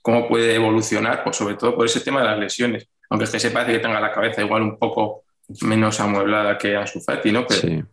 cómo 0.00 0.28
puede 0.28 0.54
evolucionar, 0.54 1.24
pues 1.24 1.36
sobre 1.36 1.56
todo 1.56 1.74
por 1.74 1.86
ese 1.86 2.00
tema 2.00 2.20
de 2.20 2.26
las 2.26 2.38
lesiones, 2.38 2.86
aunque 3.10 3.24
es 3.24 3.30
que 3.30 3.40
se 3.40 3.50
parece 3.50 3.72
que 3.72 3.78
tenga 3.78 4.00
la 4.00 4.12
cabeza 4.12 4.42
igual 4.42 4.62
un 4.62 4.78
poco 4.78 5.24
menos 5.62 5.98
amueblada 6.00 6.56
que 6.56 6.76
Ansu 6.76 7.00
Fati, 7.00 7.32
¿no? 7.32 7.46
Pero, 7.46 7.86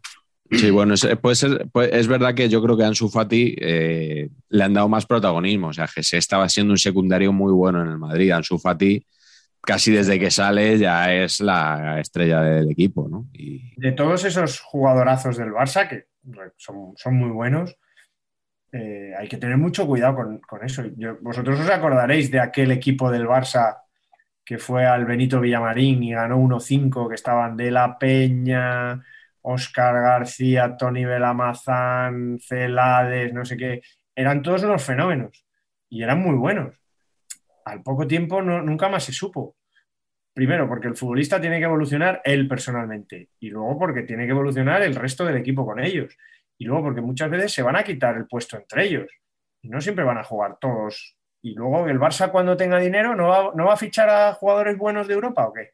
Sí, 0.51 0.71
bueno, 0.71 0.95
es, 0.95 1.07
puede 1.21 1.35
ser, 1.35 1.67
es 1.91 2.07
verdad 2.07 2.33
que 2.33 2.49
yo 2.49 2.61
creo 2.63 2.75
que 2.75 2.83
a 2.83 2.87
Ansu 2.87 3.07
Fati 3.07 3.55
eh, 3.59 4.29
le 4.49 4.63
han 4.63 4.73
dado 4.73 4.89
más 4.89 5.05
protagonismo. 5.05 5.67
O 5.67 5.73
sea, 5.73 5.87
que 5.93 6.01
se 6.01 6.17
estaba 6.17 6.49
siendo 6.49 6.73
un 6.73 6.79
secundario 6.79 7.31
muy 7.31 7.53
bueno 7.53 7.81
en 7.81 7.89
el 7.89 7.99
Madrid. 7.99 8.31
Ansu 8.31 8.57
Fati, 8.57 9.05
casi 9.61 9.91
desde 9.91 10.19
que 10.19 10.31
sale, 10.31 10.77
ya 10.77 11.13
es 11.13 11.39
la 11.39 11.99
estrella 11.99 12.41
del 12.41 12.71
equipo. 12.71 13.07
¿no? 13.09 13.27
Y... 13.33 13.73
De 13.79 13.91
todos 13.91 14.25
esos 14.25 14.59
jugadorazos 14.59 15.37
del 15.37 15.51
Barça, 15.51 15.87
que 15.87 16.07
son, 16.57 17.17
muy 17.17 17.29
buenos, 17.29 17.75
eh, 18.71 19.13
hay 19.17 19.27
que 19.27 19.37
tener 19.37 19.57
mucho 19.57 19.87
cuidado 19.87 20.15
con, 20.15 20.39
con 20.39 20.63
eso. 20.63 20.83
vosotros 21.21 21.59
os 21.59 21.69
acordaréis 21.69 22.29
de 22.29 22.39
aquel 22.39 22.71
equipo 22.71 23.11
del 23.11 23.27
Barça 23.27 23.77
que 24.45 24.57
fue 24.57 24.85
al 24.85 25.05
Benito 25.05 25.39
Villamarín 25.39 26.01
y 26.01 26.13
ganó 26.13 26.39
1-5, 26.39 27.07
que 27.07 27.15
estaban 27.15 27.55
de 27.55 27.69
la 27.69 27.99
Peña. 27.99 29.03
Oscar 29.41 29.95
García, 30.01 30.75
Tony 30.77 31.05
Belamazán, 31.05 32.39
Celades, 32.39 33.33
no 33.33 33.45
sé 33.45 33.57
qué, 33.57 33.81
eran 34.15 34.41
todos 34.41 34.63
unos 34.63 34.83
fenómenos 34.83 35.45
y 35.89 36.03
eran 36.03 36.21
muy 36.21 36.35
buenos. 36.35 36.78
Al 37.69 37.83
poco 37.83 38.07
tiempo 38.07 38.41
nunca 38.41 38.89
más 38.89 39.03
se 39.03 39.13
supo. 39.13 39.55
Primero, 40.33 40.67
porque 40.67 40.87
el 40.87 40.95
futbolista 40.95 41.39
tiene 41.39 41.59
que 41.59 41.65
evolucionar 41.65 42.21
él 42.23 42.47
personalmente 42.47 43.29
y 43.39 43.49
luego 43.49 43.77
porque 43.77 44.03
tiene 44.03 44.25
que 44.25 44.31
evolucionar 44.31 44.81
el 44.81 44.95
resto 44.95 45.25
del 45.25 45.37
equipo 45.37 45.65
con 45.65 45.79
ellos. 45.79 46.15
Y 46.57 46.65
luego 46.65 46.83
porque 46.83 47.01
muchas 47.01 47.29
veces 47.29 47.53
se 47.53 47.61
van 47.61 47.75
a 47.75 47.83
quitar 47.83 48.15
el 48.17 48.27
puesto 48.27 48.57
entre 48.57 48.85
ellos 48.85 49.07
y 49.61 49.69
no 49.69 49.81
siempre 49.81 50.03
van 50.03 50.17
a 50.17 50.23
jugar 50.23 50.57
todos. 50.59 51.17
Y 51.41 51.53
luego 51.53 51.87
el 51.87 51.99
Barça 51.99 52.31
cuando 52.31 52.57
tenga 52.57 52.79
dinero 52.79 53.15
no 53.15 53.27
va, 53.27 53.51
no 53.55 53.65
va 53.65 53.73
a 53.73 53.77
fichar 53.77 54.09
a 54.09 54.33
jugadores 54.33 54.77
buenos 54.77 55.07
de 55.07 55.13
Europa 55.13 55.47
o 55.47 55.53
qué. 55.53 55.71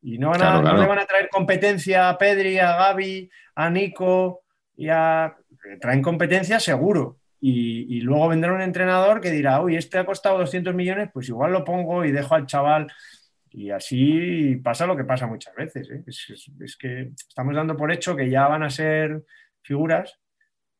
Y 0.00 0.18
no, 0.18 0.32
le 0.32 0.38
van 0.38 0.98
a 0.98 1.06
traer 1.06 1.28
competencia 1.28 2.08
a 2.08 2.18
Pedri, 2.18 2.58
a 2.58 2.76
Gaby, 2.76 3.30
a 3.56 3.70
Nico 3.70 4.42
y 4.76 4.88
a... 4.88 5.36
Traen 5.80 6.02
competencia 6.02 6.60
seguro. 6.60 7.18
Y, 7.40 8.00
luego 8.00 8.28
vendrá 8.28 8.52
un 8.52 8.62
entrenador 8.62 9.20
que 9.20 9.30
dirá, 9.30 9.60
uy, 9.62 9.76
este 9.76 9.98
ha 9.98 10.06
costado 10.06 10.38
200 10.38 10.74
millones, 10.74 11.10
pues 11.12 11.28
igual 11.28 11.52
lo 11.52 11.64
pongo 11.64 12.04
y 12.04 12.12
dejo 12.12 12.34
al 12.34 12.46
chaval. 12.46 12.92
Y 13.50 13.70
así 13.70 14.56
pasa 14.56 14.86
lo 14.86 14.96
que 14.96 15.04
pasa 15.04 15.26
muchas 15.26 15.54
veces. 15.54 15.88
¿eh? 15.90 16.02
Es, 16.06 16.76
que 16.76 17.12
estamos 17.28 17.54
dando 17.54 17.76
por 17.76 17.92
hecho 17.92 18.16
que 18.16 18.28
ya 18.28 18.48
van 18.48 18.62
a 18.62 18.70
ser 18.70 19.24
figuras. 19.62 20.18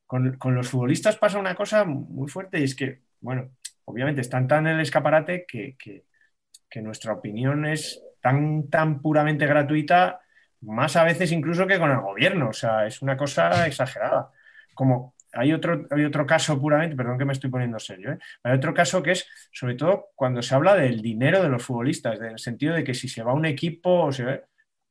Con, 0.07 0.39
los 0.55 0.69
futbolistas 0.69 1.17
pasa 1.17 1.39
una 1.39 1.55
cosa 1.55 1.85
muy 1.85 2.29
fuerte 2.29 2.59
y 2.61 2.65
es 2.65 2.75
que, 2.75 3.03
bueno, 3.21 3.51
obviamente 3.85 4.23
están 4.23 4.49
tan 4.49 4.67
en 4.67 4.77
el 4.77 4.81
escaparate 4.81 5.45
que, 5.47 5.77
que 5.77 6.83
nuestra 6.83 7.13
opinión 7.13 7.67
es 7.67 8.03
tan, 8.21 8.69
tan 8.69 9.01
puramente 9.01 9.47
gratuita, 9.47 10.21
más 10.61 10.97
a 10.97 11.05
veces 11.05 11.33
incluso 11.33 11.67
que 11.67 11.79
con 11.79 11.91
el 11.91 12.01
gobierno. 12.01 12.49
O 12.51 12.53
sea, 12.53 12.87
es 12.87 13.03
una 13.03 13.17
cosa 13.17 13.67
exagerada. 13.67 14.31
Como 14.75 15.15
hay 15.33 15.53
otro, 15.53 15.87
hay 15.91 16.05
otro 16.05 16.27
caso 16.27 16.61
puramente, 16.61 16.97
perdón 16.97 17.19
que 17.19 17.25
me 17.25 17.33
estoy 17.33 17.51
poniendo 17.51 17.79
serio, 17.79 18.13
¿eh? 18.13 18.19
hay 18.43 18.57
otro 18.57 18.73
caso 18.75 19.03
que 19.03 19.13
es 19.13 19.27
sobre 19.53 19.75
todo 19.75 20.09
cuando 20.15 20.43
se 20.43 20.55
habla 20.55 20.75
del 20.75 21.03
dinero 21.03 21.43
de 21.43 21.49
los 21.49 21.63
futbolistas, 21.63 22.19
en 22.19 22.27
el 22.27 22.39
sentido 22.39 22.75
de 22.75 22.85
que 22.85 22.95
si 22.95 23.09
se 23.09 23.23
va 23.23 23.33
un 23.33 23.47
equipo, 23.47 24.05
o 24.05 24.13
se 24.13 24.45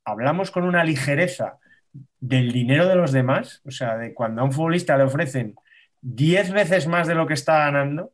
hablamos 0.05 0.51
con 0.51 0.63
una 0.63 0.83
ligereza 0.83 1.57
del 2.19 2.51
dinero 2.51 2.87
de 2.87 2.95
los 2.95 3.11
demás, 3.11 3.61
o 3.65 3.71
sea, 3.71 3.97
de 3.97 4.13
cuando 4.13 4.41
a 4.41 4.45
un 4.45 4.51
futbolista 4.51 4.97
le 4.97 5.03
ofrecen 5.03 5.55
10 6.01 6.51
veces 6.51 6.87
más 6.87 7.07
de 7.07 7.15
lo 7.15 7.27
que 7.27 7.33
está 7.33 7.59
ganando 7.59 8.13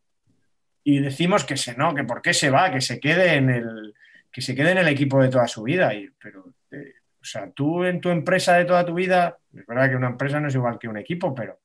y 0.83 0.99
decimos 0.99 1.45
que 1.45 1.57
se 1.57 1.75
no, 1.75 1.93
que 1.93 2.03
por 2.03 2.21
qué 2.21 2.33
se 2.33 2.49
va, 2.49 2.71
que 2.71 2.81
se 2.81 2.99
quede 2.99 3.35
en 3.35 3.49
el, 3.49 3.93
que 4.31 4.41
se 4.41 4.55
quede 4.55 4.71
en 4.71 4.79
el 4.79 4.87
equipo 4.87 5.21
de 5.21 5.29
toda 5.29 5.47
su 5.47 5.63
vida. 5.63 5.93
Y, 5.93 6.09
pero, 6.21 6.53
eh, 6.71 6.95
o 7.21 7.23
sea, 7.23 7.49
tú 7.51 7.83
en 7.85 8.01
tu 8.01 8.09
empresa 8.09 8.55
de 8.55 8.65
toda 8.65 8.85
tu 8.85 8.93
vida, 8.93 9.37
es 9.55 9.65
verdad 9.65 9.89
que 9.89 9.95
una 9.95 10.09
empresa 10.09 10.39
no 10.39 10.47
es 10.47 10.55
igual 10.55 10.79
que 10.79 10.87
un 10.87 10.97
equipo, 10.97 11.33
pero, 11.33 11.59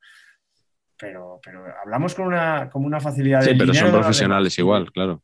pero, 0.99 1.41
pero 1.43 1.65
hablamos 1.83 2.15
con 2.15 2.27
una, 2.27 2.69
como 2.70 2.87
una 2.87 3.01
facilidad. 3.01 3.43
Sí, 3.43 3.55
pero 3.57 3.73
son 3.73 3.93
profesionales 3.93 4.59
igual, 4.59 4.91
claro. 4.93 5.23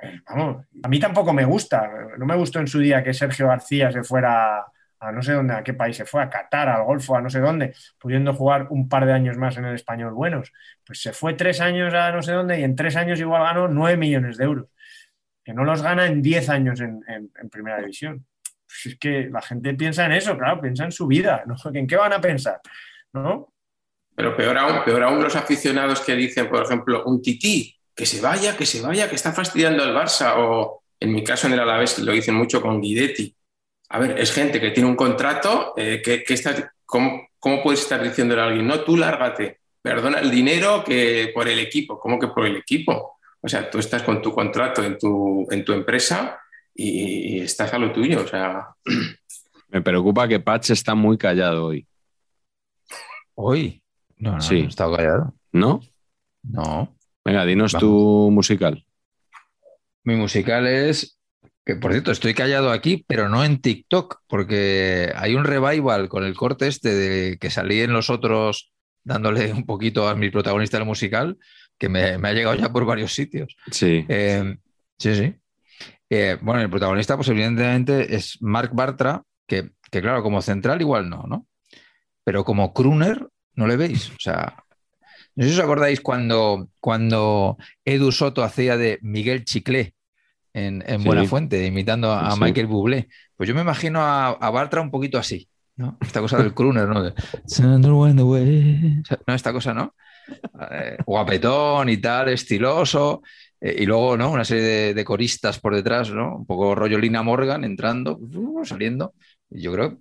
Eh, 0.00 0.20
vamos, 0.28 0.64
a 0.82 0.88
mí 0.88 1.00
tampoco 1.00 1.32
me 1.32 1.44
gusta. 1.44 1.90
No 2.16 2.24
me 2.24 2.36
gustó 2.36 2.60
en 2.60 2.68
su 2.68 2.78
día 2.78 3.02
que 3.02 3.12
Sergio 3.12 3.48
García 3.48 3.90
se 3.90 4.04
fuera 4.04 4.64
a 5.00 5.12
no 5.12 5.22
sé 5.22 5.32
dónde, 5.32 5.54
a 5.54 5.62
qué 5.62 5.74
país 5.74 5.96
se 5.96 6.04
fue, 6.04 6.22
a 6.22 6.30
Qatar, 6.30 6.68
al 6.68 6.84
Golfo, 6.84 7.16
a 7.16 7.20
no 7.20 7.30
sé 7.30 7.40
dónde, 7.40 7.74
pudiendo 7.98 8.34
jugar 8.34 8.66
un 8.70 8.88
par 8.88 9.06
de 9.06 9.12
años 9.12 9.36
más 9.36 9.56
en 9.56 9.64
el 9.64 9.74
español 9.74 10.12
buenos. 10.12 10.52
Pues 10.84 11.00
se 11.00 11.12
fue 11.12 11.34
tres 11.34 11.60
años 11.60 11.94
a 11.94 12.10
no 12.10 12.22
sé 12.22 12.32
dónde 12.32 12.60
y 12.60 12.64
en 12.64 12.74
tres 12.74 12.96
años 12.96 13.20
igual 13.20 13.42
ganó 13.42 13.68
nueve 13.68 13.96
millones 13.96 14.36
de 14.36 14.44
euros, 14.44 14.66
que 15.44 15.54
no 15.54 15.64
los 15.64 15.82
gana 15.82 16.06
en 16.06 16.20
diez 16.22 16.48
años 16.48 16.80
en, 16.80 17.00
primera 17.50 17.78
división. 17.78 18.26
Pues 18.66 18.86
es 18.86 18.98
que 18.98 19.28
la 19.30 19.40
gente 19.40 19.72
piensa 19.74 20.04
en 20.04 20.12
eso, 20.12 20.36
claro, 20.36 20.60
piensa 20.60 20.84
en 20.84 20.92
su 20.92 21.06
vida, 21.06 21.44
¿no? 21.46 21.54
¿En 21.72 21.86
qué 21.86 21.96
van 21.96 22.12
a 22.12 22.20
pensar? 22.20 22.60
¿No? 23.12 23.52
Pero 24.18 24.36
peor 24.36 24.58
aún, 24.58 24.82
peor 24.84 25.04
aún 25.04 25.22
los 25.22 25.36
aficionados 25.36 26.00
que 26.00 26.16
dicen, 26.16 26.48
por 26.48 26.64
ejemplo, 26.64 27.04
un 27.04 27.22
tití, 27.22 27.76
que 27.94 28.04
se 28.04 28.20
vaya, 28.20 28.56
que 28.56 28.66
se 28.66 28.80
vaya, 28.80 29.08
que 29.08 29.14
está 29.14 29.32
fastidiando 29.32 29.84
al 29.84 29.94
Barça, 29.94 30.34
o 30.38 30.82
en 30.98 31.12
mi 31.12 31.22
caso 31.22 31.46
en 31.46 31.52
el 31.52 31.60
Alavés 31.60 32.00
lo 32.00 32.10
dicen 32.10 32.34
mucho 32.34 32.60
con 32.60 32.80
Guidetti, 32.80 33.32
a 33.90 34.00
ver, 34.00 34.18
es 34.18 34.32
gente 34.32 34.60
que 34.60 34.72
tiene 34.72 34.88
un 34.88 34.96
contrato, 34.96 35.72
eh, 35.76 36.02
que, 36.04 36.24
¿cómo, 36.84 37.28
puedes 37.62 37.82
estar 37.82 38.02
diciéndole 38.02 38.40
a 38.40 38.46
alguien, 38.46 38.66
no, 38.66 38.80
tú 38.80 38.96
lárgate, 38.96 39.60
perdona 39.80 40.18
el 40.18 40.32
dinero 40.32 40.82
que 40.82 41.30
por 41.32 41.46
el 41.46 41.60
equipo? 41.60 42.00
¿Cómo 42.00 42.18
que 42.18 42.26
por 42.26 42.44
el 42.44 42.56
equipo? 42.56 43.18
O 43.40 43.46
sea, 43.46 43.70
tú 43.70 43.78
estás 43.78 44.02
con 44.02 44.20
tu 44.20 44.32
contrato 44.32 44.82
en 44.82 44.98
tu, 44.98 45.46
en 45.48 45.64
tu 45.64 45.74
empresa 45.74 46.40
y, 46.74 47.38
estás 47.38 47.72
a 47.72 47.78
lo 47.78 47.92
tuyo. 47.92 48.22
O 48.22 48.26
sea... 48.26 48.66
Me 49.68 49.80
preocupa 49.80 50.26
que 50.26 50.40
Patch 50.40 50.70
está 50.70 50.96
muy 50.96 51.16
callado 51.16 51.66
hoy. 51.66 51.86
¿Hoy? 53.36 53.80
No, 54.18 54.32
no, 54.32 54.40
sí. 54.40 54.62
no 54.62 54.68
está 54.68 54.90
callado. 54.90 55.34
¿No? 55.52 55.80
No. 56.42 56.94
Venga, 57.24 57.44
dinos 57.44 57.72
tu 57.72 58.30
musical. 58.32 58.84
Mi 60.04 60.16
musical 60.16 60.66
es 60.66 61.18
que 61.68 61.76
por 61.76 61.92
cierto, 61.92 62.12
estoy 62.12 62.32
callado 62.32 62.70
aquí, 62.70 63.04
pero 63.06 63.28
no 63.28 63.44
en 63.44 63.60
TikTok, 63.60 64.22
porque 64.26 65.12
hay 65.14 65.34
un 65.34 65.44
revival 65.44 66.08
con 66.08 66.24
el 66.24 66.34
corte 66.34 66.66
este 66.66 66.94
de 66.94 67.36
que 67.36 67.50
salí 67.50 67.82
en 67.82 67.92
los 67.92 68.08
otros 68.08 68.72
dándole 69.04 69.52
un 69.52 69.66
poquito 69.66 70.08
a 70.08 70.14
mi 70.14 70.30
protagonista 70.30 70.78
del 70.78 70.86
musical, 70.86 71.36
que 71.76 71.90
me, 71.90 72.00
ha 72.14 72.32
llegado 72.32 72.56
ya 72.56 72.72
por 72.72 72.86
varios 72.86 73.14
sitios. 73.14 73.54
Sí. 73.70 74.06
Eh, 74.08 74.56
sí, 74.98 75.14
sí. 75.14 75.34
Eh, 76.08 76.38
bueno, 76.40 76.62
el 76.62 76.70
protagonista, 76.70 77.16
pues 77.16 77.28
evidentemente 77.28 78.14
es 78.14 78.40
Mark 78.40 78.70
Bartra, 78.72 79.22
que, 79.46 79.72
claro, 79.90 80.22
como 80.22 80.40
central 80.40 80.80
igual 80.80 81.10
no, 81.10 81.24
¿no? 81.24 81.46
Pero 82.24 82.44
como 82.44 82.72
crooner 82.72 83.28
no 83.58 83.66
le 83.66 83.76
veis. 83.76 84.10
O 84.10 84.20
sea, 84.20 84.54
no 85.34 85.44
sé 85.44 85.50
si 85.50 85.58
os 85.58 85.64
acordáis 85.64 86.00
cuando, 86.00 86.68
cuando 86.80 87.58
Edu 87.84 88.12
Soto 88.12 88.44
hacía 88.44 88.76
de 88.76 88.98
Miguel 89.02 89.44
Chiclé 89.44 89.94
en, 90.54 90.82
Buena 91.04 91.24
Fuente, 91.24 91.66
imitando 91.66 92.12
a, 92.12 92.36
Michael 92.36 92.68
Bublé. 92.68 93.08
Pues 93.36 93.48
yo 93.48 93.54
me 93.54 93.60
imagino 93.60 94.00
a, 94.00 94.50
Bartra 94.50 94.80
un 94.80 94.90
poquito 94.90 95.18
así, 95.18 95.48
¿no? 95.76 95.98
Esta 96.00 96.20
cosa 96.20 96.38
del 96.38 96.54
crooner, 96.54 96.88
¿no? 96.88 97.02
no, 99.26 99.34
esta 99.34 99.52
cosa, 99.52 99.74
¿no? 99.74 99.94
Eh, 100.70 100.98
guapetón 101.04 101.88
y 101.88 101.96
tal, 101.96 102.28
estiloso. 102.28 103.22
Eh, 103.60 103.76
y 103.80 103.86
luego, 103.86 104.16
¿no? 104.16 104.30
Una 104.30 104.44
serie 104.44 104.94
de, 104.94 105.04
coristas 105.04 105.58
por 105.58 105.74
detrás, 105.74 106.10
¿no? 106.12 106.36
Un 106.36 106.46
poco 106.46 106.76
rollo 106.76 106.98
Lina 106.98 107.22
Morgan 107.22 107.64
entrando, 107.64 108.18
uh, 108.18 108.64
saliendo. 108.64 109.14
Y 109.50 109.62
yo 109.62 109.72
creo 109.72 109.90
que 109.90 109.96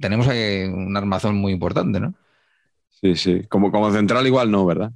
tenemos 0.00 0.28
ahí 0.28 0.64
un 0.64 0.96
armazón 0.96 1.36
muy 1.36 1.52
importante, 1.52 2.00
¿no? 2.00 2.14
Sí, 3.02 3.16
sí. 3.16 3.42
Como, 3.48 3.72
como 3.72 3.90
central 3.90 4.26
igual 4.26 4.50
no, 4.50 4.64
¿verdad? 4.64 4.92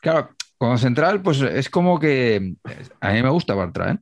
Claro, 0.00 0.30
como 0.56 0.78
central, 0.78 1.22
pues 1.22 1.40
es 1.40 1.68
como 1.68 1.98
que 1.98 2.54
a 3.00 3.12
mí 3.12 3.22
me 3.22 3.30
gusta 3.30 3.54
Bartra, 3.54 3.92
¿eh? 3.92 3.98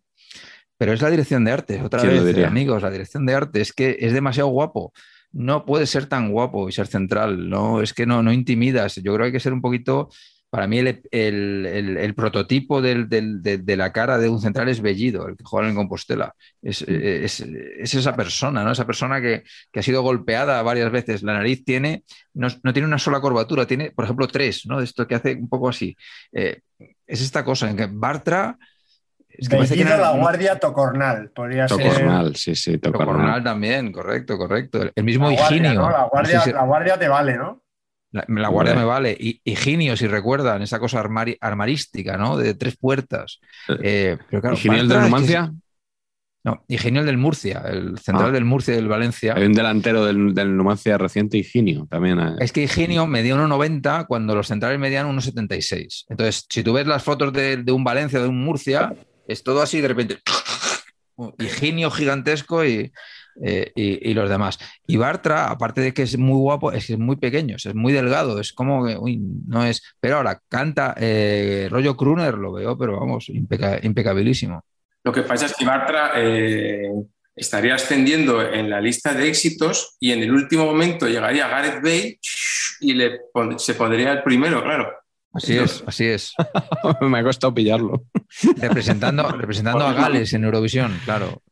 Pero 0.76 0.92
es 0.92 1.02
la 1.02 1.10
dirección 1.10 1.44
de 1.44 1.50
arte, 1.50 1.82
otra 1.82 2.02
vez, 2.02 2.44
amigos, 2.44 2.82
la 2.82 2.90
dirección 2.90 3.26
de 3.26 3.34
arte 3.34 3.60
es 3.60 3.72
que 3.72 3.96
es 4.00 4.12
demasiado 4.12 4.48
guapo. 4.50 4.92
No 5.32 5.64
puede 5.64 5.86
ser 5.86 6.06
tan 6.06 6.30
guapo 6.30 6.68
y 6.68 6.72
ser 6.72 6.86
central, 6.86 7.50
no, 7.50 7.82
es 7.82 7.92
que 7.92 8.06
no, 8.06 8.22
no 8.22 8.32
intimidas. 8.32 8.94
Yo 8.96 9.14
creo 9.14 9.18
que 9.18 9.24
hay 9.24 9.32
que 9.32 9.40
ser 9.40 9.52
un 9.52 9.60
poquito 9.60 10.08
para 10.50 10.66
mí 10.66 10.78
el, 10.78 12.14
prototipo 12.16 12.80
de, 12.80 13.76
la 13.76 13.92
cara 13.92 14.16
de 14.16 14.30
un 14.30 14.40
central 14.40 14.68
es 14.68 14.80
Bellido, 14.80 15.28
el 15.28 15.36
que 15.36 15.44
juega 15.44 15.68
en 15.68 15.74
Compostela. 15.74 16.34
Es, 16.62 16.82
esa 16.82 18.16
persona, 18.16 18.64
¿no? 18.64 18.72
Esa 18.72 18.86
persona 18.86 19.20
que, 19.20 19.44
ha 19.74 19.82
sido 19.82 20.02
golpeada 20.02 20.62
varias 20.62 20.90
veces. 20.90 21.22
La 21.22 21.34
nariz 21.34 21.64
tiene, 21.64 22.04
no, 22.32 22.48
tiene 22.72 22.86
una 22.86 22.98
sola 22.98 23.20
curvatura, 23.20 23.66
tiene, 23.66 23.90
por 23.90 24.04
ejemplo, 24.04 24.26
tres, 24.26 24.64
¿no? 24.66 24.78
De 24.78 24.84
esto 24.84 25.06
que 25.06 25.16
hace 25.16 25.34
un 25.34 25.48
poco 25.50 25.68
así. 25.68 25.94
Eh, 26.32 26.60
es 27.06 27.20
esta 27.20 27.44
cosa 27.44 27.68
en 27.68 27.76
que 27.76 27.88
Bartra. 27.90 28.56
Es 29.28 29.50
que 29.50 29.56
Bellido, 29.58 29.98
la 29.98 30.12
guardia 30.12 30.58
Tocornal, 30.58 31.30
podría 31.30 31.66
Tocornal, 31.66 32.36
sí, 32.36 32.56
sí, 32.56 32.78
Tocornal. 32.78 33.44
también, 33.44 33.92
correcto, 33.92 34.38
correcto. 34.38 34.80
El 34.94 35.04
mismo 35.04 35.30
Higinio. 35.30 35.74
La, 35.74 36.08
guardia, 36.10 36.42
la 36.46 36.64
guardia 36.64 36.98
te 36.98 37.06
vale, 37.06 37.36
¿no? 37.36 37.62
La, 38.10 38.48
guardia 38.48 38.74
me 38.74 38.84
vale. 38.84 39.16
Y 39.18 39.40
Higinio, 39.44 39.96
si 39.96 40.06
recuerdan, 40.06 40.62
esa 40.62 40.78
cosa 40.78 41.04
armarística, 41.40 42.16
¿no? 42.16 42.36
De 42.36 42.54
tres 42.54 42.76
puertas. 42.76 43.40
Eh, 43.82 44.16
pero 44.30 44.54
¿Higinio 44.54 44.80
el 44.80 44.88
de 44.88 44.98
Numancia? 44.98 45.52
No, 46.44 46.64
Higinio 46.68 47.00
el 47.00 47.06
del 47.06 47.18
Murcia, 47.18 47.62
el 47.66 47.98
central 47.98 48.30
ah. 48.30 48.32
del 48.32 48.44
Murcia 48.44 48.72
y 48.72 48.76
del 48.76 48.88
Valencia. 48.88 49.34
Hay 49.36 49.44
un 49.44 49.52
delantero 49.52 50.06
del, 50.06 50.56
Numancia 50.56 50.96
reciente, 50.96 51.36
Higinio, 51.36 51.86
también. 51.90 52.18
Eh. 52.18 52.36
Es 52.40 52.52
que 52.52 52.62
Higinio 52.62 53.06
medía 53.06 53.34
1,90 53.34 54.06
cuando 54.06 54.34
los 54.34 54.46
centrales 54.46 54.78
medían 54.78 55.06
1,76. 55.06 56.06
Entonces, 56.08 56.46
si 56.48 56.62
tú 56.62 56.72
ves 56.72 56.86
las 56.86 57.02
fotos 57.02 57.32
de, 57.32 57.58
de 57.58 57.72
un 57.72 57.84
Valencia, 57.84 58.20
de 58.20 58.28
un 58.28 58.42
Murcia, 58.42 58.94
es 59.26 59.42
todo 59.42 59.60
así 59.60 59.80
de 59.82 59.88
repente. 59.88 60.18
Higinio 61.38 61.90
gigantesco 61.90 62.64
y, 62.64 62.92
eh, 63.42 63.72
y, 63.74 64.14
los 64.14 64.28
demás. 64.28 64.58
Y 64.86 64.96
Bartra, 64.96 65.48
aparte 65.48 65.80
de 65.80 65.94
que 65.94 66.02
es 66.02 66.18
muy 66.18 66.38
guapo, 66.38 66.72
es 66.72 66.86
que 66.86 66.94
es 66.94 66.98
muy 66.98 67.16
pequeño, 67.16 67.56
es 67.56 67.74
muy 67.74 67.92
delgado, 67.92 68.40
es 68.40 68.52
como 68.52 68.86
que, 68.86 68.96
uy, 68.96 69.20
no 69.46 69.64
es. 69.64 69.82
Pero 70.00 70.16
ahora 70.16 70.40
canta 70.48 70.94
eh, 70.98 71.68
rollo 71.70 71.96
Kruner, 71.96 72.34
lo 72.34 72.52
veo, 72.52 72.76
pero 72.76 72.98
vamos, 72.98 73.28
impecabilísimo. 73.28 74.64
Lo 75.04 75.12
que 75.12 75.22
pasa 75.22 75.46
es 75.46 75.54
que 75.54 75.64
Bartra 75.64 76.12
eh, 76.16 76.90
estaría 77.34 77.74
ascendiendo 77.74 78.42
en 78.42 78.68
la 78.68 78.80
lista 78.80 79.14
de 79.14 79.28
éxitos 79.28 79.96
y 80.00 80.12
en 80.12 80.22
el 80.22 80.32
último 80.32 80.66
momento 80.66 81.06
llegaría 81.06 81.48
Gareth 81.48 81.82
Bale 81.82 82.18
y 82.80 82.94
le 82.94 83.20
se 83.56 83.74
pondría 83.74 84.12
el 84.12 84.22
primero, 84.22 84.62
claro. 84.62 84.92
Así 85.32 85.56
es, 85.56 85.84
así 85.86 86.06
es. 86.06 86.34
Me 87.00 87.18
ha 87.18 87.22
costado 87.22 87.54
pillarlo. 87.54 88.04
Representando, 88.56 89.30
representando 89.30 89.86
a 89.86 89.92
Gales 89.92 90.32
en 90.32 90.44
Eurovisión, 90.44 90.98
claro. 91.04 91.42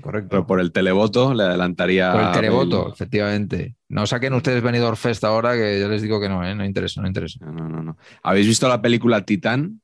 Correcto. 0.00 0.28
Pero 0.30 0.46
por 0.46 0.60
el 0.60 0.72
televoto 0.72 1.34
le 1.34 1.44
adelantaría. 1.44 2.12
Por 2.12 2.22
el 2.22 2.32
televoto, 2.32 2.92
efectivamente. 2.92 3.76
No 3.88 4.06
saquen 4.06 4.32
ustedes 4.34 4.62
Benidorm 4.62 4.96
Fest 4.96 5.24
ahora, 5.24 5.54
que 5.54 5.80
yo 5.80 5.88
les 5.88 6.02
digo 6.02 6.20
que 6.20 6.28
no, 6.28 6.46
¿eh? 6.46 6.54
no 6.54 6.64
interesa, 6.64 7.00
no 7.00 7.08
interesa. 7.08 7.44
No, 7.44 7.68
no, 7.68 7.82
no. 7.82 7.96
¿Habéis 8.22 8.46
visto 8.46 8.68
la 8.68 8.80
película 8.80 9.24
Titán 9.24 9.80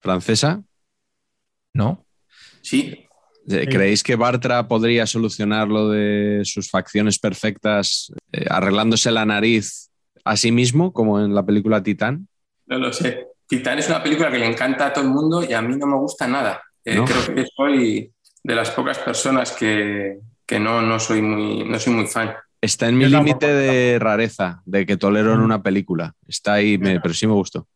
francesa? 0.00 0.62
No. 1.74 2.04
Sí. 2.62 3.06
¿Creéis 3.46 4.02
que 4.02 4.16
Bartra 4.16 4.66
podría 4.66 5.06
solucionar 5.06 5.68
lo 5.68 5.90
de 5.90 6.40
sus 6.44 6.68
facciones 6.68 7.20
perfectas 7.20 8.12
eh, 8.32 8.46
arreglándose 8.50 9.12
la 9.12 9.24
nariz 9.24 9.90
a 10.24 10.36
sí 10.36 10.50
mismo, 10.50 10.92
como 10.92 11.20
en 11.20 11.32
la 11.32 11.46
película 11.46 11.82
Titán? 11.82 12.26
No 12.66 12.78
lo 12.78 12.92
sé. 12.92 13.28
Titán 13.46 13.78
es 13.78 13.88
una 13.88 14.02
película 14.02 14.32
que 14.32 14.38
le 14.38 14.46
encanta 14.46 14.86
a 14.86 14.92
todo 14.92 15.04
el 15.04 15.10
mundo 15.10 15.44
y 15.48 15.52
a 15.52 15.62
mí 15.62 15.76
no 15.76 15.86
me 15.86 15.96
gusta 15.96 16.26
nada. 16.26 16.60
Eh, 16.84 17.00
creo 17.04 17.34
que 17.34 17.46
soy 17.56 18.12
de 18.46 18.54
las 18.54 18.70
pocas 18.70 18.96
personas 19.00 19.50
que, 19.50 20.20
no, 20.60 20.80
no, 20.80 21.00
soy 21.00 21.20
muy, 21.20 21.64
no 21.64 21.80
soy 21.80 21.94
muy 21.94 22.06
fan. 22.06 22.32
Está 22.60 22.88
en 22.88 22.96
mi 22.96 23.06
límite 23.06 23.52
de 23.52 23.98
rareza, 23.98 24.62
de 24.64 24.86
que 24.86 24.96
tolero 24.96 25.32
en 25.32 25.40
mm. 25.40 25.44
una 25.44 25.62
película. 25.64 26.14
Está 26.28 26.54
ahí, 26.54 26.78
pero 26.78 27.12
sí 27.12 27.26
me 27.26 27.32
gustó. 27.32 27.66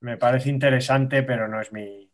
Me 0.00 0.18
parece 0.18 0.50
interesante, 0.50 1.22
pero 1.22 1.48
no 1.48 1.58
es 1.58 1.72
mi, 1.72 2.10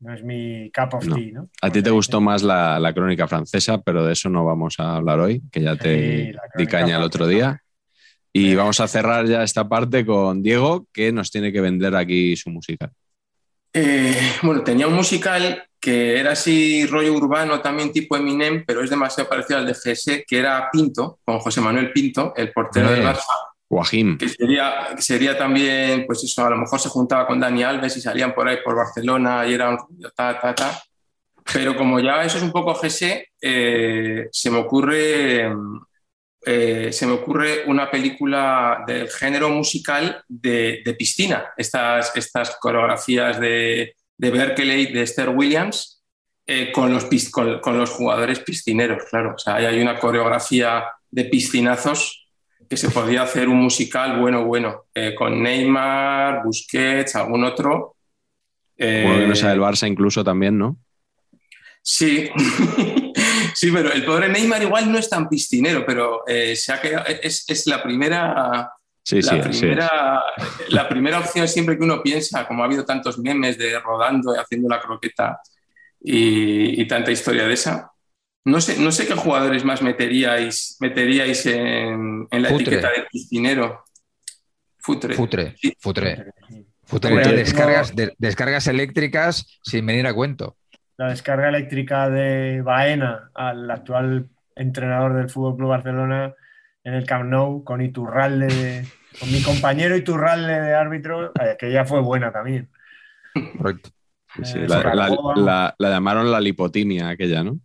no 0.00 0.14
es 0.14 0.24
mi 0.24 0.72
cup 0.74 0.94
of 0.94 1.04
tea, 1.06 1.32
¿no? 1.34 1.50
A 1.60 1.70
ti 1.70 1.82
te 1.82 1.90
gustó 1.90 2.22
más 2.22 2.42
la, 2.42 2.90
crónica 2.94 3.28
francesa, 3.28 3.82
pero 3.82 4.06
de 4.06 4.14
eso 4.14 4.30
no 4.30 4.46
vamos 4.46 4.76
a 4.78 4.96
hablar 4.96 5.20
hoy, 5.20 5.42
que 5.52 5.60
ya 5.60 5.76
te 5.76 6.34
di 6.56 6.66
caña 6.66 6.96
el 6.96 7.02
otro 7.02 7.26
día. 7.26 7.60
Y 8.32 8.54
vamos 8.54 8.80
a 8.80 8.88
cerrar 8.88 9.26
ya 9.26 9.42
esta 9.42 9.68
parte 9.68 10.06
con 10.06 10.42
Diego, 10.42 10.86
que 10.90 11.12
nos 11.12 11.30
tiene 11.30 11.52
que 11.52 11.60
vender 11.60 11.94
aquí 11.94 12.34
su 12.34 12.48
musical. 12.48 12.90
Eh, 13.74 14.16
bueno, 14.42 14.62
tenía 14.62 14.88
un 14.88 14.94
musical 14.94 15.62
que 15.86 16.18
era 16.18 16.32
así 16.32 16.84
rollo 16.84 17.14
urbano 17.14 17.60
también 17.60 17.92
tipo 17.92 18.16
Eminem, 18.16 18.64
pero 18.66 18.82
es 18.82 18.90
demasiado 18.90 19.30
parecido 19.30 19.60
al 19.60 19.66
de 19.66 19.72
GS, 19.72 20.24
que 20.26 20.36
era 20.36 20.68
Pinto, 20.72 21.20
con 21.24 21.38
José 21.38 21.60
Manuel 21.60 21.92
Pinto, 21.92 22.32
el 22.34 22.50
portero 22.50 22.90
del 22.90 23.04
Barça. 23.04 23.22
Guajim. 23.70 24.18
Que 24.18 24.28
sería, 24.28 24.96
sería 24.98 25.38
también, 25.38 26.04
pues 26.04 26.24
eso, 26.24 26.44
a 26.44 26.50
lo 26.50 26.56
mejor 26.56 26.80
se 26.80 26.88
juntaba 26.88 27.24
con 27.24 27.38
Dani 27.38 27.62
Alves 27.62 27.96
y 27.98 28.00
salían 28.00 28.34
por 28.34 28.48
ahí 28.48 28.56
por 28.64 28.74
Barcelona 28.74 29.46
y 29.46 29.54
era 29.54 29.70
un 29.70 29.78
ta, 30.12 30.40
ta, 30.40 30.52
ta. 30.56 30.82
Pero 31.52 31.76
como 31.76 32.00
ya 32.00 32.24
eso 32.24 32.38
es 32.38 32.42
un 32.42 32.50
poco 32.50 32.74
GS, 32.74 33.28
eh, 33.40 34.28
se 34.32 34.50
me 34.50 34.58
ocurre 34.58 35.52
eh, 36.44 36.92
se 36.92 37.06
me 37.06 37.12
ocurre 37.12 37.64
una 37.66 37.90
película 37.90 38.84
del 38.86 39.08
género 39.08 39.50
musical 39.50 40.24
de, 40.28 40.96
piscina, 40.96 41.52
estas, 41.56 42.14
estas 42.16 42.56
coreografías 42.60 43.40
de, 43.40 43.95
de, 44.16 44.30
Berkeley, 44.30 44.92
de 44.92 45.02
Esther 45.02 45.30
Williams, 45.30 46.02
eh, 46.46 46.70
con, 46.72 46.92
los, 46.92 47.08
con, 47.30 47.78
los 47.78 47.90
jugadores 47.90 48.40
piscineros, 48.40 49.04
claro. 49.10 49.34
O 49.34 49.38
sea, 49.38 49.56
hay 49.56 49.80
una 49.80 49.98
coreografía 49.98 50.84
de 51.10 51.24
piscinazos 51.24 52.28
que 52.68 52.76
se 52.76 52.90
podía 52.90 53.22
hacer 53.22 53.48
un 53.48 53.58
musical 53.58 54.20
bueno, 54.20 54.44
bueno, 54.44 54.86
eh, 54.94 55.14
con 55.14 55.42
Neymar, 55.42 56.42
Busquets, 56.44 57.16
algún 57.16 57.44
otro. 57.44 57.96
bueno, 58.76 59.18
que 59.20 59.26
no 59.26 59.36
sea 59.36 59.52
el 59.52 59.60
Barça 59.60 59.88
incluso 59.88 60.24
también, 60.24 60.58
¿no? 60.58 60.78
Sí. 61.82 62.28
Sí, 63.56 63.70
pero 63.72 63.90
el 63.90 64.04
pobre 64.04 64.28
Neymar 64.28 64.62
igual 64.62 64.92
no 64.92 64.98
es 64.98 65.08
tan 65.08 65.30
piscinero, 65.30 65.82
pero 65.86 66.24
eh, 66.26 66.54
se 66.56 66.74
ha 66.74 66.80
quedado, 66.80 67.06
es, 67.06 67.66
la 67.66 67.82
primera... 67.82 68.70
Sí, 69.06 69.22
la, 69.22 69.40
primera, 69.40 70.22
la 70.70 70.88
primera 70.88 71.20
opción 71.20 71.46
siempre 71.46 71.78
que 71.78 71.84
uno 71.84 72.02
piensa, 72.02 72.44
como 72.44 72.62
ha 72.62 72.66
habido 72.66 72.84
tantos 72.84 73.20
memes 73.20 73.56
de 73.56 73.78
rodando 73.78 74.34
y 74.34 74.38
haciendo 74.38 74.68
la 74.68 74.80
croqueta 74.80 75.40
y, 76.00 76.84
tanta 76.88 77.12
historia 77.12 77.46
de 77.46 77.54
esa. 77.54 77.92
No 78.44 78.60
sé, 78.60 78.80
no 78.80 78.90
sé 78.90 79.06
qué 79.06 79.14
jugadores 79.14 79.64
más 79.64 79.80
meteríais, 79.80 80.76
meteríais 80.80 81.46
en, 81.46 82.26
la 82.32 82.48
etiqueta 82.48 82.88
de 82.88 83.06
piscinero. 83.10 83.84
Futre. 84.78 85.14
Futre. 85.14 85.54
Futre. 85.78 86.32
Futre. 86.82 87.32
Descargas, 87.32 87.94
descargas 88.18 88.66
eléctricas 88.66 89.60
sin 89.62 89.86
venir 89.86 90.08
a 90.08 90.14
cuento 90.14 90.56
la 90.96 91.08
descarga 91.08 91.48
eléctrica 91.48 92.08
de 92.08 92.62
Baena 92.62 93.30
al 93.34 93.70
actual 93.70 94.28
entrenador 94.54 95.14
del 95.14 95.28
Fútbol 95.28 95.56
Club 95.56 95.68
Barcelona 95.68 96.34
en 96.84 96.94
el 96.94 97.04
Camp 97.04 97.28
Nou 97.28 97.64
con 97.64 97.82
Iturralde, 97.82 98.86
con 99.18 99.30
mi 99.32 99.42
compañero 99.42 99.96
Iturralde 99.96 100.60
de 100.60 100.74
árbitro, 100.74 101.32
eh, 101.40 101.56
que 101.58 101.72
ya 101.72 101.84
fue 101.84 102.00
buena 102.00 102.32
también. 102.32 102.68
Correcto. 103.58 103.90
Eh, 104.54 104.66
la, 104.68 105.74
llamaron 105.78 106.30
la 106.30 106.40
lipotimia 106.40 107.08
aquella, 107.08 107.42
¿no? 107.42 107.58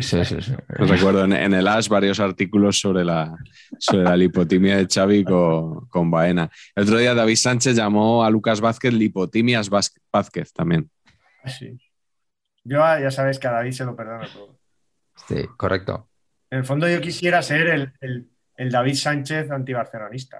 Sí, 0.00 0.24
sí, 0.24 0.40
sí. 0.40 0.54
Recuerdo 0.68 1.24
en, 1.24 1.52
el 1.52 1.68
AS 1.68 1.88
varios 1.88 2.18
artículos 2.18 2.80
sobre 2.80 3.04
la, 3.04 3.36
sobre 3.78 4.04
la 4.04 4.16
lipotimia 4.16 4.78
de 4.78 4.86
Xavi 4.86 5.22
con, 5.22 5.86
con, 5.88 6.10
Baena. 6.10 6.50
El 6.74 6.84
otro 6.84 6.96
día 6.96 7.14
David 7.14 7.36
Sánchez 7.36 7.76
llamó 7.76 8.24
a 8.24 8.30
Lucas 8.30 8.60
Vázquez 8.62 8.94
lipotimias 8.94 9.68
Vázquez 9.68 10.52
también. 10.54 10.90
Sí. 11.44 11.78
Yo 12.64 12.78
ya 12.78 13.10
sabes 13.10 13.38
que 13.38 13.48
a 13.48 13.52
David 13.52 13.72
se 13.72 13.84
lo 13.84 13.94
perdono 13.94 14.26
todo. 14.32 14.58
Sí, 15.28 15.46
correcto. 15.56 16.08
En 16.50 16.58
el 16.58 16.64
fondo 16.64 16.88
yo 16.88 17.00
quisiera 17.00 17.42
ser 17.42 17.92
el, 18.00 18.70
David 18.70 18.94
Sánchez 18.94 19.50
antibarcelonista, 19.50 20.38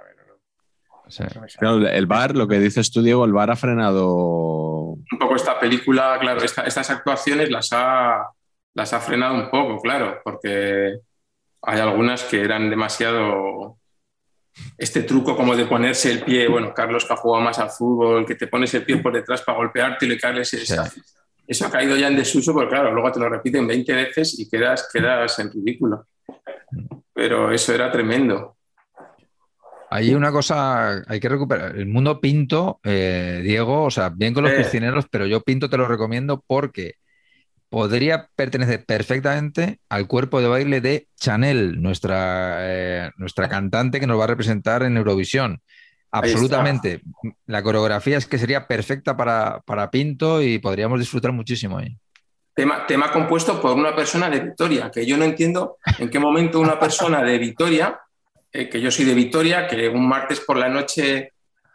el 1.09 2.07
VAR, 2.07 2.37
lo 2.37 2.49
que 2.49 2.59
dices 2.59 2.91
tú, 2.91 3.03
Diego, 3.03 3.25
el 3.25 3.33
VAR 3.33 3.51
ha 3.51 3.57
frenado... 3.57 4.97
Un 5.11 5.19
poco 5.19 5.37
esta 5.37 5.59
película, 5.59 6.19
claro, 6.21 6.43
estas 6.43 6.91
actuaciones 6.91 7.51
las 7.51 7.71
ha, 7.73 8.29
las 8.75 8.93
ha 8.93 9.01
frenado 9.01 9.35
un 9.35 9.51
poco, 9.51 9.81
claro, 9.81 10.21
porque 10.25 10.99
hay 11.63 11.81
algunas 11.81 12.25
que 12.25 12.41
eran 12.41 12.71
demasiado 12.71 13.79
este 14.77 15.03
truco 15.03 15.37
como 15.37 15.57
de 15.57 15.67
ponerse 15.67 16.11
el 16.11 16.23
pie, 16.25 16.49
bueno, 16.49 16.75
Carlos 16.75 17.05
que 17.05 17.13
ha 17.13 17.17
jugado 17.17 17.45
más 17.45 17.59
al 17.59 17.71
fútbol, 17.71 18.27
que 18.27 18.35
te 18.35 18.47
pones 18.47 18.73
el 18.75 18.85
pie 18.85 18.99
por 18.99 19.13
detrás 19.13 19.43
para 19.43 19.59
golpearte 19.59 20.07
y 20.07 20.09
le 20.11 20.19
caes 20.19 20.53
esa, 20.55 20.91
eso 21.47 21.67
ha 21.67 21.71
caído 21.71 21.97
ya 21.97 22.09
en 22.09 22.17
desuso, 22.17 22.53
porque 22.53 22.71
claro, 22.71 22.93
luego 22.93 23.11
te 23.13 23.21
lo 23.21 23.29
repiten 23.29 23.67
20 23.67 23.93
veces 23.95 24.39
y 24.39 24.49
quedas, 24.49 24.89
quedas 24.93 25.39
en 25.39 25.51
ridículo. 25.51 26.07
Pero 27.13 27.53
eso 27.53 27.75
era 27.75 27.91
tremendo. 27.91 28.57
Hay 29.95 30.15
una 30.15 30.33
cosa, 30.33 31.03
hay 31.07 31.21
que 31.21 31.29
recuperar. 31.29 31.77
El 31.77 31.87
mundo 31.87 32.19
pinto, 32.19 32.81
eh, 32.83 33.43
Diego, 33.45 33.85
o 33.85 33.91
sea, 33.91 34.09
bien 34.09 34.33
con 34.33 34.43
los 34.43 34.53
piscineros, 34.53 35.05
pero 35.11 35.27
yo 35.27 35.43
pinto 35.43 35.69
te 35.69 35.77
lo 35.77 35.87
recomiendo 35.87 36.43
porque 36.47 36.95
podría 37.69 38.31
pertenecer 38.35 38.87
perfectamente 38.87 39.81
al 39.91 40.07
cuerpo 40.07 40.41
de 40.41 40.49
baile 40.49 40.81
de 40.81 41.09
Chanel, 41.21 41.83
nuestra, 41.83 42.57
eh, 42.61 43.11
nuestra 43.19 43.51
cantante 43.51 44.01
que 44.01 44.07
nos 44.07 44.19
va 44.19 44.25
a 44.25 44.29
representar 44.29 44.83
en 44.83 44.97
Eurovisión. 44.97 45.61
Absolutamente. 46.11 47.03
La 47.45 47.63
coreografía 47.63 48.17
es 48.17 48.25
que 48.25 48.39
sería 48.39 48.67
perfecta 48.67 49.15
para, 49.15 49.91
Pinto 49.91 50.41
y 50.41 50.59
podríamos 50.59 51.01
disfrutar 51.01 51.33
muchísimo 51.33 51.77
ahí. 51.77 51.95
Tema, 52.55 52.87
tema 52.87 53.13
compuesto 53.13 53.61
por 53.61 53.77
una 53.77 53.95
persona 53.95 54.31
de 54.31 54.41
Vitoria, 54.41 54.91
que 54.91 55.05
yo 55.05 55.19
no 55.19 55.25
entiendo 55.25 55.77
en 55.99 56.09
qué 56.09 56.19
momento 56.19 56.61
una 56.61 56.81
persona 56.81 57.23
de 57.23 57.39
Vitoria, 57.39 58.01
eh, 58.53 58.69
que 58.69 58.81
yo 58.81 58.91
soy 58.91 59.05
de 59.05 59.15
Vitoria, 59.15 59.67
que 59.67 59.89
un 59.89 60.07
martes 60.07 60.41
por 60.41 60.57
la 60.57 60.69
noche 60.69 61.33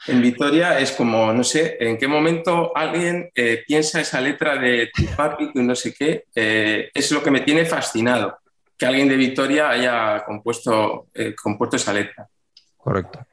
en 0.08 0.22
Vitoria 0.22 0.80
es 0.80 0.92
como, 0.92 1.34
no 1.34 1.44
sé, 1.44 1.78
en 1.80 1.98
qué 1.98 2.08
momento 2.08 2.72
alguien 2.76 3.30
eh, 3.34 3.64
piensa 3.68 4.00
esa 4.00 4.22
letra 4.22 4.58
de 4.58 4.90
tu 4.94 5.06
papi, 5.16 5.52
y 5.54 5.60
no 5.60 5.76
sé 5.76 5.94
qué, 5.94 6.26
eh, 6.36 6.90
es 6.94 7.12
lo 7.12 7.24
que 7.24 7.32
me 7.32 7.42
tiene 7.42 7.66
fascinado, 7.66 8.38
que 8.78 8.86
alguien 8.86 9.10
de 9.10 9.18
Vitoria 9.18 9.70
haya 9.70 10.24
compuesto, 10.24 11.08
compuesto 11.42 11.76
esa 11.78 11.94
letra. 11.94 12.28
Correcto 12.78 13.26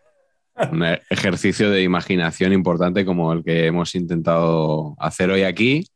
un 0.71 0.85
ejercicio 1.11 1.71
de 1.71 1.83
imaginación 1.83 2.53
importante 2.53 3.05
como 3.05 3.33
el 3.33 3.43
que 3.43 3.66
hemos 3.66 3.95
intentado 3.95 4.95
hacer 4.99 5.31
hoy 5.31 5.43
aquí 5.43 5.87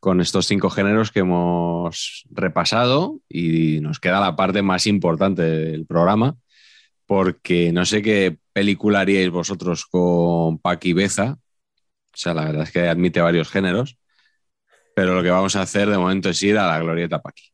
con 0.00 0.20
estos 0.20 0.46
cinco 0.46 0.70
géneros 0.70 1.10
que 1.10 1.20
hemos 1.20 2.24
repasado 2.30 3.18
y 3.28 3.80
nos 3.80 3.98
queda 3.98 4.20
la 4.20 4.36
parte 4.36 4.62
más 4.62 4.86
importante 4.86 5.42
del 5.42 5.86
programa 5.86 6.36
porque 7.08 7.72
no 7.72 7.86
sé 7.86 8.02
qué 8.02 8.38
película 8.52 9.00
haríais 9.00 9.30
vosotros 9.30 9.86
con 9.86 10.58
Paqui 10.58 10.92
Beza. 10.92 11.38
O 12.12 12.16
sea, 12.16 12.34
la 12.34 12.44
verdad 12.44 12.64
es 12.64 12.70
que 12.70 12.86
admite 12.86 13.20
varios 13.22 13.48
géneros, 13.50 13.96
pero 14.94 15.14
lo 15.14 15.22
que 15.22 15.30
vamos 15.30 15.56
a 15.56 15.62
hacer 15.62 15.88
de 15.88 15.98
momento 15.98 16.28
es 16.28 16.42
ir 16.42 16.58
a 16.58 16.66
la 16.66 16.78
glorieta 16.78 17.22
Paqui. 17.22 17.44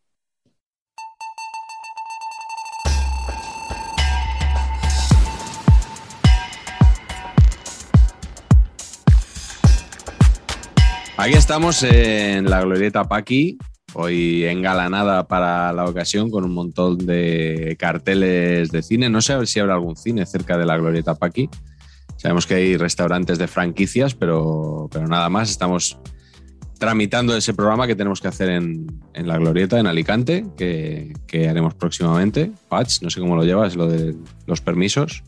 Aquí 11.16 11.34
estamos 11.34 11.84
en 11.84 12.50
la 12.50 12.60
Glorieta 12.62 13.04
Paqui, 13.04 13.56
hoy 13.94 14.44
engalanada 14.44 15.26
para 15.26 15.72
la 15.72 15.84
ocasión 15.86 16.30
con 16.30 16.44
un 16.44 16.52
montón 16.52 16.98
de 16.98 17.76
carteles 17.78 18.70
de 18.70 18.82
cine. 18.82 19.08
No 19.08 19.20
sé 19.20 19.46
si 19.46 19.60
habrá 19.60 19.74
algún 19.74 19.96
cine 19.96 20.26
cerca 20.26 20.58
de 20.58 20.66
la 20.66 20.76
Glorieta 20.76 21.14
Paqui. 21.14 21.48
Sabemos 22.16 22.46
que 22.46 22.54
hay 22.54 22.76
restaurantes 22.76 23.38
de 23.38 23.48
franquicias, 23.48 24.14
pero, 24.14 24.88
pero 24.92 25.06
nada 25.06 25.28
más. 25.28 25.50
Estamos 25.50 25.98
tramitando 26.78 27.36
ese 27.36 27.54
programa 27.54 27.86
que 27.86 27.96
tenemos 27.96 28.20
que 28.20 28.28
hacer 28.28 28.50
en, 28.50 28.86
la 29.14 29.38
Glorieta, 29.38 29.78
en 29.78 29.86
Alicante, 29.86 30.44
que, 30.56 31.12
que, 31.26 31.48
haremos 31.48 31.74
próximamente. 31.74 32.52
Patch, 32.68 33.02
no 33.02 33.10
sé 33.10 33.20
cómo 33.20 33.36
lo 33.36 33.44
llevas, 33.44 33.76
lo 33.76 33.88
de 33.88 34.14
los 34.46 34.60
permisos. 34.60 35.22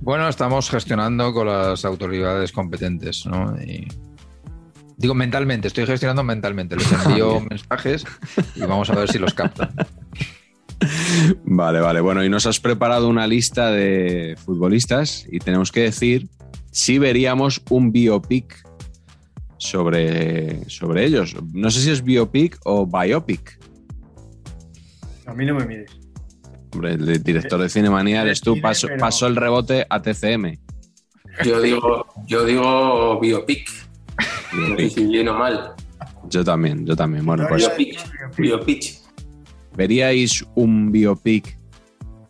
Bueno, 0.00 0.28
estamos 0.28 0.70
gestionando 0.70 1.32
con 1.34 1.46
las 1.46 1.84
autoridades 1.84 2.52
competentes, 2.52 3.26
¿no? 3.26 3.54
Digo 5.00 5.14
mentalmente, 5.14 5.66
estoy 5.68 5.86
gestionando 5.86 6.22
mentalmente. 6.22 6.76
Les 6.76 6.92
envío 7.06 7.40
mensajes 7.40 8.04
y 8.54 8.60
vamos 8.60 8.90
a 8.90 8.94
ver 8.94 9.10
si 9.10 9.18
los 9.18 9.32
captan. 9.32 9.74
Vale, 11.44 11.78
vale. 11.78 12.00
Bueno, 12.00 12.24
y 12.24 12.30
nos 12.30 12.46
has 12.46 12.58
preparado 12.58 13.06
una 13.10 13.26
lista 13.26 13.70
de 13.70 14.34
futbolistas 14.42 15.26
y 15.30 15.38
tenemos 15.38 15.70
que 15.72 15.80
decir 15.80 16.30
si 16.70 16.98
veríamos 16.98 17.60
un 17.68 17.92
biopic 17.92 18.66
sobre, 19.58 20.66
sobre 20.70 21.04
ellos. 21.04 21.36
No 21.52 21.70
sé 21.70 21.82
si 21.82 21.90
es 21.90 22.02
biopic 22.02 22.58
o 22.64 22.86
biopic. 22.86 23.60
A 25.26 25.34
mí 25.34 25.44
no 25.44 25.54
me 25.54 25.66
mires. 25.66 25.90
Hombre, 26.72 26.94
el 26.94 27.22
director 27.22 27.60
de 27.60 27.68
Cinemanía 27.68 28.22
eres 28.22 28.40
tú, 28.40 28.58
pasó, 28.58 28.88
pasó 28.98 29.26
el 29.26 29.36
rebote 29.36 29.86
a 29.90 30.00
TCM. 30.00 30.58
Yo 31.44 31.60
digo, 31.60 32.06
yo 32.26 32.46
digo 32.46 33.20
biopic. 33.20 33.89
Bien 34.52 35.28
o 35.28 35.34
mal. 35.34 35.74
Yo 36.28 36.44
también, 36.44 36.86
yo 36.86 36.96
también. 36.96 37.24
Bueno, 37.24 37.46
pues. 37.48 37.70
Biopic. 38.36 39.00
¿Veríais 39.76 40.44
un 40.54 40.90
biopic 40.90 41.56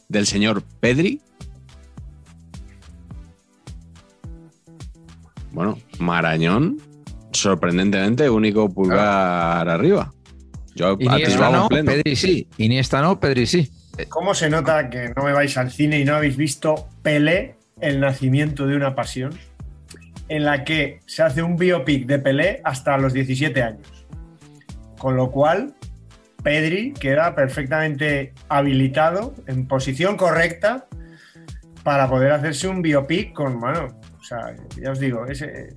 del 0.09 0.27
señor 0.27 0.63
Pedri? 0.81 1.21
Bueno, 5.53 5.79
Marañón. 5.99 6.81
sorprendentemente, 7.33 8.29
único 8.29 8.69
pulgar 8.69 9.69
arriba. 9.69 10.13
Yo 10.75 10.97
Iniesta 10.99 11.51
no, 11.51 11.69
Pedri 11.69 12.17
sí. 12.17 12.47
Iniesta 12.59 13.03
no, 13.03 13.19
Pedri 13.19 13.47
sí. 13.47 13.71
¿Cómo 14.09 14.35
se 14.35 14.49
nota 14.49 14.89
que 14.89 15.13
no 15.17 15.25
me 15.25 15.33
vais 15.33 15.57
al 15.57 15.71
cine 15.71 15.99
y 16.01 16.05
no 16.05 16.15
habéis 16.15 16.37
visto 16.37 16.89
Pelé, 17.03 17.57
el 17.81 18.01
nacimiento 18.01 18.67
de 18.67 18.77
una 18.77 18.95
pasión? 18.95 19.33
En 20.31 20.45
la 20.45 20.65
que 20.65 21.01
se 21.07 21.23
hace 21.23 21.43
un 21.43 21.57
biopic 21.57 22.07
de 22.07 22.19
Pelé 22.19 22.63
hasta 22.65 22.97
los 22.97 23.13
17 23.13 23.63
años. 23.63 24.07
Con 24.97 25.17
lo 25.17 25.31
cual, 25.31 25.75
Pedri 26.43 26.93
queda 26.93 27.35
perfectamente 27.35 28.33
habilitado, 28.49 29.35
en 29.47 29.67
posición 29.67 30.17
correcta, 30.17 30.87
para 31.83 32.09
poder 32.09 32.33
hacerse 32.33 32.69
un 32.69 32.81
biopic 32.81 33.33
con, 33.33 33.59
mano, 33.59 33.89
o 34.19 34.23
sea, 34.23 34.55
ya 34.81 34.93
os 34.93 35.01
digo, 35.01 35.27
ese, 35.27 35.75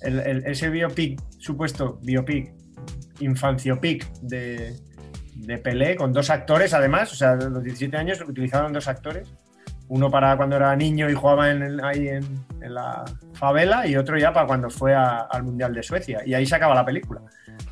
ese 0.00 0.70
biopic, 0.70 1.20
supuesto 1.38 2.00
biopic, 2.02 2.52
infanciopic 3.20 4.10
de, 4.22 4.74
de 5.36 5.58
Pelé, 5.58 5.96
con 5.96 6.12
dos 6.12 6.30
actores 6.30 6.74
además, 6.74 7.12
o 7.12 7.16
sea, 7.16 7.36
los 7.36 7.62
17 7.62 7.96
años 7.96 8.20
utilizaron 8.26 8.72
dos 8.72 8.88
actores, 8.88 9.28
uno 9.88 10.10
para 10.10 10.36
cuando 10.36 10.56
era 10.56 10.74
niño 10.76 11.10
y 11.10 11.14
jugaba 11.14 11.50
en, 11.50 11.84
ahí 11.84 12.08
en, 12.08 12.24
la 12.60 13.04
favela 13.34 13.86
y 13.86 13.96
otro 13.96 14.16
ya 14.18 14.32
para 14.32 14.46
cuando 14.46 14.70
fue 14.70 14.94
al 14.94 15.42
Mundial 15.42 15.74
de 15.74 15.82
Suecia. 15.82 16.22
Y 16.24 16.32
ahí 16.32 16.46
se 16.46 16.56
acaba 16.56 16.74
la 16.74 16.84
película, 16.84 17.20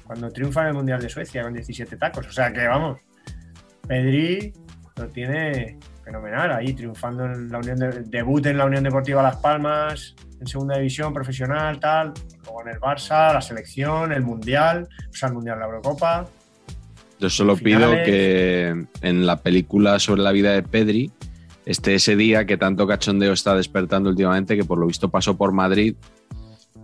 cuando 0.04 0.30
triunfa 0.30 0.62
en 0.62 0.68
el 0.68 0.74
Mundial 0.74 1.00
de 1.00 1.08
Suecia 1.08 1.42
con 1.42 1.54
17 1.54 1.96
tacos. 1.96 2.26
O 2.26 2.32
sea 2.32 2.52
que 2.52 2.66
vamos, 2.66 2.98
Pedri 3.86 4.52
lo 4.96 5.08
tiene 5.08 5.78
fenomenal 6.04 6.52
ahí, 6.52 6.74
triunfando 6.74 7.24
en 7.24 7.50
la 7.50 7.58
Unión 7.58 7.78
de, 7.78 8.02
debut 8.02 8.44
en 8.46 8.58
la 8.58 8.66
Unión 8.66 8.84
Deportiva 8.84 9.22
Las 9.22 9.36
Palmas, 9.36 10.14
en 10.40 10.46
segunda 10.46 10.76
división 10.76 11.14
profesional, 11.14 11.80
tal, 11.80 12.12
luego 12.44 12.62
en 12.62 12.68
el 12.74 12.80
Barça, 12.80 13.32
la 13.32 13.40
selección, 13.40 14.12
el 14.12 14.22
Mundial, 14.22 14.88
o 15.08 15.14
sea, 15.14 15.28
el 15.28 15.34
Mundial, 15.34 15.58
la 15.58 15.66
Eurocopa. 15.66 16.26
Yo 17.18 17.30
solo 17.30 17.56
pido 17.56 17.90
que 18.04 18.84
en 19.00 19.26
la 19.26 19.36
película 19.36 19.98
sobre 20.00 20.22
la 20.22 20.32
vida 20.32 20.52
de 20.52 20.62
Pedri 20.62 21.12
esté 21.66 21.94
ese 21.94 22.16
día 22.16 22.46
que 22.46 22.56
tanto 22.56 22.86
cachondeo 22.86 23.32
está 23.32 23.54
despertando 23.54 24.10
últimamente, 24.10 24.56
que 24.56 24.64
por 24.64 24.78
lo 24.78 24.86
visto 24.86 25.10
pasó 25.10 25.36
por 25.36 25.52
Madrid 25.52 25.94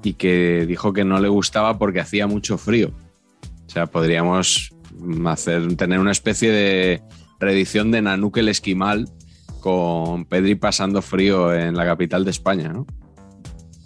y 0.02 0.14
que 0.14 0.64
dijo 0.66 0.92
que 0.92 1.04
no 1.04 1.18
le 1.20 1.28
gustaba 1.28 1.78
porque 1.78 2.00
hacía 2.00 2.26
mucho 2.26 2.58
frío. 2.58 2.92
O 3.66 3.70
sea, 3.70 3.86
podríamos 3.86 4.72
hacer, 5.26 5.76
tener 5.76 5.98
una 5.98 6.12
especie 6.12 6.50
de 6.50 7.02
reedición 7.38 7.90
de 7.90 8.02
Nanuk 8.02 8.38
el 8.38 8.48
Esquimal 8.48 9.08
con 9.60 10.24
Pedri 10.24 10.54
pasando 10.54 11.02
frío 11.02 11.52
en 11.52 11.76
la 11.76 11.84
capital 11.84 12.24
de 12.24 12.30
España, 12.30 12.68
¿no? 12.68 12.86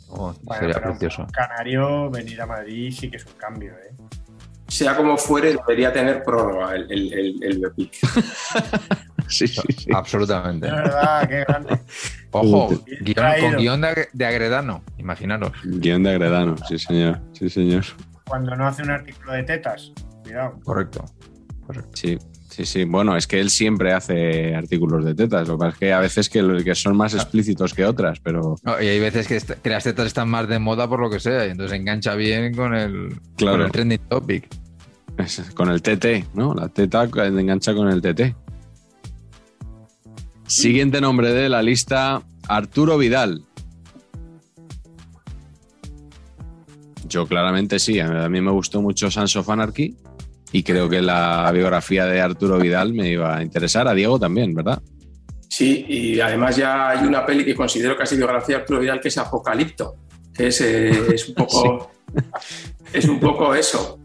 Oh, 0.09 0.35
sería 0.59 0.81
precioso. 0.81 1.27
Canario, 1.32 2.10
venir 2.10 2.40
a 2.43 2.47
Madrid 2.47 2.93
sí 2.93 3.10
que 3.10 3.16
es 3.16 3.24
un 3.24 3.32
cambio, 3.32 3.73
¿eh? 3.73 3.94
Sea 4.69 4.97
como 4.97 5.16
fuere, 5.19 5.55
debería 5.55 5.93
tener 5.93 6.23
prórroga 6.23 6.74
el, 6.77 6.90
el, 6.90 7.43
el, 7.43 7.73
sí, 9.28 9.46
sí, 9.46 9.60
sí, 9.76 9.90
Absolutamente. 9.92 10.66
De 10.66 10.72
verdad, 10.72 11.28
qué 11.28 11.44
grande. 11.46 11.80
Ojo, 12.30 12.68
con 12.68 13.56
guion 13.56 13.80
de, 13.80 14.08
de, 14.12 14.26
Agredano, 14.26 14.82
imaginaros. 14.98 15.52
Guión 15.64 16.02
de 16.02 16.10
Agredano, 16.10 16.56
sí, 16.68 16.78
señor. 16.78 17.20
Sí, 17.32 17.50
señor. 17.50 17.84
Cuando 18.26 18.56
no 18.56 18.66
hace 18.66 18.82
un 18.82 18.90
artículo 18.90 19.32
de 19.32 19.42
tetas, 19.42 19.92
cuidado. 20.22 20.58
Correcto. 20.64 21.04
Correcto. 21.66 21.90
Sí. 21.94 22.18
Sí, 22.52 22.66
sí, 22.66 22.84
bueno, 22.84 23.16
es 23.16 23.26
que 23.26 23.40
él 23.40 23.48
siempre 23.48 23.94
hace 23.94 24.54
artículos 24.54 25.06
de 25.06 25.14
tetas, 25.14 25.48
lo 25.48 25.54
que 25.54 25.58
pasa 25.60 25.70
es 25.70 25.78
que 25.78 25.92
a 25.94 26.00
veces 26.00 26.28
que, 26.28 26.62
que 26.62 26.74
son 26.74 26.94
más 26.94 27.14
explícitos 27.14 27.72
que 27.72 27.86
otras, 27.86 28.20
pero... 28.20 28.56
y 28.78 28.88
hay 28.88 29.00
veces 29.00 29.26
que, 29.26 29.70
las 29.70 29.84
tetas 29.84 30.06
están 30.06 30.28
más 30.28 30.46
de 30.46 30.58
moda 30.58 30.86
por 30.86 31.00
lo 31.00 31.08
que 31.08 31.18
sea, 31.18 31.46
y 31.46 31.52
entonces 31.52 31.78
engancha 31.78 32.14
bien 32.14 32.54
con 32.54 32.74
el, 32.74 33.18
claro. 33.36 33.56
con 33.56 33.66
el 33.66 33.72
trending 33.72 34.00
topic. 34.00 34.48
con 35.54 35.70
el 35.70 35.80
TT, 35.80 36.34
¿no? 36.34 36.54
La 36.54 36.68
teta 36.68 37.04
engancha 37.04 37.72
con 37.72 37.88
el 37.88 38.02
TT. 38.02 38.36
Siguiente 40.52 41.00
nombre 41.00 41.32
de 41.32 41.48
la 41.48 41.62
lista, 41.62 42.22
Arturo 42.46 42.98
Vidal. 42.98 43.42
Yo 47.08 47.26
claramente 47.26 47.78
sí, 47.78 47.98
a 47.98 48.28
mí 48.28 48.40
me 48.42 48.50
gustó 48.50 48.82
mucho 48.82 49.10
Sans 49.10 49.34
of 49.36 49.48
Anarchy 49.48 49.96
y 50.52 50.62
creo 50.62 50.90
que 50.90 51.00
la 51.00 51.50
biografía 51.52 52.04
de 52.04 52.20
Arturo 52.20 52.58
Vidal 52.58 52.92
me 52.92 53.08
iba 53.08 53.38
a 53.38 53.42
interesar, 53.42 53.88
a 53.88 53.94
Diego 53.94 54.20
también, 54.20 54.52
¿verdad? 54.52 54.82
Sí, 55.48 55.86
y 55.88 56.20
además 56.20 56.54
ya 56.54 56.90
hay 56.90 57.06
una 57.06 57.24
peli 57.24 57.46
que 57.46 57.54
considero 57.54 57.96
casi 57.96 58.16
biografía 58.16 58.56
de 58.56 58.60
Arturo 58.60 58.80
Vidal 58.80 59.00
que 59.00 59.08
es 59.08 59.16
Apocalipto, 59.16 59.96
que 60.34 60.48
es, 60.48 60.60
eh, 60.60 61.16
un, 61.28 61.34
poco, 61.34 61.92
es 62.92 63.06
un 63.06 63.18
poco 63.18 63.54
eso. 63.54 64.00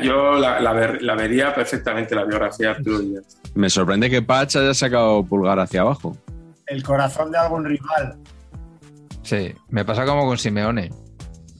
Yo 0.00 0.38
la, 0.38 1.14
vería 1.16 1.52
perfectamente 1.52 2.14
la 2.14 2.24
biografía 2.24 2.68
de 2.68 2.74
Arturo 2.76 2.98
Vidal. 3.00 3.24
Me 3.56 3.70
sorprende 3.70 4.10
que 4.10 4.20
Patch 4.20 4.56
haya 4.56 4.74
sacado 4.74 5.24
pulgar 5.24 5.58
hacia 5.58 5.80
abajo. 5.80 6.14
El 6.66 6.82
corazón 6.82 7.32
de 7.32 7.38
algún 7.38 7.64
rival. 7.64 8.18
Sí, 9.22 9.54
me 9.70 9.84
pasa 9.84 10.04
como 10.04 10.26
con 10.26 10.36
Simeone. 10.36 10.90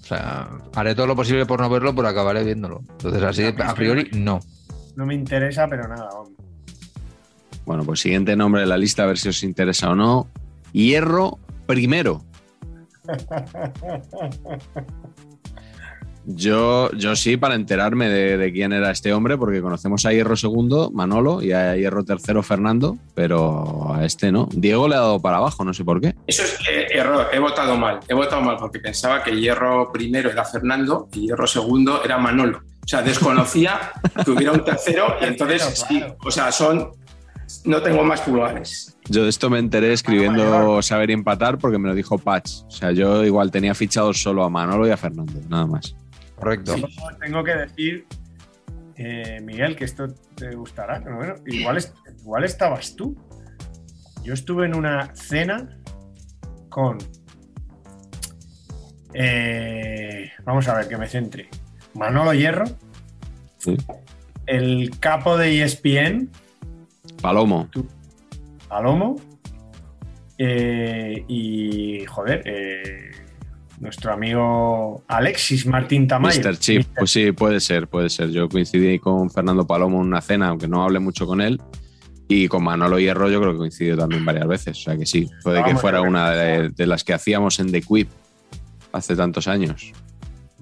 O 0.02 0.04
sea, 0.04 0.46
haré 0.74 0.94
todo 0.94 1.06
lo 1.06 1.16
posible 1.16 1.46
por 1.46 1.60
no 1.60 1.70
verlo, 1.70 1.94
pero 1.94 2.06
acabaré 2.06 2.44
viéndolo. 2.44 2.82
Entonces, 2.90 3.22
así, 3.22 3.44
a 3.44 3.74
priori, 3.74 4.10
no. 4.12 4.40
No 4.94 5.06
me 5.06 5.14
interesa, 5.14 5.66
pero 5.68 5.88
nada. 5.88 6.10
Bueno, 7.64 7.82
pues 7.82 8.00
siguiente 8.00 8.36
nombre 8.36 8.60
de 8.60 8.66
la 8.66 8.76
lista, 8.76 9.04
a 9.04 9.06
ver 9.06 9.16
si 9.16 9.30
os 9.30 9.42
interesa 9.42 9.90
o 9.90 9.96
no. 9.96 10.28
Hierro 10.72 11.38
primero. 11.66 12.22
Yo, 16.28 16.90
yo 16.90 17.14
sí, 17.14 17.36
para 17.36 17.54
enterarme 17.54 18.08
de, 18.08 18.52
quién 18.52 18.72
era 18.72 18.90
este 18.90 19.12
hombre, 19.12 19.38
porque 19.38 19.62
conocemos 19.62 20.04
a 20.06 20.12
Hierro 20.12 20.34
segundo, 20.34 20.90
Manolo, 20.90 21.40
y 21.40 21.52
a 21.52 21.76
Hierro 21.76 22.04
tercero, 22.04 22.42
Fernando, 22.42 22.98
pero 23.14 23.94
a 23.94 24.04
este 24.04 24.32
no. 24.32 24.48
Diego 24.52 24.88
le 24.88 24.96
ha 24.96 25.00
dado 25.00 25.20
para 25.20 25.36
abajo, 25.36 25.64
no 25.64 25.72
sé 25.72 25.84
por 25.84 26.00
qué. 26.00 26.16
Eso 26.26 26.42
es 26.42 26.58
eh, 26.68 26.88
error, 26.90 27.28
he 27.32 27.38
votado 27.38 27.76
mal. 27.76 28.00
He 28.08 28.14
votado 28.14 28.42
mal 28.42 28.56
porque 28.58 28.80
pensaba 28.80 29.22
que 29.22 29.38
Hierro 29.40 29.92
primero 29.92 30.28
era 30.28 30.44
Fernando 30.44 31.08
y 31.12 31.28
Hierro 31.28 31.46
segundo 31.46 32.02
era 32.04 32.18
Manolo. 32.18 32.58
O 32.58 32.88
sea, 32.88 33.02
desconocía 33.02 33.92
que 34.24 34.30
hubiera 34.32 34.50
un 34.50 34.64
tercero 34.64 35.14
y 35.20 35.26
entonces 35.26 35.84
sí, 35.88 36.02
o 36.24 36.30
sea, 36.30 36.50
son. 36.50 36.90
No 37.64 37.80
tengo 37.80 38.02
más 38.02 38.22
pulgares. 38.22 38.96
Yo 39.08 39.22
de 39.22 39.28
esto 39.28 39.48
me 39.48 39.60
enteré 39.60 39.92
escribiendo 39.92 40.82
Saber 40.82 41.10
y 41.10 41.12
Empatar 41.12 41.58
porque 41.58 41.78
me 41.78 41.88
lo 41.88 41.94
dijo 41.94 42.18
Patch. 42.18 42.62
O 42.66 42.70
sea, 42.72 42.90
yo 42.90 43.24
igual 43.24 43.52
tenía 43.52 43.72
fichados 43.72 44.20
solo 44.20 44.42
a 44.42 44.50
Manolo 44.50 44.88
y 44.88 44.90
a 44.90 44.96
Fernando, 44.96 45.40
nada 45.48 45.66
más. 45.66 45.94
Correcto. 46.36 46.74
tengo 47.20 47.42
que 47.42 47.54
decir, 47.54 48.06
eh, 48.96 49.40
Miguel, 49.42 49.74
que 49.76 49.84
esto 49.84 50.08
te 50.34 50.54
gustará. 50.54 51.00
bueno, 51.00 51.34
igual, 51.46 51.78
igual 52.20 52.44
estabas 52.44 52.94
tú. 52.94 53.16
Yo 54.22 54.34
estuve 54.34 54.66
en 54.66 54.74
una 54.74 55.14
cena 55.14 55.78
con. 56.68 56.98
Eh, 59.14 60.30
vamos 60.44 60.68
a 60.68 60.76
ver, 60.76 60.88
que 60.88 60.96
me 60.96 61.08
centre. 61.08 61.48
Manolo 61.94 62.34
Hierro. 62.34 62.64
El 64.46 64.98
capo 64.98 65.36
de 65.36 65.62
ESPN. 65.62 66.30
Palomo. 67.22 67.68
Palomo. 68.68 69.16
Eh, 70.38 71.24
y, 71.28 72.04
joder, 72.04 72.42
nuestro 73.80 74.12
amigo 74.12 75.04
Alexis 75.08 75.66
Martín 75.66 76.08
Tamayo. 76.08 76.40
Mr. 76.40 76.58
Chip, 76.58 76.86
pues 76.96 77.10
sí, 77.10 77.32
puede 77.32 77.60
ser, 77.60 77.88
puede 77.88 78.08
ser. 78.08 78.30
Yo 78.30 78.48
coincidí 78.48 78.98
con 78.98 79.30
Fernando 79.30 79.66
Palomo 79.66 80.00
en 80.00 80.08
una 80.08 80.20
cena, 80.20 80.48
aunque 80.48 80.68
no 80.68 80.82
hablé 80.82 80.98
mucho 80.98 81.26
con 81.26 81.40
él. 81.40 81.60
Y 82.28 82.48
con 82.48 82.64
Manolo 82.64 82.98
Hierro 82.98 83.28
yo 83.30 83.40
creo 83.40 83.52
que 83.52 83.58
coincidió 83.58 83.96
también 83.96 84.24
varias 84.24 84.48
veces. 84.48 84.78
O 84.78 84.82
sea 84.82 84.96
que 84.96 85.06
sí, 85.06 85.30
puede 85.42 85.62
que 85.62 85.76
fuera 85.76 86.00
una 86.00 86.30
de, 86.30 86.86
las 86.86 87.04
que 87.04 87.14
hacíamos 87.14 87.60
en 87.60 87.70
The 87.70 87.82
Quip 87.82 88.08
hace 88.92 89.14
tantos 89.14 89.46
años. 89.46 89.92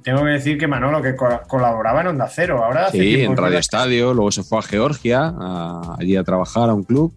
Tengo 0.03 0.23
que 0.23 0.31
decir 0.31 0.59
que 0.59 0.67
Manolo, 0.67 1.01
que 1.01 1.17
colaboraba 1.17 2.03
en 2.03 2.09
Onda 2.09 2.29
Cero, 2.29 2.63
ahora 2.63 2.91
Sí, 2.91 3.23
en 3.23 3.35
Radio 3.35 3.59
Estadio, 3.59 4.13
luego 4.13 4.31
se 4.31 4.43
fue 4.43 4.59
a 4.59 4.63
Georgia, 4.63 5.33
allí 5.99 6.17
a 6.17 6.25
trabajar 6.25 6.69
a 6.69 6.75
un 6.75 6.83
club. 6.83 7.15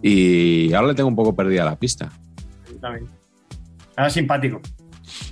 Y 0.00 0.72
ahora 0.72 0.88
le 0.88 0.94
tengo 0.94 1.08
un 1.08 1.16
poco 1.16 1.34
perdida 1.34 1.64
la 1.64 1.74
pista. 1.74 2.12
También. 2.80 3.08
Era 3.96 4.10
simpático. 4.10 4.60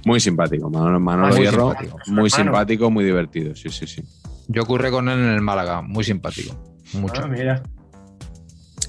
Muy 0.04 0.20
simpático, 0.20 0.70
Manolo, 0.70 1.36
Hierro, 1.36 1.74
muy 2.06 2.30
simpático, 2.30 2.90
muy 2.90 3.04
divertido, 3.04 3.54
sí, 3.54 3.68
sí, 3.70 3.86
sí. 3.86 4.02
Yo 4.48 4.62
ocurre 4.62 4.90
con 4.90 5.08
él 5.08 5.18
en 5.18 5.30
el 5.30 5.40
Málaga, 5.40 5.82
muy 5.82 6.04
simpático, 6.04 6.54
mucho. 6.94 7.22
Ah, 7.24 7.28
mira. 7.28 7.62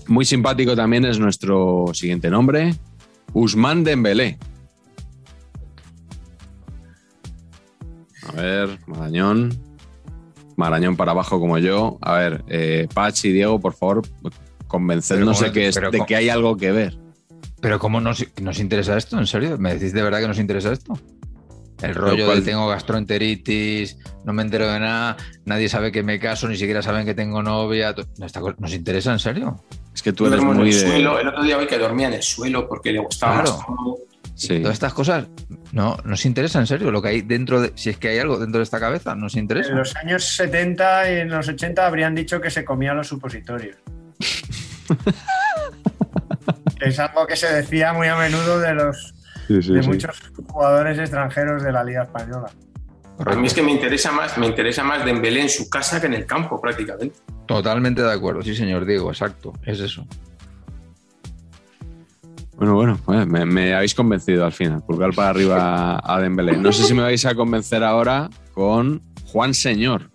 Muy 0.07 0.25
simpático 0.25 0.75
también 0.75 1.05
es 1.05 1.19
nuestro 1.19 1.85
siguiente 1.93 2.29
nombre, 2.29 2.75
Usman 3.33 3.83
Dembélé. 3.83 4.37
A 8.27 8.31
ver, 8.33 8.79
Marañón. 8.87 9.57
Marañón 10.55 10.95
para 10.95 11.11
abajo 11.11 11.39
como 11.39 11.57
yo. 11.57 11.97
A 12.01 12.13
ver, 12.13 12.43
eh, 12.47 12.87
Pach 12.93 13.23
y 13.25 13.31
Diego, 13.31 13.59
por 13.59 13.73
favor, 13.73 14.01
convencednos 14.67 15.39
de 15.41 15.51
que, 15.51 15.71
de 15.71 16.05
que 16.07 16.15
hay 16.15 16.29
algo 16.29 16.57
que 16.57 16.71
ver. 16.71 17.04
Pero 17.65 17.79
¿cómo 17.79 17.99
nos, 17.99 18.23
nos, 18.43 18.59
interesa 18.59 18.95
esto? 18.95 19.17
¿En 19.17 19.25
serio? 19.25 19.57
¿Me 19.57 19.73
decís 19.73 19.91
de 19.91 20.03
verdad 20.03 20.19
que 20.19 20.27
nos 20.27 20.37
interesa 20.37 20.71
esto? 20.71 20.93
El 21.81 21.95
rollo 21.95 22.35
de 22.35 22.41
tengo 22.43 22.67
gastroenteritis, 22.67 23.97
no 24.23 24.33
me 24.33 24.43
entero 24.43 24.71
de 24.71 24.79
nada, 24.79 25.17
nadie 25.45 25.67
sabe 25.67 25.91
que 25.91 26.03
me 26.03 26.19
caso, 26.19 26.47
ni 26.47 26.57
siquiera 26.57 26.83
saben 26.83 27.07
que 27.07 27.15
tengo 27.15 27.41
novia. 27.41 27.95
¿Nos 28.59 28.71
interesa 28.71 29.13
en 29.13 29.17
serio? 29.17 29.63
Es 29.95 30.03
que 30.03 30.13
tú 30.13 30.27
eres 30.27 30.41
muy 30.41 30.67
el, 30.67 30.73
suelo, 30.75 31.19
el 31.19 31.27
otro 31.27 31.41
día 31.41 31.57
vi 31.57 31.65
que 31.65 31.79
dormía 31.79 32.09
en 32.09 32.13
el 32.13 32.21
suelo 32.21 32.67
porque 32.67 32.91
le 32.91 32.99
gustaba 32.99 33.37
más 33.37 33.57
Todas 34.47 34.73
estas 34.73 34.93
cosas 34.93 35.25
no 35.71 35.97
nos 36.05 36.23
interesa 36.27 36.59
en 36.59 36.67
serio 36.67 36.91
lo 36.91 37.01
que 37.01 37.07
hay 37.07 37.21
dentro 37.23 37.61
de, 37.61 37.71
si 37.73 37.89
es 37.89 37.97
que 37.97 38.09
hay 38.09 38.19
algo 38.19 38.37
dentro 38.37 38.59
de 38.59 38.63
esta 38.63 38.79
cabeza, 38.79 39.15
nos 39.15 39.35
interesa. 39.35 39.71
En 39.71 39.77
los 39.79 39.95
años 39.95 40.23
70 40.35 41.11
y 41.11 41.17
en 41.21 41.29
los 41.29 41.47
80 41.47 41.83
habrían 41.83 42.13
dicho 42.13 42.39
que 42.39 42.51
se 42.51 42.63
comían 42.63 42.95
los 42.95 43.07
supositorios. 43.07 43.77
es 46.81 46.99
algo 46.99 47.25
que 47.27 47.35
se 47.35 47.51
decía 47.53 47.93
muy 47.93 48.07
a 48.07 48.15
menudo 48.15 48.59
de 48.59 48.73
los 48.73 49.13
de 49.47 49.81
muchos 49.83 50.31
jugadores 50.47 50.97
extranjeros 50.97 51.63
de 51.63 51.71
la 51.71 51.83
Liga 51.83 52.03
Española. 52.03 52.49
A 53.25 53.35
mí 53.35 53.47
es 53.47 53.53
que 53.53 53.61
me 53.61 53.71
interesa 53.71 54.11
más, 54.11 54.37
me 54.37 54.47
interesa 54.47 54.83
más 54.83 55.05
Dembélé 55.05 55.41
en 55.41 55.49
su 55.49 55.69
casa 55.69 56.01
que 56.01 56.07
en 56.07 56.15
el 56.15 56.25
campo, 56.25 56.59
prácticamente. 56.59 57.15
Totalmente 57.45 58.01
de 58.01 58.11
acuerdo, 58.11 58.41
sí, 58.41 58.55
señor 58.55 58.85
Diego, 58.85 59.09
exacto, 59.09 59.53
es 59.63 59.79
eso. 59.79 60.05
Bueno, 62.57 62.73
bueno, 62.75 62.99
pues 63.03 63.27
me, 63.27 63.73
habéis 63.73 63.93
convencido 63.93 64.45
al 64.45 64.53
final. 64.53 64.81
Pulgar 64.81 65.13
para 65.13 65.29
arriba 65.29 66.01
a 66.03 66.21
Dembélé. 66.21 66.57
No 66.57 66.71
sé 66.71 66.83
si 66.83 66.93
me 66.93 67.01
vais 67.01 67.25
a 67.25 67.35
convencer 67.35 67.83
ahora 67.83 68.29
con 68.53 69.01
Juan 69.25 69.53
Señor. 69.53 70.09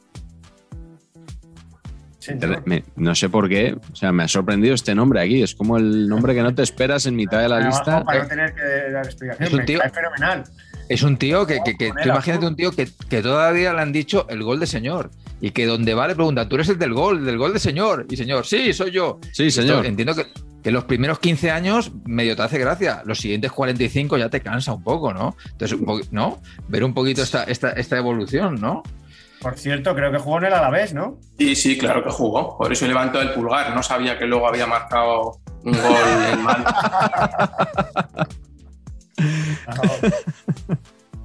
No 2.97 3.15
sé 3.15 3.28
por 3.28 3.48
qué, 3.48 3.77
o 3.93 3.97
sea, 3.97 4.12
me 4.12 4.24
ha 4.24 4.28
sorprendido 4.28 4.74
este 4.74 4.94
nombre 4.94 5.20
aquí. 5.20 5.43
Es 5.43 5.55
como 5.55 5.77
el 5.77 6.09
nombre 6.09 6.35
que 6.35 6.43
no 6.43 6.55
te 6.55 6.62
esperas 6.62 7.07
en 7.07 7.16
mitad 7.16 7.40
de 7.40 7.48
la 7.48 7.61
lista. 7.61 8.05
Para 8.05 8.23
no 8.23 8.28
tener 8.28 8.55
que 8.55 8.93
dar 8.93 9.05
explicación, 9.05 9.48
es 9.48 9.55
un 9.55 9.65
tío, 9.65 9.81
fenomenal. 9.93 10.44
Es 10.89 11.02
un 11.02 11.16
tío 11.16 11.47
que, 11.47 11.61
que, 11.65 11.93
tú 12.02 12.09
imagínate 12.09 12.47
un 12.47 12.57
tío 12.57 12.73
que, 12.73 12.89
que, 13.09 13.23
todavía 13.23 13.73
le 13.73 13.81
han 13.81 13.93
dicho 13.93 14.27
el 14.28 14.43
gol 14.43 14.59
de 14.59 14.66
señor 14.66 15.11
y 15.40 15.52
que 15.52 15.66
donde 15.66 15.94
va 15.94 16.09
le 16.09 16.15
pregunta, 16.15 16.48
tú 16.48 16.57
eres 16.57 16.69
el 16.69 16.78
del 16.78 16.93
gol, 16.93 17.24
del 17.24 17.39
gol 17.39 17.52
de 17.52 17.61
señor. 17.61 18.07
Y 18.11 18.16
señor, 18.16 18.47
sí, 18.47 18.73
soy 18.73 18.90
yo. 18.90 19.20
Sí, 19.32 19.51
señor. 19.51 19.86
entiendo 19.86 20.15
que, 20.15 20.27
que 20.62 20.70
los 20.70 20.85
primeros 20.85 21.19
15 21.19 21.51
años 21.51 21.93
medio 22.05 22.36
te 22.36 22.43
hace 22.43 22.59
gracia, 22.59 23.02
los 23.05 23.19
siguientes 23.19 23.52
45 23.52 24.19
ya 24.19 24.28
te 24.28 24.40
cansa 24.40 24.73
un 24.73 24.82
poco, 24.82 25.15
¿no? 25.15 25.36
Entonces, 25.52 25.78
¿no? 26.11 26.40
Ver 26.69 26.85
un 26.85 26.93
poquito 26.93 27.23
esta, 27.23 27.44
esta, 27.44 27.70
esta 27.70 27.97
evolución, 27.97 28.61
¿no? 28.61 28.82
Por 29.41 29.59
cierto, 29.59 29.95
creo 29.95 30.12
que 30.12 30.19
jugó 30.19 30.39
en 30.39 30.45
el 30.45 30.53
Alavés, 30.53 30.93
¿no? 30.93 31.19
Sí, 31.39 31.57
sí, 31.57 31.79
claro 31.79 32.05
que 32.05 32.11
jugó. 32.11 32.59
Por 32.59 32.71
eso 32.73 32.87
levantó 32.87 33.23
el 33.23 33.33
pulgar. 33.33 33.75
No 33.75 33.83
sabía 33.83 34.19
que 34.19 34.27
luego 34.27 34.47
había 34.47 34.67
marcado 34.67 35.41
un 35.65 35.73
gol 35.73 35.97
en 36.33 36.43
mal. 36.43 36.65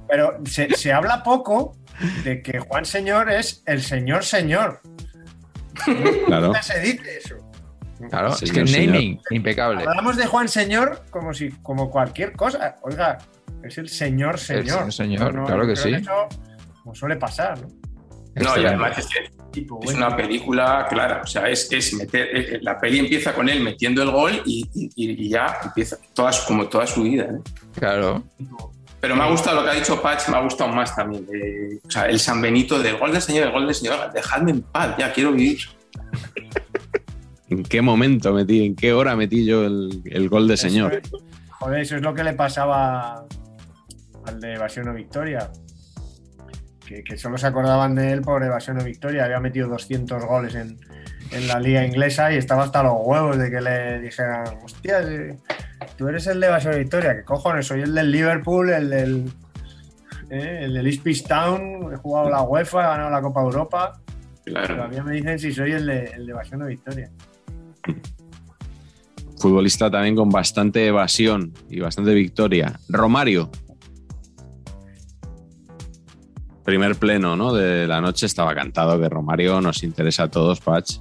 Pero 0.08 0.38
se, 0.46 0.74
se, 0.74 0.92
habla 0.92 1.22
poco 1.22 1.76
de 2.24 2.40
que 2.40 2.60
Juan 2.60 2.84
Señor 2.84 3.30
es 3.30 3.62
el 3.66 3.82
señor 3.82 4.24
señor. 4.24 4.80
Claro. 6.26 6.52
se 6.62 6.80
dice 6.80 7.18
eso? 7.18 7.36
Claro, 8.10 8.34
es 8.40 8.52
que 8.52 8.64
naming, 8.64 9.20
impecable. 9.30 9.84
Hablamos 9.86 10.16
de 10.16 10.26
Juan 10.26 10.48
Señor 10.48 11.02
como 11.10 11.32
si, 11.32 11.50
como 11.62 11.90
cualquier 11.90 12.32
cosa. 12.32 12.76
Oiga, 12.82 13.18
es 13.62 13.78
el 13.78 13.88
señor 13.88 14.38
señor. 14.38 14.84
El 14.84 14.92
señor, 14.92 15.44
claro 15.46 15.66
que 15.66 15.76
sí. 15.76 15.92
como 16.82 16.94
suele 16.94 17.16
pasar, 17.16 17.60
¿no? 17.60 17.68
No, 18.36 18.60
y 18.60 18.64
además 18.64 18.98
es 18.98 19.08
es 19.82 19.94
una 19.94 20.14
película 20.14 20.86
clara. 20.88 21.22
O 21.22 21.26
sea, 21.26 21.48
es, 21.48 21.70
es 21.72 21.94
meter. 21.94 22.58
La 22.62 22.78
peli 22.78 22.98
empieza 22.98 23.34
con 23.34 23.48
él 23.48 23.62
metiendo 23.62 24.02
el 24.02 24.10
gol 24.10 24.42
y, 24.44 25.28
ya 25.28 25.58
empieza 25.64 25.96
toda, 26.14 26.30
como 26.46 26.66
toda 26.68 26.86
su 26.86 27.02
vida. 27.02 27.24
¿eh? 27.24 27.38
Claro. 27.78 28.22
Pero 29.00 29.14
me 29.14 29.22
ha 29.22 29.30
gustado 29.30 29.56
lo 29.56 29.64
que 29.64 29.70
ha 29.70 29.74
dicho 29.74 30.00
Patch, 30.00 30.28
me 30.28 30.36
ha 30.36 30.40
gustado 30.40 30.72
más 30.72 30.94
también. 30.94 31.26
o 31.86 31.90
sea, 31.90 32.06
el 32.06 32.18
San 32.18 32.40
Benito 32.40 32.78
del 32.78 32.96
gol 32.96 33.12
del 33.12 33.22
señor, 33.22 33.46
el 33.46 33.52
gol 33.52 33.66
del 33.66 33.74
señor. 33.74 34.12
Dejadme 34.12 34.50
en 34.52 34.62
paz, 34.62 34.96
ya 34.98 35.12
quiero 35.12 35.32
vivir. 35.32 35.58
¿En 37.48 37.62
qué 37.62 37.80
momento 37.80 38.32
metí, 38.32 38.66
en 38.66 38.74
qué 38.74 38.92
hora 38.92 39.14
metí 39.14 39.44
yo 39.44 39.64
el, 39.64 40.28
gol 40.28 40.48
de 40.48 40.56
señor? 40.56 41.00
joder, 41.50 41.80
eso 41.80 41.96
es 41.96 42.02
lo 42.02 42.12
que 42.12 42.24
le 42.24 42.32
pasaba 42.32 43.24
al 44.24 44.40
de 44.40 44.54
Evasión 44.54 44.88
o 44.88 44.94
Victoria. 44.94 45.50
Que, 46.86 47.18
solo 47.18 47.36
se 47.36 47.46
acordaban 47.46 47.94
de 47.94 48.12
él 48.12 48.22
por 48.22 48.42
Evasión 48.42 48.80
o 48.80 48.84
Victoria. 48.84 49.24
Había 49.24 49.40
metido 49.40 49.68
200 49.68 50.24
goles 50.24 50.54
en, 50.54 50.78
la 51.48 51.58
liga 51.58 51.84
inglesa 51.84 52.32
y 52.32 52.36
estaba 52.36 52.62
hasta 52.62 52.84
los 52.84 52.94
huevos 53.02 53.36
de 53.36 53.50
que 53.50 53.60
le 53.60 54.00
dijeran, 54.00 54.44
hostia, 54.62 55.00
tú 55.96 56.08
eres 56.08 56.26
el 56.28 56.40
de 56.40 56.46
Evasión 56.46 56.74
o 56.74 56.78
Victoria. 56.78 57.16
¿Qué 57.16 57.24
cojones? 57.24 57.66
Soy 57.66 57.82
el 57.82 57.94
del 57.94 58.12
Liverpool, 58.12 58.70
el 58.70 58.90
del, 58.90 59.32
eh, 60.30 60.60
el 60.62 60.74
del 60.74 60.86
East 60.86 61.26
Town, 61.26 61.92
he 61.92 61.96
jugado 61.96 62.30
la 62.30 62.42
UEFA, 62.42 62.80
he 62.80 62.86
ganado 62.86 63.10
la 63.10 63.20
Copa 63.20 63.42
Europa. 63.42 64.00
Claro. 64.44 64.76
Todavía 64.76 65.02
me 65.02 65.14
dicen 65.14 65.38
si 65.38 65.52
soy 65.52 65.72
el 65.72 65.86
de, 65.86 66.04
el 66.04 66.26
de 66.26 66.32
Evasión 66.32 66.62
o 66.62 66.66
Victoria. 66.66 67.10
Futbolista 69.38 69.90
también 69.90 70.16
con 70.16 70.30
bastante 70.30 70.86
evasión 70.86 71.52
y 71.68 71.80
bastante 71.80 72.14
victoria. 72.14 72.80
Romario. 72.88 73.50
Primer 76.66 76.96
pleno 76.96 77.36
¿no? 77.36 77.54
de 77.54 77.86
la 77.86 78.00
noche 78.00 78.26
estaba 78.26 78.52
cantado 78.52 79.00
que 79.00 79.08
Romario 79.08 79.60
nos 79.60 79.84
interesa 79.84 80.24
a 80.24 80.28
todos, 80.28 80.60
Patch. 80.60 80.96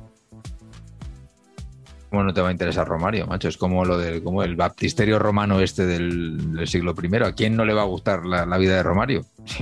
¿Cómo 2.12 2.24
no 2.24 2.34
te 2.36 2.40
va 2.40 2.50
a 2.50 2.52
interesar 2.52 2.88
Romario, 2.88 3.26
macho? 3.26 3.48
Es 3.48 3.58
como 3.58 3.84
lo 3.84 3.98
del 3.98 4.22
como 4.22 4.44
el 4.44 4.56
baptisterio 4.56 5.18
romano 5.18 5.60
este 5.60 5.88
del, 5.88 6.62
siglo 6.68 6.94
I. 7.02 7.16
¿A 7.24 7.34
quién 7.34 7.58
no 7.58 7.66
le 7.66 7.74
va 7.74 7.82
a 7.82 7.86
gustar 7.86 8.28
la, 8.28 8.46
vida 8.58 8.76
de 8.76 8.84
Romario? 8.84 9.26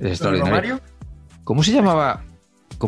es 0.00 0.10
extraordinario. 0.10 0.50
¿Romario? 0.50 0.80
¿Cómo 1.44 1.62
se 1.62 1.72
llamaba? 1.72 2.24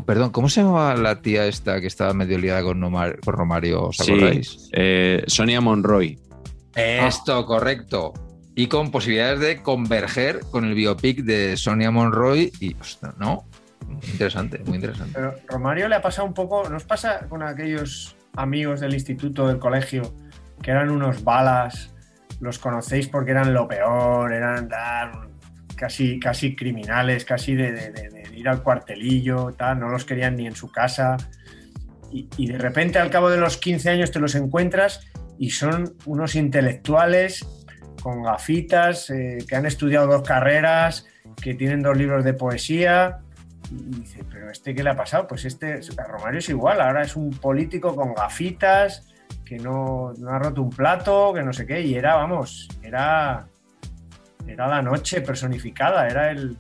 perdón, 0.04 0.30
¿cómo 0.30 0.48
se 0.48 0.60
llamaba 0.60 0.96
la 0.96 1.22
tía 1.22 1.46
esta 1.46 1.80
que 1.80 1.86
estaba 1.86 2.12
medio 2.12 2.38
liada 2.38 2.64
con, 2.64 2.82
Romario? 3.24 3.84
¿Os 3.84 4.00
acordáis? 4.00 4.68
Eh, 4.72 5.22
Sonia 5.28 5.60
Monroy. 5.60 6.18
Esto, 6.74 7.46
correcto. 7.46 8.12
Y 8.58 8.66
con 8.66 8.90
posibilidades 8.90 9.38
de 9.38 9.62
converger 9.62 10.40
con 10.50 10.64
el 10.64 10.74
biopic 10.74 11.20
de 11.20 11.56
Sonia 11.56 11.92
Monroy 11.92 12.50
y, 12.58 12.74
¿no? 13.16 13.46
Interesante, 14.10 14.58
muy 14.66 14.78
interesante. 14.78 15.12
Pero 15.14 15.36
Romario 15.46 15.86
le 15.86 15.94
ha 15.94 16.02
pasado 16.02 16.26
un 16.26 16.34
poco, 16.34 16.68
¿nos 16.68 16.82
pasa 16.82 17.20
con 17.28 17.44
aquellos 17.44 18.16
amigos 18.34 18.80
del 18.80 18.94
instituto, 18.94 19.46
del 19.46 19.60
colegio, 19.60 20.12
que 20.60 20.72
eran 20.72 20.90
unos 20.90 21.22
balas, 21.22 21.94
los 22.40 22.58
conocéis 22.58 23.06
porque 23.06 23.30
eran 23.30 23.54
lo 23.54 23.68
peor, 23.68 24.32
eran 24.32 24.68
casi, 25.76 26.18
casi 26.18 26.56
criminales, 26.56 27.24
casi 27.24 27.54
de, 27.54 28.28
ir 28.34 28.48
al 28.48 28.64
cuartelillo, 28.64 29.54
tal, 29.56 29.78
no 29.78 29.88
los 29.88 30.04
querían 30.04 30.34
ni 30.34 30.48
en 30.48 30.56
su 30.56 30.68
casa. 30.72 31.16
Y, 32.10 32.48
de 32.48 32.58
repente 32.58 32.98
al 32.98 33.10
cabo 33.10 33.30
de 33.30 33.38
los 33.38 33.56
15 33.56 33.88
años 33.90 34.10
te 34.10 34.18
los 34.18 34.34
encuentras 34.34 35.06
y 35.38 35.50
son 35.50 35.94
unos 36.06 36.34
intelectuales 36.34 37.46
con 38.08 38.22
gafitas, 38.22 39.10
eh, 39.10 39.38
que 39.46 39.56
han 39.56 39.66
estudiado 39.66 40.06
dos 40.06 40.22
carreras, 40.22 41.06
que 41.40 41.54
tienen 41.54 41.82
dos 41.82 41.96
libros 41.96 42.24
de 42.24 42.32
poesía. 42.32 43.18
Y 43.70 44.00
dice, 44.00 44.24
pero 44.30 44.50
este 44.50 44.74
qué 44.74 44.82
le 44.82 44.90
ha 44.90 44.96
pasado? 44.96 45.26
Pues 45.26 45.44
este, 45.44 45.80
Romario 46.08 46.38
es 46.38 46.48
igual, 46.48 46.80
ahora 46.80 47.02
es 47.02 47.16
un 47.16 47.30
político 47.30 47.94
con 47.94 48.14
gafitas, 48.14 49.06
que 49.44 49.58
no, 49.58 50.14
no 50.18 50.30
ha 50.30 50.38
roto 50.38 50.62
un 50.62 50.70
plato, 50.70 51.32
que 51.34 51.42
no 51.42 51.52
sé 51.52 51.66
qué, 51.66 51.82
y 51.82 51.94
era, 51.94 52.14
vamos, 52.14 52.68
era 52.82 53.46
era 54.46 54.66
la 54.66 54.80
noche 54.80 55.20
personificada, 55.20 56.08
era 56.08 56.30
el, 56.30 56.56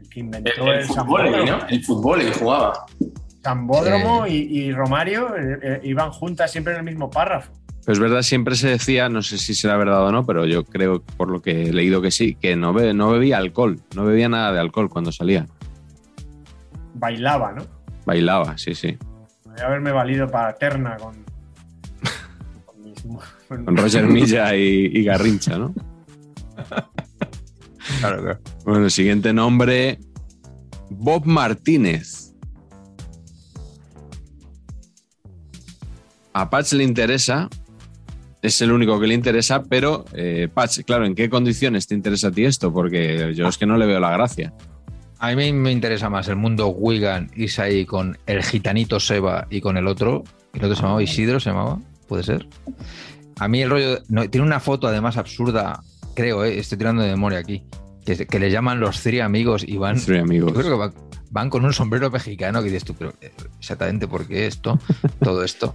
el 0.00 0.08
que 0.08 0.20
inventó 0.20 0.64
el, 0.66 0.78
el, 0.78 0.84
fútbol, 0.84 1.46
¿no? 1.46 1.66
El 1.66 1.84
fútbol 1.84 2.22
y 2.22 2.32
jugaba. 2.32 2.86
Zambódromo 3.42 4.26
y, 4.28 4.72
Romario 4.72 5.36
eh, 5.36 5.58
eh, 5.62 5.80
iban 5.82 6.12
juntas 6.12 6.52
siempre 6.52 6.74
en 6.74 6.78
el 6.78 6.84
mismo 6.84 7.10
párrafo. 7.10 7.52
Pues 7.84 7.98
verdad, 7.98 8.22
siempre 8.22 8.54
se 8.54 8.68
decía, 8.68 9.08
no 9.08 9.22
sé 9.22 9.38
si 9.38 9.54
será 9.54 9.76
verdad 9.76 10.06
o 10.06 10.12
no, 10.12 10.24
pero 10.24 10.46
yo 10.46 10.64
creo, 10.64 11.02
por 11.02 11.28
lo 11.28 11.42
que 11.42 11.64
he 11.64 11.72
leído 11.72 12.00
que 12.00 12.10
sí, 12.10 12.36
que 12.36 12.54
no, 12.54 12.72
no 12.72 13.10
bebía 13.10 13.38
alcohol, 13.38 13.80
no 13.96 14.04
bebía 14.04 14.28
nada 14.28 14.52
de 14.52 14.60
alcohol 14.60 14.88
cuando 14.88 15.10
salía. 15.10 15.46
Bailaba, 16.94 17.52
¿no? 17.52 17.66
Bailaba, 18.06 18.56
sí, 18.56 18.74
sí. 18.74 18.96
Podría 19.42 19.66
haberme 19.66 19.90
valido 19.90 20.28
para 20.28 20.54
Terna 20.54 20.96
con, 20.96 21.24
con, 23.64 23.66
Roger 23.76 24.06
Milla 24.06 24.54
y 24.54 25.02
Garrincha, 25.02 25.58
¿no? 25.58 25.74
Bueno, 28.64 28.84
el 28.84 28.90
siguiente 28.90 29.32
nombre, 29.32 29.98
Bob 30.90 31.26
Martínez. 31.26 32.34
A 36.32 36.48
Patch 36.48 36.72
le 36.72 36.84
interesa, 36.84 37.48
es 38.42 38.60
el 38.60 38.72
único 38.72 39.00
que 39.00 39.06
le 39.06 39.14
interesa, 39.14 39.62
pero 39.62 40.04
eh, 40.12 40.48
Patch, 40.52 40.80
claro, 40.80 41.06
¿en 41.06 41.14
qué 41.14 41.30
condiciones 41.30 41.86
te 41.86 41.94
interesa 41.94 42.28
a 42.28 42.30
ti 42.32 42.44
esto? 42.44 42.72
Porque 42.72 43.32
yo 43.34 43.48
es 43.48 43.56
que 43.56 43.66
no 43.66 43.76
le 43.76 43.86
veo 43.86 44.00
la 44.00 44.10
gracia. 44.10 44.52
A 45.18 45.34
mí 45.34 45.52
me 45.52 45.70
interesa 45.70 46.10
más 46.10 46.28
el 46.28 46.36
mundo 46.36 46.68
Wigan, 46.68 47.30
Isaí 47.36 47.86
con 47.86 48.18
el 48.26 48.42
gitanito 48.42 48.98
Seba 48.98 49.46
y 49.48 49.60
con 49.60 49.76
el 49.76 49.86
otro. 49.86 50.24
¿El 50.52 50.64
otro 50.64 50.74
se 50.74 50.82
llamaba 50.82 51.02
Isidro? 51.02 51.38
¿Se 51.38 51.50
llamaba? 51.50 51.78
¿Puede 52.08 52.24
ser? 52.24 52.46
A 53.38 53.46
mí 53.46 53.62
el 53.62 53.70
rollo. 53.70 54.02
tiene 54.28 54.46
una 54.46 54.60
foto 54.60 54.88
además 54.88 55.16
absurda 55.16 55.80
creo, 56.14 56.44
eh, 56.44 56.58
estoy 56.58 56.78
tirando 56.78 57.02
de 57.02 57.10
memoria 57.10 57.38
aquí, 57.38 57.64
que, 58.04 58.26
que 58.26 58.38
le 58.38 58.50
llaman 58.50 58.80
los 58.80 59.00
Three 59.02 59.20
Amigos 59.20 59.64
y 59.66 59.76
van. 59.76 60.00
Three 60.00 60.18
amigos. 60.18 60.52
Yo 60.52 60.60
creo 60.60 60.72
que 60.72 60.78
van, 60.78 60.94
van 61.30 61.50
con 61.50 61.64
un 61.64 61.72
sombrero 61.72 62.10
mexicano 62.10 62.60
que 62.62 62.66
dices 62.66 62.84
tú, 62.84 62.94
pero 62.94 63.12
eh, 63.20 63.32
exactamente 63.58 64.08
por 64.08 64.26
qué 64.26 64.46
esto, 64.46 64.78
todo 65.22 65.44
esto, 65.44 65.74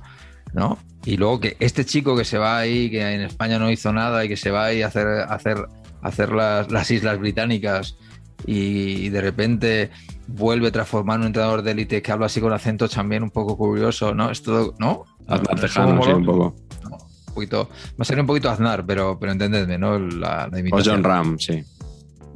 ¿no? 0.53 0.77
Y 1.05 1.17
luego 1.17 1.39
que 1.39 1.57
este 1.59 1.85
chico 1.85 2.17
que 2.17 2.25
se 2.25 2.37
va 2.37 2.57
ahí, 2.57 2.89
que 2.89 3.01
en 3.01 3.21
España 3.21 3.59
no 3.59 3.71
hizo 3.71 3.93
nada 3.93 4.25
y 4.25 4.27
que 4.27 4.37
se 4.37 4.51
va 4.51 4.65
ahí 4.65 4.81
a 4.81 4.87
hacer, 4.87 5.07
a 5.07 5.33
hacer, 5.33 5.57
a 6.01 6.07
hacer 6.07 6.31
las, 6.31 6.71
las 6.71 6.91
Islas 6.91 7.17
Británicas 7.19 7.97
y 8.45 9.09
de 9.09 9.21
repente 9.21 9.89
vuelve 10.27 10.67
a 10.67 10.71
transformar 10.71 11.19
un 11.19 11.27
entrenador 11.27 11.61
de 11.61 11.71
élite 11.71 12.01
que 12.01 12.11
habla 12.11 12.27
así 12.27 12.41
con 12.41 12.53
acento 12.53 12.87
también 12.89 13.23
un 13.23 13.31
poco 13.31 13.57
curioso, 13.57 14.13
¿no? 14.13 14.29
Es 14.29 14.43
todo, 14.43 14.75
¿no? 14.79 15.05
Aznar 15.27 15.59
Tejano, 15.59 16.03
sí, 16.03 16.11
un 16.11 16.25
poco. 16.25 16.55
No, 16.83 16.97
un 16.97 17.33
poquito, 17.33 17.69
va 17.69 17.99
a 17.99 18.05
ser 18.05 18.19
un 18.19 18.27
poquito 18.27 18.49
Aznar, 18.49 18.85
pero, 18.85 19.17
pero 19.19 19.31
entendedme, 19.31 19.77
¿no? 19.77 19.97
La, 19.97 20.49
la 20.51 20.59
O. 20.71 20.79
John 20.83 21.03
Ram, 21.03 21.39
sí. 21.39 21.63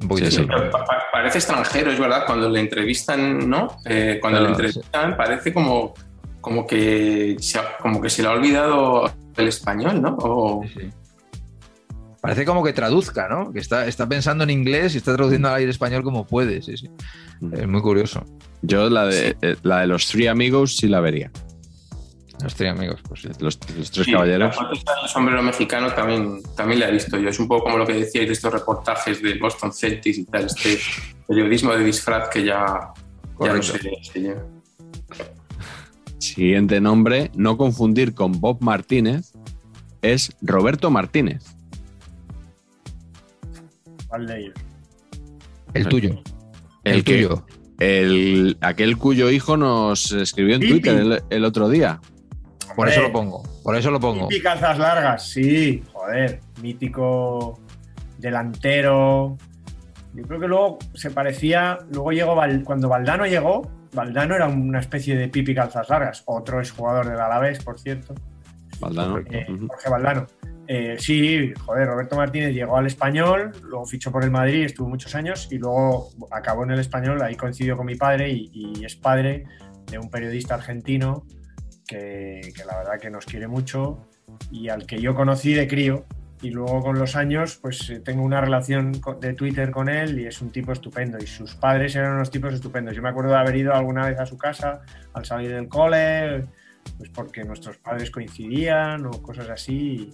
Un 0.01 0.07
poquito 0.07 0.31
Sí, 0.31 0.37
sí. 0.37 0.47
Parece 1.11 1.37
extranjero, 1.37 1.91
es 1.91 1.99
verdad, 1.99 2.23
cuando 2.25 2.49
le 2.49 2.59
entrevistan, 2.59 3.49
¿no? 3.49 3.77
Eh, 3.85 4.17
cuando 4.19 4.39
Claro, 4.39 4.55
le 4.55 4.63
entrevistan 4.63 5.15
parece 5.15 5.53
como, 5.53 5.93
como, 6.41 6.65
que 6.67 7.37
se 7.39 7.59
ha, 7.59 7.77
como 7.77 8.01
que 8.01 8.09
se 8.09 8.21
le 8.23 8.27
ha 8.27 8.31
olvidado 8.31 9.11
el 9.37 9.47
español, 9.47 10.01
¿no? 10.01 10.15
O- 10.19 10.63
Sí, 10.67 10.73
sí. 10.81 10.89
Parece 12.21 12.45
como 12.45 12.63
que 12.63 12.71
traduzca, 12.71 13.27
¿no? 13.27 13.51
Que 13.51 13.59
está, 13.59 13.87
está 13.87 14.07
pensando 14.07 14.43
en 14.43 14.51
inglés 14.51 14.93
y 14.93 14.97
está 14.99 15.15
traduciendo 15.15 15.47
al 15.47 15.55
aire 15.55 15.71
español 15.71 16.03
como 16.03 16.27
puede. 16.27 16.61
Sí, 16.61 16.77
sí. 16.77 16.87
Es 17.53 17.67
muy 17.67 17.81
curioso. 17.81 18.23
Yo 18.61 18.89
la 18.91 19.05
de, 19.05 19.35
eh, 19.41 19.55
la 19.63 19.79
de 19.79 19.87
los 19.87 20.07
Three 20.07 20.27
Amigos 20.27 20.77
sí 20.77 20.87
la 20.87 20.99
vería. 20.99 21.31
Los 22.43 22.53
tres 22.53 22.71
amigos, 22.71 23.01
pues 23.07 23.21
sí. 23.21 23.27
Los, 23.39 23.57
los 23.75 23.89
tres 23.91 24.05
Sí, 24.05 24.11
caballeros. 24.11 24.55
la 24.55 24.69
del 25.01 25.09
sombrero 25.09 25.41
mexicano 25.41 25.91
también, 25.93 26.41
también 26.55 26.79
la 26.81 26.89
he 26.89 26.91
visto 26.91 27.17
yo. 27.17 27.27
Es 27.29 27.39
un 27.39 27.47
poco 27.47 27.63
como 27.65 27.77
lo 27.79 27.87
que 27.87 27.93
decíais 27.93 28.27
de 28.27 28.33
estos 28.33 28.53
reportajes 28.53 29.19
de 29.21 29.39
Boston 29.39 29.73
Celtics 29.73 30.19
y 30.19 30.25
tal, 30.25 30.45
este 30.45 30.77
periodismo 31.27 31.73
de 31.73 31.83
disfraz 31.83 32.29
que 32.29 32.43
ya, 32.43 32.93
ya 33.39 33.53
no 33.53 33.63
se, 33.63 33.79
se 34.03 34.19
lleva. 34.19 34.41
Siguiente 36.21 36.79
nombre, 36.79 37.31
no 37.35 37.57
confundir 37.57 38.13
con 38.13 38.39
Bob 38.39 38.57
Martínez, 38.61 39.33
es 40.03 40.35
Roberto 40.41 40.91
Martínez. 40.91 41.43
¿Cuál 44.07 44.27
de 44.27 44.39
ellos? 44.39 44.53
El 45.73 45.87
tuyo. 45.87 46.21
El, 46.83 46.93
El 46.95 47.03
que- 47.03 47.13
tuyo. 47.15 47.45
El, 47.79 48.57
aquel 48.61 48.95
cuyo 48.97 49.31
hijo 49.31 49.57
nos 49.57 50.11
escribió 50.11 50.53
en 50.53 50.61
Pipi. 50.61 50.71
Twitter 50.73 50.97
el, 50.99 51.23
el 51.31 51.45
otro 51.45 51.67
día. 51.67 51.99
Por 52.75 52.87
eso 52.87 53.01
lo 53.01 53.11
pongo. 53.11 53.41
Por 53.63 53.75
eso 53.75 53.89
lo 53.89 53.99
pongo. 53.99 54.29
Calzas 54.43 54.77
largas, 54.77 55.27
sí, 55.27 55.81
joder, 55.91 56.39
mítico 56.61 57.59
delantero. 58.19 59.35
Yo 60.13 60.23
creo 60.27 60.39
que 60.39 60.47
luego 60.47 60.77
se 60.93 61.09
parecía, 61.09 61.79
luego 61.91 62.11
llegó 62.11 62.35
Val- 62.35 62.63
cuando 62.63 62.87
Valdano 62.87 63.25
llegó, 63.25 63.67
Valdano 63.93 64.35
era 64.35 64.47
una 64.47 64.79
especie 64.79 65.15
de 65.17 65.27
Pipi 65.27 65.53
calzas 65.53 65.89
largas, 65.89 66.23
otro 66.25 66.61
es 66.61 66.71
jugador 66.71 67.09
del 67.09 67.19
Alavés, 67.19 67.63
por 67.63 67.79
cierto, 67.79 68.13
Valdano. 68.79 69.19
eh. 69.29 69.45
Jorge 69.67 69.89
Valdano. 69.89 70.27
Eh, 70.67 70.95
sí, 70.97 71.53
joder, 71.65 71.87
Roberto 71.87 72.15
Martínez 72.15 72.53
llegó 72.53 72.77
al 72.77 72.87
Español, 72.87 73.51
luego 73.63 73.85
fichó 73.85 74.11
por 74.11 74.23
el 74.23 74.31
Madrid, 74.31 74.63
estuvo 74.63 74.87
muchos 74.87 75.13
años 75.15 75.49
y 75.51 75.57
luego 75.57 76.09
acabó 76.31 76.63
en 76.63 76.71
el 76.71 76.79
Español, 76.79 77.21
ahí 77.21 77.35
coincidió 77.35 77.75
con 77.75 77.85
mi 77.85 77.95
padre 77.95 78.29
y, 78.29 78.49
y 78.53 78.85
es 78.85 78.95
padre 78.95 79.43
de 79.87 79.99
un 79.99 80.09
periodista 80.09 80.53
argentino 80.53 81.25
que, 81.85 82.53
que 82.55 82.63
la 82.63 82.77
verdad 82.77 82.99
que 83.01 83.09
nos 83.09 83.25
quiere 83.25 83.47
mucho 83.49 84.07
y 84.49 84.69
al 84.69 84.85
que 84.85 85.01
yo 85.01 85.13
conocí 85.13 85.53
de 85.53 85.67
crío 85.67 86.05
y 86.41 86.49
luego 86.49 86.81
con 86.81 86.97
los 86.97 87.15
años 87.15 87.57
pues 87.61 87.89
eh, 87.89 87.99
tengo 87.99 88.23
una 88.23 88.41
relación 88.41 88.91
de 89.19 89.33
Twitter 89.33 89.71
con 89.71 89.89
él 89.89 90.19
y 90.19 90.25
es 90.25 90.41
un 90.41 90.51
tipo 90.51 90.71
estupendo 90.71 91.17
y 91.19 91.27
sus 91.27 91.55
padres 91.55 91.95
eran 91.95 92.15
unos 92.15 92.31
tipos 92.31 92.53
estupendos. 92.53 92.95
Yo 92.95 93.01
me 93.01 93.09
acuerdo 93.09 93.31
de 93.31 93.37
haber 93.37 93.55
ido 93.55 93.73
alguna 93.73 94.07
vez 94.07 94.19
a 94.19 94.25
su 94.25 94.37
casa 94.37 94.81
al 95.13 95.25
salir 95.25 95.53
del 95.53 95.67
cole, 95.67 96.45
pues 96.97 97.09
porque 97.09 97.43
nuestros 97.43 97.77
padres 97.77 98.09
coincidían 98.09 99.05
o 99.05 99.11
cosas 99.21 99.49
así 99.49 100.11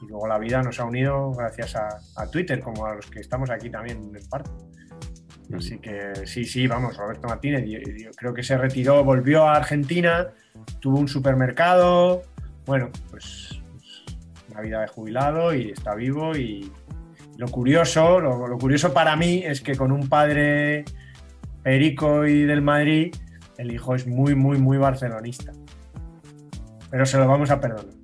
y, 0.00 0.06
luego 0.06 0.28
la 0.28 0.38
vida 0.38 0.62
nos 0.62 0.78
ha 0.78 0.84
unido 0.84 1.32
gracias 1.32 1.74
a, 1.74 1.88
a 2.16 2.30
Twitter 2.30 2.60
como 2.60 2.86
a 2.86 2.94
los 2.94 3.10
que 3.10 3.18
estamos 3.18 3.50
aquí 3.50 3.68
también 3.68 4.12
en 4.14 4.28
parte. 4.28 4.50
Así 5.56 5.78
que 5.78 6.12
sí, 6.26 6.44
sí, 6.44 6.66
vamos, 6.66 6.96
Roberto 6.96 7.26
Martínez, 7.26 7.64
yo, 7.66 7.78
yo 7.78 8.10
creo 8.12 8.34
que 8.34 8.42
se 8.42 8.56
retiró, 8.58 9.02
volvió 9.02 9.48
a 9.48 9.56
Argentina, 9.56 10.28
tuvo 10.80 10.98
un 10.98 11.08
supermercado, 11.08 12.22
bueno, 12.66 12.90
pues, 13.10 13.47
una 14.58 14.66
vida 14.66 14.80
de 14.80 14.88
jubilado 14.88 15.54
y 15.54 15.70
está 15.70 15.94
vivo 15.94 16.36
y 16.36 16.70
lo 17.36 17.46
curioso, 17.48 18.18
lo, 18.18 18.48
lo 18.48 18.58
curioso 18.58 18.92
para 18.92 19.14
mí 19.14 19.42
es 19.44 19.60
que 19.60 19.76
con 19.76 19.92
un 19.92 20.08
padre 20.08 20.84
perico 21.62 22.26
y 22.26 22.42
del 22.42 22.62
Madrid, 22.62 23.14
el 23.58 23.72
hijo 23.72 23.94
es 23.94 24.06
muy, 24.06 24.34
muy, 24.34 24.58
muy 24.58 24.76
barcelonista. 24.78 25.52
Pero 26.90 27.06
se 27.06 27.18
lo 27.18 27.28
vamos 27.28 27.50
a 27.50 27.60
perdonar. 27.60 27.94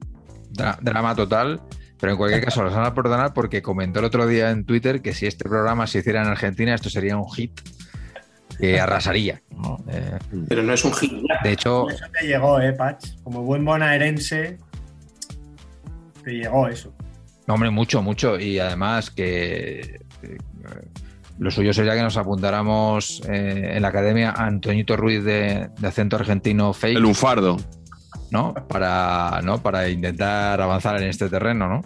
Dra- 0.52 0.78
drama 0.80 1.14
total. 1.16 1.60
Pero 1.98 2.12
en 2.12 2.18
cualquier 2.18 2.44
caso, 2.44 2.62
los 2.62 2.74
van 2.74 2.84
a 2.84 2.92
perdonar 2.94 3.32
porque 3.32 3.62
comentó 3.62 4.00
el 4.00 4.04
otro 4.04 4.26
día 4.26 4.50
en 4.50 4.64
Twitter 4.64 5.00
que 5.00 5.14
si 5.14 5.26
este 5.26 5.48
programa 5.48 5.86
se 5.86 6.00
hiciera 6.00 6.22
en 6.22 6.28
Argentina, 6.28 6.74
esto 6.74 6.90
sería 6.90 7.16
un 7.16 7.28
hit 7.32 7.58
que 8.58 8.78
arrasaría. 8.78 9.40
¿no? 9.50 9.78
Eh, 9.88 10.18
Pero 10.48 10.62
no 10.62 10.74
es 10.74 10.84
un 10.84 10.92
hit. 10.92 11.12
de 11.42 11.52
hecho, 11.52 11.88
Eso 11.88 12.04
te 12.20 12.26
llegó, 12.26 12.60
¿eh, 12.60 12.72
Pach? 12.74 13.02
Como 13.22 13.42
buen 13.42 13.64
bonaerense, 13.64 14.58
te 16.24 16.32
llegó 16.32 16.68
eso. 16.68 16.94
No, 17.46 17.54
hombre, 17.54 17.70
mucho, 17.70 18.02
mucho. 18.02 18.38
Y 18.38 18.58
además 18.58 19.10
que 19.10 20.00
eh, 20.22 20.38
lo 21.38 21.50
suyo 21.50 21.72
sería 21.72 21.94
que 21.94 22.02
nos 22.02 22.16
apuntáramos 22.16 23.22
eh, 23.28 23.72
en 23.74 23.82
la 23.82 23.88
academia 23.88 24.30
a 24.30 24.46
Antoñito 24.46 24.96
Ruiz 24.96 25.22
de, 25.24 25.68
de 25.78 25.86
acento 25.88 26.16
argentino 26.16 26.72
fake, 26.72 26.96
El 26.96 27.02
lunfardo. 27.02 27.56
¿no? 28.30 28.54
Para, 28.68 29.40
¿no? 29.42 29.62
Para 29.62 29.88
intentar 29.88 30.60
avanzar 30.60 31.00
en 31.00 31.08
este 31.08 31.28
terreno, 31.28 31.68
¿no? 31.68 31.82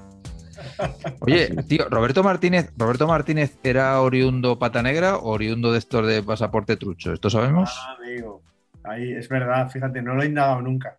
Oye, 1.20 1.48
tío, 1.69 1.89
Roberto 1.90 2.23
Martínez, 2.23 2.73
¿Roberto 2.77 3.06
Martínez 3.06 3.59
era 3.62 4.01
oriundo 4.01 4.59
pata 4.59 4.82
negra 4.82 5.16
o 5.16 5.31
oriundo 5.31 5.73
de 5.73 5.78
estos 5.78 6.06
de 6.06 6.23
pasaporte 6.23 6.77
trucho? 6.77 7.12
¿Esto 7.12 7.31
sabemos? 7.31 7.70
Ah, 7.74 7.97
amigo. 7.98 8.43
Ahí 8.85 9.12
es 9.12 9.28
verdad, 9.28 9.69
fíjate, 9.70 10.01
no 10.01 10.15
lo 10.15 10.23
he 10.23 10.27
indagado 10.27 10.62
nunca. 10.62 10.97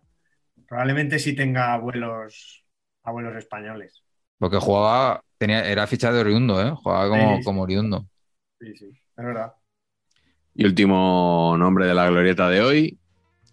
Probablemente 0.68 1.18
sí 1.18 1.34
tenga 1.34 1.74
abuelos, 1.74 2.64
abuelos 3.10 3.36
españoles. 3.36 4.02
Porque 4.38 4.56
jugaba, 4.56 5.22
tenía, 5.38 5.64
era 5.68 5.86
ficha 5.86 6.10
de 6.12 6.20
oriundo, 6.20 6.60
¿eh? 6.66 6.70
Jugaba 6.74 7.08
como, 7.08 7.36
Sí. 7.36 7.42
como 7.44 7.62
oriundo. 7.62 8.06
Sí, 8.58 8.74
sí, 8.76 8.86
es 8.86 9.24
verdad. 9.24 9.52
Y 10.54 10.64
último 10.64 11.54
nombre 11.58 11.86
de 11.86 11.94
la 11.94 12.08
glorieta 12.08 12.48
de 12.48 12.60
hoy, 12.62 12.98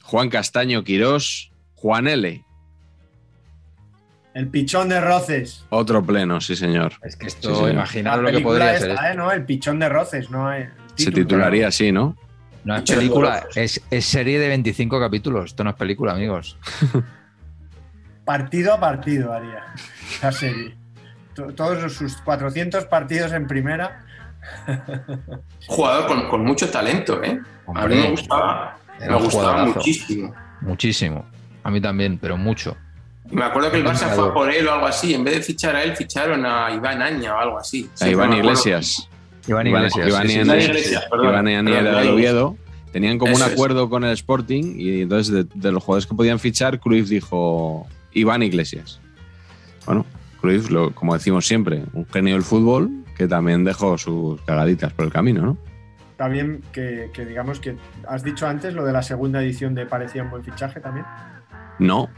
Juan 0.03 0.29
Castaño 0.29 0.83
Quirós, 0.83 1.51
Juan 1.75 2.07
L. 2.07 2.43
El 4.33 4.49
pichón 4.49 4.87
de 4.89 5.01
roces. 5.01 5.65
Otro 5.69 6.03
pleno, 6.05 6.39
sí 6.41 6.55
señor. 6.55 6.93
Es 7.01 7.15
que 7.15 7.29
Sí, 7.29 7.37
esto, 7.37 7.67
La 7.67 8.17
lo 8.17 8.27
que 8.27 8.33
película 8.33 8.43
podría 8.43 8.73
esta, 8.73 8.79
ser. 8.85 8.91
esto. 8.91 9.05
¿eh? 9.05 9.15
¿no? 9.15 9.31
El 9.31 9.45
pichón 9.45 9.79
de 9.79 9.89
roces, 9.89 10.29
no 10.29 10.49
Se 10.95 11.11
titularía 11.11 11.67
así, 11.69 11.91
¿no? 11.91 12.15
No 12.63 12.75
es 12.75 12.83
película, 12.83 13.47
es, 13.55 13.81
es 13.89 14.05
serie 14.05 14.39
de 14.39 14.47
25 14.49 14.99
capítulos. 14.99 15.45
Esto 15.45 15.63
no 15.63 15.69
es 15.71 15.75
película, 15.75 16.13
amigos. 16.13 16.57
Partido 18.27 18.73
a 18.73 18.79
partido 18.79 19.33
haría 19.33 19.63
la 20.21 20.31
serie. 20.31 20.75
To- 21.33 21.53
Todos 21.53 21.91
sus 21.93 22.17
400 22.17 22.85
partidos 22.85 23.31
en 23.31 23.47
primera. 23.47 24.03
Jugador 25.67 26.07
con, 26.07 26.27
con 26.29 26.45
mucho 26.45 26.69
talento, 26.69 27.21
¿eh? 27.23 27.39
A 27.73 27.87
mí 27.87 27.95
me 27.95 28.11
gustaba, 28.11 28.77
me 28.99 29.07
gustaba 29.15 29.29
jugadorazo. 29.29 29.73
muchísimo. 29.75 30.35
Muchísimo. 30.61 31.25
A 31.63 31.71
mí 31.71 31.81
también, 31.81 32.17
pero 32.17 32.37
mucho. 32.37 32.75
Y 33.29 33.35
me 33.35 33.43
acuerdo 33.45 33.71
que 33.71 33.77
el 33.77 33.85
Barça 33.85 34.09
fue 34.15 34.33
por 34.33 34.49
él 34.51 34.67
o 34.67 34.73
algo 34.73 34.87
así. 34.87 35.13
En 35.13 35.23
vez 35.23 35.35
de 35.35 35.41
fichar 35.41 35.75
a 35.75 35.83
él, 35.83 35.95
ficharon 35.95 36.45
a 36.45 36.71
Iván 36.71 37.01
Aña 37.01 37.35
o 37.35 37.39
algo 37.39 37.59
así. 37.59 37.89
A 37.95 37.97
Sí, 38.05 38.09
Iván. 38.11 38.33
Iglesias. 38.33 39.09
Iván 39.47 39.67
Iván- 39.67 39.85
Iglesias. 39.87 40.07
Iván 40.07 40.29
Iglesias, 40.61 41.05
perdón. 41.09 41.27
Iván 41.27 41.47
era 41.47 41.81
Iván 41.91 42.07
Oviedo. 42.09 42.57
Tenían 42.91 43.17
como 43.19 43.35
un 43.35 43.41
es. 43.41 43.47
acuerdo 43.51 43.89
con 43.89 44.03
el 44.05 44.11
Sporting 44.13 44.75
y 44.77 45.01
entonces 45.01 45.33
de, 45.33 45.45
de 45.53 45.71
los 45.71 45.83
jugadores 45.83 46.07
que 46.07 46.15
podían 46.15 46.39
fichar, 46.39 46.79
Cruyff 46.79 47.09
dijo 47.09 47.85
Iván 48.17 48.43
Iglesias. 48.43 48.99
Bueno, 49.85 50.05
lo- 50.69 50.93
como 50.93 51.13
decimos 51.13 51.45
siempre, 51.47 51.83
un 51.93 52.05
genio 52.07 52.33
del 52.35 52.43
fútbol 52.43 52.89
que 53.15 53.27
también 53.27 53.63
dejó 53.63 53.97
sus 53.97 54.41
cagaditas 54.41 54.93
por 54.93 55.05
el 55.05 55.11
camino, 55.11 55.41
¿no? 55.41 55.57
Está 56.11 56.27
bien 56.27 56.61
que, 56.71 57.09
que 57.13 57.25
digamos 57.25 57.59
que 57.59 57.75
has 58.07 58.23
dicho 58.23 58.47
antes 58.47 58.73
lo 58.73 58.83
de 58.85 58.91
la 58.93 59.03
segunda 59.03 59.41
edición 59.41 59.75
de 59.75 59.85
Parecía 59.85 60.23
un 60.23 60.29
buen 60.31 60.43
fichaje 60.43 60.79
también. 60.79 61.05
No. 61.79 62.09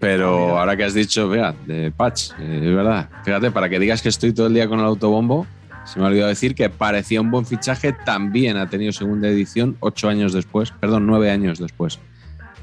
Pero 0.00 0.56
Ah, 0.56 0.60
ahora 0.60 0.76
que 0.76 0.84
has 0.84 0.94
dicho, 0.94 1.28
vea, 1.28 1.54
de 1.66 1.90
Patch, 1.90 2.30
eh, 2.38 2.60
es 2.64 2.74
verdad. 2.74 3.10
Fíjate, 3.24 3.50
para 3.50 3.68
que 3.68 3.78
digas 3.78 4.00
que 4.00 4.08
estoy 4.08 4.32
todo 4.32 4.46
el 4.46 4.54
día 4.54 4.68
con 4.68 4.78
el 4.78 4.86
autobombo, 4.86 5.46
se 5.84 5.98
me 5.98 6.04
ha 6.04 6.08
olvidado 6.08 6.28
decir 6.28 6.54
que 6.54 6.70
parecía 6.70 7.20
un 7.20 7.30
buen 7.30 7.44
fichaje, 7.46 7.92
también 7.92 8.56
ha 8.56 8.68
tenido 8.68 8.92
segunda 8.92 9.28
edición 9.28 9.76
ocho 9.80 10.08
años 10.08 10.32
después, 10.32 10.70
perdón, 10.70 11.06
nueve 11.06 11.30
años 11.30 11.58
después 11.58 11.98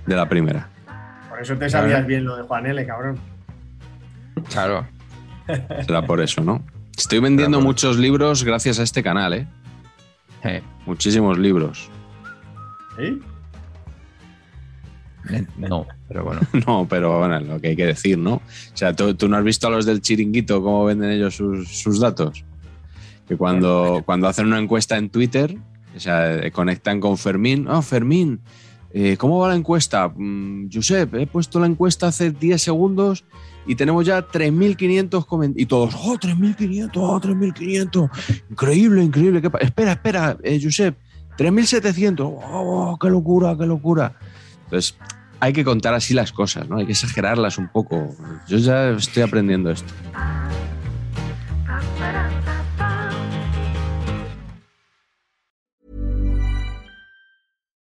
de 0.06 0.16
la 0.16 0.30
primera. 0.30 0.70
Por 1.36 1.44
eso 1.44 1.58
te 1.58 1.70
sabías 1.70 2.08
bien 2.08 2.24
lo 2.24 2.38
de 2.38 2.44
Juan 2.44 2.66
L, 2.66 2.86
cabrón. 2.86 3.20
Claro. 4.50 4.88
Será 5.86 6.06
por 6.06 6.22
eso, 6.22 6.42
¿no? 6.42 6.64
Estoy 6.98 7.20
vendiendo 7.20 7.60
muchos 7.60 7.98
libros 7.98 8.46
gracias 8.46 8.80
a 8.80 8.84
este 8.84 9.04
canal, 9.04 9.34
¿eh? 9.34 9.48
Eh, 10.46 10.62
Muchísimos 10.86 11.38
libros. 11.38 11.90
¿Sí? 12.98 13.22
eh, 15.30 15.46
no, 15.58 15.86
pero 16.08 16.24
bueno. 16.24 16.40
No, 16.66 16.88
pero 16.90 17.20
bueno, 17.20 17.38
lo 17.42 17.60
que 17.60 17.68
hay 17.68 17.76
que 17.76 17.88
decir, 17.88 18.18
¿no? 18.18 18.36
O 18.36 18.42
sea, 18.74 18.96
¿tú, 18.96 19.14
tú 19.16 19.28
no 19.28 19.36
has 19.36 19.44
visto 19.44 19.68
a 19.68 19.72
los 19.72 19.86
del 19.86 20.00
chiringuito 20.00 20.64
cómo 20.64 20.86
venden 20.86 21.12
ellos 21.12 21.36
sus, 21.36 21.68
sus 21.68 22.00
datos? 22.00 22.46
Que 23.28 23.36
cuando, 23.36 24.04
cuando 24.06 24.30
hacen 24.30 24.46
una 24.48 24.60
encuesta 24.60 24.96
en 24.96 25.10
Twitter, 25.10 25.58
o 25.98 26.00
sea, 26.00 26.34
eh, 26.34 26.52
conectan 26.52 27.02
con 27.02 27.18
Fermín. 27.18 27.66
Ah, 27.68 27.82
Fermín, 27.82 28.40
eh, 28.98 29.18
¿cómo 29.18 29.40
va 29.40 29.50
la 29.50 29.56
encuesta? 29.56 30.08
Mm, 30.08 30.70
Josep, 30.74 31.16
he 31.16 31.28
puesto 31.28 31.60
la 31.60 31.66
encuesta 31.68 32.08
hace 32.08 32.32
10 32.32 32.62
segundos 32.62 33.26
y 33.68 33.76
tenemos 33.76 34.06
ya 34.06 34.26
3.500 34.26 35.26
comentarios. 35.26 35.64
Y 35.64 35.66
todos, 35.66 35.94
oh, 35.96 36.16
3.500, 36.18 36.92
oh, 36.96 37.20
3.500. 37.20 38.10
Increíble, 38.52 39.04
increíble. 39.04 39.42
¿Qué 39.42 39.50
pa- 39.50 39.58
espera, 39.58 39.92
espera, 39.92 40.38
eh, 40.44 40.60
Josep, 40.64 40.96
3.700. 41.38 42.20
Oh, 42.42 42.98
qué 43.02 43.10
locura, 43.10 43.54
qué 43.60 43.66
locura. 43.66 44.14
Entonces, 44.64 44.96
hay 45.42 45.52
que 45.52 45.66
contar 45.66 45.94
así 45.94 46.14
las 46.14 46.32
cosas, 46.32 46.70
¿no? 46.70 46.78
Hay 46.78 46.86
que 46.86 46.94
exagerarlas 46.94 47.58
un 47.58 47.68
poco. 47.68 48.16
Yo 48.48 48.58
ya 48.60 48.92
estoy 48.92 49.24
aprendiendo 49.24 49.72
esto. 49.72 49.94